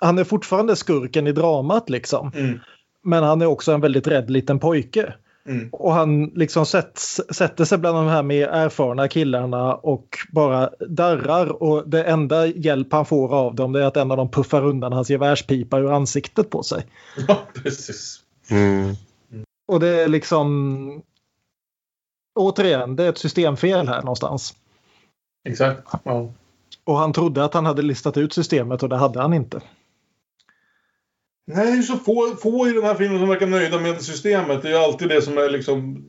Han 0.00 0.18
är 0.18 0.24
fortfarande 0.24 0.76
skurken 0.76 1.26
i 1.26 1.32
dramat 1.32 1.90
liksom. 1.90 2.32
Mm. 2.34 2.58
Men 3.02 3.22
han 3.22 3.42
är 3.42 3.46
också 3.46 3.72
en 3.72 3.80
väldigt 3.80 4.06
rädd 4.06 4.30
liten 4.30 4.58
pojke. 4.58 5.14
Mm. 5.46 5.68
Och 5.72 5.92
han 5.92 6.24
liksom 6.24 6.66
sätts, 6.66 7.20
sätter 7.30 7.64
sig 7.64 7.78
bland 7.78 7.96
de 7.96 8.06
här 8.06 8.22
mer 8.22 8.48
erfarna 8.48 9.08
killarna 9.08 9.74
och 9.74 10.18
bara 10.32 10.70
darrar. 10.88 11.62
Och 11.62 11.88
det 11.88 12.04
enda 12.04 12.46
hjälp 12.46 12.92
han 12.92 13.06
får 13.06 13.34
av 13.34 13.54
dem 13.54 13.74
är 13.74 13.80
att 13.80 13.96
en 13.96 14.10
av 14.10 14.16
dem 14.16 14.30
puffar 14.30 14.64
undan 14.64 14.92
hans 14.92 15.10
gevärspipa 15.10 15.78
ur 15.78 15.92
ansiktet 15.92 16.50
på 16.50 16.62
sig. 16.62 16.86
Ja, 17.28 17.38
precis. 17.54 18.20
Mm. 18.50 18.94
Och 19.68 19.80
det 19.80 20.02
är 20.02 20.08
liksom... 20.08 21.02
Återigen, 22.38 22.96
det 22.96 23.04
är 23.04 23.08
ett 23.08 23.18
systemfel 23.18 23.88
här 23.88 24.00
någonstans. 24.00 24.54
Exakt. 25.48 25.92
Ja. 26.04 26.32
Och 26.84 26.98
han 26.98 27.12
trodde 27.12 27.44
att 27.44 27.54
han 27.54 27.66
hade 27.66 27.82
listat 27.82 28.16
ut 28.16 28.32
systemet 28.32 28.82
och 28.82 28.88
det 28.88 28.96
hade 28.96 29.20
han 29.20 29.34
inte. 29.34 29.60
Nej, 31.46 31.66
det 31.66 31.78
är 31.78 31.82
så 31.82 31.96
få, 31.96 32.36
få 32.42 32.68
i 32.68 32.72
den 32.72 32.82
här 32.84 32.94
filmen 32.94 33.18
som 33.18 33.28
verkar 33.28 33.46
nöjda 33.46 33.80
med 33.80 34.02
systemet. 34.02 34.62
Det 34.62 34.68
är 34.68 34.72
ju 34.72 34.78
alltid 34.78 35.08
det 35.08 35.22
som 35.22 35.38
är 35.38 35.50
liksom 35.50 36.04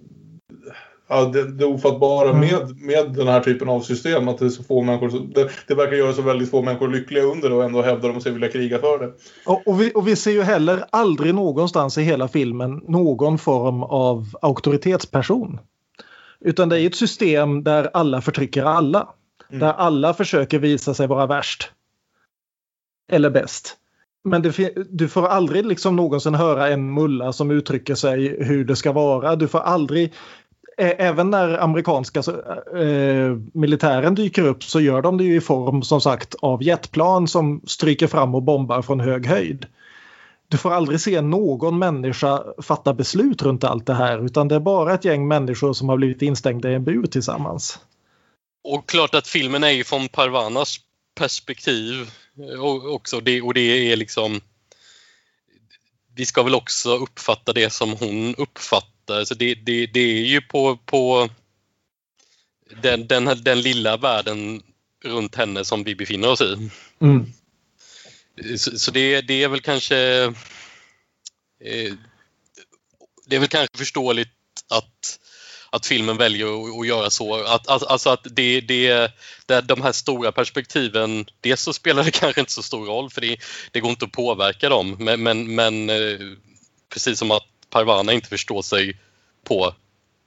ja, 1.07 1.25
det, 1.25 1.51
det 1.51 1.65
ofattbara 1.65 2.29
Mm. 2.29 2.39
med, 2.39 2.79
med 2.81 3.13
den 3.13 3.27
här 3.27 3.39
typen 3.41 3.69
av 3.69 3.81
system. 3.81 4.27
Att 4.27 4.37
det 4.37 4.45
är 4.45 4.49
så 4.49 4.63
få 4.63 4.81
människor, 4.83 5.09
som- 5.09 5.33
det, 5.33 5.49
det 5.67 5.75
verkar 5.75 5.95
göra 5.97 6.13
så 6.13 6.21
väldigt 6.21 6.51
få 6.51 6.61
människor 6.61 6.87
lyckliga 6.87 7.23
under 7.23 7.49
det 7.49 7.55
och 7.55 7.63
ändå 7.63 7.81
hävdar 7.81 8.09
de 8.09 8.21
sig 8.21 8.31
vilja 8.31 8.49
kriga 8.51 8.79
för 8.79 8.99
det. 8.99 9.13
Och, 9.45 9.67
och, 9.67 9.81
vi, 9.81 9.91
och 9.95 10.07
vi 10.07 10.15
ser 10.15 10.31
ju 10.31 10.41
heller 10.41 10.85
aldrig 10.89 11.35
någonstans 11.35 11.97
i 11.97 12.01
hela 12.01 12.27
filmen 12.27 12.81
någon 12.87 13.37
form 13.37 13.83
av 13.83 14.25
auktoritetsperson. 14.41 15.59
Utan 16.39 16.69
det 16.69 16.81
är 16.81 16.87
ett 16.87 16.95
system 16.95 17.63
där 17.63 17.89
alla 17.93 18.21
förtrycker 18.21 18.63
alla. 18.63 19.09
Där 19.49 19.73
alla 19.73 20.13
försöker 20.13 20.59
visa 20.59 20.93
sig 20.93 21.07
vara 21.07 21.25
värst. 21.25 21.71
Eller 23.11 23.29
bäst. 23.29 23.77
Men 24.29 24.41
det, 24.41 24.73
du 24.89 25.07
får 25.07 25.27
aldrig 25.27 25.65
liksom 25.65 25.95
någonsin 25.95 26.35
höra 26.35 26.69
en 26.69 26.93
mulla 26.93 27.33
som 27.33 27.51
uttrycker 27.51 27.95
sig 27.95 28.43
hur 28.43 28.65
det 28.65 28.75
ska 28.75 28.91
vara. 28.91 29.35
Du 29.35 29.47
får 29.47 29.59
aldrig 29.59 30.13
Även 30.79 31.29
när 31.29 31.57
amerikanska 31.57 32.23
så, 32.23 32.31
eh, 32.77 33.37
militären 33.53 34.15
dyker 34.15 34.43
upp 34.43 34.63
så 34.63 34.79
gör 34.79 35.01
de 35.01 35.17
det 35.17 35.23
ju 35.23 35.35
i 35.35 35.41
form 35.41 35.83
som 35.83 36.01
sagt 36.01 36.35
av 36.41 36.63
jetplan 36.63 37.27
som 37.27 37.61
stryker 37.65 38.07
fram 38.07 38.35
och 38.35 38.43
bombar 38.43 38.81
från 38.81 38.99
hög 38.99 39.25
höjd. 39.25 39.65
Du 40.47 40.57
får 40.57 40.73
aldrig 40.73 40.99
se 40.99 41.21
någon 41.21 41.79
människa 41.79 42.43
fatta 42.61 42.93
beslut 42.93 43.41
runt 43.41 43.63
allt 43.63 43.85
det 43.85 43.93
här 43.93 44.25
utan 44.25 44.47
det 44.47 44.55
är 44.55 44.59
bara 44.59 44.93
ett 44.93 45.05
gäng 45.05 45.27
människor 45.27 45.73
som 45.73 45.89
har 45.89 45.97
blivit 45.97 46.21
instängda 46.21 46.71
i 46.71 46.73
en 46.73 46.83
bur 46.83 47.07
tillsammans. 47.07 47.79
Och 48.63 48.89
klart 48.89 49.15
att 49.15 49.27
filmen 49.27 49.63
är 49.63 49.71
ju 49.71 49.83
från 49.83 50.07
Parvanas 50.07 50.77
perspektiv 51.15 52.09
också. 52.93 53.19
Det, 53.19 53.41
och 53.41 53.53
det 53.53 53.91
är 53.91 53.95
liksom... 53.95 54.41
Vi 56.15 56.25
ska 56.25 56.43
väl 56.43 56.55
också 56.55 56.97
uppfatta 56.97 57.53
det 57.53 57.69
som 57.69 57.93
hon 57.93 58.35
uppfattar. 58.35 59.25
Så 59.25 59.33
det, 59.33 59.55
det, 59.55 59.87
det 59.87 59.99
är 59.99 60.25
ju 60.25 60.41
på, 60.41 60.77
på 60.77 61.29
den, 62.81 63.07
den, 63.07 63.43
den 63.43 63.61
lilla 63.61 63.97
världen 63.97 64.63
runt 65.03 65.35
henne 65.35 65.65
som 65.65 65.83
vi 65.83 65.95
befinner 65.95 66.29
oss 66.29 66.41
i. 66.41 66.69
Mm. 67.01 67.33
Så, 68.57 68.79
så 68.79 68.91
det, 68.91 69.21
det 69.21 69.43
är 69.43 69.47
väl 69.47 69.61
kanske... 69.61 69.97
Eh, 71.63 71.93
det 73.25 73.35
är 73.35 73.39
väl 73.39 73.49
kanske 73.49 73.77
förståeligt 73.77 74.29
att, 74.69 75.19
att 75.77 75.85
filmen 75.85 76.17
väljer 76.17 76.45
att, 76.45 76.79
att 76.79 76.87
göra 76.87 77.09
så. 77.09 77.35
Att, 77.35 77.67
att, 77.67 77.83
alltså 77.83 78.09
att 78.09 78.27
det, 78.31 78.61
det, 78.61 79.11
det, 79.45 79.61
de 79.61 79.81
här 79.81 79.91
stora 79.91 80.31
perspektiven, 80.31 81.25
dels 81.41 81.61
så 81.61 81.73
spelar 81.73 82.03
det 82.03 82.11
kanske 82.19 82.41
inte 82.41 82.53
så 82.53 82.63
stor 82.63 82.85
roll 82.85 83.09
för 83.09 83.21
det, 83.21 83.37
det 83.71 83.79
går 83.79 83.89
inte 83.89 84.05
att 84.05 84.11
påverka 84.11 84.69
dem. 84.69 84.95
Men, 84.99 85.23
men, 85.23 85.55
men 85.55 85.89
eh, 85.89 86.19
precis 86.93 87.19
som 87.19 87.31
att 87.31 87.43
Parvana 87.69 88.13
inte 88.13 88.29
förstår 88.29 88.61
sig 88.61 88.97
på 89.43 89.73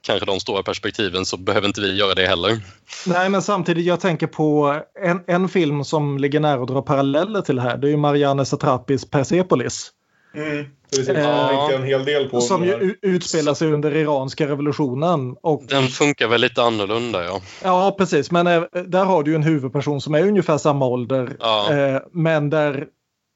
kanske 0.01 0.25
de 0.25 0.39
stora 0.39 0.63
perspektiven 0.63 1.25
så 1.25 1.37
behöver 1.37 1.67
inte 1.67 1.81
vi 1.81 1.95
göra 1.95 2.15
det 2.15 2.27
heller. 2.27 2.59
Nej, 3.05 3.29
men 3.29 3.41
samtidigt 3.41 3.85
jag 3.85 3.99
tänker 3.99 4.27
på 4.27 4.81
en, 5.03 5.23
en 5.27 5.49
film 5.49 5.83
som 5.83 6.17
ligger 6.17 6.39
nära 6.39 6.61
att 6.61 6.67
dra 6.67 6.81
paralleller 6.81 7.41
till 7.41 7.55
det 7.55 7.61
här. 7.61 7.77
Det 7.77 7.87
är 7.87 7.91
ju 7.91 7.97
Marianne 7.97 8.45
Satrapis 8.45 9.09
Persepolis. 9.09 9.91
Mm, 10.33 10.65
precis. 10.91 11.09
Eh, 11.09 11.75
en 11.75 11.83
hel 11.83 12.05
del 12.05 12.29
på 12.29 12.41
Som 12.41 12.65
ju 12.65 12.95
utspelar 13.01 13.53
sig 13.53 13.73
under 13.73 13.95
iranska 13.95 14.47
revolutionen. 14.47 15.35
Och, 15.41 15.63
Den 15.67 15.87
funkar 15.87 16.27
väl 16.27 16.41
lite 16.41 16.63
annorlunda 16.63 17.23
ja. 17.23 17.41
ja, 17.63 17.95
precis. 17.97 18.31
Men 18.31 18.47
eh, 18.47 18.61
där 18.85 19.05
har 19.05 19.23
du 19.23 19.31
ju 19.31 19.35
en 19.35 19.43
huvudperson 19.43 20.01
som 20.01 20.15
är 20.15 20.27
ungefär 20.27 20.57
samma 20.57 20.85
ålder. 20.85 21.37
Ja. 21.39 21.73
Eh, 21.73 22.01
men 22.11 22.49
där 22.49 22.87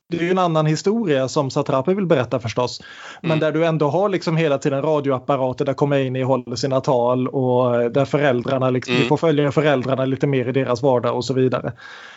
det 0.07 0.17
är 0.17 0.21
ju 0.21 0.31
en 0.31 0.39
annan 0.39 0.65
historia 0.65 1.27
som 1.27 1.49
Satrapi 1.49 1.93
vill 1.93 2.05
berätta 2.05 2.39
förstås. 2.39 2.81
Men 3.21 3.31
Mm. 3.31 3.39
där 3.39 3.51
du 3.51 3.65
ändå 3.65 3.89
har 3.89 4.09
liksom 4.09 4.37
hela 4.37 4.57
tiden 4.57 4.81
radioapparater 4.81 5.65
där 5.65 5.73
Khomeini 5.73 6.21
håller 6.21 6.55
sina 6.55 6.81
tal 6.81 7.27
och 7.27 7.91
där 7.91 8.05
föräldrarna, 8.05 8.69
liksom, 8.69 8.91
Mm. 8.93 9.03
vi 9.03 9.07
får 9.09 9.17
följa 9.17 9.51
föräldrarna 9.51 10.05
lite 10.05 10.27
mer 10.27 10.47
i 10.49 10.51
deras 10.51 10.81
vardag 10.81 11.15
och 11.15 11.25
så 11.25 11.33
vidare. 11.33 11.73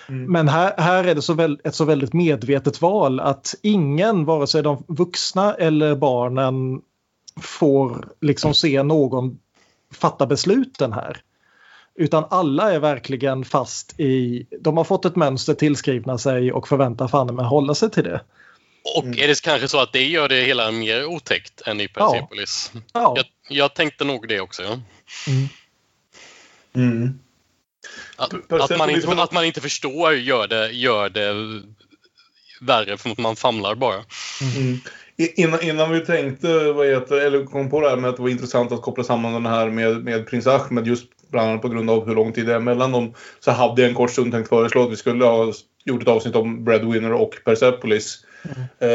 Mm. 0.09 0.33
Men 0.33 0.49
här, 0.49 0.73
här 0.77 1.05
är 1.05 1.15
det 1.15 1.23
så 1.23 1.35
väl, 1.35 1.61
ett 1.65 1.75
så 1.75 1.85
väldigt 1.85 2.13
medvetet 2.13 2.83
val 2.83 3.21
att 3.21 3.55
ingen, 3.63 4.25
vare 4.25 4.47
sig 4.47 4.63
de 4.63 4.85
vuxna 4.89 5.55
eller 5.55 5.95
barnen, 5.97 6.81
får 7.41 8.05
liksom 8.21 8.55
se 8.55 8.83
någon 8.83 9.39
fatta 9.95 10.27
besluten 10.27 10.93
här. 10.93 11.21
Utan 11.99 12.25
alla 12.31 12.73
är 12.73 12.79
verkligen 12.79 13.45
fast 13.45 14.01
i, 14.01 14.47
de 14.61 14.77
har 14.77 14.85
fått 14.85 15.05
ett 15.05 15.17
mönster 15.17 15.55
tillskrivna 15.55 16.19
sig 16.19 16.53
och 16.53 16.69
förväntar 16.69 17.09
fan 17.09 17.35
med 17.35 17.47
hålla 17.47 17.75
sig 17.75 17.91
till 17.91 18.05
det. 18.05 18.21
Och 18.97 19.05
är 19.05 19.29
det 19.29 19.43
kanske 19.43 19.69
så 19.69 19.81
att 19.81 19.93
det 19.93 20.05
gör 20.05 20.29
det 20.29 20.43
hela 20.43 20.71
mer 20.71 21.05
otäckt 21.05 21.63
än 21.67 21.81
i 21.81 21.89
Persepolis? 21.89 22.73
Ja. 22.93 23.15
Jag, 23.17 23.25
jag 23.49 23.75
tänkte 23.75 24.05
nog 24.05 24.29
det 24.29 24.41
också. 24.41 24.63
Ja. 24.63 24.79
Mm. 26.75 27.19
Att, 28.17 28.35
att, 28.35 28.49
Persepolis 28.49 28.79
man 28.79 28.91
inte, 28.91 29.23
att 29.23 29.33
man 29.33 29.45
inte 29.45 29.61
förstår 29.61 30.15
gör 30.15 30.49
det, 30.49 30.71
gör 30.71 31.09
det 31.09 31.35
värre 32.61 32.97
för 32.97 33.11
att 33.11 33.19
man 33.19 33.37
famlar 33.37 33.75
bara. 33.75 34.05
Mm. 34.57 34.81
I- 35.17 35.43
Innan, 35.43 35.63
innan 35.63 35.91
vi 35.91 36.01
tänkte, 36.01 36.73
vad 36.73 36.87
heter, 36.87 37.17
eller 37.17 37.45
kom 37.45 37.71
på 37.71 37.81
det 37.81 37.91
här 37.91 37.97
med 37.97 38.11
att 38.11 38.17
det 38.17 38.23
var 38.23 38.29
intressant 38.29 38.73
att 38.73 38.83
koppla 38.83 39.05
samman 39.05 39.33
den 39.33 39.47
här 39.47 39.71
med, 39.71 40.05
med 40.05 40.27
prins 40.27 40.47
Ahmed 40.47 40.87
just 40.87 41.07
bland 41.31 41.51
annat 41.51 41.63
på 41.63 41.69
grund 41.69 41.91
av 41.91 42.07
hur 42.07 42.15
lång 42.15 42.33
tid 42.33 42.47
det 42.47 42.55
är 42.55 42.61
mellan 42.61 42.93
dem. 42.93 43.15
Så 43.41 43.51
hade 43.51 43.83
jag 43.83 43.89
en 43.89 43.95
kort 43.95 44.11
stund 44.11 44.33
tänkt 44.33 44.49
föreslå 44.49 44.83
att 44.83 44.93
vi 44.93 44.97
skulle 44.97 45.25
ha 45.25 45.53
gjort 45.85 46.03
ett 46.03 46.09
avsnitt 46.09 46.37
om 46.37 46.65
Breadwinner 46.65 47.13
och 47.13 47.35
Persepolis. 47.45 48.25
Eh, 48.79 48.89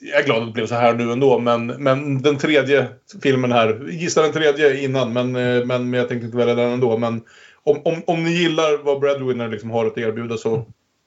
jag 0.00 0.20
är 0.20 0.24
glad 0.24 0.42
att 0.42 0.48
det 0.48 0.52
blev 0.52 0.66
så 0.66 0.74
här 0.74 0.94
nu 0.94 1.12
ändå, 1.12 1.38
men, 1.38 1.66
men 1.66 2.22
den 2.22 2.38
tredje 2.38 2.88
filmen 3.22 3.52
här, 3.52 3.88
gissa 3.90 4.22
den 4.22 4.32
tredje 4.32 4.84
innan, 4.84 5.12
men, 5.12 5.32
men, 5.32 5.66
men 5.66 5.92
jag 5.92 6.08
tänkte 6.08 6.26
inte 6.26 6.38
välja 6.38 6.54
den 6.54 6.72
ändå. 6.72 6.98
Men 6.98 7.22
om, 7.62 7.80
om, 7.84 8.02
om 8.06 8.24
ni 8.24 8.30
gillar 8.30 8.84
vad 8.84 9.00
Breadwinner 9.00 9.48
liksom 9.48 9.70
har 9.70 9.86
att 9.86 9.98
erbjuda 9.98 10.36
så 10.36 10.64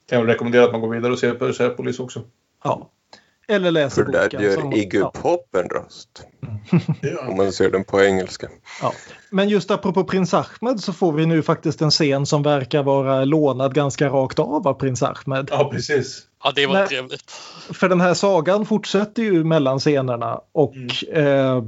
kan 0.08 0.18
jag 0.18 0.28
rekommendera 0.28 0.64
att 0.64 0.72
man 0.72 0.80
går 0.80 0.94
vidare 0.94 1.12
och 1.12 1.18
ser 1.18 1.34
Persepolis 1.34 2.00
också. 2.00 2.22
Ja. 2.64 2.90
Eller 3.52 3.70
läser 3.70 4.04
För 4.04 4.12
där 4.12 4.22
boken. 4.22 4.42
gör 4.42 4.76
Iggy 4.78 4.98
ja. 4.98 5.10
Pop 5.10 5.54
en 5.54 5.68
röst. 5.68 6.26
Ja. 7.00 7.28
Om 7.28 7.36
man 7.36 7.52
ser 7.52 7.70
den 7.70 7.84
på 7.84 8.02
engelska. 8.02 8.48
Ja. 8.82 8.92
Men 9.30 9.48
just 9.48 9.70
apropå 9.70 10.04
prins 10.04 10.34
Ahmed 10.34 10.80
så 10.80 10.92
får 10.92 11.12
vi 11.12 11.26
nu 11.26 11.42
faktiskt 11.42 11.82
en 11.82 11.90
scen 11.90 12.26
som 12.26 12.42
verkar 12.42 12.82
vara 12.82 13.24
lånad 13.24 13.74
ganska 13.74 14.08
rakt 14.08 14.38
av 14.38 14.68
av 14.68 14.74
prins 14.74 15.02
Ahmed. 15.02 15.48
Ja, 15.50 15.70
precis. 15.72 16.22
Ja, 16.44 16.52
det 16.54 16.66
var 16.66 16.74
Nej. 16.74 16.88
trevligt. 16.88 17.30
För 17.72 17.88
den 17.88 18.00
här 18.00 18.14
sagan 18.14 18.66
fortsätter 18.66 19.22
ju 19.22 19.44
mellan 19.44 19.78
scenerna 19.78 20.40
och 20.52 20.74
eh, 21.12 21.62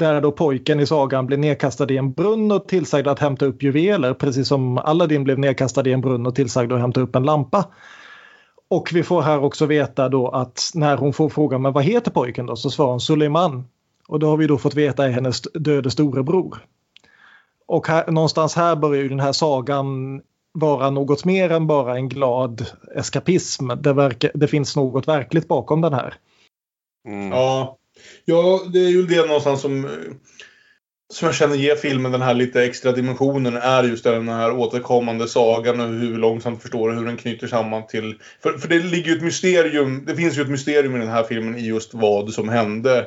där 0.00 0.20
då 0.20 0.32
pojken 0.32 0.80
i 0.80 0.86
sagan 0.86 1.26
blir 1.26 1.36
nedkastad 1.36 1.92
i 1.92 1.96
en 1.96 2.12
brunn 2.12 2.52
och 2.52 2.68
tillsagd 2.68 3.08
att 3.08 3.18
hämta 3.18 3.46
upp 3.46 3.62
juveler 3.62 4.14
precis 4.14 4.48
som 4.48 4.78
Aladdin 4.78 5.24
blev 5.24 5.38
nedkastad 5.38 5.88
i 5.88 5.92
en 5.92 6.00
brunn 6.00 6.26
och 6.26 6.34
tillsagd 6.34 6.72
att 6.72 6.80
hämta 6.80 7.00
upp 7.00 7.16
en 7.16 7.22
lampa. 7.22 7.64
Och 8.68 8.90
vi 8.92 9.02
får 9.02 9.22
här 9.22 9.44
också 9.44 9.66
veta 9.66 10.08
då 10.08 10.28
att 10.28 10.70
när 10.74 10.96
hon 10.96 11.12
får 11.12 11.28
frågan 11.28 11.62
men 11.62 11.72
vad 11.72 11.84
heter 11.84 12.10
pojken 12.10 12.46
då 12.46 12.56
så 12.56 12.70
svarar 12.70 12.90
hon 12.90 13.00
Suleiman. 13.00 13.64
Och 14.08 14.18
då 14.18 14.26
har 14.26 14.36
vi 14.36 14.46
då 14.46 14.58
fått 14.58 14.74
veta 14.74 15.06
är 15.06 15.10
hennes 15.10 15.40
döde 15.40 15.90
storebror. 15.90 16.66
Och 17.66 17.88
här, 17.88 18.10
någonstans 18.10 18.54
här 18.54 18.76
börjar 18.76 19.02
ju 19.02 19.08
den 19.08 19.20
här 19.20 19.32
sagan 19.32 20.20
vara 20.52 20.90
något 20.90 21.24
mer 21.24 21.50
än 21.50 21.66
bara 21.66 21.96
en 21.96 22.08
glad 22.08 22.66
eskapism. 22.94 23.68
Det, 23.68 23.92
verkar, 23.92 24.30
det 24.34 24.48
finns 24.48 24.76
något 24.76 25.08
verkligt 25.08 25.48
bakom 25.48 25.80
den 25.80 25.92
här. 25.92 26.14
Mm. 27.08 27.30
Ja. 27.30 27.78
ja, 28.24 28.60
det 28.72 28.78
är 28.78 28.88
ju 28.88 29.06
det 29.06 29.26
någonstans 29.26 29.60
som, 29.60 29.84
eh, 29.84 29.90
som 31.12 31.26
jag 31.26 31.34
känner 31.34 31.56
ger 31.56 31.76
filmen 31.76 32.12
den 32.12 32.22
här 32.22 32.34
lite 32.34 32.64
extra 32.64 32.92
dimensionen. 32.92 33.56
Är 33.56 33.84
just 33.84 34.04
den 34.04 34.28
här 34.28 34.52
återkommande 34.52 35.28
sagan 35.28 35.80
och 35.80 35.88
hur 35.88 36.18
långsamt 36.18 36.62
förstår 36.62 36.90
hur 36.90 37.06
den 37.06 37.16
knyter 37.16 37.46
samman 37.46 37.86
till... 37.86 38.18
För, 38.42 38.52
för 38.52 38.68
det 38.68 38.78
ligger 38.78 39.10
ju 39.10 39.16
ett 39.16 39.22
mysterium. 39.22 40.04
Det 40.06 40.16
finns 40.16 40.38
ju 40.38 40.42
ett 40.42 40.48
mysterium 40.48 40.96
i 40.96 40.98
den 40.98 41.08
här 41.08 41.22
filmen 41.22 41.56
i 41.56 41.66
just 41.66 41.94
vad 41.94 42.32
som 42.32 42.48
hände 42.48 42.98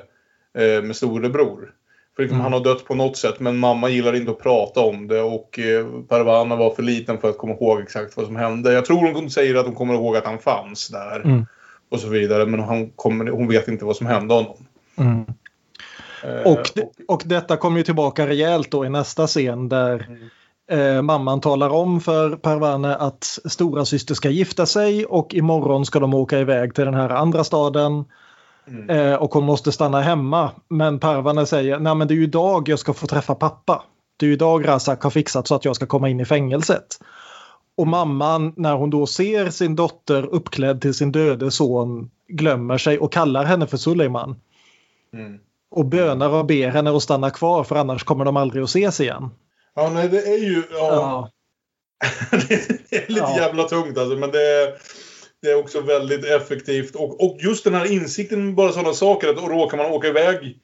eh, 0.57 0.83
med 0.83 0.95
storebror. 0.95 1.73
För 2.15 2.23
liksom, 2.23 2.39
Han 2.39 2.53
har 2.53 2.59
dött 2.59 2.85
på 2.85 2.95
något 2.95 3.17
sätt 3.17 3.39
men 3.39 3.57
mamma 3.57 3.89
gillar 3.89 4.15
inte 4.15 4.31
att 4.31 4.39
prata 4.39 4.79
om 4.79 5.07
det 5.07 5.21
och 5.21 5.59
eh, 5.59 5.85
Parvana 6.07 6.55
var 6.55 6.75
för 6.75 6.83
liten 6.83 7.17
för 7.17 7.29
att 7.29 7.37
komma 7.37 7.53
ihåg 7.53 7.81
exakt 7.81 8.17
vad 8.17 8.25
som 8.25 8.35
hände. 8.35 8.73
Jag 8.73 8.85
tror 8.85 9.13
hon 9.13 9.29
säger 9.29 9.55
att 9.55 9.65
hon 9.65 9.75
kommer 9.75 9.93
ihåg 9.93 10.17
att 10.17 10.25
han 10.25 10.39
fanns 10.39 10.87
där. 10.87 11.19
Mm. 11.19 11.45
Och 11.89 11.99
så 11.99 12.07
vidare 12.07 12.45
men 12.45 12.59
han 12.59 12.89
kommer, 12.89 13.25
hon 13.25 13.47
vet 13.47 13.67
inte 13.67 13.85
vad 13.85 13.95
som 13.95 14.07
hände 14.07 14.33
honom. 14.33 14.57
Mm. 14.97 15.25
Eh, 16.27 16.51
Och, 16.51 16.59
och 17.07 17.23
detta 17.25 17.57
kommer 17.57 17.77
ju 17.77 17.83
tillbaka 17.83 18.27
rejält 18.27 18.71
då 18.71 18.85
i 18.85 18.89
nästa 18.89 19.27
scen 19.27 19.69
där 19.69 20.19
eh, 20.71 21.01
mamman 21.01 21.41
talar 21.41 21.69
om 21.69 22.01
för 22.01 22.35
Parvane 22.35 22.95
att 22.95 23.23
stora 23.45 23.85
syster 23.85 24.15
ska 24.15 24.29
gifta 24.29 24.65
sig 24.65 25.05
och 25.05 25.33
imorgon 25.33 25.85
ska 25.85 25.99
de 25.99 26.13
åka 26.13 26.39
iväg 26.39 26.75
till 26.75 26.85
den 26.85 26.93
här 26.93 27.09
andra 27.09 27.43
staden. 27.43 28.05
Mm. 28.67 28.89
Eh, 28.89 29.15
och 29.15 29.33
hon 29.33 29.43
måste 29.43 29.71
stanna 29.71 30.01
hemma. 30.01 30.51
Men 30.67 30.99
Parvane 30.99 31.45
säger 31.45 31.79
nej 31.79 31.95
men 31.95 32.07
det 32.07 32.13
är 32.13 32.15
ju 32.15 32.23
idag 32.23 32.69
jag 32.69 32.79
ska 32.79 32.93
få 32.93 33.07
träffa 33.07 33.35
pappa. 33.35 33.83
Det 34.17 34.25
är 34.25 34.27
ju 34.27 34.33
idag 34.33 34.67
Razak 34.67 35.03
har 35.03 35.09
fixat 35.09 35.47
så 35.47 35.55
att 35.55 35.65
jag 35.65 35.75
ska 35.75 35.85
komma 35.85 36.09
in 36.09 36.19
i 36.19 36.25
fängelset. 36.25 36.99
Och 37.77 37.87
mamman 37.87 38.53
när 38.57 38.75
hon 38.75 38.89
då 38.89 39.07
ser 39.07 39.49
sin 39.49 39.75
dotter 39.75 40.25
uppklädd 40.25 40.81
till 40.81 40.93
sin 40.93 41.11
döde 41.11 41.51
son 41.51 42.09
glömmer 42.27 42.77
sig 42.77 42.99
och 42.99 43.13
kallar 43.13 43.45
henne 43.45 43.67
för 43.67 43.77
Suleiman. 43.77 44.35
Mm. 45.13 45.39
Och 45.71 45.85
bönar 45.85 46.29
och 46.29 46.45
ber 46.45 46.67
henne 46.69 46.95
att 46.95 47.03
stanna 47.03 47.29
kvar 47.29 47.63
för 47.63 47.75
annars 47.75 48.03
kommer 48.03 48.25
de 48.25 48.37
aldrig 48.37 48.63
att 48.63 48.69
ses 48.69 48.99
igen. 48.99 49.29
Ja, 49.75 49.89
nej, 49.93 50.09
det 50.09 50.21
är 50.27 50.37
ju... 50.37 50.63
Ja, 50.71 50.77
Ja. 50.77 51.31
det 52.31 52.95
är 52.95 53.07
lite 53.07 53.19
Ja. 53.19 53.37
jävla 53.37 53.63
tungt 53.63 53.97
alltså, 53.97 54.17
men 54.17 54.31
det 54.31 54.41
är, 54.41 54.73
det 55.41 55.47
är 55.47 55.55
också 55.59 55.81
väldigt 55.81 56.25
effektivt. 56.25 56.95
Och, 56.95 57.23
och 57.25 57.37
just 57.39 57.63
den 57.63 57.73
här 57.73 57.91
insikten 57.91 58.45
med 58.45 58.55
bara 58.55 58.71
sådana 58.71 58.93
saker, 58.93 59.29
att 59.29 59.37
råkar 59.37 59.77
man 59.77 59.85
åka 59.91 60.07
iväg 60.07 60.57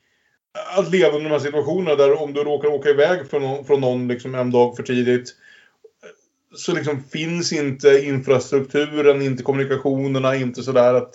att 0.77 0.91
leva 0.91 1.07
under 1.17 1.29
de 1.29 1.31
här 1.31 1.39
situationerna 1.39 1.95
där 1.95 2.21
om 2.21 2.33
du 2.33 2.43
råkar 2.43 2.69
åka 2.69 2.89
iväg 2.89 3.29
från 3.29 3.41
någon, 3.41 3.65
från 3.65 3.81
någon 3.81 4.07
liksom 4.07 4.35
en 4.35 4.51
dag 4.51 4.75
för 4.75 4.83
tidigt 4.83 5.35
så 6.55 6.73
liksom 6.73 7.03
finns 7.03 7.53
inte 7.53 8.05
infrastrukturen, 8.05 9.21
inte 9.21 9.43
kommunikationerna, 9.43 10.35
inte 10.35 10.63
sådär 10.63 10.93
att 10.93 11.13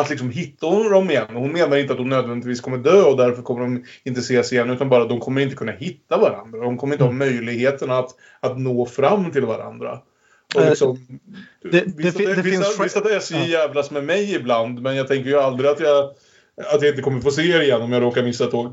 att 0.00 0.10
liksom 0.10 0.30
hitta 0.30 0.88
dem 0.88 1.10
igen. 1.10 1.26
Hon 1.32 1.52
menar 1.52 1.76
inte 1.76 1.92
att 1.92 1.98
de 1.98 2.08
nödvändigtvis 2.08 2.60
kommer 2.60 2.78
dö 2.78 3.02
och 3.02 3.16
därför 3.16 3.42
kommer 3.42 3.60
de 3.60 3.84
inte 4.04 4.20
ses 4.20 4.52
igen 4.52 4.70
utan 4.70 4.88
bara 4.88 5.02
att 5.02 5.08
de 5.08 5.20
kommer 5.20 5.40
inte 5.40 5.56
kunna 5.56 5.72
hitta 5.72 6.18
varandra. 6.18 6.58
De 6.60 6.78
kommer 6.78 6.94
inte 6.94 7.04
ha 7.04 7.12
möjligheten 7.12 7.90
att, 7.90 8.10
att 8.40 8.58
nå 8.58 8.86
fram 8.86 9.30
till 9.30 9.44
varandra. 9.44 10.00
Eh, 10.56 10.68
liksom, 10.68 10.98
det- 11.72 11.84
visst, 11.96 12.20
att, 12.20 12.26
det 12.26 12.42
visst, 12.42 12.48
finns- 12.48 12.80
visst 12.80 12.96
att 12.96 13.06
SJ 13.10 13.34
ja. 13.36 13.46
jävlas 13.46 13.90
med 13.90 14.04
mig 14.04 14.34
ibland 14.34 14.82
men 14.82 14.96
jag 14.96 15.08
tänker 15.08 15.30
ju 15.30 15.38
aldrig 15.38 15.70
att 15.70 15.80
jag, 15.80 16.04
att 16.74 16.82
jag 16.82 16.88
inte 16.88 17.02
kommer 17.02 17.20
få 17.20 17.30
se 17.30 17.42
er 17.42 17.60
igen 17.60 17.82
om 17.82 17.92
jag 17.92 18.02
råkar 18.02 18.22
missa 18.22 18.44
ett 18.44 18.50
tåg. 18.50 18.72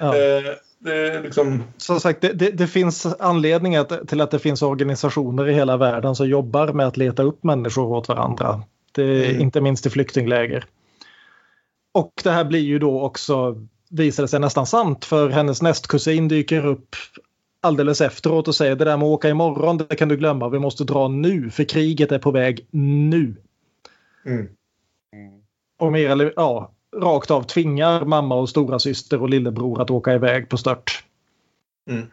Ja. 0.00 0.16
Eh, 0.16 1.22
liksom... 1.22 1.62
Som 1.76 2.00
sagt, 2.00 2.20
det, 2.20 2.32
det, 2.32 2.50
det 2.50 2.66
finns 2.66 3.06
anledningar 3.06 4.04
till 4.06 4.20
att 4.20 4.30
det 4.30 4.38
finns 4.38 4.62
organisationer 4.62 5.48
i 5.48 5.52
hela 5.54 5.76
världen 5.76 6.14
som 6.14 6.28
jobbar 6.28 6.72
med 6.72 6.86
att 6.86 6.96
leta 6.96 7.22
upp 7.22 7.44
människor 7.44 7.86
åt 7.92 8.08
varandra. 8.08 8.62
Är 8.98 9.30
Mm. 9.30 9.40
Inte 9.40 9.60
minst 9.60 9.86
i 9.86 9.90
flyktingläger. 9.90 10.64
Och 11.94 12.12
det 12.24 12.30
här 12.30 12.44
blir 12.44 12.60
ju 12.60 12.78
då 12.78 13.00
också, 13.00 13.66
visar 13.90 14.22
det 14.22 14.28
sig 14.28 14.40
nästan 14.40 14.66
sant, 14.66 15.04
för 15.04 15.28
hennes 15.30 15.62
nästkusin 15.62 16.28
dyker 16.28 16.66
upp 16.66 16.96
alldeles 17.60 18.00
efteråt 18.00 18.48
och 18.48 18.54
säger 18.54 18.76
det 18.76 18.84
där 18.84 18.96
med 18.96 19.06
att 19.06 19.12
åka 19.12 19.28
imorgon, 19.28 19.76
det 19.76 19.96
kan 19.96 20.08
du 20.08 20.16
glömma, 20.16 20.48
vi 20.48 20.58
måste 20.58 20.84
dra 20.84 21.08
nu, 21.08 21.50
för 21.50 21.64
kriget 21.64 22.12
är 22.12 22.18
på 22.18 22.30
väg 22.30 22.66
nu. 22.70 23.34
Mm. 24.26 24.48
Och 25.78 25.92
mer 25.92 26.10
eller 26.10 26.32
ja, 26.36 26.72
rakt 26.96 27.30
av 27.30 27.42
tvingar 27.42 28.04
mamma 28.04 28.34
och 28.34 28.48
stora 28.48 28.78
syster 28.78 29.22
och 29.22 29.30
lillebror 29.30 29.82
att 29.82 29.90
åka 29.90 30.14
iväg 30.14 30.48
på 30.48 30.56
stört. 30.56 31.04
Mm. 31.90 32.06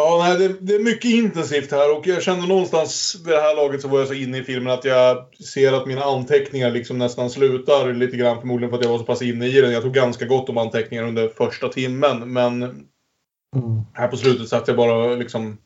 Ja, 0.00 0.18
nej, 0.18 0.38
det, 0.38 0.56
det 0.60 0.74
är 0.74 0.84
mycket 0.84 1.10
intensivt 1.10 1.70
här 1.70 1.96
och 1.98 2.06
jag 2.06 2.22
kände 2.22 2.46
någonstans 2.46 3.16
vid 3.24 3.34
det 3.34 3.40
här 3.40 3.56
laget 3.56 3.80
så 3.80 3.88
var 3.88 3.98
jag 3.98 4.08
så 4.08 4.14
inne 4.14 4.38
i 4.38 4.42
filmen 4.42 4.72
att 4.72 4.84
jag 4.84 5.24
ser 5.44 5.72
att 5.72 5.86
mina 5.86 6.02
anteckningar 6.02 6.70
liksom 6.70 6.98
nästan 6.98 7.30
slutar 7.30 7.94
lite 7.94 8.16
grann 8.16 8.40
förmodligen 8.40 8.70
för 8.70 8.78
att 8.78 8.84
jag 8.84 8.90
var 8.90 8.98
så 8.98 9.04
pass 9.04 9.22
inne 9.22 9.46
i 9.46 9.60
den. 9.60 9.72
Jag 9.72 9.82
tog 9.82 9.94
ganska 9.94 10.24
gott 10.24 10.48
om 10.48 10.58
anteckningar 10.58 11.04
under 11.04 11.28
första 11.28 11.68
timmen 11.68 12.32
men 12.32 12.84
Mm. 13.56 13.80
här 13.92 14.08
på 14.08 14.16
slutet 14.16 14.48
satt 14.48 14.68
jag 14.68 14.76
bara 14.76 15.14
liksom... 15.14 15.58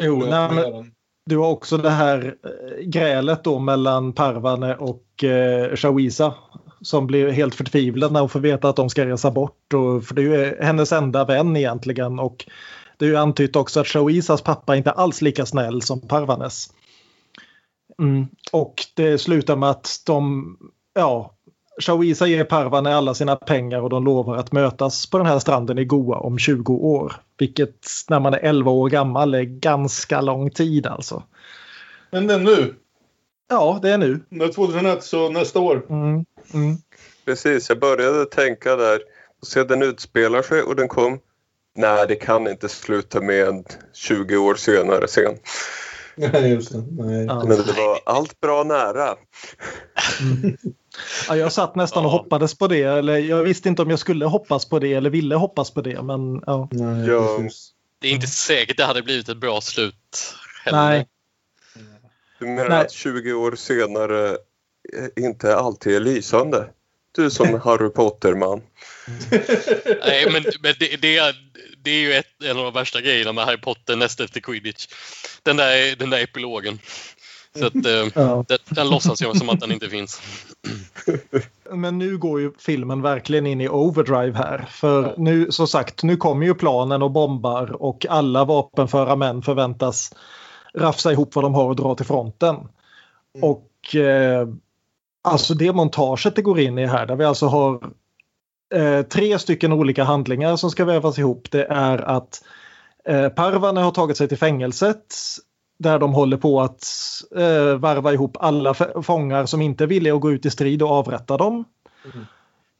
Jo, 0.00 0.26
nej, 0.30 0.50
men, 0.52 0.92
du 1.26 1.36
har 1.36 1.48
också 1.48 1.76
det 1.76 1.90
här 1.90 2.34
eh, 2.44 2.84
grälet 2.84 3.44
då 3.44 3.58
mellan 3.58 4.12
Parvane 4.12 4.76
och 4.76 5.24
eh, 5.24 5.76
Shawisa 5.76 6.34
som 6.80 7.06
blir 7.06 7.28
helt 7.28 7.54
förtvivlad 7.54 8.12
när 8.12 8.20
hon 8.20 8.28
får 8.28 8.40
veta 8.40 8.68
att 8.68 8.76
de 8.76 8.90
ska 8.90 9.06
resa 9.06 9.30
bort. 9.30 9.72
Och, 9.74 10.04
för 10.04 10.14
det 10.14 10.22
är 10.22 10.24
ju 10.24 10.56
hennes 10.60 10.92
enda 10.92 11.24
vän 11.24 11.56
egentligen. 11.56 12.18
Och 12.18 12.46
det 12.96 13.04
är 13.04 13.08
ju 13.08 13.16
antytt 13.16 13.56
också 13.56 13.80
att 13.80 13.86
Shawisas 13.86 14.42
pappa 14.42 14.76
inte 14.76 14.90
alls 14.90 15.22
lika 15.22 15.46
snäll 15.46 15.82
som 15.82 16.08
Parvanes. 16.08 16.70
Mm. 17.98 18.26
Och 18.52 18.74
det 18.94 19.18
slutar 19.18 19.56
med 19.56 19.70
att 19.70 20.02
de, 20.06 20.46
ja, 20.94 21.36
Shawisa 21.80 22.26
ger 22.26 22.44
Parvane 22.44 22.94
alla 22.94 23.14
sina 23.14 23.36
pengar 23.36 23.80
och 23.80 23.90
de 23.90 24.04
lovar 24.04 24.36
att 24.36 24.52
mötas 24.52 25.10
på 25.10 25.18
den 25.18 25.26
här 25.26 25.38
stranden 25.38 25.78
i 25.78 25.84
Goa 25.84 26.18
om 26.18 26.38
20 26.38 26.72
år. 26.72 27.12
Vilket 27.38 27.86
när 28.08 28.20
man 28.20 28.34
är 28.34 28.38
11 28.38 28.70
år 28.70 28.88
gammal 28.88 29.34
är 29.34 29.42
ganska 29.42 30.20
lång 30.20 30.50
tid 30.50 30.86
alltså. 30.86 31.22
Men 32.10 32.26
det 32.26 32.34
är 32.34 32.38
nu. 32.38 32.74
Ja, 33.48 33.78
det 33.82 33.90
är 33.90 33.98
nu. 33.98 34.20
Det 34.28 34.44
är 34.44 34.52
2001 34.52 35.04
så 35.04 35.28
nästa 35.28 35.60
år. 35.60 35.86
Mm. 35.90 36.24
Mm. 36.54 36.76
Precis, 37.24 37.68
jag 37.68 37.80
började 37.80 38.24
tänka 38.24 38.76
där. 38.76 39.00
Och 39.40 39.46
se 39.46 39.64
den 39.64 39.82
utspelar 39.82 40.42
sig 40.42 40.62
och 40.62 40.76
den 40.76 40.88
kom. 40.88 41.18
Nej, 41.76 42.04
det 42.08 42.16
kan 42.16 42.48
inte 42.48 42.68
sluta 42.68 43.20
med 43.20 43.48
en 43.48 43.64
20 43.92 44.36
år 44.36 44.54
senare 44.54 45.06
scen. 45.06 45.34
Nej, 46.16 46.50
just 46.50 46.72
det. 46.72 46.78
Nej. 46.78 47.26
Men 47.26 47.48
det 47.48 47.72
var 47.76 48.00
allt 48.06 48.40
bra 48.40 48.64
nära. 48.64 49.16
Ja, 51.28 51.36
jag 51.36 51.52
satt 51.52 51.74
nästan 51.76 52.04
och 52.04 52.10
hoppades 52.10 52.58
på 52.58 52.68
det. 52.68 52.82
Eller 52.82 53.16
jag 53.16 53.42
visste 53.42 53.68
inte 53.68 53.82
om 53.82 53.90
jag 53.90 53.98
skulle 53.98 54.24
hoppas 54.26 54.68
på 54.68 54.78
det 54.78 54.94
eller 54.94 55.10
ville 55.10 55.34
hoppas 55.34 55.70
på 55.70 55.80
det. 55.80 56.02
Men 56.02 56.42
ja. 56.46 56.68
Nej, 56.72 57.08
Ja. 57.08 57.38
Det 57.98 58.08
är 58.08 58.12
inte 58.12 58.26
säkert 58.26 58.76
det 58.76 58.84
hade 58.84 59.02
blivit 59.02 59.28
ett 59.28 59.36
bra 59.36 59.60
slut. 59.60 60.34
Heller. 60.64 60.78
Nej. 60.78 61.08
Du 62.38 62.46
menar 62.46 62.68
Nej. 62.68 62.80
att 62.80 62.92
20 62.92 63.32
år 63.32 63.54
senare 63.56 64.28
eh, 64.30 65.24
inte 65.24 65.56
alltid 65.56 65.96
är 65.96 66.00
lysande? 66.00 66.68
Du 67.16 67.30
som 67.30 67.60
Harry 67.64 67.90
Potter-man. 67.90 68.62
Nej, 70.06 70.30
men, 70.32 70.44
men 70.60 70.74
det, 70.78 71.02
det, 71.02 71.16
är, 71.18 71.34
det 71.82 71.90
är 71.90 72.00
ju 72.00 72.12
ett, 72.12 72.42
en 72.44 72.58
av 72.58 72.64
de 72.64 72.72
värsta 72.74 73.00
grejerna 73.00 73.32
med 73.32 73.44
Harry 73.44 73.60
Potter 73.60 73.96
näst 73.96 74.20
efter 74.20 74.40
Quidditch. 74.40 74.86
Den 75.42 75.56
där, 75.56 75.96
den 75.96 76.10
där 76.10 76.22
epilogen. 76.22 76.78
Så 77.58 77.66
att, 77.66 77.74
eh, 77.74 78.08
Ja. 78.14 78.44
den, 78.48 78.58
den 78.68 78.90
låtsas 78.90 79.22
jag 79.22 79.36
som 79.36 79.48
att 79.48 79.60
den 79.60 79.72
inte 79.72 79.88
finns. 79.88 80.22
Men 81.70 81.98
nu 81.98 82.18
går 82.18 82.40
ju 82.40 82.52
filmen 82.58 83.02
verkligen 83.02 83.46
in 83.46 83.60
i 83.60 83.68
overdrive 83.68 84.38
här. 84.38 84.66
För 84.70 85.14
nu, 85.18 85.52
som 85.52 85.68
sagt, 85.68 86.02
nu 86.02 86.16
kommer 86.16 86.46
ju 86.46 86.54
planen 86.54 87.02
och 87.02 87.10
bombar 87.10 87.82
och 87.82 88.06
alla 88.08 88.44
vapenföra 88.44 89.16
män 89.16 89.42
förväntas 89.42 90.12
rafsa 90.74 91.12
ihop 91.12 91.34
vad 91.34 91.44
de 91.44 91.54
har 91.54 91.64
och 91.68 91.76
dra 91.76 91.94
till 91.94 92.06
fronten. 92.06 92.56
Och 93.42 93.94
eh, 93.96 94.48
alltså 95.26 95.54
det 95.54 95.72
montaget 95.72 96.36
det 96.36 96.42
går 96.42 96.60
in 96.60 96.78
i 96.78 96.86
här, 96.86 97.06
där 97.06 97.16
vi 97.16 97.24
alltså 97.24 97.46
har 97.46 97.90
eh, 98.74 99.02
tre 99.02 99.38
stycken 99.38 99.72
olika 99.72 100.04
handlingar 100.04 100.56
som 100.56 100.70
ska 100.70 100.84
vävas 100.84 101.18
ihop. 101.18 101.50
Det 101.50 101.64
är 101.64 101.98
att 101.98 102.44
eh, 103.04 103.28
Parvane 103.28 103.80
har 103.80 103.90
tagit 103.90 104.16
sig 104.16 104.28
till 104.28 104.38
fängelset 104.38 105.14
där 105.78 105.98
de 105.98 106.14
håller 106.14 106.36
på 106.36 106.60
att 106.60 106.84
eh, 107.36 107.76
varva 107.76 108.12
ihop 108.12 108.36
alla 108.40 108.74
fångar 109.02 109.46
som 109.46 109.62
inte 109.62 109.86
villiga 109.86 110.14
att 110.14 110.20
gå 110.20 110.32
ut 110.32 110.46
i 110.46 110.50
strid 110.50 110.82
och 110.82 110.90
avrätta 110.90 111.36
dem. 111.36 111.64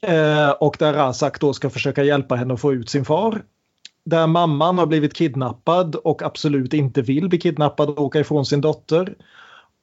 Eh, 0.02 0.51
och 0.51 0.77
där 0.78 0.93
Razak 0.93 1.40
då 1.40 1.52
ska 1.52 1.70
försöka 1.70 2.05
hjälpa 2.05 2.35
henne 2.35 2.55
att 2.55 2.60
få 2.60 2.73
ut 2.73 2.89
sin 2.89 3.05
far. 3.05 3.43
Där 4.05 4.27
mamman 4.27 4.78
har 4.78 4.86
blivit 4.86 5.14
kidnappad 5.14 5.94
och 5.94 6.23
absolut 6.23 6.74
inte 6.74 7.02
vill 7.02 7.28
bli 7.28 7.39
kidnappad 7.39 7.89
och 7.90 8.01
åka 8.01 8.20
ifrån 8.20 8.47
sin 8.47 8.60
dotter. 8.60 9.14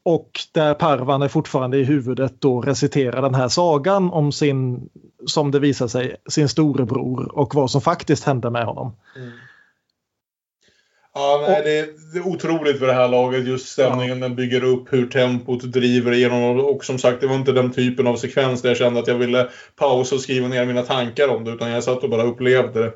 Och 0.06 0.30
där 0.52 0.74
Parvan 0.74 1.22
är 1.22 1.28
fortfarande 1.28 1.78
i 1.78 1.84
huvudet 1.84 2.42
då 2.42 2.62
reciterar 2.62 3.22
den 3.22 3.36
här 3.36 3.48
sagan 3.48 4.10
om 4.10 4.32
sin, 4.32 4.90
som 5.26 5.52
det 5.52 5.60
visar 5.60 5.88
sig, 5.88 6.16
sin 6.30 6.50
storebror 6.50 7.38
och 7.38 7.56
vad 7.56 7.72
som 7.72 7.82
faktiskt 7.82 8.24
hände 8.24 8.50
med 8.50 8.66
honom. 8.66 8.96
Ja, 11.16 11.46
nej, 11.48 11.62
det, 11.64 11.80
är, 11.80 11.88
det 12.14 12.20
är 12.20 12.28
otroligt 12.28 12.80
för 12.80 12.88
det 12.88 12.94
här 12.94 13.08
laget. 13.08 13.48
Just 13.48 13.68
stämningen 13.68 14.20
den 14.20 14.36
bygger 14.36 14.64
upp, 14.64 14.94
hur 14.94 15.08
tempot 15.08 15.64
driver 15.64 16.12
igenom. 16.12 16.60
Och 16.60 16.86
som 16.86 17.00
sagt, 17.00 17.22
det 17.22 17.28
var 17.28 17.36
inte 17.36 17.52
den 17.52 17.72
typen 17.72 18.08
av 18.08 18.16
sekvens 18.16 18.62
där 18.62 18.70
jag 18.70 18.78
kände 18.78 19.00
att 19.00 19.08
jag 19.08 19.16
ville 19.16 19.50
pausa 19.76 20.16
och 20.16 20.22
skriva 20.22 20.48
ner 20.48 20.66
mina 20.66 20.82
tankar 20.82 21.28
om 21.28 21.44
det. 21.44 21.52
Utan 21.52 21.72
jag 21.72 21.84
satt 21.84 22.04
och 22.04 22.10
bara 22.10 22.24
upplevde 22.24 22.84
det. 22.84 22.92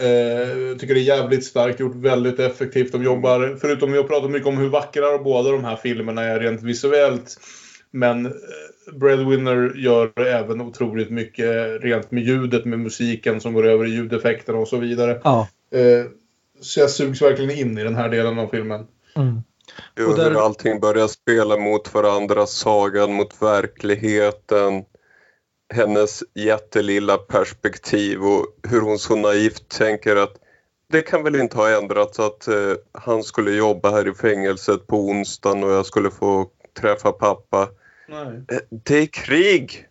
Eh, 0.00 0.08
jag 0.58 0.78
tycker 0.78 0.94
det 0.94 1.00
är 1.00 1.16
jävligt 1.16 1.44
starkt 1.44 1.80
gjort, 1.80 1.94
väldigt 1.96 2.38
effektivt. 2.38 2.92
De 2.92 3.02
jobbar, 3.02 3.58
förutom 3.60 3.92
vi 3.92 3.98
har 3.98 4.04
pratat 4.04 4.30
mycket 4.30 4.48
om 4.48 4.56
hur 4.58 4.68
vackra 4.68 5.18
båda 5.18 5.50
de 5.50 5.64
här 5.64 5.76
filmerna 5.76 6.22
är 6.22 6.40
rent 6.40 6.62
visuellt. 6.62 7.36
Men 7.90 8.26
eh, 8.26 8.32
Breadwinner 8.92 9.72
gör 9.76 10.20
även 10.20 10.60
otroligt 10.60 11.10
mycket 11.10 11.82
rent 11.82 12.10
med 12.10 12.22
ljudet, 12.22 12.64
med 12.64 12.78
musiken 12.78 13.40
som 13.40 13.52
går 13.52 13.66
över 13.66 13.86
i 13.86 13.90
ljudeffekterna 13.90 14.58
och 14.58 14.68
så 14.68 14.76
vidare. 14.76 15.20
Ja. 15.24 15.48
Eh, 15.74 16.06
så 16.60 16.80
jag 16.80 16.90
sugs 16.90 17.22
verkligen 17.22 17.50
in 17.58 17.78
i 17.78 17.84
den 17.84 17.94
här 17.94 18.08
delen 18.08 18.38
av 18.38 18.48
filmen. 18.48 18.86
Mm. 19.16 19.42
Och 20.08 20.16
där- 20.16 20.30
hur 20.30 20.44
allting 20.44 20.80
börjar 20.80 21.08
spela 21.08 21.56
mot 21.56 21.94
varandra, 21.94 22.46
sagan 22.46 23.12
mot 23.12 23.42
verkligheten. 23.42 24.84
Hennes 25.72 26.22
jättelilla 26.34 27.18
perspektiv 27.18 28.22
och 28.22 28.46
hur 28.68 28.80
hon 28.80 28.98
så 28.98 29.16
naivt 29.16 29.68
tänker 29.68 30.16
att 30.16 30.34
det 30.92 31.02
kan 31.02 31.22
väl 31.22 31.36
inte 31.36 31.56
ha 31.56 31.78
ändrats 31.78 32.20
att 32.20 32.48
eh, 32.48 32.74
han 32.92 33.22
skulle 33.22 33.50
jobba 33.50 33.90
här 33.90 34.08
i 34.08 34.14
fängelset 34.14 34.86
på 34.86 34.96
onsdagen 34.96 35.64
och 35.64 35.70
jag 35.70 35.86
skulle 35.86 36.10
få 36.10 36.46
träffa 36.80 37.12
pappa. 37.12 37.68
Nej. 38.08 38.26
Eh, 38.26 38.58
det 38.70 38.98
är 38.98 39.06
krig! 39.06 39.88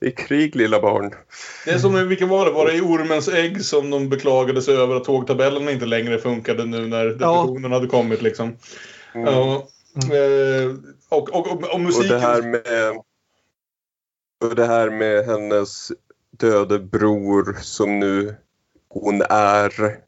Det 0.00 0.06
är 0.06 0.10
krig 0.10 0.56
lilla 0.56 0.80
barn. 0.80 1.14
Det 1.64 1.70
är 1.70 1.78
som, 1.78 2.08
vilken 2.08 2.28
var 2.28 2.46
det? 2.46 2.52
Var 2.52 2.66
det 2.66 2.76
i 2.76 2.80
Ormens 2.80 3.28
ägg 3.28 3.64
som 3.64 3.90
de 3.90 4.08
beklagade 4.08 4.62
sig 4.62 4.76
över 4.76 4.96
att 4.96 5.04
tågtabellerna 5.04 5.70
inte 5.70 5.86
längre 5.86 6.18
funkade 6.18 6.64
nu 6.64 6.86
när 6.86 7.06
depressionen 7.06 7.72
hade 7.72 7.86
kommit 7.86 8.22
liksom? 8.22 8.56
Mm. 9.14 9.34
Ja. 9.34 9.68
Eh, 9.94 10.74
och, 11.08 11.30
och, 11.30 11.52
och, 11.52 11.62
och 11.62 11.74
Och 11.74 11.80
musiken... 11.80 12.08
det 12.08 12.18
här 12.18 12.42
med 12.42 12.62
och 14.42 14.54
det 14.54 14.66
här 14.66 14.90
med 14.90 15.24
hennes 15.24 15.92
döde 16.36 16.78
bror 16.78 17.58
som 17.62 17.98
nu 17.98 18.34
hon 18.88 19.22
är. 19.30 19.98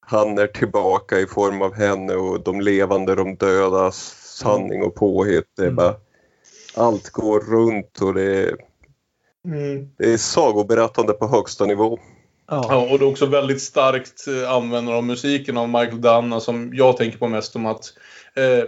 Han 0.00 0.38
är 0.38 0.46
tillbaka 0.46 1.18
i 1.18 1.26
form 1.26 1.62
av 1.62 1.74
henne 1.74 2.14
och 2.14 2.40
de 2.40 2.60
levande, 2.60 3.14
de 3.14 3.36
döda, 3.36 3.90
sanning 3.92 4.82
och 4.82 4.94
påhitt. 4.94 5.46
Det 5.56 5.62
är 5.62 5.66
Mm. 5.66 5.76
bara, 5.76 5.94
allt 6.74 7.10
går 7.10 7.40
runt 7.40 8.00
och 8.00 8.14
det 8.14 8.22
är, 8.22 8.56
Mm. 9.44 9.90
det 9.96 10.12
är 10.12 10.16
sagoberättande 10.16 11.12
på 11.12 11.26
högsta 11.26 11.64
nivå. 11.66 11.98
Ja. 12.48 12.66
Ja, 12.68 12.92
och 12.92 12.98
det 12.98 13.04
är 13.04 13.08
också 13.08 13.26
väldigt 13.26 13.62
starkt 13.62 14.24
användande 14.48 14.92
av 14.92 15.04
musiken 15.04 15.56
av 15.56 15.68
Michael 15.68 16.00
Danna 16.00 16.40
som 16.40 16.70
jag 16.74 16.96
tänker 16.96 17.18
på 17.18 17.28
mest 17.28 17.56
om 17.56 17.66
att 17.66 17.84
eh, 18.34 18.64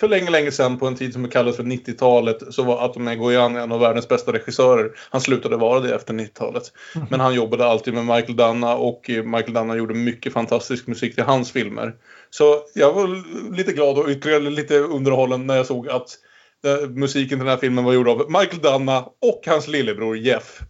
för 0.00 0.08
länge, 0.08 0.30
länge 0.30 0.50
sedan 0.50 0.78
på 0.78 0.86
en 0.86 0.94
tid 0.94 1.12
som 1.12 1.28
kallas 1.28 1.56
för 1.56 1.62
90-talet 1.62 2.54
så 2.54 2.62
var 2.62 2.84
Atom 2.84 3.08
Egoyan 3.08 3.56
en 3.56 3.72
av 3.72 3.80
världens 3.80 4.08
bästa 4.08 4.32
regissörer. 4.32 4.90
Han 5.10 5.20
slutade 5.20 5.56
vara 5.56 5.80
det 5.80 5.94
efter 5.94 6.14
90-talet. 6.14 6.62
Men 7.10 7.20
han 7.20 7.34
jobbade 7.34 7.66
alltid 7.66 7.94
med 7.94 8.04
Michael 8.04 8.36
Danna 8.36 8.76
och 8.76 9.10
eh, 9.10 9.24
Michael 9.24 9.52
Danna 9.52 9.76
gjorde 9.76 9.94
mycket 9.94 10.32
fantastisk 10.32 10.86
musik 10.86 11.14
till 11.14 11.24
hans 11.24 11.52
filmer. 11.52 11.94
Så 12.30 12.62
jag 12.74 12.92
var 12.92 13.08
lite 13.56 13.72
glad 13.72 13.98
och 13.98 14.08
ytterligare 14.08 14.50
lite 14.50 14.78
underhållen 14.78 15.46
när 15.46 15.56
jag 15.56 15.66
såg 15.66 15.88
att 15.88 16.18
eh, 16.66 16.88
musiken 16.88 17.28
till 17.28 17.38
den 17.38 17.48
här 17.48 17.56
filmen 17.56 17.84
var 17.84 17.92
gjord 17.92 18.08
av 18.08 18.30
Michael 18.30 18.62
Danna 18.62 19.00
och 19.00 19.42
hans 19.46 19.68
lillebror 19.68 20.16
Jeff. 20.16 20.60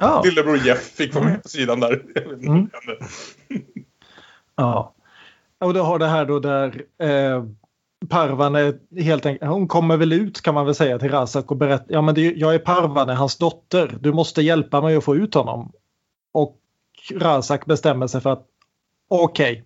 Ja. 0.00 0.22
Lillebror 0.24 0.66
Jeff 0.66 0.82
fick 0.82 1.14
vara 1.14 1.24
med 1.24 1.42
på 1.42 1.48
sidan 1.48 1.80
där. 1.80 2.02
Mm. 2.32 2.68
Ja. 4.56 4.94
Och 5.58 5.74
du 5.74 5.80
har 5.80 5.98
det 5.98 6.06
här 6.06 6.24
då 6.24 6.38
där 6.38 6.84
eh, 6.98 7.44
Parvane 8.08 8.72
helt 9.00 9.26
enkelt, 9.26 9.50
hon 9.50 9.68
kommer 9.68 9.96
väl 9.96 10.12
ut 10.12 10.40
kan 10.42 10.54
man 10.54 10.66
väl 10.66 10.74
säga 10.74 10.98
till 10.98 11.10
Razak 11.10 11.50
och 11.50 11.56
berättar, 11.56 11.86
ja 11.88 12.02
men 12.02 12.14
det, 12.14 12.26
är- 12.26 12.34
jag 12.36 12.54
är 12.54 12.58
Parvane, 12.58 13.12
hans 13.14 13.38
dotter, 13.38 13.96
du 14.00 14.12
måste 14.12 14.42
hjälpa 14.42 14.80
mig 14.80 14.96
att 14.96 15.04
få 15.04 15.16
ut 15.16 15.34
honom. 15.34 15.72
Och 16.32 16.58
Razak 17.14 17.66
bestämmer 17.66 18.06
sig 18.06 18.20
för 18.20 18.30
att 18.30 18.46
okej, 19.08 19.64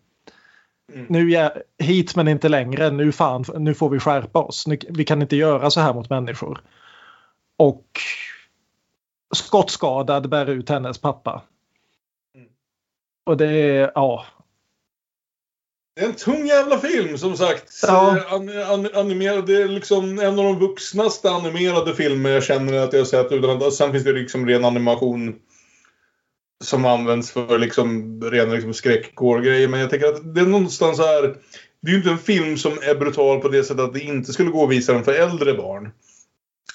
Mm. 0.92 1.06
nu 1.08 1.32
är 1.32 1.62
hit 1.78 2.16
men 2.16 2.28
inte 2.28 2.48
längre, 2.48 2.90
nu 2.90 3.12
fan, 3.12 3.44
nu 3.58 3.74
får 3.74 3.90
vi 3.90 3.98
skärpa 3.98 4.42
oss, 4.42 4.66
nu, 4.66 4.78
vi 4.88 5.04
kan 5.04 5.22
inte 5.22 5.36
göra 5.36 5.70
så 5.70 5.80
här 5.80 5.94
mot 5.94 6.10
människor. 6.10 6.60
Och 7.56 7.84
skottskadad 9.34 10.28
bär 10.30 10.46
ut 10.50 10.68
hennes 10.68 10.98
pappa. 11.00 11.42
Mm. 12.34 12.48
Och 13.26 13.36
det 13.36 13.46
är, 13.46 13.92
ja, 13.94 14.24
Det 15.98 16.04
är 16.04 16.08
en 16.08 16.14
tung 16.14 16.46
jävla 16.46 16.78
film 16.78 17.18
som 17.18 17.36
sagt. 17.36 17.80
Ja. 17.82 18.16
Eh, 18.16 18.32
An, 18.32 18.48
an, 18.48 18.88
animerad, 18.94 19.46
det 19.46 19.62
är 19.62 19.68
liksom 19.68 20.18
en 20.18 20.38
av 20.38 20.44
de 20.44 20.58
vuxnaste 20.58 21.30
animerade 21.30 21.94
filmer 21.94 22.30
jag 22.30 22.44
känner 22.44 22.78
att 22.78 22.92
jag 22.92 23.00
har 23.00 23.04
sett. 23.04 23.32
Utan 23.32 23.62
att, 23.62 23.74
sen 23.74 23.92
finns 23.92 24.04
det 24.04 24.12
liksom 24.12 24.46
ren 24.46 24.64
animation 24.64 25.34
som 26.64 26.84
används 26.84 27.30
för 27.30 27.58
liksom 27.58 28.20
ren 28.22 28.50
liksom 28.50 28.74
skräckgård-grejer. 28.74 29.68
Men 29.68 29.80
jag 29.80 29.90
tänker 29.90 30.08
att 30.08 30.34
det 30.34 30.40
är 30.40 30.46
någonstans 30.46 30.98
här. 30.98 31.22
Det 31.80 31.88
är 31.88 31.92
ju 31.92 31.96
inte 31.96 32.10
en 32.10 32.18
film 32.18 32.56
som 32.56 32.72
är 32.72 32.94
brutal 32.94 33.40
på 33.40 33.48
det 33.48 33.64
sättet 33.64 33.84
att 33.84 33.94
det 33.94 34.00
inte 34.00 34.32
skulle 34.32 34.50
gå 34.50 34.64
att 34.64 34.70
visa 34.70 34.92
den 34.92 35.04
för 35.04 35.12
äldre 35.12 35.54
barn. 35.54 35.90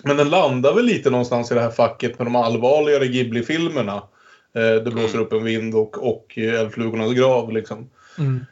Men 0.03 0.17
den 0.17 0.29
landar 0.29 0.73
väl 0.73 0.85
lite 0.85 1.09
någonstans 1.09 1.51
i 1.51 1.55
det 1.55 1.61
här 1.61 1.71
facket 1.71 2.19
med 2.19 2.27
de 2.27 2.35
allvarligare 2.35 3.07
Ghibli-filmerna. 3.07 4.03
Eh, 4.55 4.83
det 4.83 4.91
blåser 4.91 5.19
upp 5.19 5.33
en 5.33 5.43
vind 5.43 5.75
och, 5.75 6.07
och 6.07 6.37
eh, 6.37 6.59
Eldflugornas 6.59 7.13
grav 7.13 7.51
liksom. 7.51 7.89
Mm. 8.17 8.45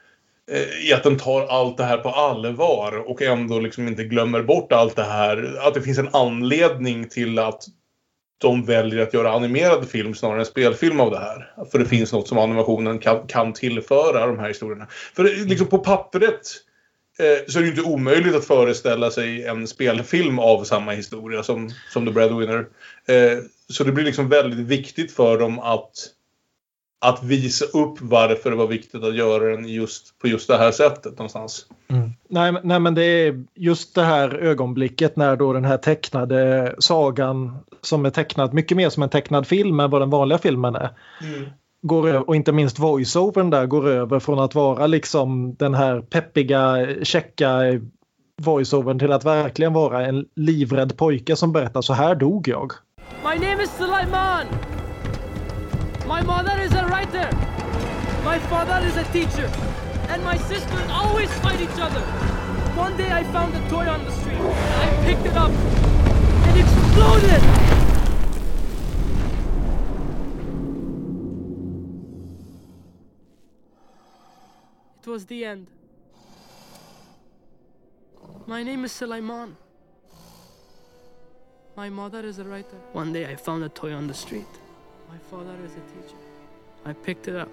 Eh, 0.52 0.90
I 0.90 0.94
att 0.94 1.04
den 1.04 1.18
tar 1.18 1.46
allt 1.46 1.78
det 1.78 1.84
här 1.84 1.98
på 1.98 2.10
allvar 2.10 3.10
och 3.10 3.22
ändå 3.22 3.60
liksom 3.60 3.88
inte 3.88 4.04
glömmer 4.04 4.44
bort 4.44 4.72
allt 4.72 4.96
det 4.96 5.04
här. 5.04 5.60
Att 5.68 5.74
det 5.74 5.82
finns 5.82 5.98
en 5.98 6.10
anledning 6.14 7.10
till 7.10 7.40
att 7.40 7.64
de 8.42 8.66
väljer 8.66 9.04
att 9.04 9.14
göra 9.14 9.32
animerad 9.32 9.90
film 9.90 10.16
snarare 10.16 10.40
än 10.40 10.46
spelfilm 10.46 11.00
av 11.00 11.12
det 11.12 11.20
här. 11.20 11.54
För 11.72 11.80
det 11.80 11.86
finns 11.86 12.14
något 12.14 12.28
som 12.28 12.38
animationen 12.38 13.00
kan, 13.00 13.28
kan 13.28 13.54
tillföra 13.54 14.28
de 14.28 14.40
här 14.40 14.48
historierna. 14.48 14.88
För 15.16 15.24
liksom 15.24 15.68
på 15.68 15.78
pappret 15.78 16.42
eh, 17.20 17.48
så 17.48 17.60
är 17.60 17.62
det 17.62 17.70
ju 17.70 17.76
inte 17.76 17.90
omöjligt 17.90 18.36
att 18.36 18.46
föreställa 18.46 19.12
sig 19.12 19.46
en 19.46 19.68
spelfilm 19.68 20.40
av 20.40 20.64
samma 20.64 20.92
historia 20.92 21.44
som, 21.44 21.70
som 21.94 22.06
The 22.06 22.12
Breadwinner. 22.12 22.66
Eh, 23.08 23.38
så 23.70 23.84
det 23.84 23.92
blir 23.92 24.06
liksom 24.06 24.30
väldigt 24.30 24.68
viktigt 24.68 25.12
för 25.12 25.38
dem 25.38 25.60
att, 25.60 25.94
att 27.06 27.24
visa 27.24 27.66
upp 27.66 27.98
varför 28.02 28.50
det 28.50 28.56
var 28.56 28.68
viktigt 28.68 29.04
att 29.04 29.16
göra 29.16 29.56
den 29.56 29.68
just, 29.68 30.20
på 30.20 30.28
just 30.28 30.48
det 30.48 30.58
här 30.58 30.72
sättet 30.72 31.18
någonstans. 31.18 31.66
Nej, 32.28 32.52
men- 32.52 32.62
nej, 32.64 32.80
men 32.80 32.96
det 32.96 33.04
är 33.04 33.44
just 33.56 33.96
det 33.96 34.04
här 34.04 34.36
ögonblicket 34.36 35.16
när 35.16 35.36
då 35.36 35.54
den 35.54 35.66
här 35.66 35.78
tecknade 35.78 36.76
sagan 36.80 37.58
som 37.82 38.06
är 38.06 38.10
tecknad 38.10 38.54
mycket 38.54 38.78
mer 38.78 38.90
som 38.90 39.04
en 39.04 39.10
tecknad 39.10 39.48
film 39.48 39.80
än 39.80 39.90
vad 39.90 40.02
den 40.02 40.10
vanliga 40.10 40.38
filmen 40.40 40.76
är. 40.76 40.90
Går 41.84 42.08
över, 42.10 42.30
och 42.30 42.36
inte 42.36 42.52
minst 42.52 42.80
voiceovern 42.80 43.50
där 43.50 43.66
går 43.66 43.88
över 43.88 44.20
från 44.20 44.40
att 44.40 44.56
vara 44.56 44.88
liksom 44.88 45.56
den 45.56 45.74
här 45.74 46.02
peppiga, 46.02 46.88
käcka 47.04 47.60
voiceovern 48.42 49.00
till 49.00 49.12
att 49.12 49.26
verkligen 49.26 49.74
vara 49.74 50.06
en 50.06 50.26
livrädd 50.36 50.98
pojke 50.98 51.36
som 51.36 51.52
berättar 51.52 51.82
så 51.82 51.94
här 51.94 52.16
dog 52.16 52.48
jag. 52.48 52.72
My 53.24 53.46
name 53.48 53.64
is 53.64 53.70
Sulaiman. 53.78 54.46
My 56.08 56.22
mother 56.28 56.66
is 56.66 56.74
a. 56.76 56.81
My 58.32 58.40
father 58.40 58.88
is 58.88 58.96
a 58.96 59.04
teacher. 59.12 59.48
And 60.08 60.24
my 60.24 60.38
sisters 60.38 60.90
always 60.90 61.30
fight 61.40 61.60
each 61.60 61.80
other. 61.86 62.00
One 62.80 62.96
day 62.96 63.12
I 63.12 63.26
found 63.26 63.54
a 63.54 63.70
toy 63.70 63.86
on 63.86 64.06
the 64.06 64.12
street. 64.12 64.36
and 64.36 64.90
I 64.90 65.04
picked 65.04 65.26
it 65.26 65.36
up. 65.36 65.52
and 66.46 66.58
It 66.58 66.62
exploded! 66.64 67.42
It 75.02 75.08
was 75.08 75.26
the 75.26 75.44
end. 75.44 75.68
My 78.48 78.64
name 78.64 78.86
is 78.86 78.94
Sulaiman. 78.94 79.58
My 81.76 81.90
mother 81.90 82.22
is 82.22 82.40
a 82.40 82.46
writer. 82.46 82.80
One 82.94 83.12
day 83.12 83.26
I 83.26 83.36
found 83.36 83.66
a 83.66 83.70
toy 83.70 83.92
on 83.94 84.08
the 84.08 84.14
street. 84.14 84.54
My 85.10 85.18
father 85.30 85.58
is 85.66 85.74
a 85.74 85.84
teacher. 85.92 86.22
I 86.86 86.94
picked 86.94 87.28
it 87.28 87.36
up. 87.36 87.52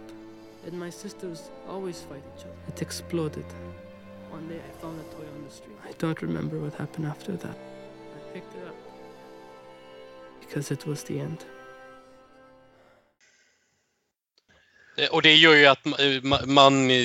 And 0.68 0.78
my 0.78 0.90
sisters 0.90 1.40
always 1.68 2.00
fight 2.02 2.22
each 2.36 2.44
other. 2.44 2.54
It 2.68 2.82
exploded. 2.82 3.44
One 4.30 4.48
day 4.48 4.60
I 4.68 4.82
found 4.82 5.00
a 5.00 5.04
toy 5.16 5.26
on 5.36 5.44
the 5.48 5.54
street. 5.54 5.78
I 5.90 5.92
don't 5.98 6.20
remember 6.22 6.56
what 6.58 6.74
happened 6.74 7.06
after 7.06 7.32
that. 7.36 7.56
I 8.16 8.32
picked 8.34 8.54
it 8.54 8.64
up. 8.68 8.76
Because 10.40 10.74
it 10.74 10.86
was 10.86 11.04
the 11.04 11.20
end. 11.20 11.38
Eh, 14.96 15.08
Och 15.10 15.22
det 15.22 15.34
gör 15.36 15.54
ju 15.54 15.66
att 15.66 15.84
ma- 15.84 16.46
man 16.46 16.90
eh, 16.90 16.96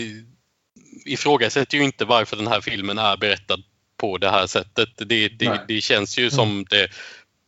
ifrågasätter 1.05 1.77
ju 1.77 1.83
inte 1.83 2.05
varför 2.05 2.37
den 2.37 2.47
här 2.47 2.61
filmen 2.61 2.97
är 2.97 3.17
berättad 3.17 3.63
på 3.97 4.17
det 4.17 4.29
här 4.29 4.47
sättet. 4.47 4.89
Det, 4.97 5.29
det, 5.29 5.61
det 5.67 5.81
känns 5.81 6.17
ju 6.17 6.29
som 6.29 6.65
det 6.69 6.87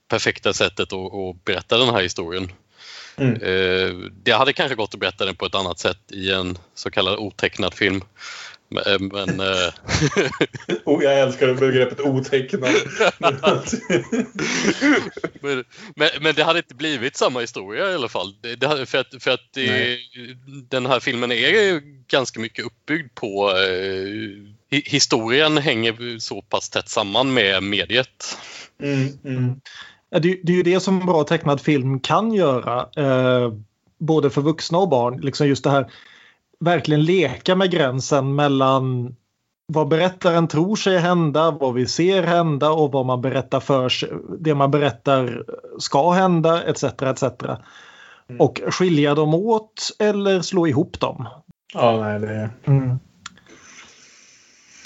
perfekta 0.07 0.53
sättet 0.53 0.93
att, 0.93 1.13
att 1.13 1.45
berätta 1.45 1.77
den 1.77 1.89
här 1.95 2.01
historien. 2.01 2.51
Mm. 3.17 3.33
Eh, 3.33 3.95
Det 4.23 4.31
hade 4.31 4.53
kanske 4.53 4.75
gått 4.75 4.93
att 4.93 4.99
berätta 4.99 5.25
den 5.25 5.35
på 5.35 5.45
ett 5.45 5.55
annat 5.55 5.79
sätt 5.79 6.11
i 6.11 6.31
en 6.31 6.57
så 6.75 6.91
kallad 6.91 7.19
otecknad 7.19 7.73
film. 7.73 8.01
Men, 8.69 9.07
men 9.07 9.39
eh, 9.39 9.73
Och 10.83 11.03
jag 11.03 11.19
älskar 11.19 11.53
begreppet 11.53 11.99
otecknad. 11.99 12.71
men, 15.41 15.63
men, 15.95 16.09
men 16.21 16.35
det 16.35 16.43
hade 16.43 16.59
inte 16.59 16.75
blivit 16.75 17.17
samma 17.17 17.39
historia 17.39 17.91
i 17.91 17.93
alla 17.93 18.09
fall. 18.09 18.35
Det, 18.41 18.55
det, 18.55 18.85
för 18.85 18.97
att, 18.97 19.23
för 19.23 19.31
att 19.31 19.53
det, 19.53 19.97
den 20.69 20.85
här 20.85 20.99
filmen 20.99 21.31
är 21.31 21.49
ju 21.49 21.81
ganska 22.07 22.39
mycket 22.39 22.65
uppbyggd 22.65 23.15
på... 23.15 23.49
Eh, 23.51 24.05
hi- 24.71 24.89
historien 24.89 25.57
hänger 25.57 26.19
så 26.19 26.41
pass 26.41 26.69
tätt 26.69 26.89
samman 26.89 27.33
med 27.33 27.63
mediet. 27.63 28.37
Mm, 28.83 29.07
mm. 29.25 29.61
Det, 30.11 30.19
det 30.43 30.53
är 30.53 30.57
ju 30.57 30.63
det 30.63 30.79
som 30.79 30.99
bra 30.99 31.23
tecknad 31.23 31.61
film 31.61 31.99
kan 31.99 32.33
göra. 32.33 32.87
Eh, 32.95 33.53
både 33.97 34.29
för 34.29 34.41
vuxna 34.41 34.77
och 34.77 34.89
barn. 34.89 35.21
Liksom 35.21 35.47
just 35.47 35.63
det 35.63 35.69
här 35.69 35.91
verkligen 36.59 37.03
leka 37.03 37.55
med 37.55 37.71
gränsen 37.71 38.35
mellan 38.35 39.15
vad 39.67 39.87
berättaren 39.87 40.47
tror 40.47 40.75
sig 40.75 40.97
hända, 40.97 41.51
vad 41.51 41.73
vi 41.73 41.87
ser 41.87 42.23
hända 42.23 42.71
och 42.71 42.91
vad 42.91 43.05
man 43.05 43.21
berättar 43.21 43.59
för 43.59 43.89
sig, 43.89 44.09
det 44.39 44.55
man 44.55 44.71
berättar 44.71 45.43
ska 45.79 46.11
hända 46.11 46.63
etc. 46.63 46.83
etc. 46.83 47.23
Och 48.39 48.61
skilja 48.67 49.15
dem 49.15 49.33
åt 49.33 49.91
eller 49.99 50.41
slå 50.41 50.67
ihop 50.67 50.99
dem. 50.99 51.27
Ja, 51.73 51.97
nej, 52.01 52.19
det 52.19 52.27
är... 52.27 52.49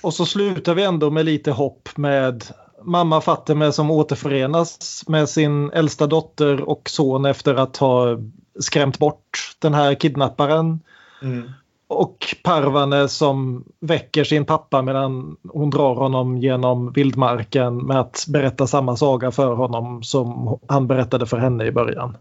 Och 0.03 0.13
så 0.13 0.25
slutar 0.25 0.75
vi 0.75 0.83
ändå 0.83 1.11
med 1.11 1.25
lite 1.25 1.51
hopp 1.51 1.89
med 1.97 2.43
mamma 2.83 3.21
Fatime 3.21 3.71
som 3.71 3.91
återförenas 3.91 5.03
med 5.07 5.29
sin 5.29 5.71
äldsta 5.71 6.07
dotter 6.07 6.69
och 6.69 6.89
son 6.89 7.25
efter 7.25 7.55
att 7.55 7.77
ha 7.77 8.17
skrämt 8.59 8.99
bort 8.99 9.55
den 9.59 9.73
här 9.73 9.95
kidnapparen. 9.95 10.79
Mm. 11.21 11.51
Och 11.87 12.35
Parvane 12.43 13.07
som 13.07 13.63
väcker 13.79 14.23
sin 14.23 14.45
pappa 14.45 14.81
medan 14.81 15.37
hon 15.49 15.69
drar 15.69 15.95
honom 15.95 16.37
genom 16.37 16.91
vildmarken 16.91 17.77
med 17.77 17.99
att 17.99 18.25
berätta 18.27 18.67
samma 18.67 18.95
saga 18.95 19.31
för 19.31 19.53
honom 19.53 20.03
som 20.03 20.59
han 20.67 20.87
berättade 20.87 21.25
för 21.25 21.37
henne 21.37 21.65
i 21.65 21.71
början. 21.71 22.17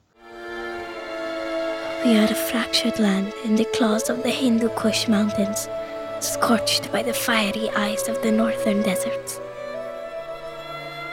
We 2.04 2.18
are 2.18 2.24
a 2.24 2.34
fractured 2.34 3.00
land 3.00 3.26
in 3.44 3.56
the 3.56 3.64
claws 3.64 4.10
of 4.10 4.22
the 4.22 4.30
Hindu 4.30 4.68
Kush 4.68 5.10
mountains, 5.10 5.68
scorched 6.20 6.92
by 6.92 7.02
the 7.02 7.12
fiery 7.12 7.68
eyes 7.76 8.08
of 8.08 8.22
the 8.22 8.30
northern 8.30 8.82
deserts. 8.82 9.40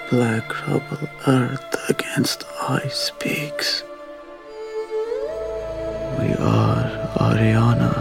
Black 0.09 0.67
rubble 0.67 1.09
earth 1.25 1.89
against 1.89 2.45
ice 2.69 3.11
peaks. 3.19 3.83
We 6.19 6.33
are 6.39 6.85
Ariana, 7.15 7.93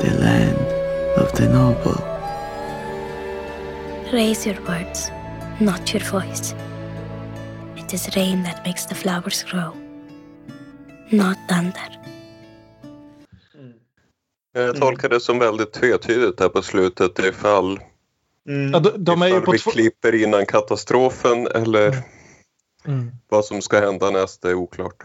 the 0.00 0.10
land 0.20 0.66
of 1.16 1.32
the 1.32 1.48
noble. 1.48 1.98
Raise 4.12 4.46
your 4.46 4.60
words, 4.68 5.10
not 5.60 5.94
your 5.94 6.02
voice. 6.02 6.54
It 7.76 7.94
is 7.94 8.14
rain 8.14 8.42
that 8.42 8.62
makes 8.64 8.84
the 8.84 8.94
flowers 8.94 9.42
grow, 9.42 9.72
not 11.10 11.38
thunder. 11.48 11.98
Jag 14.52 14.76
tolkar 14.76 15.08
det 15.08 15.20
som 15.20 15.38
väldigt 15.38 15.72
tvetydigt 15.72 16.40
här 16.40 16.48
på 16.48 16.62
slutet 16.62 17.18
ifall, 17.18 17.80
Mm. 18.50 18.72
Ja, 18.72 18.78
de, 18.80 19.04
de 19.04 19.22
är 19.22 19.28
ju 19.28 19.40
på 19.40 19.52
vi 19.52 19.58
två... 19.58 19.70
klipper 19.70 20.14
innan 20.14 20.46
katastrofen 20.46 21.46
eller 21.46 21.96
Mm. 22.86 23.10
vad 23.28 23.44
som 23.44 23.62
ska 23.62 23.80
hända 23.80 24.10
nästa 24.10 24.50
är 24.50 24.54
oklart. 24.54 24.96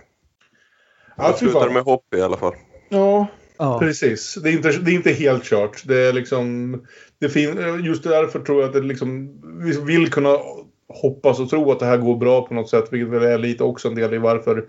Ja, 1.17 1.23
Jag 1.27 1.37
slutar 1.37 1.69
med 1.69 1.83
hopp 1.83 2.13
i 2.15 2.21
alla 2.21 2.37
fall. 2.37 2.53
Ja, 2.89 3.27
Ja. 3.57 3.79
precis. 3.79 4.35
Det 4.43 4.49
är, 4.49 4.53
inte, 4.53 4.71
det 4.71 4.91
är 4.91 4.95
inte 4.95 5.11
helt 5.11 5.43
kört. 5.43 5.83
Det 5.85 5.97
är 5.97 6.13
liksom... 6.13 6.73
Det 7.19 7.29
fin, 7.29 7.83
just 7.85 8.03
därför 8.03 8.39
tror 8.39 8.61
jag 8.61 8.67
att 8.67 8.73
det 8.73 8.81
liksom... 8.81 9.41
Vi 9.63 9.81
vill 9.81 10.11
kunna 10.11 10.37
hoppas 10.89 11.39
och 11.39 11.49
tro 11.49 11.71
att 11.71 11.79
det 11.79 11.85
här 11.85 11.97
går 11.97 12.15
bra 12.17 12.47
på 12.47 12.53
något 12.53 12.69
sätt. 12.69 12.87
Vilket 12.91 13.09
väl 13.09 13.23
är 13.23 13.37
lite 13.37 13.63
också 13.63 13.87
en 13.87 13.95
del 13.95 14.13
i 14.13 14.17
varför 14.17 14.57
eh, 14.57 14.63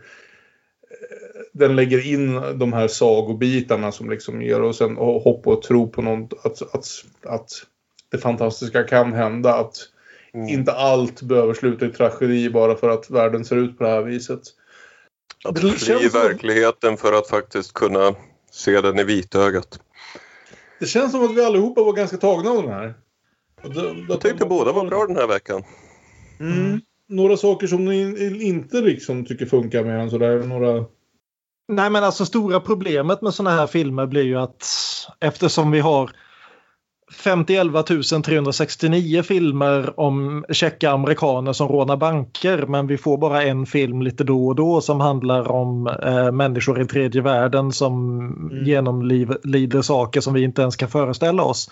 den 1.53 1.77
lägger 1.77 2.07
in 2.12 2.40
de 2.59 2.73
här 2.73 2.89
sagobitarna 2.89 3.93
som 3.93 4.11
liksom 4.11 4.43
ger 4.43 4.62
oss 4.62 4.81
en 4.81 4.97
hopp 4.97 5.47
och 5.47 5.62
tro 5.62 5.89
på 5.90 6.03
något, 6.03 6.32
att, 6.44 6.62
att, 6.74 6.86
att 7.23 7.51
det 8.11 8.19
fantastiska 8.19 8.83
kan 8.85 9.12
hända. 9.12 9.55
Att 9.55 9.77
inte 10.49 10.73
allt 10.73 11.23
behöver 11.23 11.55
sluta 11.55 11.87
i 11.87 11.89
tragedi 11.93 12.51
bara 12.51 12.77
för 12.77 12.89
att 12.89 13.11
världen 13.11 13.45
ser 13.45 13.57
ut 13.57 13.78
på 13.78 13.85
det 13.85 13.91
här 13.91 14.03
viset. 14.03 14.41
Att 15.45 15.55
Det 15.55 15.61
fly 15.61 15.70
känns 15.78 16.12
som- 16.12 16.20
verkligheten 16.20 16.97
för 16.97 17.12
att 17.12 17.28
faktiskt 17.28 17.73
kunna 17.73 18.15
se 18.51 18.81
den 18.81 18.99
i 18.99 19.05
vitögat. 19.05 19.81
Det 20.81 20.87
känns 20.87 21.12
som 21.12 21.24
att 21.24 21.35
vi 21.37 21.45
allihopa 21.45 21.83
var 21.83 21.93
ganska 21.93 22.16
tagna 22.16 22.51
av 22.51 22.62
den 22.62 22.73
här. 22.73 22.95
Jag 24.09 24.20
tyckte 24.20 24.45
båda 24.47 24.73
var 24.73 24.85
bra 24.87 25.07
den 25.07 25.16
här 25.16 25.27
veckan. 25.27 25.62
Mm. 26.41 26.81
Några 27.09 27.37
saker 27.37 27.66
som 27.66 27.85
ni 27.85 28.01
in- 28.01 28.43
inte 28.43 28.81
liksom 28.81 29.24
tycker 29.24 29.47
funkar 29.47 29.85
med 29.85 29.99
den 29.99 30.11
sådär. 30.11 30.39
Några... 30.43 30.85
Nej 31.69 31.91
men 31.91 32.05
alltså 32.05 32.27
stora 32.27 32.61
problemet 32.61 33.23
med 33.23 33.35
sådana 33.35 33.57
här 33.57 33.66
filmer 33.66 34.07
blir 34.07 34.23
ju 34.23 34.37
att 34.37 34.65
eftersom 35.20 35.70
vi 35.70 35.81
har 35.81 36.11
51 37.12 38.23
369 38.24 39.23
filmer 39.23 40.01
om 40.01 40.45
tjecka 40.51 40.91
amerikaner 40.91 41.53
som 41.53 41.69
rånar 41.69 41.97
banker 41.97 42.66
men 42.66 42.87
vi 42.87 42.99
får 42.99 43.19
bara 43.19 43.43
en 43.43 43.66
film 43.66 44.03
lite 44.03 44.24
då 44.24 44.47
och 44.47 44.55
då 44.55 44.81
som 44.81 45.01
handlar 45.01 45.51
om 45.51 45.87
eh, 45.87 46.33
människor 46.33 46.81
i 46.81 46.87
tredje 46.87 47.23
världen 47.23 47.73
som 47.73 48.62
genomlider 48.65 49.83
saker 49.83 50.20
som 50.20 50.35
vi 50.35 50.43
inte 50.43 50.62
ens 50.62 50.77
kan 50.77 50.89
föreställa 50.89 51.43
oss. 51.43 51.70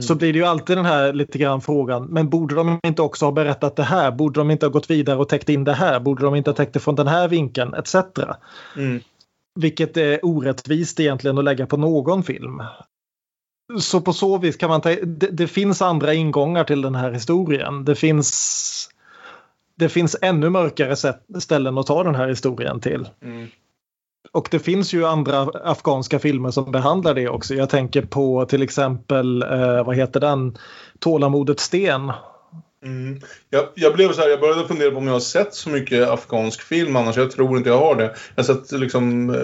Så 0.00 0.14
blir 0.14 0.32
det 0.32 0.38
ju 0.38 0.44
alltid 0.44 0.76
den 0.76 0.84
här 0.84 1.12
lite 1.12 1.38
grann 1.38 1.60
frågan, 1.60 2.04
men 2.04 2.28
borde 2.28 2.54
de 2.54 2.80
inte 2.86 3.02
också 3.02 3.24
ha 3.24 3.32
berättat 3.32 3.76
det 3.76 3.82
här? 3.82 4.10
Borde 4.10 4.40
de 4.40 4.50
inte 4.50 4.66
ha 4.66 4.70
gått 4.70 4.90
vidare 4.90 5.18
och 5.18 5.28
täckt 5.28 5.48
in 5.48 5.64
det 5.64 5.72
här? 5.72 6.00
Borde 6.00 6.24
de 6.24 6.34
inte 6.34 6.50
ha 6.50 6.54
täckt 6.54 6.72
det 6.72 6.80
från 6.80 6.94
den 6.94 7.08
här 7.08 7.28
vinkeln? 7.28 7.74
Etc. 7.74 7.94
Mm. 8.76 9.00
Vilket 9.54 9.96
är 9.96 10.24
orättvist 10.24 11.00
egentligen 11.00 11.38
att 11.38 11.44
lägga 11.44 11.66
på 11.66 11.76
någon 11.76 12.22
film. 12.22 12.62
Så 13.80 14.00
på 14.00 14.12
så 14.12 14.38
vis 14.38 14.56
kan 14.56 14.70
man 14.70 14.80
ta, 14.80 14.88
det, 14.90 15.26
det 15.30 15.46
finns 15.46 15.82
andra 15.82 16.14
ingångar 16.14 16.64
till 16.64 16.82
den 16.82 16.94
här 16.94 17.12
historien. 17.12 17.84
Det 17.84 17.94
finns, 17.94 18.88
det 19.74 19.88
finns 19.88 20.16
ännu 20.22 20.50
mörkare 20.50 20.96
sätt, 20.96 21.20
ställen 21.38 21.78
att 21.78 21.86
ta 21.86 22.02
den 22.04 22.14
här 22.14 22.28
historien 22.28 22.80
till. 22.80 23.08
Mm. 23.22 23.46
Och 24.32 24.48
det 24.50 24.58
finns 24.58 24.92
ju 24.92 25.06
andra 25.06 25.40
afghanska 25.64 26.18
filmer 26.18 26.50
som 26.50 26.72
behandlar 26.72 27.14
det 27.14 27.28
också. 27.28 27.54
Jag 27.54 27.70
tänker 27.70 28.02
på 28.02 28.46
till 28.46 28.62
exempel, 28.62 29.42
eh, 29.42 29.84
vad 29.84 29.96
heter 29.96 30.20
den, 30.20 30.58
Tålamodets 30.98 31.62
sten. 31.64 32.12
Mm. 32.84 33.20
Jag, 33.50 33.64
jag 33.74 33.94
blev 33.94 34.12
så 34.12 34.20
här, 34.20 34.28
jag 34.28 34.40
började 34.40 34.68
fundera 34.68 34.90
på 34.90 34.96
om 34.96 35.06
jag 35.06 35.12
har 35.14 35.20
sett 35.20 35.54
så 35.54 35.70
mycket 35.70 36.08
afghansk 36.08 36.62
film 36.62 36.96
annars. 36.96 37.16
Jag 37.16 37.30
tror 37.30 37.56
inte 37.56 37.70
jag 37.70 37.78
har 37.78 37.94
det. 37.94 38.14
Jag 38.34 38.44
har 38.44 38.54
sett 38.54 38.72
liksom... 38.72 39.30
Eh, 39.30 39.36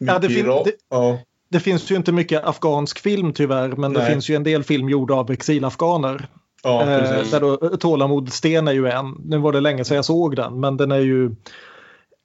Ja, 0.00 0.18
det, 0.18 0.28
fin- 0.28 0.46
det, 0.46 0.72
ja. 0.90 1.18
Det 1.50 1.60
finns 1.60 1.90
ju 1.90 1.96
inte 1.96 2.12
mycket 2.12 2.44
afghansk 2.44 2.98
film 2.98 3.32
tyvärr 3.32 3.68
men 3.68 3.92
det 3.92 3.98
Nej. 4.00 4.12
finns 4.12 4.28
ju 4.30 4.34
en 4.34 4.44
del 4.44 4.64
film 4.64 4.88
gjorda 4.88 5.14
av 5.14 5.30
exilafghaner. 5.30 6.28
Ja, 6.62 6.82
Eh, 6.82 7.00
precis. 7.00 7.30
där 7.30 7.40
då, 7.40 7.56
Tålamodets 7.56 8.36
sten 8.36 8.68
är 8.68 8.72
ju 8.72 8.88
en. 8.88 9.16
Nu 9.24 9.38
var 9.38 9.52
det 9.52 9.60
länge 9.60 9.84
sedan 9.84 9.94
jag 9.96 10.04
såg 10.04 10.36
den 10.36 10.60
men 10.60 10.76
den 10.76 10.92
är 10.92 10.98
ju 11.00 11.30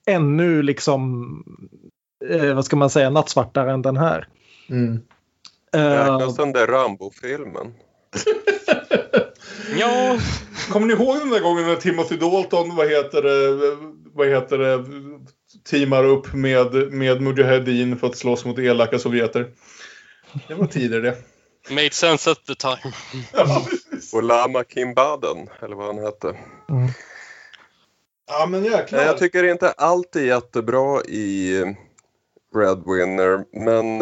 ännu 0.07 0.61
liksom, 0.63 1.23
eh, 2.29 2.53
vad 2.55 2.65
ska 2.65 2.75
man 2.75 2.89
säga, 2.89 3.09
nattsvartare 3.09 3.71
än 3.71 3.81
den 3.81 3.97
här. 3.97 4.27
Mm. 4.69 4.99
Eh, 5.75 5.79
Räknas 5.81 6.35
den 6.35 6.51
där 6.51 6.67
Rambo-filmen? 6.67 7.73
Ja, 9.79 10.17
Kommer 10.71 10.87
ni 10.87 10.93
ihåg 10.93 11.17
den 11.19 11.29
där 11.29 11.39
gången 11.39 11.67
när 11.67 11.75
Timothy 11.75 12.17
Dalton, 12.17 12.75
vad 12.75 12.89
heter 12.89 13.21
det, 13.21 13.57
vad 14.13 14.27
heter 14.27 14.57
det 14.57 14.85
teamar 15.63 16.03
upp 16.03 16.33
med, 16.33 16.73
med 16.91 17.21
Mujahedin 17.21 17.97
för 17.97 18.07
att 18.07 18.17
slåss 18.17 18.45
mot 18.45 18.59
elaka 18.59 18.99
sovjeter? 18.99 19.51
Det 20.47 20.53
var 20.53 20.67
tider 20.67 21.01
det. 21.01 21.17
made 21.69 21.91
sense 21.93 22.31
at 22.31 22.45
the 22.45 22.55
time. 22.55 22.93
Och 24.13 24.23
Lama 24.23 24.63
Kimbaden, 24.69 25.49
eller 25.61 25.75
vad 25.75 25.95
han 25.95 26.05
hette. 26.05 26.35
Ja, 28.27 28.45
men 28.49 28.61
Nej, 28.61 28.71
jäklar. 28.71 29.03
jag 29.03 29.17
tycker 29.17 29.43
inte 29.43 29.71
allt 29.71 30.15
är 30.15 30.25
jättebra 30.25 31.01
i 31.01 31.59
Red 32.55 32.83
Winner, 32.85 33.45
men, 33.63 33.97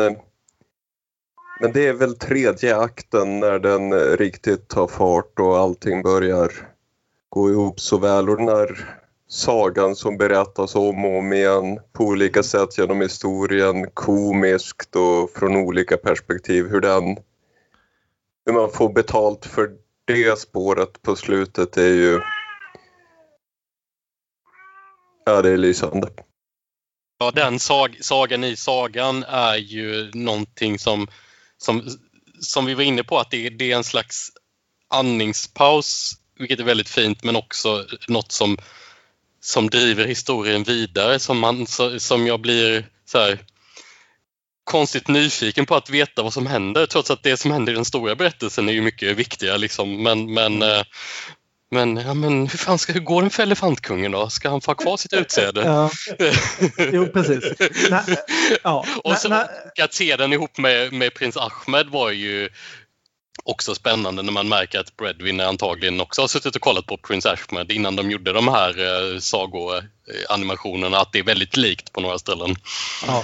men 1.61 1.71
det 1.73 1.87
är 1.87 1.93
väl 1.93 2.17
tredje 2.17 2.77
akten 2.77 3.39
när 3.39 3.59
den 3.59 3.93
riktigt 4.17 4.67
tar 4.67 4.87
fart 4.87 5.39
och 5.39 5.57
allting 5.57 6.03
börjar 6.03 6.51
gå 7.29 7.49
ihop 7.49 7.79
så 7.79 7.97
väl. 7.97 8.29
Och 8.29 8.37
den 8.37 8.47
här 8.47 9.00
sagan 9.31 9.95
som 9.95 10.17
berättas 10.17 10.75
om 10.75 11.05
och 11.05 11.17
om 11.17 11.33
igen 11.33 11.79
på 11.93 12.03
olika 12.03 12.43
sätt 12.43 12.77
genom 12.77 13.01
historien, 13.01 13.91
komiskt 13.93 14.95
och 14.95 15.29
från 15.35 15.55
olika 15.55 15.97
perspektiv, 15.97 16.67
hur 16.69 16.81
den 16.81 17.17
hur 18.45 18.53
man 18.53 18.71
får 18.71 18.93
betalt 18.93 19.45
för 19.45 19.69
det 20.05 20.39
spåret 20.39 21.01
på 21.01 21.15
slutet 21.15 21.77
är 21.77 21.93
ju 21.93 22.21
Ja, 25.25 25.41
det 25.41 25.49
är 25.49 25.57
lysande. 25.57 26.07
Ja, 27.19 27.31
den 27.31 27.59
sag, 27.59 27.97
sagan 28.01 28.43
i 28.43 28.55
sagan 28.55 29.23
är 29.23 29.55
ju 29.55 30.11
någonting 30.13 30.79
som, 30.79 31.07
som, 31.57 31.89
som 32.39 32.65
vi 32.65 32.73
var 32.73 32.83
inne 32.83 33.03
på 33.03 33.19
att 33.19 33.31
det, 33.31 33.49
det 33.49 33.71
är 33.71 33.75
en 33.75 33.83
slags 33.83 34.29
andningspaus, 34.87 36.11
vilket 36.39 36.59
är 36.59 36.63
väldigt 36.63 36.89
fint, 36.89 37.23
men 37.23 37.35
också 37.35 37.85
något 38.07 38.31
som, 38.31 38.57
som 39.43 39.69
driver 39.69 40.07
historien 40.07 40.63
vidare 40.63 41.19
som, 41.19 41.39
man, 41.39 41.67
som 41.97 42.27
jag 42.27 42.41
blir 42.41 42.85
så 43.05 43.19
här, 43.19 43.39
konstigt 44.63 45.07
nyfiken 45.07 45.65
på 45.65 45.75
att 45.75 45.89
veta 45.89 46.23
vad 46.23 46.33
som 46.33 46.47
händer 46.47 46.85
trots 46.85 47.11
att 47.11 47.23
det 47.23 47.37
som 47.37 47.51
händer 47.51 47.73
i 47.73 47.75
den 47.75 47.85
stora 47.85 48.15
berättelsen 48.15 48.69
är 48.69 48.73
ju 48.73 48.81
mycket 48.81 49.17
viktigare. 49.17 49.57
Liksom. 49.57 50.03
Men, 50.03 50.33
men, 50.33 50.61
eh, 50.61 50.83
men, 51.71 51.97
ja, 51.97 52.13
men 52.13 52.47
hur, 52.47 52.57
fan 52.57 52.79
ska, 52.79 52.93
hur 52.93 52.99
går 52.99 53.23
det 53.23 53.29
för 53.29 53.43
elefantkungen 53.43 54.11
då? 54.11 54.29
Ska 54.29 54.49
han 54.49 54.61
få 54.61 54.71
ha 54.71 54.75
kvar 54.75 54.97
sitt 54.97 55.13
utsäde? 55.13 55.61
Ja. 55.61 55.89
Jo, 56.91 57.07
precis. 57.07 57.43
Nej, 57.89 58.03
ja. 58.63 58.85
Och, 59.03 59.17
så, 59.17 59.35
och 59.75 59.79
att 59.83 59.93
se 59.93 60.15
den 60.15 60.33
ihop 60.33 60.57
med, 60.57 60.93
med 60.93 61.13
prins 61.13 61.37
Ahmed 61.37 61.87
var 61.87 62.11
ju 62.11 62.49
också 63.43 63.75
spännande 63.75 64.21
när 64.21 64.31
man 64.31 64.49
märker 64.49 64.79
att 64.79 64.97
Breadwinner 64.97 65.45
antagligen 65.45 66.01
också 66.01 66.21
har 66.21 66.27
suttit 66.27 66.55
och 66.55 66.61
kollat 66.61 66.85
på 66.85 66.97
prins 66.97 67.25
Ahmed 67.25 67.71
innan 67.71 67.95
de 67.95 68.11
gjorde 68.11 68.33
de 68.33 68.47
här 68.47 68.69
eh, 68.69 69.19
sagoanimationerna. 69.19 70.97
Att 70.97 71.11
det 71.11 71.19
är 71.19 71.23
väldigt 71.23 71.57
likt 71.57 71.93
på 71.93 72.01
några 72.01 72.17
ställen. 72.17 72.55
Ja. 73.07 73.23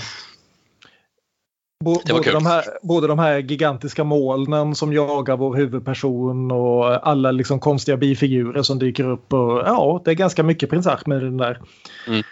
Både, 1.84 2.32
de 2.32 2.46
här, 2.46 2.64
både 2.82 3.08
de 3.08 3.20
här 3.20 3.38
gigantiska 3.38 4.04
molnen 4.04 4.76
som 4.76 4.94
jagar 4.94 5.38
vår 5.38 5.56
huvudperson 5.56 6.52
och 6.52 7.08
alla 7.08 7.32
liksom 7.32 7.60
konstiga 7.60 7.98
bifigurer 7.98 8.64
som 8.64 8.80
dyker 8.80 9.04
upp. 9.04 9.34
Och, 9.34 9.58
ja, 9.66 10.02
det 10.06 10.12
är 10.12 10.16
ganska 10.16 10.44
mycket 10.44 10.70
prins 10.70 10.88
Ahmed 10.88 11.22
i 11.22 11.26
den 11.26 11.38
där. 11.38 11.62
Mm. 12.08 12.24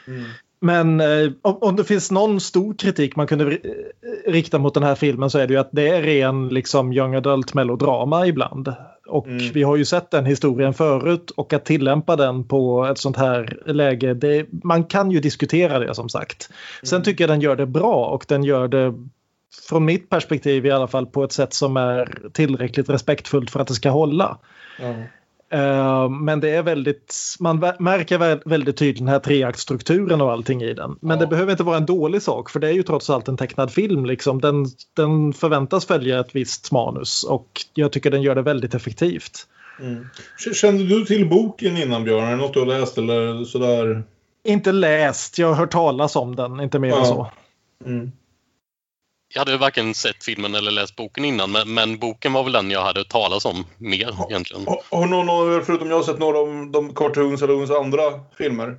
Men 0.66 1.00
eh, 1.00 1.32
om, 1.42 1.58
om 1.62 1.76
det 1.76 1.84
finns 1.84 2.12
någon 2.12 2.40
stor 2.40 2.74
kritik 2.74 3.16
man 3.16 3.28
kunde 3.28 3.46
ri- 3.46 3.92
rikta 4.28 4.60
mot 4.60 4.74
den 4.74 4.84
här 4.84 4.96
filmen 4.96 5.30
så 5.30 5.40
är 5.40 5.48
det 5.48 5.54
ju 5.54 5.60
att 5.60 5.70
det 5.72 5.88
är 5.88 6.02
ren 6.02 6.48
liksom 6.48 6.94
young 6.94 7.16
adult 7.16 7.54
melodrama 7.54 8.28
ibland. 8.28 8.74
Och 9.08 9.28
vi 9.54 9.64
har 9.64 9.76
ju 9.76 9.86
sett 9.86 10.12
den 10.12 10.26
historien 10.26 10.74
förut 10.74 11.32
och 11.32 11.54
att 11.54 11.66
tillämpa 11.66 12.16
den 12.16 12.44
på 12.44 12.86
ett 12.86 12.98
sånt 12.98 13.18
här 13.18 13.58
läge, 13.66 14.14
det, 14.14 14.46
man 14.64 14.84
kan 14.84 15.12
ju 15.12 15.20
diskutera 15.20 15.80
det 15.80 15.96
som 15.96 16.10
sagt. 16.10 16.50
Sen 16.84 17.04
tycker 17.04 17.24
jag 17.24 17.30
den 17.30 17.42
gör 17.42 17.56
det 17.56 17.66
bra 17.66 18.06
och 18.06 18.26
den 18.28 18.44
gör 18.44 18.68
det 18.68 18.94
från 19.70 19.86
mitt 19.86 20.10
perspektiv 20.10 20.66
i 20.66 20.72
alla 20.72 20.88
fall 20.88 21.06
på 21.06 21.24
ett 21.24 21.32
sätt 21.32 21.54
som 21.54 21.78
är 21.78 22.18
tillräckligt 22.34 22.90
respektfullt 22.90 23.52
för 23.52 23.60
att 23.60 23.68
det 23.68 23.74
ska 23.74 23.90
hålla. 23.90 24.38
Eh, 24.80 24.96
Men 26.10 26.40
det 26.40 26.50
är 26.50 26.64
väldigt, 26.64 27.16
man 27.40 27.60
märker 27.80 28.20
vä- 28.20 28.42
väldigt 28.46 28.78
tydligt 28.78 28.98
den 29.00 29.08
här 29.08 29.20
treaktstrukturen 29.20 30.22
och 30.22 30.32
allting 30.32 30.62
i 30.62 30.74
den. 30.74 30.98
Men 31.02 31.20
det 31.20 31.28
behöver 31.28 31.52
inte 31.52 31.64
vara 31.64 31.78
en 31.78 31.86
dålig 31.86 32.22
sak 32.22 32.50
för 32.50 32.60
det 32.60 32.68
är 32.68 32.72
ju 32.72 32.84
trots 32.84 33.10
allt 33.10 33.28
en 33.28 33.38
tecknad 33.38 33.72
film. 33.72 34.06
Liksom. 34.06 34.42
Den, 34.42 34.66
den 34.96 35.34
förväntas 35.34 35.86
följa 35.86 36.20
ett 36.20 36.36
visst 36.36 36.72
manus 36.72 37.24
och 37.24 37.48
jag 37.74 37.92
tycker 37.92 38.12
den 38.12 38.22
gör 38.22 38.36
det 38.36 38.42
väldigt 38.42 38.74
effektivt. 38.76 39.48
Mm. 39.80 40.08
Kände 40.54 40.84
du 40.84 41.06
till 41.06 41.30
boken 41.30 41.78
innan 41.78 42.04
Björn? 42.04 42.24
Är 42.24 42.32
det 42.32 42.38
något 42.38 42.54
du 42.54 42.60
har 42.60 42.68
läst 42.68 42.98
eller 42.98 43.44
sådär? 43.46 44.04
Inte 44.44 44.72
läst, 44.72 45.38
jag 45.40 45.48
har 45.48 45.56
hört 45.56 45.72
talas 45.72 46.16
om 46.16 46.36
den, 46.36 46.60
inte 46.60 46.80
mer 46.80 46.92
än 46.92 46.98
Ja. 46.98 47.06
så. 47.06 47.28
Mm. 47.86 48.12
Jag 49.36 49.42
hade 49.42 49.58
varken 49.58 49.94
sett 49.94 50.24
filmen 50.24 50.56
eller 50.56 50.72
läst 50.72 50.96
boken 50.96 51.26
innan 51.26 51.52
men, 51.52 51.74
men 51.74 51.98
boken 51.98 52.34
var 52.34 52.44
väl 52.44 52.52
den 52.54 52.72
jag 52.72 52.82
hade 52.82 53.04
talas 53.06 53.46
om 53.46 53.66
mer 53.78 54.16
egentligen. 54.30 54.68
Har- 54.68 54.98
Har 54.98 55.06
någon 55.08 55.66
förutom 55.66 55.90
jag, 55.90 56.06
sett 56.06 56.20
några 56.20 56.38
av 56.40 56.72
de 56.72 56.94
Cartoons 56.96 57.42
eller 57.42 57.54
Uns 57.54 57.72
andra 57.72 58.02
filmer? 58.38 58.78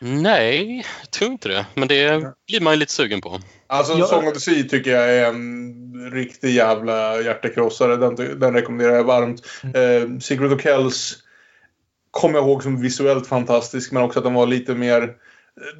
Nej, 0.00 0.86
jag 1.00 1.10
tror 1.10 1.30
inte 1.32 1.48
det. 1.48 1.66
Men 1.74 1.88
det 1.88 2.32
blir 2.48 2.60
man 2.60 2.72
ju 2.72 2.78
lite 2.78 2.92
sugen 2.92 3.20
på. 3.20 3.40
Alltså 3.66 3.92
Jag- 3.98 4.08
Song 4.08 4.28
of 4.28 4.34
the 4.34 4.40
Sea 4.40 4.62
tycker 4.62 4.90
jag 4.90 5.10
är 5.14 5.28
en 5.28 6.10
riktig 6.12 6.50
jävla 6.54 7.20
hjärtekrossare. 7.20 7.96
Den, 7.96 8.40
den 8.40 8.54
rekommenderar 8.54 8.94
jag 8.94 9.04
varmt. 9.04 9.42
Eh, 9.62 10.18
Secret 10.20 10.52
of 10.52 10.62
Kells 10.62 11.16
kommer 12.10 12.38
jag 12.38 12.44
ihåg 12.48 12.62
som 12.62 12.80
visuellt 12.82 13.26
fantastisk 13.26 13.92
men 13.92 14.02
också 14.02 14.18
att 14.18 14.24
den 14.24 14.34
var 14.34 14.46
lite 14.46 14.74
mer 14.74 15.14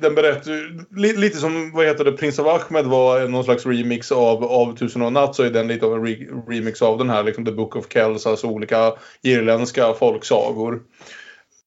den 0.00 0.14
berättar 0.14 0.96
li, 0.96 1.12
lite 1.16 1.36
som 1.36 1.72
vad 1.72 1.86
heter 1.86 2.04
det, 2.04 2.12
Prins 2.12 2.38
av 2.38 2.48
Ahmed 2.48 2.84
var 2.84 3.28
någon 3.28 3.44
slags 3.44 3.66
remix 3.66 4.12
av, 4.12 4.44
av 4.44 4.76
Tusen 4.76 5.02
och 5.02 5.08
en 5.08 5.14
natt 5.14 5.34
så 5.34 5.42
är 5.42 5.50
den 5.50 5.68
lite 5.68 5.86
av 5.86 5.94
en 5.94 6.06
re, 6.06 6.16
remix 6.48 6.82
av 6.82 6.98
den 6.98 7.10
här 7.10 7.22
liksom 7.22 7.44
The 7.44 7.52
Book 7.52 7.76
of 7.76 7.86
Kells, 7.90 8.26
alltså 8.26 8.46
olika 8.46 8.92
irländska 9.22 9.94
folksagor. 9.94 10.82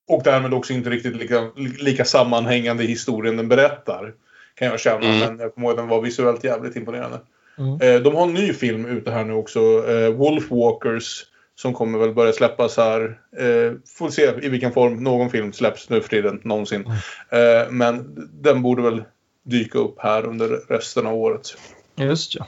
Och 0.07 0.23
därmed 0.23 0.53
också 0.53 0.73
inte 0.73 0.89
riktigt 0.89 1.15
lika, 1.15 1.51
lika 1.79 2.05
sammanhängande 2.05 2.83
historien 2.83 3.37
den 3.37 3.49
berättar. 3.49 4.13
Kan 4.55 4.67
jag 4.67 4.79
känna. 4.79 5.05
Mm. 5.05 5.19
Men 5.19 5.39
jag 5.39 5.53
kommer 5.53 5.67
ihåg 5.67 5.71
att 5.71 5.83
den 5.83 5.87
var 5.87 6.01
visuellt 6.01 6.43
jävligt 6.43 6.75
imponerande. 6.75 7.19
Mm. 7.57 7.81
Eh, 7.81 8.01
de 8.01 8.15
har 8.15 8.23
en 8.23 8.33
ny 8.33 8.53
film 8.53 8.85
ute 8.85 9.11
här 9.11 9.25
nu 9.25 9.33
också, 9.33 9.59
eh, 9.89 10.09
Wolfwalkers, 10.09 11.25
som 11.57 11.73
kommer 11.73 11.99
väl 11.99 12.13
börja 12.13 12.33
släppas 12.33 12.77
här. 12.77 13.19
Eh, 13.37 13.73
får 13.97 14.09
se 14.09 14.45
i 14.45 14.49
vilken 14.49 14.73
form 14.73 15.03
någon 15.03 15.29
film 15.29 15.53
släpps 15.53 15.89
nu 15.89 16.01
för 16.01 16.09
tiden, 16.09 16.41
någonsin. 16.43 16.85
Eh, 17.29 17.71
men 17.71 18.15
den 18.31 18.61
borde 18.61 18.81
väl 18.81 19.03
dyka 19.43 19.79
upp 19.79 19.95
här 19.99 20.25
under 20.25 20.47
resten 20.47 21.07
av 21.07 21.15
året. 21.15 21.57
Just 21.95 22.35
ja. 22.35 22.47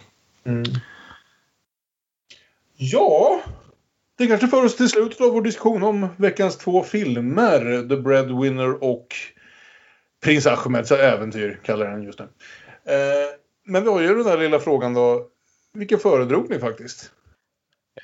Ja, 2.76 3.42
det 4.18 4.28
kanske 4.28 4.48
för 4.48 4.66
oss 4.66 4.78
till 4.78 4.90
slutet 4.90 5.22
av 5.22 5.32
vår 5.32 5.42
diskussion 5.42 5.84
om 5.84 6.08
veckans 6.18 6.58
två 6.58 6.84
filmer. 6.84 7.90
The 7.90 7.96
Breadwinner 7.96 8.84
och 8.84 9.08
Prins 10.24 10.48
Ahmeds 10.48 10.92
äventyr, 10.92 11.60
kallar 11.64 11.86
jag 11.86 11.96
den 11.96 12.04
just 12.04 12.20
nu. 12.20 12.26
Eh, 12.86 13.30
men 13.66 13.84
vi 13.84 13.90
har 13.90 14.02
ju 14.02 14.08
den 14.08 14.24
där 14.24 14.38
lilla 14.38 14.60
frågan 14.60 14.94
då. 14.94 15.28
Vilken 15.74 16.00
föredrog 16.00 16.50
ni 16.50 16.60
faktiskt? 16.60 17.12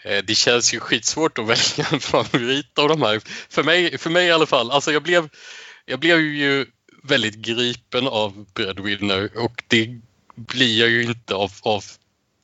Eh, 0.03 0.23
Det 0.23 0.35
känns 0.35 0.73
ju 0.73 0.79
skitsvårt 0.79 1.37
att 1.37 1.47
välja 1.47 1.87
en 1.91 1.99
favorit 1.99 2.79
av 2.79 2.89
de 2.89 3.01
här. 3.01 3.21
För 3.49 3.63
mig, 3.63 3.97
för 3.97 4.09
mig 4.09 4.27
i 4.27 4.31
alla 4.31 4.45
fall. 4.45 4.71
Alltså 4.71 4.91
jag, 4.91 5.03
blev, 5.03 5.29
jag 5.85 5.99
blev 5.99 6.19
ju 6.19 6.65
väldigt 7.03 7.35
gripen 7.35 8.07
av 8.07 8.45
Breadwinner 8.53 9.29
och 9.37 9.63
det 9.67 9.89
blir 10.35 10.79
jag 10.79 10.89
ju 10.89 11.03
inte 11.03 11.35
av, 11.35 11.51
av 11.61 11.83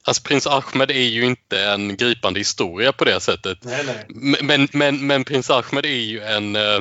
Alltså 0.04 0.24
prins 0.24 0.48
Ahmed 0.48 0.92
är 0.92 1.08
ju 1.08 1.26
inte 1.26 1.64
en 1.66 1.98
gripande 1.98 2.40
historia 2.40 2.92
på 2.94 3.06
det 3.06 3.20
sättet. 3.20 3.58
Nej, 3.62 3.84
nej. 3.86 4.06
Men, 4.42 4.68
men, 4.72 5.08
men 5.08 5.24
prins 5.24 5.50
Ahmed 5.50 5.86
är 5.86 5.90
ju 5.90 6.22
en, 6.22 6.56
eh, 6.56 6.80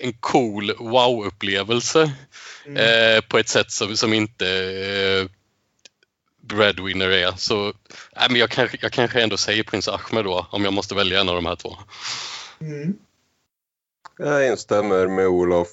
en 0.00 0.12
cool 0.12 0.72
wow-upplevelse 0.78 2.12
eh, 2.76 3.20
på 3.28 3.38
ett 3.38 3.48
sätt 3.48 3.70
som, 3.70 3.96
som 3.96 4.12
inte 4.12 4.48
eh, 4.48 5.30
Breadwinner 6.52 7.10
är. 7.10 7.32
Så 7.36 7.62
nej, 8.16 8.26
men 8.30 8.36
jag, 8.36 8.50
kanske, 8.50 8.78
jag 8.80 8.92
kanske 8.92 9.22
ändå 9.22 9.36
säger 9.36 9.62
prins 9.62 9.88
Ahmed 9.88 10.24
då 10.24 10.46
om 10.50 10.64
jag 10.64 10.72
måste 10.72 10.94
välja 10.94 11.20
en 11.20 11.28
av 11.28 11.34
de 11.34 11.46
här 11.46 11.56
två. 11.56 11.76
Mm. 12.60 12.94
Jag 14.18 14.48
instämmer 14.48 15.06
med 15.06 15.26
Olof. 15.26 15.68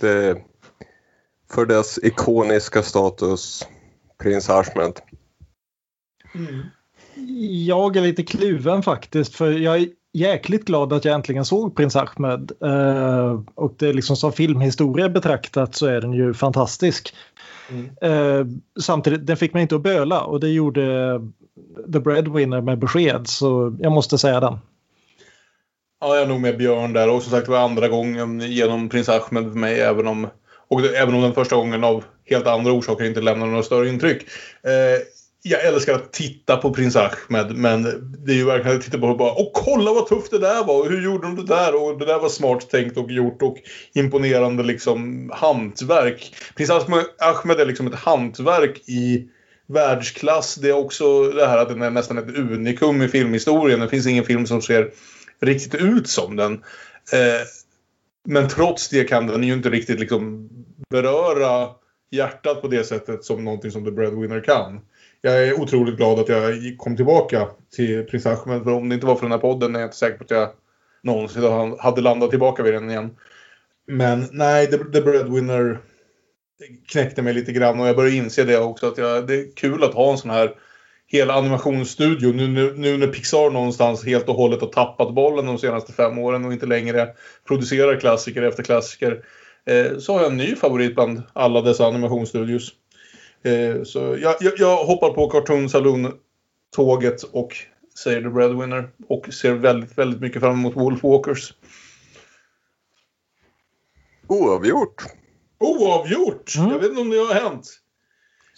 Det, 0.00 0.42
för 1.50 1.66
dess 1.66 1.98
ikoniska 2.02 2.82
status, 2.82 3.66
prins 4.18 4.50
Ahmed. 4.50 5.00
Jag 7.66 7.96
är 7.96 8.02
lite 8.02 8.22
kluven 8.22 8.82
faktiskt 8.82 9.34
för 9.34 9.52
jag 9.52 9.76
är 9.76 9.88
jäkligt 10.16 10.64
glad 10.64 10.92
att 10.92 11.04
jag 11.04 11.14
äntligen 11.14 11.44
såg 11.44 11.76
Prins 11.76 11.96
Ahmed. 11.96 12.52
Eh, 12.62 13.40
och 13.54 13.74
det 13.78 13.88
är 13.88 13.92
liksom 13.92 14.16
som 14.16 14.32
filmhistoria 14.32 15.08
betraktat 15.08 15.74
så 15.74 15.86
är 15.86 16.00
den 16.00 16.12
ju 16.12 16.34
fantastisk. 16.34 17.14
Eh, 18.00 18.46
samtidigt, 18.80 19.26
den 19.26 19.36
fick 19.36 19.52
mig 19.52 19.62
inte 19.62 19.76
att 19.76 19.82
böla 19.82 20.20
och 20.20 20.40
det 20.40 20.48
gjorde 20.48 21.20
The 21.92 22.00
Breadwinner 22.00 22.60
med 22.60 22.78
besked 22.78 23.28
så 23.28 23.76
jag 23.80 23.92
måste 23.92 24.18
säga 24.18 24.40
den. 24.40 24.58
Ja, 26.00 26.14
jag 26.14 26.22
är 26.22 26.26
nog 26.26 26.40
med 26.40 26.58
Björn 26.58 26.92
där. 26.92 27.10
Och 27.10 27.22
som 27.22 27.30
sagt, 27.30 27.46
det 27.46 27.52
var 27.52 27.58
andra 27.58 27.88
gången 27.88 28.40
genom 28.40 28.88
Prins 28.88 29.08
Ahmed 29.08 29.44
för 29.52 29.58
mig. 29.58 29.80
Även 29.80 30.06
om, 30.06 30.26
och 30.68 30.84
även 30.84 31.14
om 31.14 31.22
den 31.22 31.34
första 31.34 31.56
gången 31.56 31.84
av 31.84 32.04
helt 32.24 32.46
andra 32.46 32.72
orsaker 32.72 33.04
inte 33.04 33.20
lämnade 33.20 33.50
några 33.50 33.62
större 33.62 33.88
intryck. 33.88 34.22
Eh, 34.62 35.15
jag 35.48 35.64
älskar 35.64 35.94
att 35.94 36.12
titta 36.12 36.56
på 36.56 36.74
Prins 36.74 36.96
Ahmed. 36.96 37.56
Men 37.56 37.82
det 38.26 38.32
är 38.32 38.36
ju 38.36 38.44
verkligen 38.44 38.76
att 38.76 38.84
titta 38.84 38.98
på 38.98 39.06
och 39.06 39.18
bara 39.18 39.32
Åh, 39.32 39.50
kolla 39.54 39.92
vad 39.92 40.06
tufft 40.06 40.30
det 40.30 40.38
där 40.38 40.64
var! 40.64 40.80
Och 40.80 40.88
hur 40.88 41.04
gjorde 41.04 41.26
de 41.26 41.36
det 41.36 41.46
där? 41.46 41.82
Och 41.82 41.98
det 41.98 42.06
där 42.06 42.18
var 42.18 42.28
smart 42.28 42.70
tänkt 42.70 42.96
och 42.96 43.10
gjort. 43.10 43.42
Och 43.42 43.56
imponerande 43.94 44.62
liksom 44.62 45.30
hantverk. 45.34 46.34
Prins 46.56 46.70
Ahmed, 46.70 47.04
Ahmed 47.18 47.60
är 47.60 47.66
liksom 47.66 47.86
ett 47.86 47.94
hantverk 47.94 48.88
i 48.88 49.28
världsklass. 49.66 50.54
Det 50.54 50.68
är 50.68 50.76
också 50.76 51.22
det 51.22 51.46
här 51.46 51.58
att 51.58 51.68
den 51.68 51.82
är 51.82 51.90
nästan 51.90 52.18
ett 52.18 52.36
unikum 52.36 53.02
i 53.02 53.08
filmhistorien. 53.08 53.80
Det 53.80 53.88
finns 53.88 54.06
ingen 54.06 54.24
film 54.24 54.46
som 54.46 54.62
ser 54.62 54.90
riktigt 55.40 55.74
ut 55.74 56.08
som 56.08 56.36
den. 56.36 56.52
Eh, 57.12 57.46
men 58.28 58.48
trots 58.48 58.88
det 58.88 59.04
kan 59.04 59.26
den 59.26 59.44
ju 59.44 59.52
inte 59.52 59.70
riktigt 59.70 60.00
liksom 60.00 60.48
beröra 60.90 61.68
hjärtat 62.10 62.62
på 62.62 62.68
det 62.68 62.84
sättet 62.84 63.24
som 63.24 63.44
någonting 63.44 63.70
som 63.70 63.84
The 63.84 63.90
Breadwinner 63.90 64.40
kan. 64.40 64.80
Jag 65.20 65.48
är 65.48 65.60
otroligt 65.60 65.96
glad 65.96 66.18
att 66.18 66.28
jag 66.28 66.54
kom 66.78 66.96
tillbaka 66.96 67.48
till 67.76 68.04
Prins 68.04 68.26
Ahmed. 68.26 68.64
För 68.64 68.72
om 68.72 68.88
det 68.88 68.94
inte 68.94 69.06
var 69.06 69.14
för 69.14 69.22
den 69.22 69.32
här 69.32 69.38
podden 69.38 69.76
är 69.76 69.80
jag 69.80 69.86
inte 69.86 69.96
säker 69.96 70.18
på 70.18 70.24
att 70.24 70.30
jag 70.30 70.48
någonsin 71.02 71.76
hade 71.78 72.00
landat 72.00 72.30
tillbaka 72.30 72.62
vid 72.62 72.74
den 72.74 72.90
igen. 72.90 73.16
Men 73.86 74.28
nej, 74.32 74.66
The, 74.66 74.78
The 74.78 75.00
Breadwinner 75.00 75.78
knäckte 76.88 77.22
mig 77.22 77.34
lite 77.34 77.52
grann 77.52 77.80
och 77.80 77.86
jag 77.86 77.96
börjar 77.96 78.14
inse 78.14 78.44
det 78.44 78.58
också. 78.58 78.86
att 78.86 78.98
jag, 78.98 79.26
Det 79.26 79.34
är 79.34 79.56
kul 79.56 79.84
att 79.84 79.94
ha 79.94 80.12
en 80.12 80.18
sån 80.18 80.30
här 80.30 80.54
hela 81.06 81.34
animationsstudio. 81.34 82.32
Nu, 82.32 82.48
nu, 82.48 82.74
nu 82.76 82.98
när 82.98 83.06
Pixar 83.06 83.50
någonstans 83.50 84.06
helt 84.06 84.28
och 84.28 84.34
hållet 84.34 84.60
har 84.60 84.68
tappat 84.68 85.14
bollen 85.14 85.46
de 85.46 85.58
senaste 85.58 85.92
fem 85.92 86.18
åren 86.18 86.44
och 86.44 86.52
inte 86.52 86.66
längre 86.66 87.08
producerar 87.48 88.00
klassiker 88.00 88.42
efter 88.42 88.62
klassiker. 88.62 89.24
Eh, 89.66 89.98
så 89.98 90.12
har 90.12 90.20
jag 90.20 90.30
en 90.30 90.36
ny 90.36 90.56
favorit 90.56 90.94
bland 90.94 91.22
alla 91.32 91.62
dessa 91.62 91.86
animationsstudios. 91.86 92.72
Eh, 93.42 93.82
så 93.82 93.98
jag, 93.98 94.34
jag, 94.40 94.52
jag 94.56 94.76
hoppar 94.76 95.10
på 95.10 95.30
Cartoon 95.30 95.68
Saloon-tåget 95.68 97.22
och 97.22 97.56
säger 97.98 98.22
The 98.22 98.28
Breadwinner. 98.28 98.90
Och 99.08 99.34
ser 99.34 99.52
väldigt, 99.52 99.98
väldigt 99.98 100.20
mycket 100.20 100.40
fram 100.40 100.54
emot 100.54 100.76
Wolfwalkers. 100.76 101.54
Oavgjort. 104.26 105.02
Oavgjort! 105.58 106.52
Jag 106.56 106.78
vet 106.78 106.88
inte 106.88 107.00
om 107.00 107.10
det 107.10 107.18
har 107.18 107.34
hänt. 107.34 107.80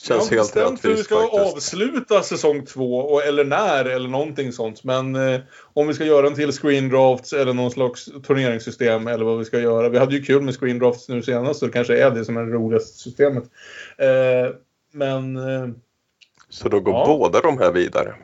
Känns 0.00 0.30
jag 0.30 0.38
har 0.38 0.44
helt 0.44 0.54
bestämt 0.54 0.84
hur 0.84 0.94
vi 0.96 1.02
ska 1.02 1.20
faktiskt. 1.20 1.56
avsluta 1.56 2.22
säsong 2.22 2.66
två, 2.66 2.98
och, 2.98 3.22
eller 3.22 3.44
när, 3.44 3.84
eller 3.84 4.08
någonting 4.08 4.52
sånt. 4.52 4.84
Men 4.84 5.16
eh, 5.16 5.40
om 5.74 5.88
vi 5.88 5.94
ska 5.94 6.04
göra 6.04 6.26
en 6.26 6.34
till 6.34 6.52
screen 6.52 6.88
drafts 6.88 7.32
eller 7.32 7.52
någon 7.52 7.70
slags 7.70 8.04
turneringssystem 8.04 9.06
eller 9.06 9.24
vad 9.24 9.38
vi 9.38 9.44
ska 9.44 9.60
göra. 9.60 9.88
Vi 9.88 9.98
hade 9.98 10.14
ju 10.16 10.22
kul 10.22 10.42
med 10.42 10.54
screen 10.54 10.78
drafts 10.78 11.08
nu 11.08 11.22
senast, 11.22 11.60
så 11.60 11.66
det 11.66 11.72
kanske 11.72 11.98
är 11.98 12.10
det 12.10 12.24
som 12.24 12.36
är 12.36 12.44
det 12.44 12.52
roligaste 12.52 12.98
systemet. 12.98 13.44
Eh, 13.98 14.54
men... 14.98 15.36
Eh, 15.36 15.68
Så 16.48 16.68
då 16.68 16.80
går 16.80 16.94
Ja. 16.94 17.04
båda 17.06 17.40
de 17.40 17.58
här 17.58 17.72
vidare. 17.72 18.14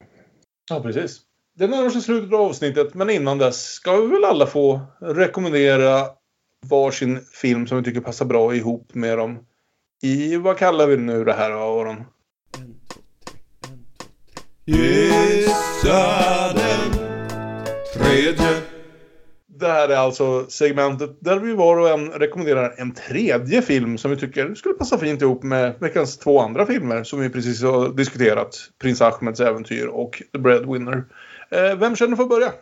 ja, 0.71 0.81
precis. 0.81 1.21
Det 1.57 1.67
närmar 1.67 1.91
sig 1.91 2.01
slutet 2.03 2.33
av 2.35 2.41
avsnittet, 2.41 2.95
men 2.95 3.11
innan 3.11 3.39
dess 3.39 3.65
ska 3.73 3.97
vi 3.97 4.07
väl 4.07 4.25
alla 4.25 4.47
få 4.47 4.81
rekommendera 5.01 6.07
varsin 6.67 7.21
film 7.33 7.67
som 7.67 7.79
vi 7.79 7.85
tycker 7.85 8.01
passar 8.01 8.25
bra 8.27 8.55
ihop 8.55 8.95
med 8.95 9.19
dem. 9.19 9.39
I, 10.03 10.37
vad 10.37 10.59
kallar 10.59 10.87
vi 10.87 10.97
nu 10.97 11.25
det 11.25 11.33
här 11.33 11.51
Aron? 11.51 12.05
Gissa 14.65 16.53
den 16.53 16.93
tredje. 17.95 18.61
Det 19.57 19.67
här 19.67 19.89
är 19.89 19.97
alltså 19.97 20.47
segmentet 20.49 21.17
där 21.21 21.39
vi 21.39 21.55
var 21.55 21.77
och 21.77 21.89
en 21.89 22.11
rekommenderar 22.11 22.75
en 22.79 22.95
tredje 22.95 23.63
film 23.63 23.99
som 23.99 24.11
vi 24.11 24.17
tycker 24.17 24.55
skulle 24.55 24.75
passa 24.75 24.99
fint 24.99 25.23
ihop 25.23 25.43
med 25.43 25.75
veckans 25.81 26.19
två 26.19 26.41
andra 26.41 26.67
filmer 26.67 27.05
som 27.05 27.21
vi 27.21 27.31
precis 27.31 27.63
har 27.63 27.89
diskuterat. 27.89 28.57
Prins 28.83 29.01
Ahmeds 29.01 29.41
äventyr 29.41 29.87
och 29.87 30.23
The 30.33 30.39
Breadwinner. 30.39 31.05
Eh, 31.51 31.77
vem 31.77 31.97
känner 31.97 32.17
för 32.17 32.23
att 32.23 32.29
börja? 32.29 32.53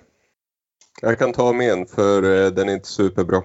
Jag 1.00 1.18
kan 1.18 1.32
ta 1.32 1.52
min 1.52 1.86
för 1.86 2.22
eh, 2.22 2.50
den 2.50 2.68
är 2.68 2.72
inte 2.72 2.88
superbra. 2.88 3.42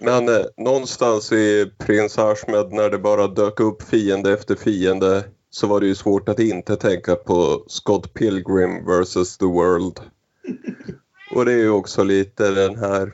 Men 0.00 0.28
eh, 0.28 0.44
någonstans 0.56 1.32
i 1.32 1.72
Prins 1.78 2.18
Ahmed 2.18 2.72
när 2.72 2.90
det 2.90 2.98
bara 2.98 3.26
dök 3.26 3.60
upp 3.60 3.82
fiende 3.82 4.32
efter 4.32 4.54
fiende 4.54 5.24
så 5.50 5.66
var 5.66 5.80
det 5.80 5.86
ju 5.86 5.94
svårt 5.94 6.28
att 6.28 6.38
inte 6.38 6.76
tänka 6.76 7.16
på 7.16 7.64
Scott 7.66 8.14
Pilgrim 8.14 8.86
vs. 8.86 9.38
The 9.38 9.44
World. 9.44 10.00
Och 11.34 11.44
det 11.44 11.52
är 11.52 11.58
ju 11.58 11.70
också 11.70 12.04
lite 12.04 12.50
den 12.50 12.76
här, 12.76 13.12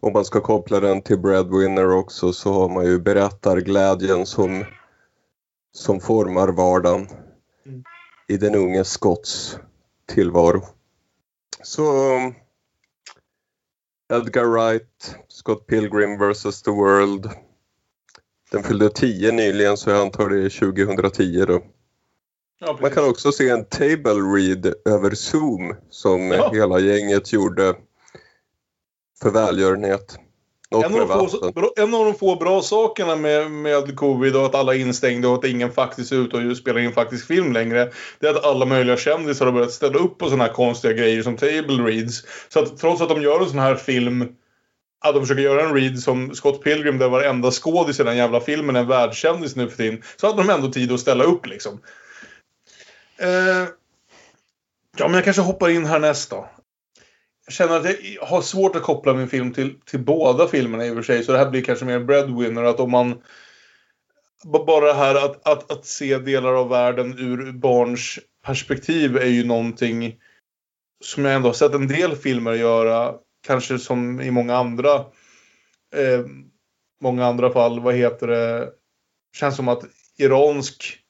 om 0.00 0.12
man 0.12 0.24
ska 0.24 0.40
koppla 0.40 0.80
den 0.80 1.02
till 1.02 1.18
Breadwinner 1.18 1.90
också 1.90 2.32
så 2.32 2.52
har 2.52 2.68
man 2.68 2.84
ju 2.84 2.98
berättarglädjen 2.98 4.26
som, 4.26 4.64
som 5.72 6.00
formar 6.00 6.48
vardagen 6.48 7.08
i 8.28 8.36
den 8.36 8.54
unge 8.54 8.84
Scotts 8.84 9.58
tillvaro. 10.06 10.62
Så 11.62 11.82
Edgar 14.12 14.44
Wright, 14.44 15.16
Scott 15.28 15.66
Pilgrim 15.66 16.18
vs. 16.18 16.62
The 16.62 16.70
World. 16.70 17.30
Den 18.50 18.62
fyllde 18.62 18.90
10 18.90 19.32
nyligen 19.32 19.76
så 19.76 19.90
jag 19.90 20.00
antar 20.00 20.28
det 20.28 20.44
är 20.44 20.74
2010 20.74 21.44
då. 21.48 21.62
Ja, 22.60 22.78
Man 22.80 22.90
kan 22.90 23.08
också 23.08 23.32
se 23.32 23.48
en 23.48 23.64
table 23.64 24.14
read 24.14 24.74
över 24.84 25.14
Zoom 25.14 25.76
som 25.90 26.30
Ja. 26.30 26.50
hela 26.52 26.78
gänget 26.78 27.32
gjorde 27.32 27.74
för 29.22 29.30
välgörenhet. 29.30 30.18
Något 30.70 30.84
En 30.84 31.00
av, 31.00 31.08
de 31.08 31.28
få, 31.28 31.72
en 31.76 31.94
av 31.94 32.04
de 32.04 32.14
få 32.14 32.36
bra 32.36 32.62
sakerna 32.62 33.16
med, 33.16 33.50
med 33.50 33.96
covid 33.96 34.36
och 34.36 34.46
att 34.46 34.54
alla 34.54 34.74
är 34.74 34.78
instängda 34.78 35.28
och 35.28 35.34
att 35.34 35.44
ingen 35.44 35.72
faktiskt 35.72 36.12
är 36.12 36.16
ute 36.16 36.36
och 36.36 36.56
spelar 36.56 36.80
in 36.80 36.92
faktisk 36.92 37.26
film 37.26 37.52
längre. 37.52 37.92
Det 38.20 38.26
är 38.26 38.30
att 38.30 38.44
alla 38.44 38.66
möjliga 38.66 38.96
kändisar 38.96 39.46
har 39.46 39.52
börjat 39.52 39.72
ställa 39.72 39.98
upp 39.98 40.18
på 40.18 40.24
sådana 40.24 40.44
här 40.44 40.52
konstiga 40.52 40.92
grejer 40.92 41.22
som 41.22 41.36
table 41.36 41.84
reads. 41.84 42.22
Så 42.48 42.60
att 42.60 42.78
trots 42.78 43.02
att 43.02 43.08
de 43.08 43.22
gör 43.22 43.40
en 43.40 43.48
sån 43.48 43.58
här 43.58 43.74
film 43.74 44.28
Ja, 45.04 45.12
de 45.12 45.20
försöker 45.20 45.42
göra 45.42 45.62
en 45.62 45.74
read 45.74 45.98
som 45.98 46.34
Scott 46.34 46.62
Pilgrim 46.62 46.98
där 46.98 47.08
varenda 47.08 47.50
skådis 47.50 48.00
i 48.00 48.04
den 48.04 48.16
jävla 48.16 48.40
filmen 48.40 48.76
är 48.76 48.84
världskändis 48.84 49.56
nu 49.56 49.68
för 49.68 49.76
tiden. 49.76 50.02
Så 50.16 50.26
hade 50.26 50.42
de 50.42 50.50
ändå 50.50 50.68
tid 50.68 50.92
att 50.92 51.00
ställa 51.00 51.24
upp 51.24 51.46
liksom. 51.46 51.80
Eh, 53.16 53.68
ja, 54.96 55.08
men 55.08 55.14
jag 55.14 55.24
kanske 55.24 55.42
hoppar 55.42 55.68
in 55.68 55.86
härnäst 55.86 56.30
då. 56.30 56.48
Jag 57.46 57.54
känner 57.54 57.76
att 57.76 58.02
jag 58.02 58.26
har 58.26 58.42
svårt 58.42 58.76
att 58.76 58.82
koppla 58.82 59.14
min 59.14 59.28
film 59.28 59.52
till, 59.52 59.80
till 59.80 60.00
båda 60.00 60.48
filmerna 60.48 60.86
i 60.86 60.90
och 60.90 60.94
för 60.94 61.02
sig. 61.02 61.24
Så 61.24 61.32
det 61.32 61.38
här 61.38 61.50
blir 61.50 61.62
kanske 61.62 61.84
mer 61.84 62.00
breadwinner. 62.00 62.64
Att 62.64 62.80
om 62.80 62.90
man... 62.90 63.22
Bara 64.44 64.86
det 64.86 64.94
här 64.94 65.14
att, 65.14 65.48
att, 65.48 65.70
att 65.70 65.86
se 65.86 66.18
delar 66.18 66.54
av 66.54 66.68
världen 66.68 67.18
ur 67.18 67.52
barns 67.52 68.18
perspektiv 68.46 69.16
är 69.16 69.26
ju 69.26 69.44
någonting 69.44 70.20
som 71.04 71.24
jag 71.24 71.34
ändå 71.34 71.48
har 71.48 71.54
sett 71.54 71.74
en 71.74 71.88
del 71.88 72.16
filmer 72.16 72.52
göra. 72.52 73.14
Kanske 73.46 73.78
som 73.78 74.20
i 74.20 74.30
många 74.30 74.56
andra 74.56 74.94
eh, 75.94 76.24
många 77.00 77.26
andra 77.26 77.52
fall. 77.52 77.80
Vad 77.80 77.94
heter 77.94 78.26
det? 78.26 78.72
Känns 79.36 79.56
som 79.56 79.68
att 79.68 79.82
iransk 80.18 81.03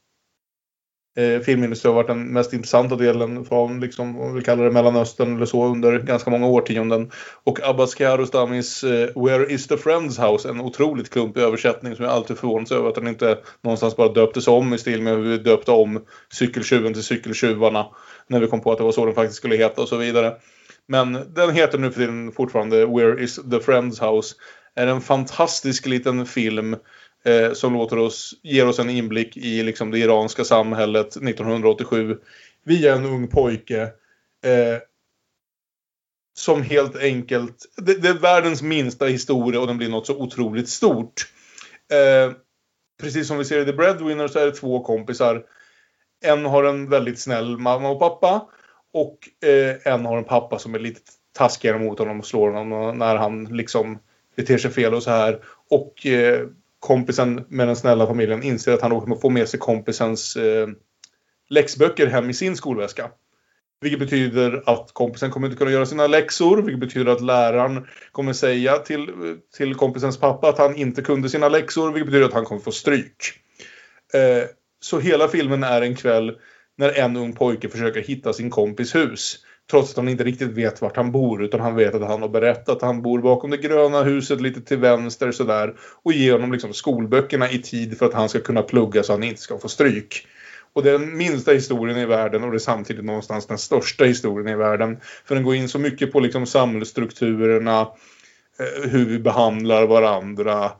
eh, 1.16 1.40
filmindustri 1.40 1.88
har 1.88 1.94
varit 1.94 2.06
den 2.06 2.32
mest 2.32 2.52
intressanta 2.52 2.96
delen 2.96 3.44
från, 3.44 3.80
liksom, 3.80 4.20
om 4.20 4.34
vi 4.34 4.42
kallar 4.42 4.64
det 4.64 4.70
Mellanöstern 4.70 5.36
eller 5.36 5.46
så, 5.46 5.64
under 5.66 5.98
ganska 5.98 6.30
många 6.30 6.46
årtionden. 6.46 7.10
Och 7.44 7.68
Abbas 7.68 7.98
Kiarostamis 7.98 8.84
eh, 8.84 9.24
Where 9.24 9.52
is 9.52 9.66
the 9.66 9.76
Friends 9.76 10.18
House, 10.18 10.48
en 10.48 10.60
otroligt 10.60 11.10
klumpig 11.10 11.40
översättning 11.40 11.96
som 11.96 12.04
jag 12.04 12.14
alltid 12.14 12.38
förvånas 12.38 12.72
över 12.72 12.88
att 12.88 12.94
den 12.94 13.08
inte 13.08 13.38
någonstans 13.62 13.96
bara 13.96 14.12
döptes 14.12 14.48
om 14.48 14.74
i 14.74 14.78
stil 14.78 15.02
med 15.02 15.16
hur 15.16 15.22
vi 15.22 15.38
döpte 15.38 15.70
om 15.70 16.04
Cykeltjuven 16.32 16.94
till 16.94 17.04
Cykeltjuvarna 17.04 17.86
när 18.26 18.40
vi 18.40 18.46
kom 18.46 18.60
på 18.60 18.72
att 18.72 18.78
det 18.78 18.84
var 18.84 18.92
så 18.92 19.04
den 19.04 19.14
faktiskt 19.14 19.38
skulle 19.38 19.56
heta 19.56 19.82
och 19.82 19.88
så 19.88 19.96
vidare. 19.96 20.32
Men 20.86 21.18
den 21.34 21.50
heter 21.50 21.78
nu 21.78 21.90
för 21.90 22.00
tiden 22.00 22.32
fortfarande 22.32 22.86
Where 22.86 23.22
is 23.22 23.40
the 23.50 23.60
Friends 23.60 24.00
House. 24.00 24.34
Är 24.76 24.86
en 24.86 25.00
fantastisk 25.00 25.86
liten 25.86 26.26
film 26.26 26.76
eh, 27.24 27.52
som 27.52 27.72
låter 27.72 27.98
oss, 27.98 28.34
ger 28.42 28.68
oss 28.68 28.78
en 28.78 28.90
inblick 28.90 29.36
i 29.36 29.62
liksom, 29.62 29.90
det 29.90 29.98
iranska 29.98 30.44
samhället 30.44 31.06
1987 31.06 32.16
via 32.64 32.94
en 32.94 33.04
ung 33.04 33.28
pojke. 33.28 33.82
Eh, 34.44 34.78
som 36.36 36.62
helt 36.62 36.96
enkelt, 36.96 37.56
det, 37.76 37.94
det, 37.94 38.08
är 38.08 38.14
världens 38.14 38.62
minsta 38.62 39.06
historia 39.06 39.60
och 39.60 39.66
den 39.66 39.78
blir 39.78 39.88
något 39.88 40.06
så 40.06 40.16
otroligt 40.16 40.68
stort. 40.68 41.28
Eh, 41.92 42.32
precis 43.00 43.28
som 43.28 43.38
vi 43.38 43.44
ser 43.44 43.60
i 43.60 43.64
The 43.64 43.72
Breadwinner 43.72 44.28
så 44.28 44.38
är 44.38 44.46
det 44.46 44.52
två 44.52 44.84
kompisar. 44.84 45.44
En 46.24 46.44
har 46.44 46.64
en 46.64 46.90
väldigt 46.90 47.18
snäll 47.18 47.58
mamma 47.58 47.90
och 47.90 48.00
pappa 48.00 48.48
och 48.92 49.48
eh, 49.48 49.92
en 49.92 50.06
har 50.06 50.18
en 50.18 50.24
pappa 50.24 50.58
som 50.58 50.74
är 50.74 50.78
lite 50.78 51.00
taskigare 51.32 51.78
mot 51.78 51.98
honom 51.98 52.18
och 52.18 52.26
slår 52.26 52.50
honom 52.50 52.98
när 52.98 53.16
han 53.16 53.44
liksom 53.44 53.98
beter 54.36 54.58
sig 54.58 54.70
fel 54.70 54.94
och 54.94 55.02
så 55.02 55.10
här. 55.10 55.40
Och 55.70 56.06
eh, 56.06 56.46
kompisen 56.84 57.44
med 57.48 57.68
den 57.68 57.76
snälla 57.76 58.06
familjen 58.06 58.42
inser 58.42 58.72
att 58.72 58.82
han 58.82 59.00
kommer 59.00 59.16
få 59.16 59.30
med 59.30 59.48
sig 59.48 59.60
kompisens 59.60 60.36
eh, 60.36 60.68
läxböcker 61.48 62.06
hem 62.06 62.30
i 62.30 62.34
sin 62.34 62.56
skolväska. 62.56 63.10
Vilket 63.80 64.00
betyder 64.00 64.62
att 64.66 64.90
kompisen 64.92 65.30
kommer 65.30 65.46
inte 65.46 65.58
kunna 65.58 65.70
göra 65.70 65.86
sina 65.86 66.06
läxor. 66.06 66.62
Vilket 66.62 66.80
betyder 66.80 67.12
att 67.12 67.20
läraren 67.20 67.86
kommer 68.12 68.32
säga 68.32 68.78
till, 68.78 69.08
till 69.56 69.74
kompisens 69.74 70.18
pappa 70.20 70.48
att 70.48 70.58
han 70.58 70.76
inte 70.76 71.02
kunde 71.02 71.28
sina 71.28 71.48
läxor. 71.48 71.92
Vilket 71.92 72.06
betyder 72.06 72.26
att 72.26 72.32
han 72.32 72.44
kommer 72.44 72.60
få 72.60 72.72
stryk. 72.72 73.32
Eh, 74.14 74.48
så 74.80 75.00
hela 75.00 75.28
filmen 75.28 75.62
är 75.62 75.82
en 75.82 75.96
kväll 75.96 76.38
när 76.76 76.98
en 76.98 77.16
ung 77.16 77.32
pojke 77.32 77.68
försöker 77.68 78.00
hitta 78.00 78.32
sin 78.32 78.50
kompis 78.50 78.94
hus. 78.94 79.36
Trots 79.70 79.90
att 79.90 79.96
han 79.96 80.08
inte 80.08 80.24
riktigt 80.24 80.50
vet 80.50 80.82
vart 80.82 80.96
han 80.96 81.12
bor 81.12 81.44
utan 81.44 81.60
han 81.60 81.74
vet 81.74 81.94
att 81.94 82.02
han 82.02 82.22
har 82.22 82.28
berättat 82.28 82.68
att 82.68 82.82
han 82.82 83.02
bor 83.02 83.20
bakom 83.20 83.50
det 83.50 83.56
gröna 83.56 84.02
huset 84.02 84.40
lite 84.40 84.60
till 84.60 84.78
vänster 84.78 85.32
sådär. 85.32 85.74
Och 86.02 86.12
ger 86.12 86.32
honom 86.32 86.52
liksom 86.52 86.72
skolböckerna 86.72 87.50
i 87.50 87.58
tid 87.58 87.98
för 87.98 88.06
att 88.06 88.14
han 88.14 88.28
ska 88.28 88.40
kunna 88.40 88.62
plugga 88.62 89.02
så 89.02 89.12
han 89.12 89.22
inte 89.22 89.40
ska 89.40 89.58
få 89.58 89.68
stryk. 89.68 90.26
Och 90.72 90.82
det 90.82 90.90
är 90.90 90.98
den 90.98 91.16
minsta 91.16 91.52
historien 91.52 91.98
i 91.98 92.06
världen 92.06 92.44
och 92.44 92.50
det 92.50 92.56
är 92.56 92.58
samtidigt 92.58 93.04
någonstans 93.04 93.46
den 93.46 93.58
största 93.58 94.04
historien 94.04 94.48
i 94.48 94.56
världen. 94.56 95.00
För 95.24 95.34
den 95.34 95.44
går 95.44 95.54
in 95.54 95.68
så 95.68 95.78
mycket 95.78 96.12
på 96.12 96.20
liksom 96.20 96.46
samhällsstrukturerna, 96.46 97.80
eh, 98.58 98.90
hur 98.90 99.06
vi 99.06 99.18
behandlar 99.18 99.86
varandra, 99.86 100.72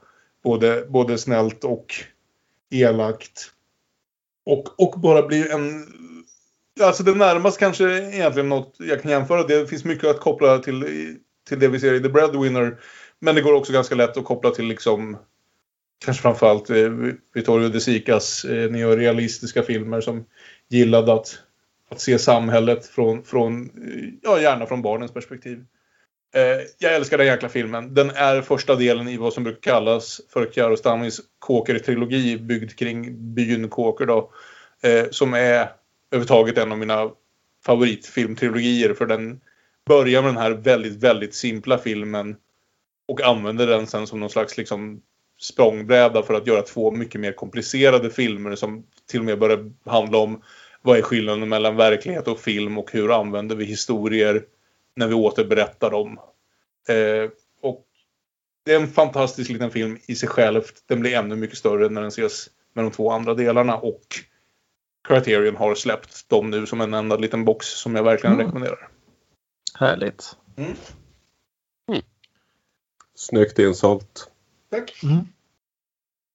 både, 0.44 0.86
både 0.88 1.18
snällt 1.18 1.64
och 1.64 1.86
elakt. 2.70 3.50
Och, 4.46 4.80
och 4.80 5.00
bara 5.00 5.26
blir 5.26 5.50
en 5.50 5.86
Alltså 6.80 7.02
det 7.02 7.14
närmaste 7.14 7.60
kanske 7.60 7.84
egentligen 7.84 8.48
något 8.48 8.76
jag 8.78 9.02
kan 9.02 9.10
jämföra. 9.10 9.42
Det 9.42 9.66
finns 9.66 9.84
mycket 9.84 10.10
att 10.10 10.20
koppla 10.20 10.58
till, 10.58 10.84
till 11.48 11.58
det 11.58 11.68
vi 11.68 11.80
ser 11.80 11.94
i 11.94 12.00
The 12.00 12.08
Breadwinner. 12.08 12.78
Men 13.18 13.34
det 13.34 13.40
går 13.40 13.52
också 13.52 13.72
ganska 13.72 13.94
lätt 13.94 14.16
att 14.16 14.24
koppla 14.24 14.50
till 14.50 14.66
liksom 14.66 15.16
kanske 16.04 16.22
framförallt 16.22 16.70
eh, 16.70 16.90
Vittorio 17.34 17.68
De 17.68 17.80
Sicas 17.80 18.44
eh, 18.44 18.70
neorealistiska 18.70 19.62
filmer 19.62 20.00
som 20.00 20.24
gillade 20.68 21.12
att, 21.12 21.38
att 21.90 22.00
se 22.00 22.18
samhället 22.18 22.86
från, 22.86 23.24
från, 23.24 23.70
ja 24.22 24.40
gärna 24.40 24.66
från 24.66 24.82
barnens 24.82 25.12
perspektiv. 25.12 25.64
Eh, 26.34 26.66
jag 26.78 26.94
älskar 26.94 27.18
den 27.18 27.26
jäkla 27.26 27.48
filmen. 27.48 27.94
Den 27.94 28.10
är 28.10 28.42
första 28.42 28.74
delen 28.74 29.08
i 29.08 29.16
vad 29.16 29.32
som 29.32 29.44
brukar 29.44 29.60
kallas 29.60 30.20
för 30.32 30.50
Kiarostamis 30.52 31.20
Kåker-trilogi 31.38 32.38
byggd 32.38 32.78
kring 32.78 33.34
byn 33.34 33.68
Kåker 33.68 34.06
då. 34.06 34.32
Eh, 34.82 35.04
som 35.10 35.34
är 35.34 35.68
överhuvudtaget 36.14 36.58
en 36.58 36.72
av 36.72 36.78
mina 36.78 37.10
favoritfilmtrilogier 37.66 38.94
för 38.94 39.06
den 39.06 39.40
börjar 39.86 40.22
med 40.22 40.30
den 40.30 40.42
här 40.42 40.50
väldigt, 40.50 41.02
väldigt 41.02 41.34
simpla 41.34 41.78
filmen 41.78 42.36
och 43.08 43.22
använder 43.22 43.66
den 43.66 43.86
sen 43.86 44.06
som 44.06 44.20
någon 44.20 44.30
slags 44.30 44.56
liksom 44.56 45.02
språngbräda 45.40 46.22
för 46.22 46.34
att 46.34 46.46
göra 46.46 46.62
två 46.62 46.90
mycket 46.90 47.20
mer 47.20 47.32
komplicerade 47.32 48.10
filmer 48.10 48.54
som 48.54 48.86
till 49.06 49.20
och 49.20 49.26
med 49.26 49.38
börjar 49.38 49.72
handla 49.84 50.18
om 50.18 50.42
vad 50.82 50.98
är 50.98 51.02
skillnaden 51.02 51.48
mellan 51.48 51.76
verklighet 51.76 52.28
och 52.28 52.40
film 52.40 52.78
och 52.78 52.92
hur 52.92 53.20
använder 53.20 53.56
vi 53.56 53.64
historier 53.64 54.44
när 54.96 55.08
vi 55.08 55.14
återberättar 55.14 55.90
dem. 55.90 56.18
Eh, 56.88 57.30
och 57.62 57.84
det 58.64 58.72
är 58.72 58.80
en 58.80 58.88
fantastisk 58.88 59.50
liten 59.50 59.70
film 59.70 59.98
i 60.06 60.14
sig 60.14 60.28
själv. 60.28 60.62
Den 60.86 61.00
blir 61.00 61.14
ännu 61.14 61.36
mycket 61.36 61.58
större 61.58 61.88
när 61.88 62.00
den 62.00 62.08
ses 62.08 62.50
med 62.74 62.84
de 62.84 62.90
två 62.90 63.10
andra 63.10 63.34
delarna 63.34 63.76
och 63.76 64.06
Criterion 65.08 65.56
har 65.56 65.74
släppt 65.74 66.28
dem 66.28 66.50
nu 66.50 66.66
som 66.66 66.80
en 66.80 66.94
enda 66.94 67.16
liten 67.16 67.44
box 67.44 67.66
som 67.66 67.94
jag 67.94 68.02
verkligen 68.02 68.34
mm. 68.34 68.46
rekommenderar. 68.46 68.88
Härligt. 69.74 70.36
Mm. 70.56 70.74
Mm. 71.88 72.02
Snyggt 73.14 73.58
insålt. 73.58 74.30
Tack. 74.70 75.02
Mm. 75.02 75.28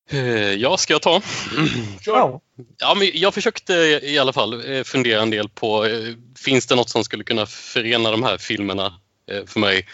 Eh, 0.10 0.54
ja, 0.54 0.78
ska 0.78 0.94
jag 0.94 1.02
ta? 1.02 1.22
Kör. 2.02 2.40
Ja, 2.78 2.96
men 2.96 3.12
jag 3.14 3.34
försökte 3.34 3.74
i 4.04 4.20
alla 4.20 4.34
fall 4.34 4.74
eh, 4.74 4.84
fundera 4.84 5.22
en 5.22 5.30
del 5.30 5.50
på 5.50 5.86
eh, 5.86 6.16
finns 6.38 6.68
det 6.68 6.76
något 6.76 6.90
som 6.90 7.04
skulle 7.04 7.24
kunna 7.24 7.46
förena 7.46 8.12
de 8.12 8.24
här 8.24 8.38
filmerna 8.38 9.00
för 9.46 9.60
mig? 9.60 9.88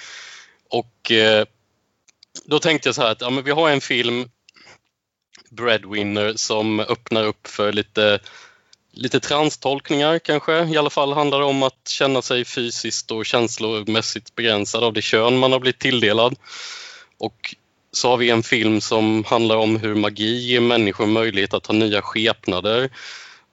Och 0.69 1.11
då 2.45 2.59
tänkte 2.59 2.87
jag 2.87 2.95
så 2.95 3.01
här 3.01 3.11
att 3.11 3.21
ja, 3.21 3.29
men 3.29 3.43
vi 3.43 3.51
har 3.51 3.69
en 3.69 3.81
film 3.81 4.29
Breadwinner 5.49 6.33
som 6.35 6.79
öppnar 6.79 7.23
upp 7.23 7.47
för 7.47 7.73
lite 7.73 8.19
lite 8.95 9.19
transtolkningar 9.19 10.19
kanske. 10.19 10.65
I 10.65 10.77
alla 10.77 10.89
fall 10.89 11.13
handlar 11.13 11.39
det 11.39 11.45
om 11.45 11.63
att 11.63 11.87
känna 11.87 12.21
sig 12.21 12.45
fysiskt 12.45 13.11
och 13.11 13.25
känslomässigt 13.25 14.35
begränsad 14.35 14.83
av 14.83 14.93
det 14.93 15.01
kön 15.01 15.37
man 15.37 15.51
har 15.51 15.59
blivit 15.59 15.79
tilldelad. 15.79 16.35
Och 17.17 17.55
så 17.91 18.09
har 18.09 18.17
vi 18.17 18.29
en 18.29 18.43
film 18.43 18.81
som 18.81 19.23
handlar 19.23 19.57
om 19.57 19.77
hur 19.77 19.95
magi 19.95 20.35
ger 20.35 20.59
människor 20.59 21.05
möjlighet 21.05 21.53
att 21.53 21.67
ha 21.67 21.73
nya 21.73 22.01
skepnader. 22.01 22.89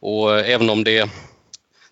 Och 0.00 0.38
även 0.38 0.70
om 0.70 0.84
det, 0.84 1.10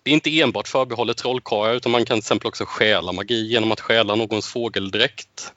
det 0.03 0.11
är 0.11 0.13
inte 0.13 0.39
enbart 0.39 0.67
förbehållet 0.67 1.17
trollkarlar 1.17 1.73
utan 1.73 1.91
man 1.91 2.05
kan 2.05 2.17
till 2.17 2.23
exempel 2.23 2.47
också 2.47 2.65
stjäla 2.65 3.11
magi 3.11 3.47
genom 3.47 3.71
att 3.71 3.81
stjäla 3.81 4.15
någons 4.15 4.47
fågeldräkt. 4.47 5.53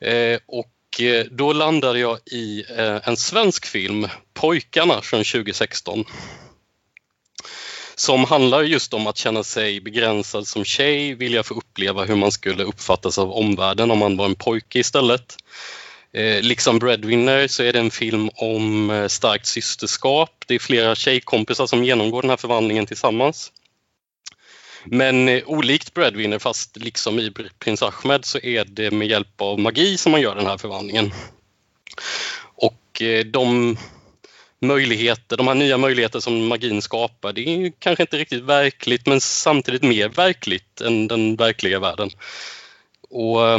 Eh, 0.00 0.38
och 0.46 1.00
eh, 1.00 1.24
då 1.30 1.52
landade 1.52 1.98
jag 1.98 2.18
i 2.26 2.64
eh, 2.76 3.08
en 3.08 3.16
svensk 3.16 3.66
film, 3.66 4.08
Pojkarna 4.34 5.02
från 5.02 5.24
2016 5.24 6.04
som 7.98 8.24
handlar 8.24 8.62
just 8.62 8.94
om 8.94 9.06
att 9.06 9.16
känna 9.16 9.42
sig 9.42 9.80
begränsad 9.80 10.46
som 10.46 10.64
tjej, 10.64 11.14
vilja 11.14 11.42
få 11.42 11.54
uppleva 11.54 12.04
hur 12.04 12.16
man 12.16 12.32
skulle 12.32 12.64
uppfattas 12.64 13.18
av 13.18 13.32
omvärlden 13.32 13.90
om 13.90 13.98
man 13.98 14.16
var 14.16 14.24
en 14.24 14.34
pojke 14.34 14.78
istället. 14.78 15.36
Eh, 16.12 16.42
liksom 16.42 16.78
Breadwinner 16.78 17.48
så 17.48 17.62
är 17.62 17.72
det 17.72 17.78
en 17.78 17.90
film 17.90 18.30
om 18.34 18.90
eh, 18.90 19.08
starkt 19.08 19.46
systerskap. 19.46 20.44
Det 20.46 20.54
är 20.54 20.58
flera 20.58 20.94
tjejkompisar 20.94 21.66
som 21.66 21.84
genomgår 21.84 22.22
den 22.22 22.30
här 22.30 22.36
förvandlingen 22.36 22.86
tillsammans. 22.86 23.52
Men 24.84 25.28
eh, 25.28 25.42
olikt 25.46 25.94
Breadwinner, 25.94 26.38
fast 26.38 26.76
liksom 26.76 27.18
i 27.18 27.32
Prins 27.58 27.82
Ahmed, 27.82 28.24
så 28.24 28.38
är 28.38 28.64
det 28.64 28.90
med 28.90 29.08
hjälp 29.08 29.40
av 29.40 29.58
magi 29.58 29.98
som 29.98 30.12
man 30.12 30.20
gör 30.20 30.34
den 30.34 30.46
här 30.46 30.58
förvandlingen. 30.58 31.12
Och 32.54 33.02
eh, 33.02 33.24
de 33.24 33.76
möjligheter, 34.60 35.36
de 35.36 35.48
här 35.48 35.54
nya 35.54 35.78
möjligheter 35.78 36.20
som 36.20 36.46
magin 36.46 36.82
skapar, 36.82 37.32
det 37.32 37.40
är 37.40 37.72
kanske 37.78 38.02
inte 38.02 38.18
riktigt 38.18 38.42
verkligt 38.42 39.06
men 39.06 39.20
samtidigt 39.20 39.82
mer 39.82 40.08
verkligt 40.08 40.80
än 40.80 41.08
den 41.08 41.36
verkliga 41.36 41.80
världen. 41.80 42.10
Och 43.10 43.48
eh, 43.48 43.58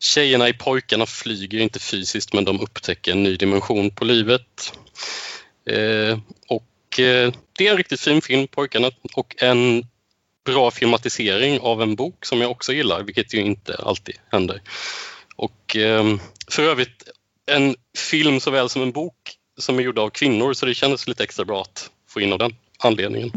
tjejerna 0.00 0.48
i 0.48 0.52
pojkarna 0.52 1.06
flyger 1.06 1.58
inte 1.58 1.78
fysiskt 1.78 2.32
men 2.32 2.44
de 2.44 2.60
upptäcker 2.60 3.12
en 3.12 3.22
ny 3.22 3.36
dimension 3.36 3.90
på 3.90 4.04
livet. 4.04 4.72
Eh, 5.70 6.18
och 6.48 7.00
eh, 7.00 7.32
det 7.52 7.66
är 7.66 7.70
en 7.70 7.76
riktigt 7.76 8.00
fin 8.00 8.22
film, 8.22 8.48
Pojkarna, 8.48 8.90
och 9.14 9.42
en 9.42 9.86
bra 10.44 10.70
filmatisering 10.70 11.60
av 11.60 11.82
en 11.82 11.94
bok 11.94 12.24
som 12.24 12.40
jag 12.40 12.50
också 12.50 12.72
gillar, 12.72 13.02
vilket 13.02 13.34
ju 13.34 13.40
inte 13.40 13.74
alltid 13.74 14.16
händer. 14.32 14.62
Och 15.36 15.76
eh, 15.76 16.16
för 16.50 16.62
övrigt 16.62 17.08
en 17.46 17.74
film 17.98 18.40
såväl 18.40 18.68
som 18.68 18.82
en 18.82 18.92
bok 18.92 19.14
som 19.58 19.78
är 19.78 19.82
gjord 19.82 19.98
av 19.98 20.10
kvinnor 20.10 20.52
så 20.52 20.66
det 20.66 20.74
kändes 20.74 21.08
lite 21.08 21.24
extra 21.24 21.44
bra 21.44 21.60
att 21.62 21.90
få 22.08 22.20
in 22.20 22.32
av 22.32 22.38
den 22.38 22.54
anledningen. 22.78 23.30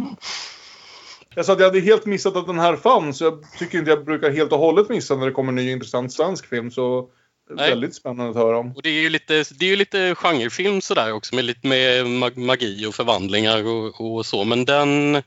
Jag 1.36 1.46
sa 1.46 1.54
att 1.54 1.60
jag 1.60 1.68
hade 1.68 1.80
helt 1.80 2.06
missat 2.06 2.36
att 2.36 2.48
den 2.48 2.60
här 2.60 2.76
fanns. 2.76 3.22
Jag 3.22 3.44
tycker 3.60 3.78
inte 3.78 3.92
jag 3.92 4.06
brukar 4.06 4.32
helt 4.32 4.52
och 4.52 4.60
hållet 4.60 4.90
missa 4.90 5.16
när 5.16 5.26
det 5.26 5.32
kommer 5.32 5.50
en 5.50 5.56
ny 5.56 5.72
intressant 5.72 6.14
svensk 6.14 6.50
film. 6.50 6.72
Så 6.72 7.10
Nej. 7.50 7.70
väldigt 7.70 7.96
spännande 7.96 8.30
att 8.30 8.36
höra 8.36 8.58
om. 8.58 8.72
Och 8.76 8.82
det 8.82 8.90
är 8.90 9.02
ju 9.02 9.10
lite, 9.10 9.44
det 9.60 9.66
är 9.66 9.70
ju 9.70 9.76
lite 9.76 10.16
genrefilm 10.16 10.82
sådär 10.82 11.14
också 11.14 11.36
med 11.36 11.46
lite 11.46 11.68
med 11.68 12.08
mag- 12.08 12.38
magi 12.38 12.86
och 12.86 12.96
förvandlingar 12.96 13.68
och, 13.68 14.02
och 14.02 14.26
så 14.26 14.44
men 14.44 14.66
den 14.66 15.24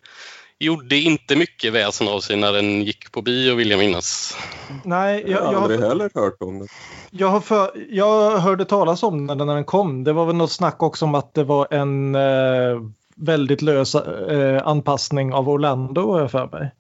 gjorde 0.61 0.97
inte 0.97 1.37
mycket 1.37 1.73
väsen 1.73 2.09
av 2.09 2.21
sig 2.21 2.37
när 2.37 2.53
den 2.53 2.83
gick 2.83 3.13
på 3.13 3.23
bio 3.23 3.55
vill 3.55 3.71
jag 3.71 3.79
minnas. 3.79 4.37
Nej, 4.85 5.23
jag, 5.27 5.31
Jag 5.31 5.45
har 5.47 5.55
aldrig 5.55 5.81
heller 5.81 6.11
hört 6.15 6.37
om 6.41 6.59
det. 6.59 6.67
jag, 7.11 7.29
har 7.29 7.41
för, 7.41 7.71
jag 7.91 8.39
hörde 8.39 8.65
talas 8.65 9.03
om 9.03 9.27
den 9.27 9.39
när 9.39 9.55
den 9.55 9.65
kom. 9.65 10.05
Det 10.05 10.13
var 10.13 10.27
väl 10.27 10.37
något 10.37 10.53
snack 10.53 10.83
också 10.83 11.05
om 11.05 11.15
att 11.15 11.35
det 11.35 11.45
var 11.45 11.67
en 11.71 12.15
eh, 12.15 12.81
väldigt 13.17 13.63
lös 13.63 13.95
eh, 13.95 14.67
anpassning 14.67 15.35
av 15.35 15.49
Orlando 15.49 16.13
har 16.13 16.21
jag 16.21 16.31
för 16.31 16.47
mig. 16.53 16.71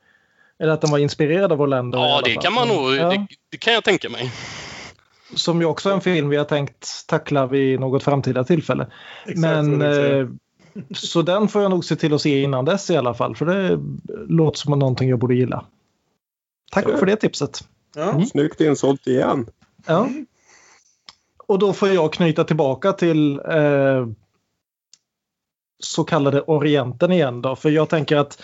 Eller 0.58 0.72
att 0.72 0.80
den 0.80 0.90
var 0.90 0.98
inspirerad 0.98 1.52
av 1.52 1.60
Orlando. 1.62 1.98
Ja 1.98 2.20
det 2.24 2.34
fall. 2.34 2.42
kan 2.42 2.52
man 2.52 2.68
nog, 2.68 2.94
Ja. 2.96 3.08
det, 3.10 3.26
det 3.50 3.56
kan 3.56 3.72
jag 3.74 3.84
tänka 3.84 4.08
mig. 4.08 4.32
Som 5.34 5.60
ju 5.60 5.66
också 5.66 5.90
är 5.90 5.94
en 5.94 6.00
film 6.00 6.28
vi 6.28 6.36
har 6.36 6.44
tänkt 6.44 6.88
tackla 7.06 7.46
vid 7.46 7.80
något 7.80 8.02
framtida 8.02 8.44
tillfälle. 8.44 8.86
Exakt 9.26 9.38
Men 9.40 9.82
så 10.94 11.22
den 11.22 11.48
får 11.48 11.62
jag 11.62 11.70
nog 11.70 11.84
se 11.84 11.96
till 11.96 12.14
att 12.14 12.20
se 12.20 12.42
innan 12.42 12.64
dess 12.64 12.90
i 12.90 12.96
alla 12.96 13.14
fall. 13.14 13.36
För 13.36 13.46
det 13.46 13.80
låter 14.28 14.58
som 14.58 14.78
någonting 14.78 15.08
jag 15.08 15.18
borde 15.18 15.34
gilla. 15.34 15.64
Tack 16.72 16.84
för 16.84 17.06
det 17.06 17.16
tipset. 17.16 17.60
Ja. 17.94 18.24
Snyggt 18.26 18.60
insålt 18.60 19.06
igen. 19.06 19.46
Ja. 19.86 20.08
Och 21.46 21.58
då 21.58 21.72
får 21.72 21.88
jag 21.88 22.12
knyta 22.12 22.44
tillbaka 22.44 22.92
till 22.92 23.38
eh, 23.38 24.06
så 25.78 26.04
kallade 26.04 26.40
Orienten 26.40 27.12
igen 27.12 27.42
då. 27.42 27.56
För 27.56 27.70
jag 27.70 27.88
tänker 27.88 28.16
att 28.16 28.42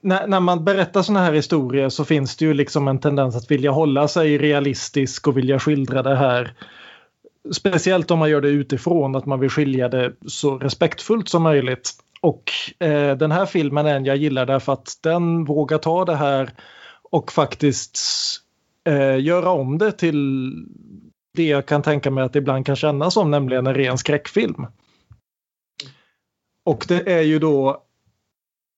när, 0.00 0.26
när 0.26 0.40
man 0.40 0.64
berättar 0.64 1.02
såna 1.02 1.20
här 1.20 1.32
historier 1.32 1.88
så 1.88 2.04
finns 2.04 2.36
det 2.36 2.44
ju 2.44 2.54
liksom 2.54 2.88
en 2.88 3.00
tendens 3.00 3.36
att 3.36 3.50
vilja 3.50 3.70
hålla 3.70 4.08
sig 4.08 4.38
realistisk 4.38 5.28
och 5.28 5.36
vilja 5.36 5.58
skildra 5.58 6.02
det 6.02 6.16
här. 6.16 6.54
Speciellt 7.52 8.10
om 8.10 8.18
man 8.18 8.30
gör 8.30 8.40
det 8.40 8.48
utifrån, 8.48 9.16
att 9.16 9.26
man 9.26 9.40
vill 9.40 9.50
skilja 9.50 9.88
det 9.88 10.12
så 10.26 10.58
respektfullt 10.58 11.28
som 11.28 11.42
möjligt. 11.42 11.90
Och 12.20 12.52
eh, 12.78 13.16
den 13.16 13.32
här 13.32 13.46
filmen 13.46 13.86
är 13.86 13.96
en 13.96 14.04
jag 14.04 14.16
gillar 14.16 14.46
därför 14.46 14.72
att 14.72 14.98
den 15.02 15.44
vågar 15.44 15.78
ta 15.78 16.04
det 16.04 16.16
här 16.16 16.50
och 17.10 17.32
faktiskt 17.32 17.98
eh, 18.84 19.20
göra 19.20 19.50
om 19.50 19.78
det 19.78 19.92
till 19.92 20.52
det 21.34 21.46
jag 21.46 21.66
kan 21.66 21.82
tänka 21.82 22.10
mig 22.10 22.24
att 22.24 22.32
det 22.32 22.38
ibland 22.38 22.66
kan 22.66 22.76
kännas 22.76 23.14
som, 23.14 23.30
nämligen 23.30 23.66
en 23.66 23.74
ren 23.74 23.98
skräckfilm. 23.98 24.66
Och 26.64 26.84
det 26.88 27.12
är 27.12 27.22
ju 27.22 27.38
då 27.38 27.82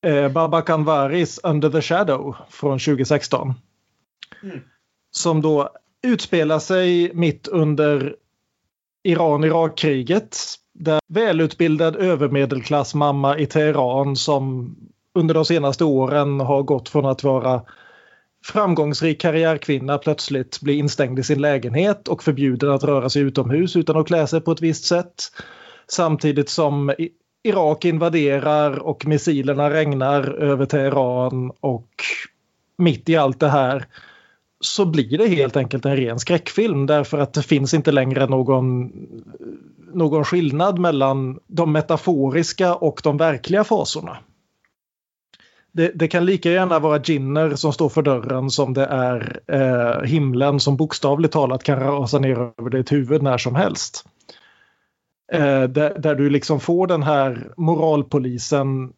eh, 0.06 0.28
Baba 0.28 0.62
Kanwaris 0.62 1.40
Under 1.42 1.70
the 1.70 1.82
Shadow 1.82 2.36
från 2.50 2.78
2016. 2.78 3.54
Mm. 4.42 4.60
Som 5.10 5.42
då 5.42 5.70
utspelar 6.02 6.58
sig 6.58 7.14
mitt 7.14 7.48
under 7.48 8.16
Iran-Irak-kriget. 9.02 10.36
Där 10.74 11.00
välutbildad 11.08 11.96
övermedelklassmamma 11.96 13.38
i 13.38 13.46
Teheran 13.46 14.16
som 14.16 14.74
under 15.14 15.34
de 15.34 15.44
senaste 15.44 15.84
åren 15.84 16.40
har 16.40 16.62
gått 16.62 16.88
från 16.88 17.06
att 17.06 17.24
vara 17.24 17.62
framgångsrik 18.44 19.20
karriärkvinna 19.20 19.98
plötsligt 19.98 20.60
blir 20.60 20.74
instängd 20.74 21.18
i 21.18 21.22
sin 21.22 21.40
lägenhet 21.40 22.08
och 22.08 22.22
förbjuden 22.22 22.70
att 22.70 22.84
röra 22.84 23.10
sig 23.10 23.22
utomhus 23.22 23.76
utan 23.76 23.96
att 23.96 24.06
klä 24.06 24.26
sig 24.26 24.40
på 24.40 24.52
ett 24.52 24.62
visst 24.62 24.84
sätt. 24.84 25.14
Samtidigt 25.88 26.48
som 26.48 26.92
Irak 27.42 27.84
invaderar 27.84 28.78
och 28.78 29.06
missilerna 29.06 29.70
regnar 29.70 30.22
över 30.34 30.66
Teheran 30.66 31.52
och 31.60 31.90
mitt 32.78 33.08
i 33.08 33.16
allt 33.16 33.40
det 33.40 33.48
här 33.48 33.86
så 34.64 34.84
blir 34.84 35.18
det 35.18 35.28
helt 35.28 35.56
enkelt 35.56 35.84
en 35.84 35.96
ren 35.96 36.18
skräckfilm 36.18 36.86
därför 36.86 37.18
att 37.18 37.32
det 37.32 37.42
finns 37.42 37.74
inte 37.74 37.92
längre 37.92 38.26
någon, 38.26 38.92
någon 39.92 40.24
skillnad 40.24 40.78
mellan 40.78 41.38
de 41.46 41.72
metaforiska 41.72 42.74
och 42.74 43.00
de 43.04 43.16
verkliga 43.16 43.64
fasorna. 43.64 44.18
Det, 45.72 45.92
det 45.94 46.08
kan 46.08 46.24
lika 46.24 46.50
gärna 46.50 46.78
vara 46.78 47.02
Ginner 47.04 47.54
som 47.54 47.72
står 47.72 47.88
för 47.88 48.02
dörren 48.02 48.50
som 48.50 48.74
det 48.74 48.84
är 48.86 49.40
eh, 49.46 50.02
himlen 50.02 50.60
som 50.60 50.76
bokstavligt 50.76 51.32
talat 51.32 51.62
kan 51.62 51.80
rasa 51.80 52.18
ner 52.18 52.52
över 52.58 52.70
ditt 52.70 52.92
huvud 52.92 53.22
när 53.22 53.38
som 53.38 53.54
helst. 53.54 54.04
Eh, 55.32 55.62
där, 55.62 55.98
där 55.98 56.14
du 56.14 56.30
liksom 56.30 56.60
får 56.60 56.86
den 56.86 57.02
här 57.02 57.52
moralpolisen 57.56 58.92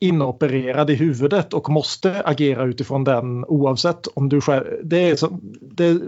inopererad 0.00 0.90
i 0.90 0.94
huvudet 0.94 1.54
och 1.54 1.68
måste 1.68 2.22
agera 2.24 2.64
utifrån 2.64 3.04
den 3.04 3.44
oavsett 3.44 4.06
om 4.06 4.28
du 4.28 4.40
själv... 4.40 4.64
Det, 4.82 5.10
är 5.10 5.16
som, 5.16 5.40
det 5.60 6.00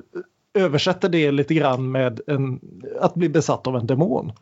översätter 0.54 1.08
det 1.08 1.30
lite 1.30 1.54
grann 1.54 1.90
med 1.90 2.20
en, 2.26 2.60
att 3.00 3.14
bli 3.14 3.28
besatt 3.28 3.66
av 3.66 3.76
en 3.76 3.86
demon. 3.86 4.32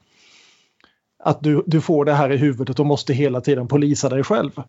Att 1.19 1.43
du, 1.43 1.63
du 1.67 1.81
får 1.81 2.05
det 2.05 2.13
här 2.13 2.33
i 2.33 2.37
huvudet 2.37 2.81
och 2.81 2.87
måste 2.87 3.15
hela 3.15 3.41
tiden 3.41 3.69
polisa 3.69 4.09
dig 4.09 4.25
själv. 4.25 4.63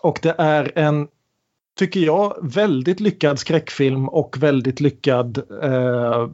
Och 0.00 0.18
det 0.22 0.34
är 0.38 0.72
en, 0.74 1.08
tycker 1.78 2.00
jag, 2.00 2.36
väldigt 2.42 3.00
lyckad 3.00 3.38
skräckfilm 3.38 4.08
och 4.08 4.42
väldigt 4.42 4.80
lyckad 4.80 5.42
eh, 5.62 6.28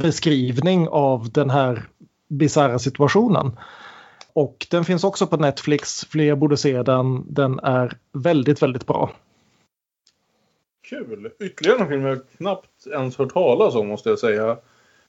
beskrivning 0.00 0.88
av 0.88 1.32
den 1.32 1.50
här 1.50 1.88
bisarra 2.28 2.78
situationen. 2.78 3.56
Och 4.38 4.66
den 4.70 4.84
finns 4.84 5.04
också 5.04 5.26
på 5.26 5.36
Netflix. 5.36 6.04
Fler 6.04 6.34
borde 6.34 6.56
se 6.56 6.82
den. 6.82 7.24
Den 7.34 7.58
är 7.58 7.92
väldigt, 8.12 8.62
väldigt 8.62 8.86
bra. 8.86 9.10
Kul! 10.88 11.30
Ytterligare 11.40 11.78
en 11.78 11.88
film 11.88 12.02
jag 12.04 12.18
knappt 12.36 12.86
ens 12.92 13.18
hört 13.18 13.32
talas 13.32 13.74
om 13.74 13.88
måste 13.88 14.08
jag 14.08 14.18
säga. 14.18 14.56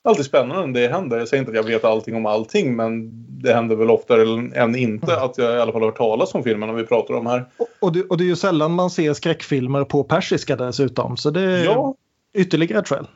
Alltid 0.02 0.26
spännande 0.26 0.68
när 0.68 0.82
det 0.82 0.88
händer. 0.88 1.18
Jag 1.18 1.28
säger 1.28 1.42
inte 1.42 1.50
att 1.52 1.56
jag 1.56 1.64
vet 1.74 1.84
allting 1.84 2.16
om 2.16 2.26
allting 2.26 2.76
men 2.76 3.12
det 3.42 3.54
händer 3.54 3.76
väl 3.76 3.90
oftare 3.92 4.22
än 4.56 4.76
inte 4.76 5.22
att 5.22 5.38
jag 5.38 5.56
i 5.58 5.60
alla 5.60 5.72
fall 5.72 5.82
har 5.82 5.88
hört 5.90 5.98
talas 5.98 6.36
om 6.36 6.44
filmerna 6.44 6.74
vi 6.74 6.84
pratar 6.86 7.14
om 7.14 7.26
här. 7.26 7.46
Och 7.80 7.92
det, 7.94 8.04
och 8.04 8.18
det 8.18 8.24
är 8.24 8.28
ju 8.28 8.36
sällan 8.36 8.72
man 8.72 8.90
ser 8.90 9.14
skräckfilmer 9.14 9.84
på 9.84 10.04
persiska 10.04 10.56
dessutom. 10.56 11.18
Så 11.18 11.30
det 11.30 11.42
är 11.42 11.64
Ja. 11.66 11.96
ytterligare 12.34 12.80
ett 12.80 12.88
skäl. 12.88 13.08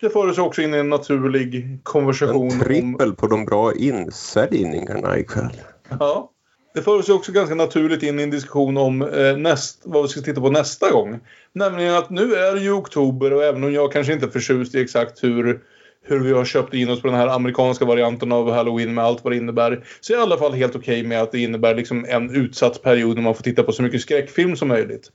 Det 0.00 0.10
för 0.10 0.28
oss 0.28 0.38
också 0.38 0.62
in 0.62 0.74
i 0.74 0.78
en 0.78 0.88
naturlig 0.88 1.78
konversation 1.82 2.46
En 2.46 2.52
om... 2.52 2.60
trippel 2.60 3.14
på 3.14 3.26
de 3.26 3.44
bra 3.44 3.74
insäljningarna 3.74 5.18
ikväll. 5.18 5.60
Ja. 6.00 6.32
Det 6.74 6.82
för 6.82 6.98
oss 6.98 7.08
också 7.08 7.32
ganska 7.32 7.54
naturligt 7.54 8.02
in 8.02 8.20
i 8.20 8.22
en 8.22 8.30
diskussion 8.30 8.76
om 8.76 9.02
eh, 9.02 9.36
näst, 9.36 9.82
vad 9.84 10.02
vi 10.02 10.08
ska 10.08 10.20
titta 10.20 10.40
på 10.40 10.50
nästa 10.50 10.90
gång. 10.90 11.20
Nämligen 11.52 11.94
att 11.94 12.10
nu 12.10 12.34
är 12.34 12.54
det 12.54 12.60
ju 12.60 12.72
oktober 12.72 13.32
och 13.32 13.44
även 13.44 13.64
om 13.64 13.72
jag 13.72 13.92
kanske 13.92 14.12
inte 14.12 14.26
är 14.26 14.30
förtjust 14.30 14.74
i 14.74 14.80
exakt 14.80 15.24
hur, 15.24 15.60
hur 16.02 16.20
vi 16.20 16.32
har 16.32 16.44
köpt 16.44 16.74
in 16.74 16.90
oss 16.90 17.02
på 17.02 17.08
den 17.08 17.16
här 17.16 17.28
amerikanska 17.28 17.84
varianten 17.84 18.32
av 18.32 18.50
Halloween 18.50 18.94
med 18.94 19.04
allt 19.04 19.24
vad 19.24 19.32
det 19.32 19.36
innebär. 19.36 19.84
Så 20.00 20.12
är 20.12 20.16
jag 20.16 20.22
i 20.22 20.26
alla 20.26 20.38
fall 20.38 20.52
helt 20.52 20.76
okej 20.76 21.02
med 21.02 21.22
att 21.22 21.32
det 21.32 21.38
innebär 21.38 21.74
liksom 21.74 22.04
en 22.08 22.30
utsatt 22.36 22.82
period 22.82 23.14
när 23.14 23.22
man 23.22 23.34
får 23.34 23.42
titta 23.42 23.62
på 23.62 23.72
så 23.72 23.82
mycket 23.82 24.00
skräckfilm 24.00 24.56
som 24.56 24.68
möjligt. 24.68 25.10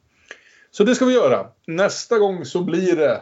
Så 0.71 0.83
det 0.83 0.95
ska 0.95 1.05
vi 1.05 1.13
göra. 1.13 1.45
Nästa 1.67 2.17
gång 2.17 2.45
så 2.45 2.61
blir 2.61 2.95
det 2.95 3.21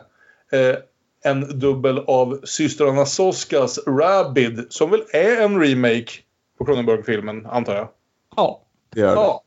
eh, 0.57 0.75
en 1.23 1.59
dubbel 1.59 1.99
av 1.99 2.39
systrarna 2.43 3.05
Soskas 3.05 3.79
Rabid 3.87 4.65
som 4.69 4.89
väl 4.91 5.03
är 5.13 5.41
en 5.41 5.61
remake 5.61 6.11
på 6.57 6.65
Cronenberg-filmen 6.65 7.45
antar 7.45 7.75
jag. 7.75 7.87
Ja. 8.35 8.61
Det 8.93 9.01
är 9.01 9.05
det. 9.05 9.11
Ja. 9.11 9.43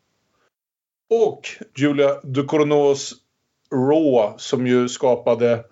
Och 1.11 1.49
Julia 1.77 2.21
Ducournau's 2.21 3.13
Raw 3.75 4.35
som 4.39 4.67
ju 4.67 4.89
skapade 4.89 5.65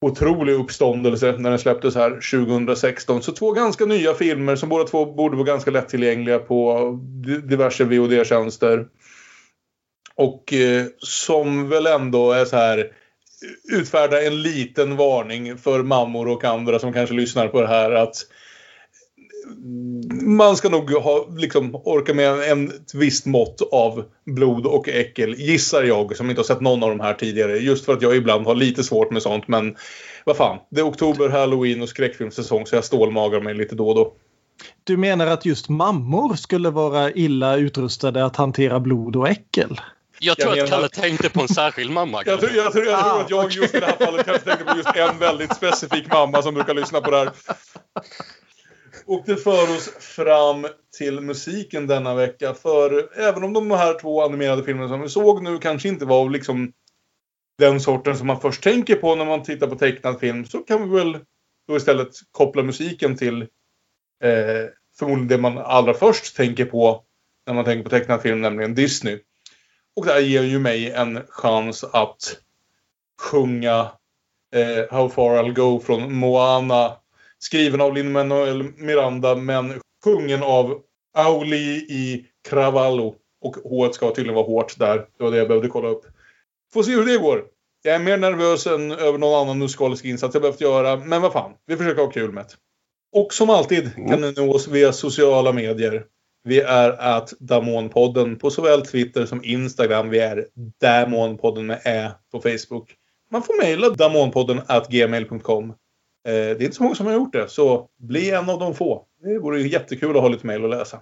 otrolig 0.00 0.52
uppståndelse 0.54 1.34
när 1.38 1.50
den 1.50 1.58
släpptes 1.58 1.94
här 1.94 2.10
2016. 2.10 3.22
Så 3.22 3.32
två 3.32 3.52
ganska 3.52 3.84
nya 3.84 4.14
filmer 4.14 4.56
som 4.56 4.68
båda 4.68 4.84
två 4.84 5.06
borde 5.06 5.36
vara 5.36 5.46
ganska 5.46 5.70
lättillgängliga 5.70 6.38
på 6.38 6.90
di- 7.26 7.40
diverse 7.40 7.84
VOD-tjänster. 7.84 8.88
Och 10.14 10.52
eh, 10.52 10.86
som 10.98 11.68
väl 11.68 11.86
ändå 11.86 12.32
är 12.32 12.44
så 12.44 12.56
här 12.56 12.92
utfärda 13.72 14.22
en 14.22 14.42
liten 14.42 14.96
varning 14.96 15.58
för 15.58 15.82
mammor 15.82 16.28
och 16.28 16.44
andra 16.44 16.78
som 16.78 16.92
kanske 16.92 17.14
lyssnar 17.14 17.48
på 17.48 17.60
det 17.60 17.68
här 17.68 17.90
att 17.90 18.16
man 20.22 20.56
ska 20.56 20.68
nog 20.68 20.90
ha, 20.90 21.28
liksom, 21.36 21.74
orka 21.74 22.14
med 22.14 22.50
en, 22.50 22.68
ett 22.68 22.94
visst 22.94 23.26
mått 23.26 23.60
av 23.72 24.04
blod 24.24 24.66
och 24.66 24.88
äckel, 24.88 25.34
gissar 25.34 25.82
jag, 25.82 26.16
som 26.16 26.30
inte 26.30 26.40
har 26.40 26.44
sett 26.44 26.60
någon 26.60 26.82
av 26.82 26.88
de 26.88 27.00
här 27.00 27.14
tidigare. 27.14 27.58
Just 27.58 27.84
för 27.84 27.92
att 27.92 28.02
jag 28.02 28.16
ibland 28.16 28.46
har 28.46 28.54
lite 28.54 28.84
svårt 28.84 29.10
med 29.10 29.22
sånt, 29.22 29.48
men 29.48 29.76
vad 30.24 30.36
fan. 30.36 30.58
Det 30.70 30.80
är 30.80 30.88
oktober, 30.88 31.28
halloween 31.28 31.82
och 31.82 31.88
skräckfilmssäsong 31.88 32.66
så 32.66 32.74
jag 32.74 32.84
stålmagar 32.84 33.40
mig 33.40 33.54
lite 33.54 33.74
då 33.74 33.88
och 33.88 33.94
då. 33.94 34.12
Du 34.84 34.96
menar 34.96 35.26
att 35.26 35.46
just 35.46 35.68
mammor 35.68 36.34
skulle 36.34 36.70
vara 36.70 37.12
illa 37.12 37.56
utrustade 37.56 38.24
att 38.24 38.36
hantera 38.36 38.80
blod 38.80 39.16
och 39.16 39.28
äckel? 39.28 39.80
Jag 40.20 40.36
tror 40.38 40.56
Jag 40.56 40.64
att 40.64 40.70
menar- 40.70 40.88
Kalle 40.88 40.88
tänkte 41.08 41.30
på 41.30 41.40
en 41.40 41.48
särskild 41.48 41.90
mamma. 41.90 42.22
Jag 42.26 42.40
tror, 42.40 42.52
jag 42.52 42.72
tror, 42.72 42.84
jag 42.86 43.00
tror 43.04 43.12
Ah, 43.18 43.20
att 43.22 43.30
jag 43.30 43.52
just 43.52 43.74
i 43.74 43.80
det 43.80 43.86
här 43.86 43.96
fallet 44.06 44.26
kanske 44.26 44.44
tänker 44.44 44.64
på 44.64 44.76
just 44.76 44.96
en 44.96 45.18
väldigt 45.18 45.54
specifik 45.56 46.12
mamma 46.12 46.42
som 46.42 46.54
brukar 46.54 46.74
lyssna 46.74 47.00
på 47.00 47.10
det 47.10 47.16
här. 47.18 47.30
Och 49.06 49.22
det 49.26 49.36
för 49.36 49.62
oss 49.76 49.88
fram 49.98 50.66
till 50.98 51.20
musiken 51.20 51.86
denna 51.86 52.14
vecka. 52.14 52.54
För 52.54 53.18
även 53.20 53.44
om 53.44 53.52
de 53.52 53.70
här 53.70 53.98
två 54.00 54.22
animerade 54.22 54.64
filmerna 54.64 54.88
som 54.88 55.00
vi 55.00 55.08
såg 55.08 55.42
nu 55.42 55.58
kanske 55.58 55.88
inte 55.88 56.04
var 56.04 56.30
liksom 56.30 56.72
den 57.58 57.80
sorten 57.80 58.18
som 58.18 58.26
man 58.26 58.40
först 58.40 58.62
tänker 58.62 58.94
på 58.94 59.14
när 59.14 59.24
man 59.24 59.42
tittar 59.42 59.66
på 59.66 59.74
tecknad 59.76 60.20
film 60.20 60.44
så 60.46 60.58
kan 60.58 60.90
vi 60.90 60.96
väl 60.98 61.18
då 61.68 61.76
istället 61.76 62.08
koppla 62.30 62.62
musiken 62.62 63.16
till 63.16 63.42
eh, 63.42 64.66
förmodligen 64.98 65.28
det 65.28 65.38
man 65.38 65.58
allra 65.58 65.94
först 65.94 66.36
tänker 66.36 66.64
på 66.64 67.04
när 67.46 67.54
man 67.54 67.64
tänker 67.64 67.84
på 67.84 67.90
tecknad 67.90 68.22
film, 68.22 68.40
nämligen 68.40 68.74
Disney. 68.74 69.18
Och 69.98 70.06
det 70.06 70.12
här 70.12 70.20
ger 70.20 70.42
ju 70.42 70.58
mig 70.58 70.90
en 70.90 71.20
chans 71.28 71.84
att 71.84 72.36
sjunga 73.20 73.90
eh, 74.54 74.90
How 74.90 75.08
far 75.08 75.42
I'll 75.42 75.52
go 75.52 75.80
från 75.80 76.14
Moana. 76.14 76.92
Skriven 77.38 77.80
av 77.80 77.94
Lin-Manuel 77.94 78.62
Miranda 78.76 79.34
men 79.34 79.80
sjungen 80.04 80.42
av 80.42 80.80
Auli 81.14 81.86
i 81.88 82.26
Cravallo. 82.48 83.14
Och 83.40 83.56
H 83.64 83.92
ska 83.92 84.10
tydligen 84.10 84.34
vara 84.34 84.46
hårt 84.46 84.78
där. 84.78 84.96
Det 84.96 85.24
var 85.24 85.30
det 85.30 85.36
jag 85.36 85.48
behövde 85.48 85.68
kolla 85.68 85.88
upp. 85.88 86.04
Får 86.72 86.82
se 86.82 86.92
hur 86.92 87.06
det 87.06 87.18
går. 87.18 87.44
Jag 87.82 87.94
är 87.94 87.98
mer 87.98 88.16
nervös 88.16 88.66
än 88.66 88.92
över 88.92 89.18
någon 89.18 89.42
annan 89.42 89.58
musikalisk 89.58 90.04
insats 90.04 90.34
jag 90.34 90.42
behövt 90.42 90.60
göra. 90.60 90.96
Men 90.96 91.22
vad 91.22 91.32
fan, 91.32 91.52
vi 91.66 91.76
försöker 91.76 92.02
ha 92.02 92.10
kul 92.10 92.32
med 92.32 92.44
det. 92.44 92.54
Och 93.20 93.32
som 93.32 93.50
alltid 93.50 93.94
kan 93.94 94.20
ni 94.20 94.32
nå 94.36 94.54
oss 94.54 94.68
via 94.68 94.92
sociala 94.92 95.52
medier. 95.52 96.04
Vi 96.48 96.60
är 96.60 96.90
att 96.90 97.32
Damonpodden 97.38 98.38
på 98.38 98.50
såväl 98.50 98.86
Twitter 98.86 99.26
som 99.26 99.44
Instagram. 99.44 100.10
Vi 100.10 100.18
är 100.18 100.46
Damonpodden 100.80 101.66
med 101.66 101.80
Ä 101.84 102.10
på 102.32 102.40
Facebook. 102.40 102.94
Man 103.30 103.42
får 103.42 103.62
mejla 103.62 103.88
damonpodden 103.88 104.60
at 104.66 104.88
gmail.com. 104.88 105.70
Eh, 105.70 105.74
det 106.24 106.32
är 106.32 106.62
inte 106.62 106.76
så 106.76 106.82
många 106.82 106.94
som 106.94 107.06
har 107.06 107.12
gjort 107.12 107.32
det, 107.32 107.48
så 107.48 107.88
bli 107.98 108.30
en 108.30 108.50
av 108.50 108.58
de 108.58 108.74
få. 108.74 109.04
Det 109.22 109.38
vore 109.38 109.60
jättekul 109.60 110.16
att 110.16 110.22
ha 110.22 110.28
lite 110.28 110.46
mejl 110.46 110.64
att 110.64 110.70
läsa. 110.70 111.00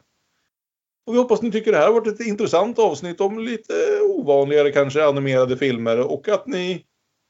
Och 1.07 1.15
vi 1.15 1.19
hoppas 1.19 1.43
ni 1.43 1.53
tycker 1.53 1.73
det 1.73 1.79
här 1.79 1.87
har 1.87 1.93
varit 1.93 2.21
ett 2.21 2.27
intressant 2.27 2.79
avsnitt 2.79 3.21
om 3.21 3.39
lite 3.39 3.73
ovanligare 4.03 4.73
kanske 4.73 5.07
animerade 5.07 5.57
filmer 5.57 6.01
och 6.01 6.29
att 6.29 6.47
ni 6.47 6.85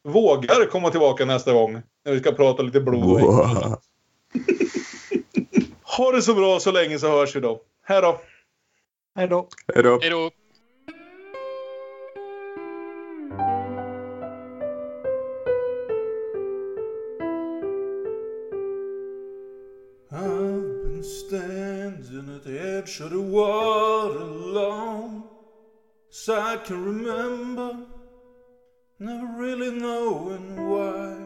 vågar 0.09 0.71
komma 0.71 0.91
tillbaka 0.91 1.25
nästa 1.25 1.53
gång 1.53 1.83
när 2.05 2.13
vi 2.13 2.21
ska 2.21 2.33
prata 2.33 2.63
lite 2.63 2.81
blod. 2.81 3.23
Ha 5.99 6.13
det 6.13 6.23
så 6.23 6.35
bra 6.35 6.61
så 6.61 6.73
länge 6.73 6.99
så 6.99 7.09
hörs 7.09 7.37
vi 7.37 7.41
då. 7.41 7.61
Hej 7.89 8.03
då! 8.03 8.21
Hej 9.15 9.29
då! 9.29 9.49
Hej 9.75 9.83
då! 9.83 9.99
Hej 10.01 10.11
då! 10.11 10.31
I've 20.11 20.83
been 20.83 21.05
standing 21.05 22.37
at 22.37 22.45
the 22.45 22.59
edge 22.59 23.01
of 23.01 23.11
the 23.11 23.21
water 23.21 24.25
long 24.25 25.23
as 26.11 26.29
I 26.29 26.57
can 26.67 26.85
remember, 26.85 27.87
never 28.99 29.29
really 29.39 29.71
knowing 29.71 30.69
why. 30.69 31.17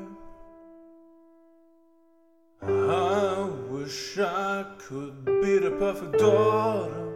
I 2.62 3.59
wish 3.80 4.18
I 4.18 4.64
could 4.76 5.24
be 5.24 5.56
the 5.58 5.70
perfect 5.70 6.18
daughter, 6.18 7.14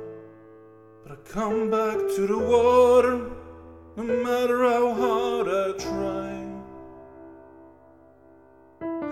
but 1.02 1.12
I 1.12 1.30
come 1.30 1.70
back 1.70 1.98
to 2.16 2.26
the 2.26 2.38
water 2.38 3.30
no 3.96 4.02
matter 4.02 4.64
how 4.64 4.94
hard 4.94 5.46
I 5.48 5.72
try. 5.86 6.30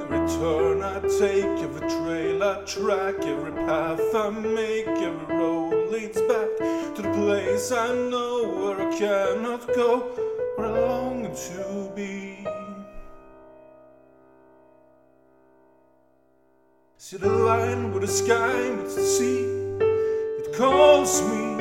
Every 0.00 0.22
turn 0.38 0.82
I 0.82 1.00
take, 1.20 1.58
every 1.66 1.88
trail 1.90 2.42
I 2.42 2.64
track, 2.64 3.16
every 3.20 3.52
path 3.66 4.14
I 4.14 4.30
make, 4.30 4.86
every 4.86 5.36
road 5.36 5.92
leads 5.92 6.22
back 6.22 6.50
to 6.94 7.02
the 7.02 7.12
place 7.12 7.70
I 7.70 7.88
know 8.12 8.48
where 8.48 8.88
I 8.88 8.98
cannot 8.98 9.66
go, 9.74 9.98
where 10.56 10.68
I 10.68 10.80
long 10.88 11.34
to 11.34 11.92
be. 11.94 12.51
See 17.04 17.16
the 17.16 17.28
line 17.28 17.90
where 17.90 18.00
the 18.00 18.06
sky 18.06 18.70
meets 18.70 18.94
the 18.94 19.02
sea, 19.02 19.42
it 20.38 20.56
calls 20.56 21.20
me. 21.22 21.56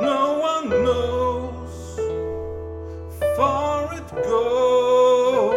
No 0.00 0.38
one 0.38 0.68
knows 0.68 1.98
far 3.36 3.92
it 3.92 4.08
goes. 4.22 5.54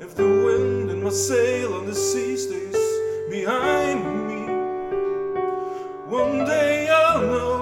If 0.00 0.14
the 0.14 0.24
wind 0.24 0.90
in 0.92 1.04
my 1.04 1.10
sail 1.10 1.74
on 1.74 1.84
the 1.84 1.94
sea 1.94 2.38
stays 2.38 2.82
behind 3.30 4.00
me, 4.26 4.46
one 6.08 6.46
day 6.46 6.88
I'll 6.88 7.20
know. 7.20 7.60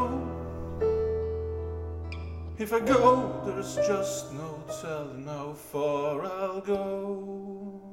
If 2.58 2.72
I 2.72 2.78
go, 2.78 3.42
there's 3.44 3.74
just 3.74 4.32
no 4.32 4.62
telling 4.80 5.26
how 5.26 5.52
far 5.52 6.24
I'll 6.24 6.60
go. 6.60 7.91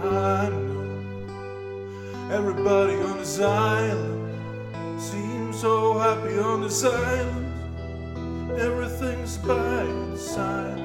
I 0.00 0.48
know 0.48 2.30
everybody 2.30 2.94
on 3.02 3.18
this 3.18 3.40
island 3.40 5.02
seems 5.02 5.60
so 5.60 5.98
happy 5.98 6.38
on 6.38 6.62
this 6.62 6.84
island. 6.84 7.46
Everything's 8.60 9.38
by 9.38 9.84
design. 10.12 10.78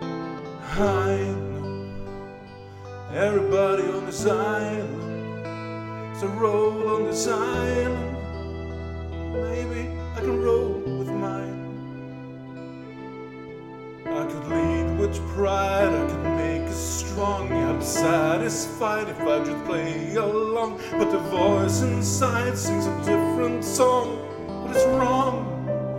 I 0.00 1.16
know 1.60 1.88
everybody 3.14 3.84
on 3.84 4.06
this 4.06 4.26
island. 4.26 4.96
So 6.18 6.26
roll 6.26 6.88
on 6.88 7.04
this 7.04 7.28
island. 7.28 8.16
Maybe 9.32 9.90
I 10.16 10.20
can 10.20 10.42
roll 10.42 10.80
with 10.80 11.08
mine. 11.08 11.62
I 14.06 14.26
could 14.26 14.48
lead 14.48 14.75
with 15.06 15.28
pride, 15.34 15.92
I 15.92 16.06
could 16.10 16.24
make 16.36 16.62
us 16.62 17.04
strong. 17.04 17.52
I'm 17.52 17.80
satisfied 17.80 19.08
if 19.08 19.20
I 19.20 19.44
just 19.44 19.64
play 19.64 20.16
along. 20.16 20.80
But 20.90 21.10
the 21.12 21.18
voice 21.18 21.82
inside 21.82 22.58
sings 22.58 22.86
a 22.86 22.96
different 23.04 23.64
song. 23.64 24.18
What 24.62 24.76
is 24.76 24.84
wrong 24.98 25.36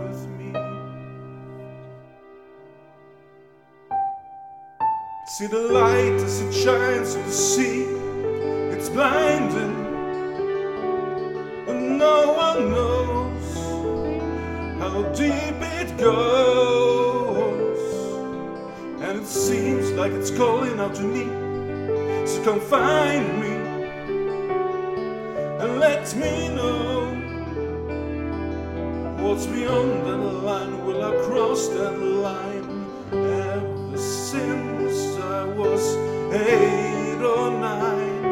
with 0.02 0.26
me? 0.36 0.52
See 5.36 5.46
the 5.46 5.62
light 5.80 6.20
as 6.26 6.40
it 6.42 6.52
shines 6.52 7.16
on 7.16 7.24
the 7.24 7.32
sea, 7.32 7.84
it's 8.74 8.90
blinding. 8.90 9.76
And 11.68 11.98
no 11.98 12.32
one 12.44 12.70
knows 12.72 13.54
how 14.80 15.02
deep 15.14 15.62
it 15.80 15.96
goes. 15.96 16.97
Seems 19.28 19.90
like 19.90 20.12
it's 20.12 20.30
calling 20.30 20.80
out 20.80 20.94
to 20.94 21.02
me. 21.02 21.26
So 22.26 22.42
come 22.44 22.60
find 22.60 23.38
me 23.38 23.50
and 25.60 25.78
let 25.78 26.16
me 26.16 26.48
know 26.48 27.12
what's 29.18 29.44
beyond 29.44 30.06
that 30.06 30.16
line. 30.16 30.82
Will 30.86 31.04
I 31.04 31.10
cross 31.26 31.68
that 31.68 31.98
line 31.98 32.86
ever 33.12 33.98
since 33.98 35.18
I 35.18 35.44
was 35.44 35.94
eight 36.32 37.22
or 37.22 37.50
nine? 37.50 38.24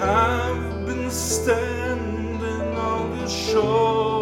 I've 0.00 0.86
been 0.86 1.10
standing 1.10 2.74
on 2.74 3.18
the 3.18 3.28
shoreline 3.28 4.15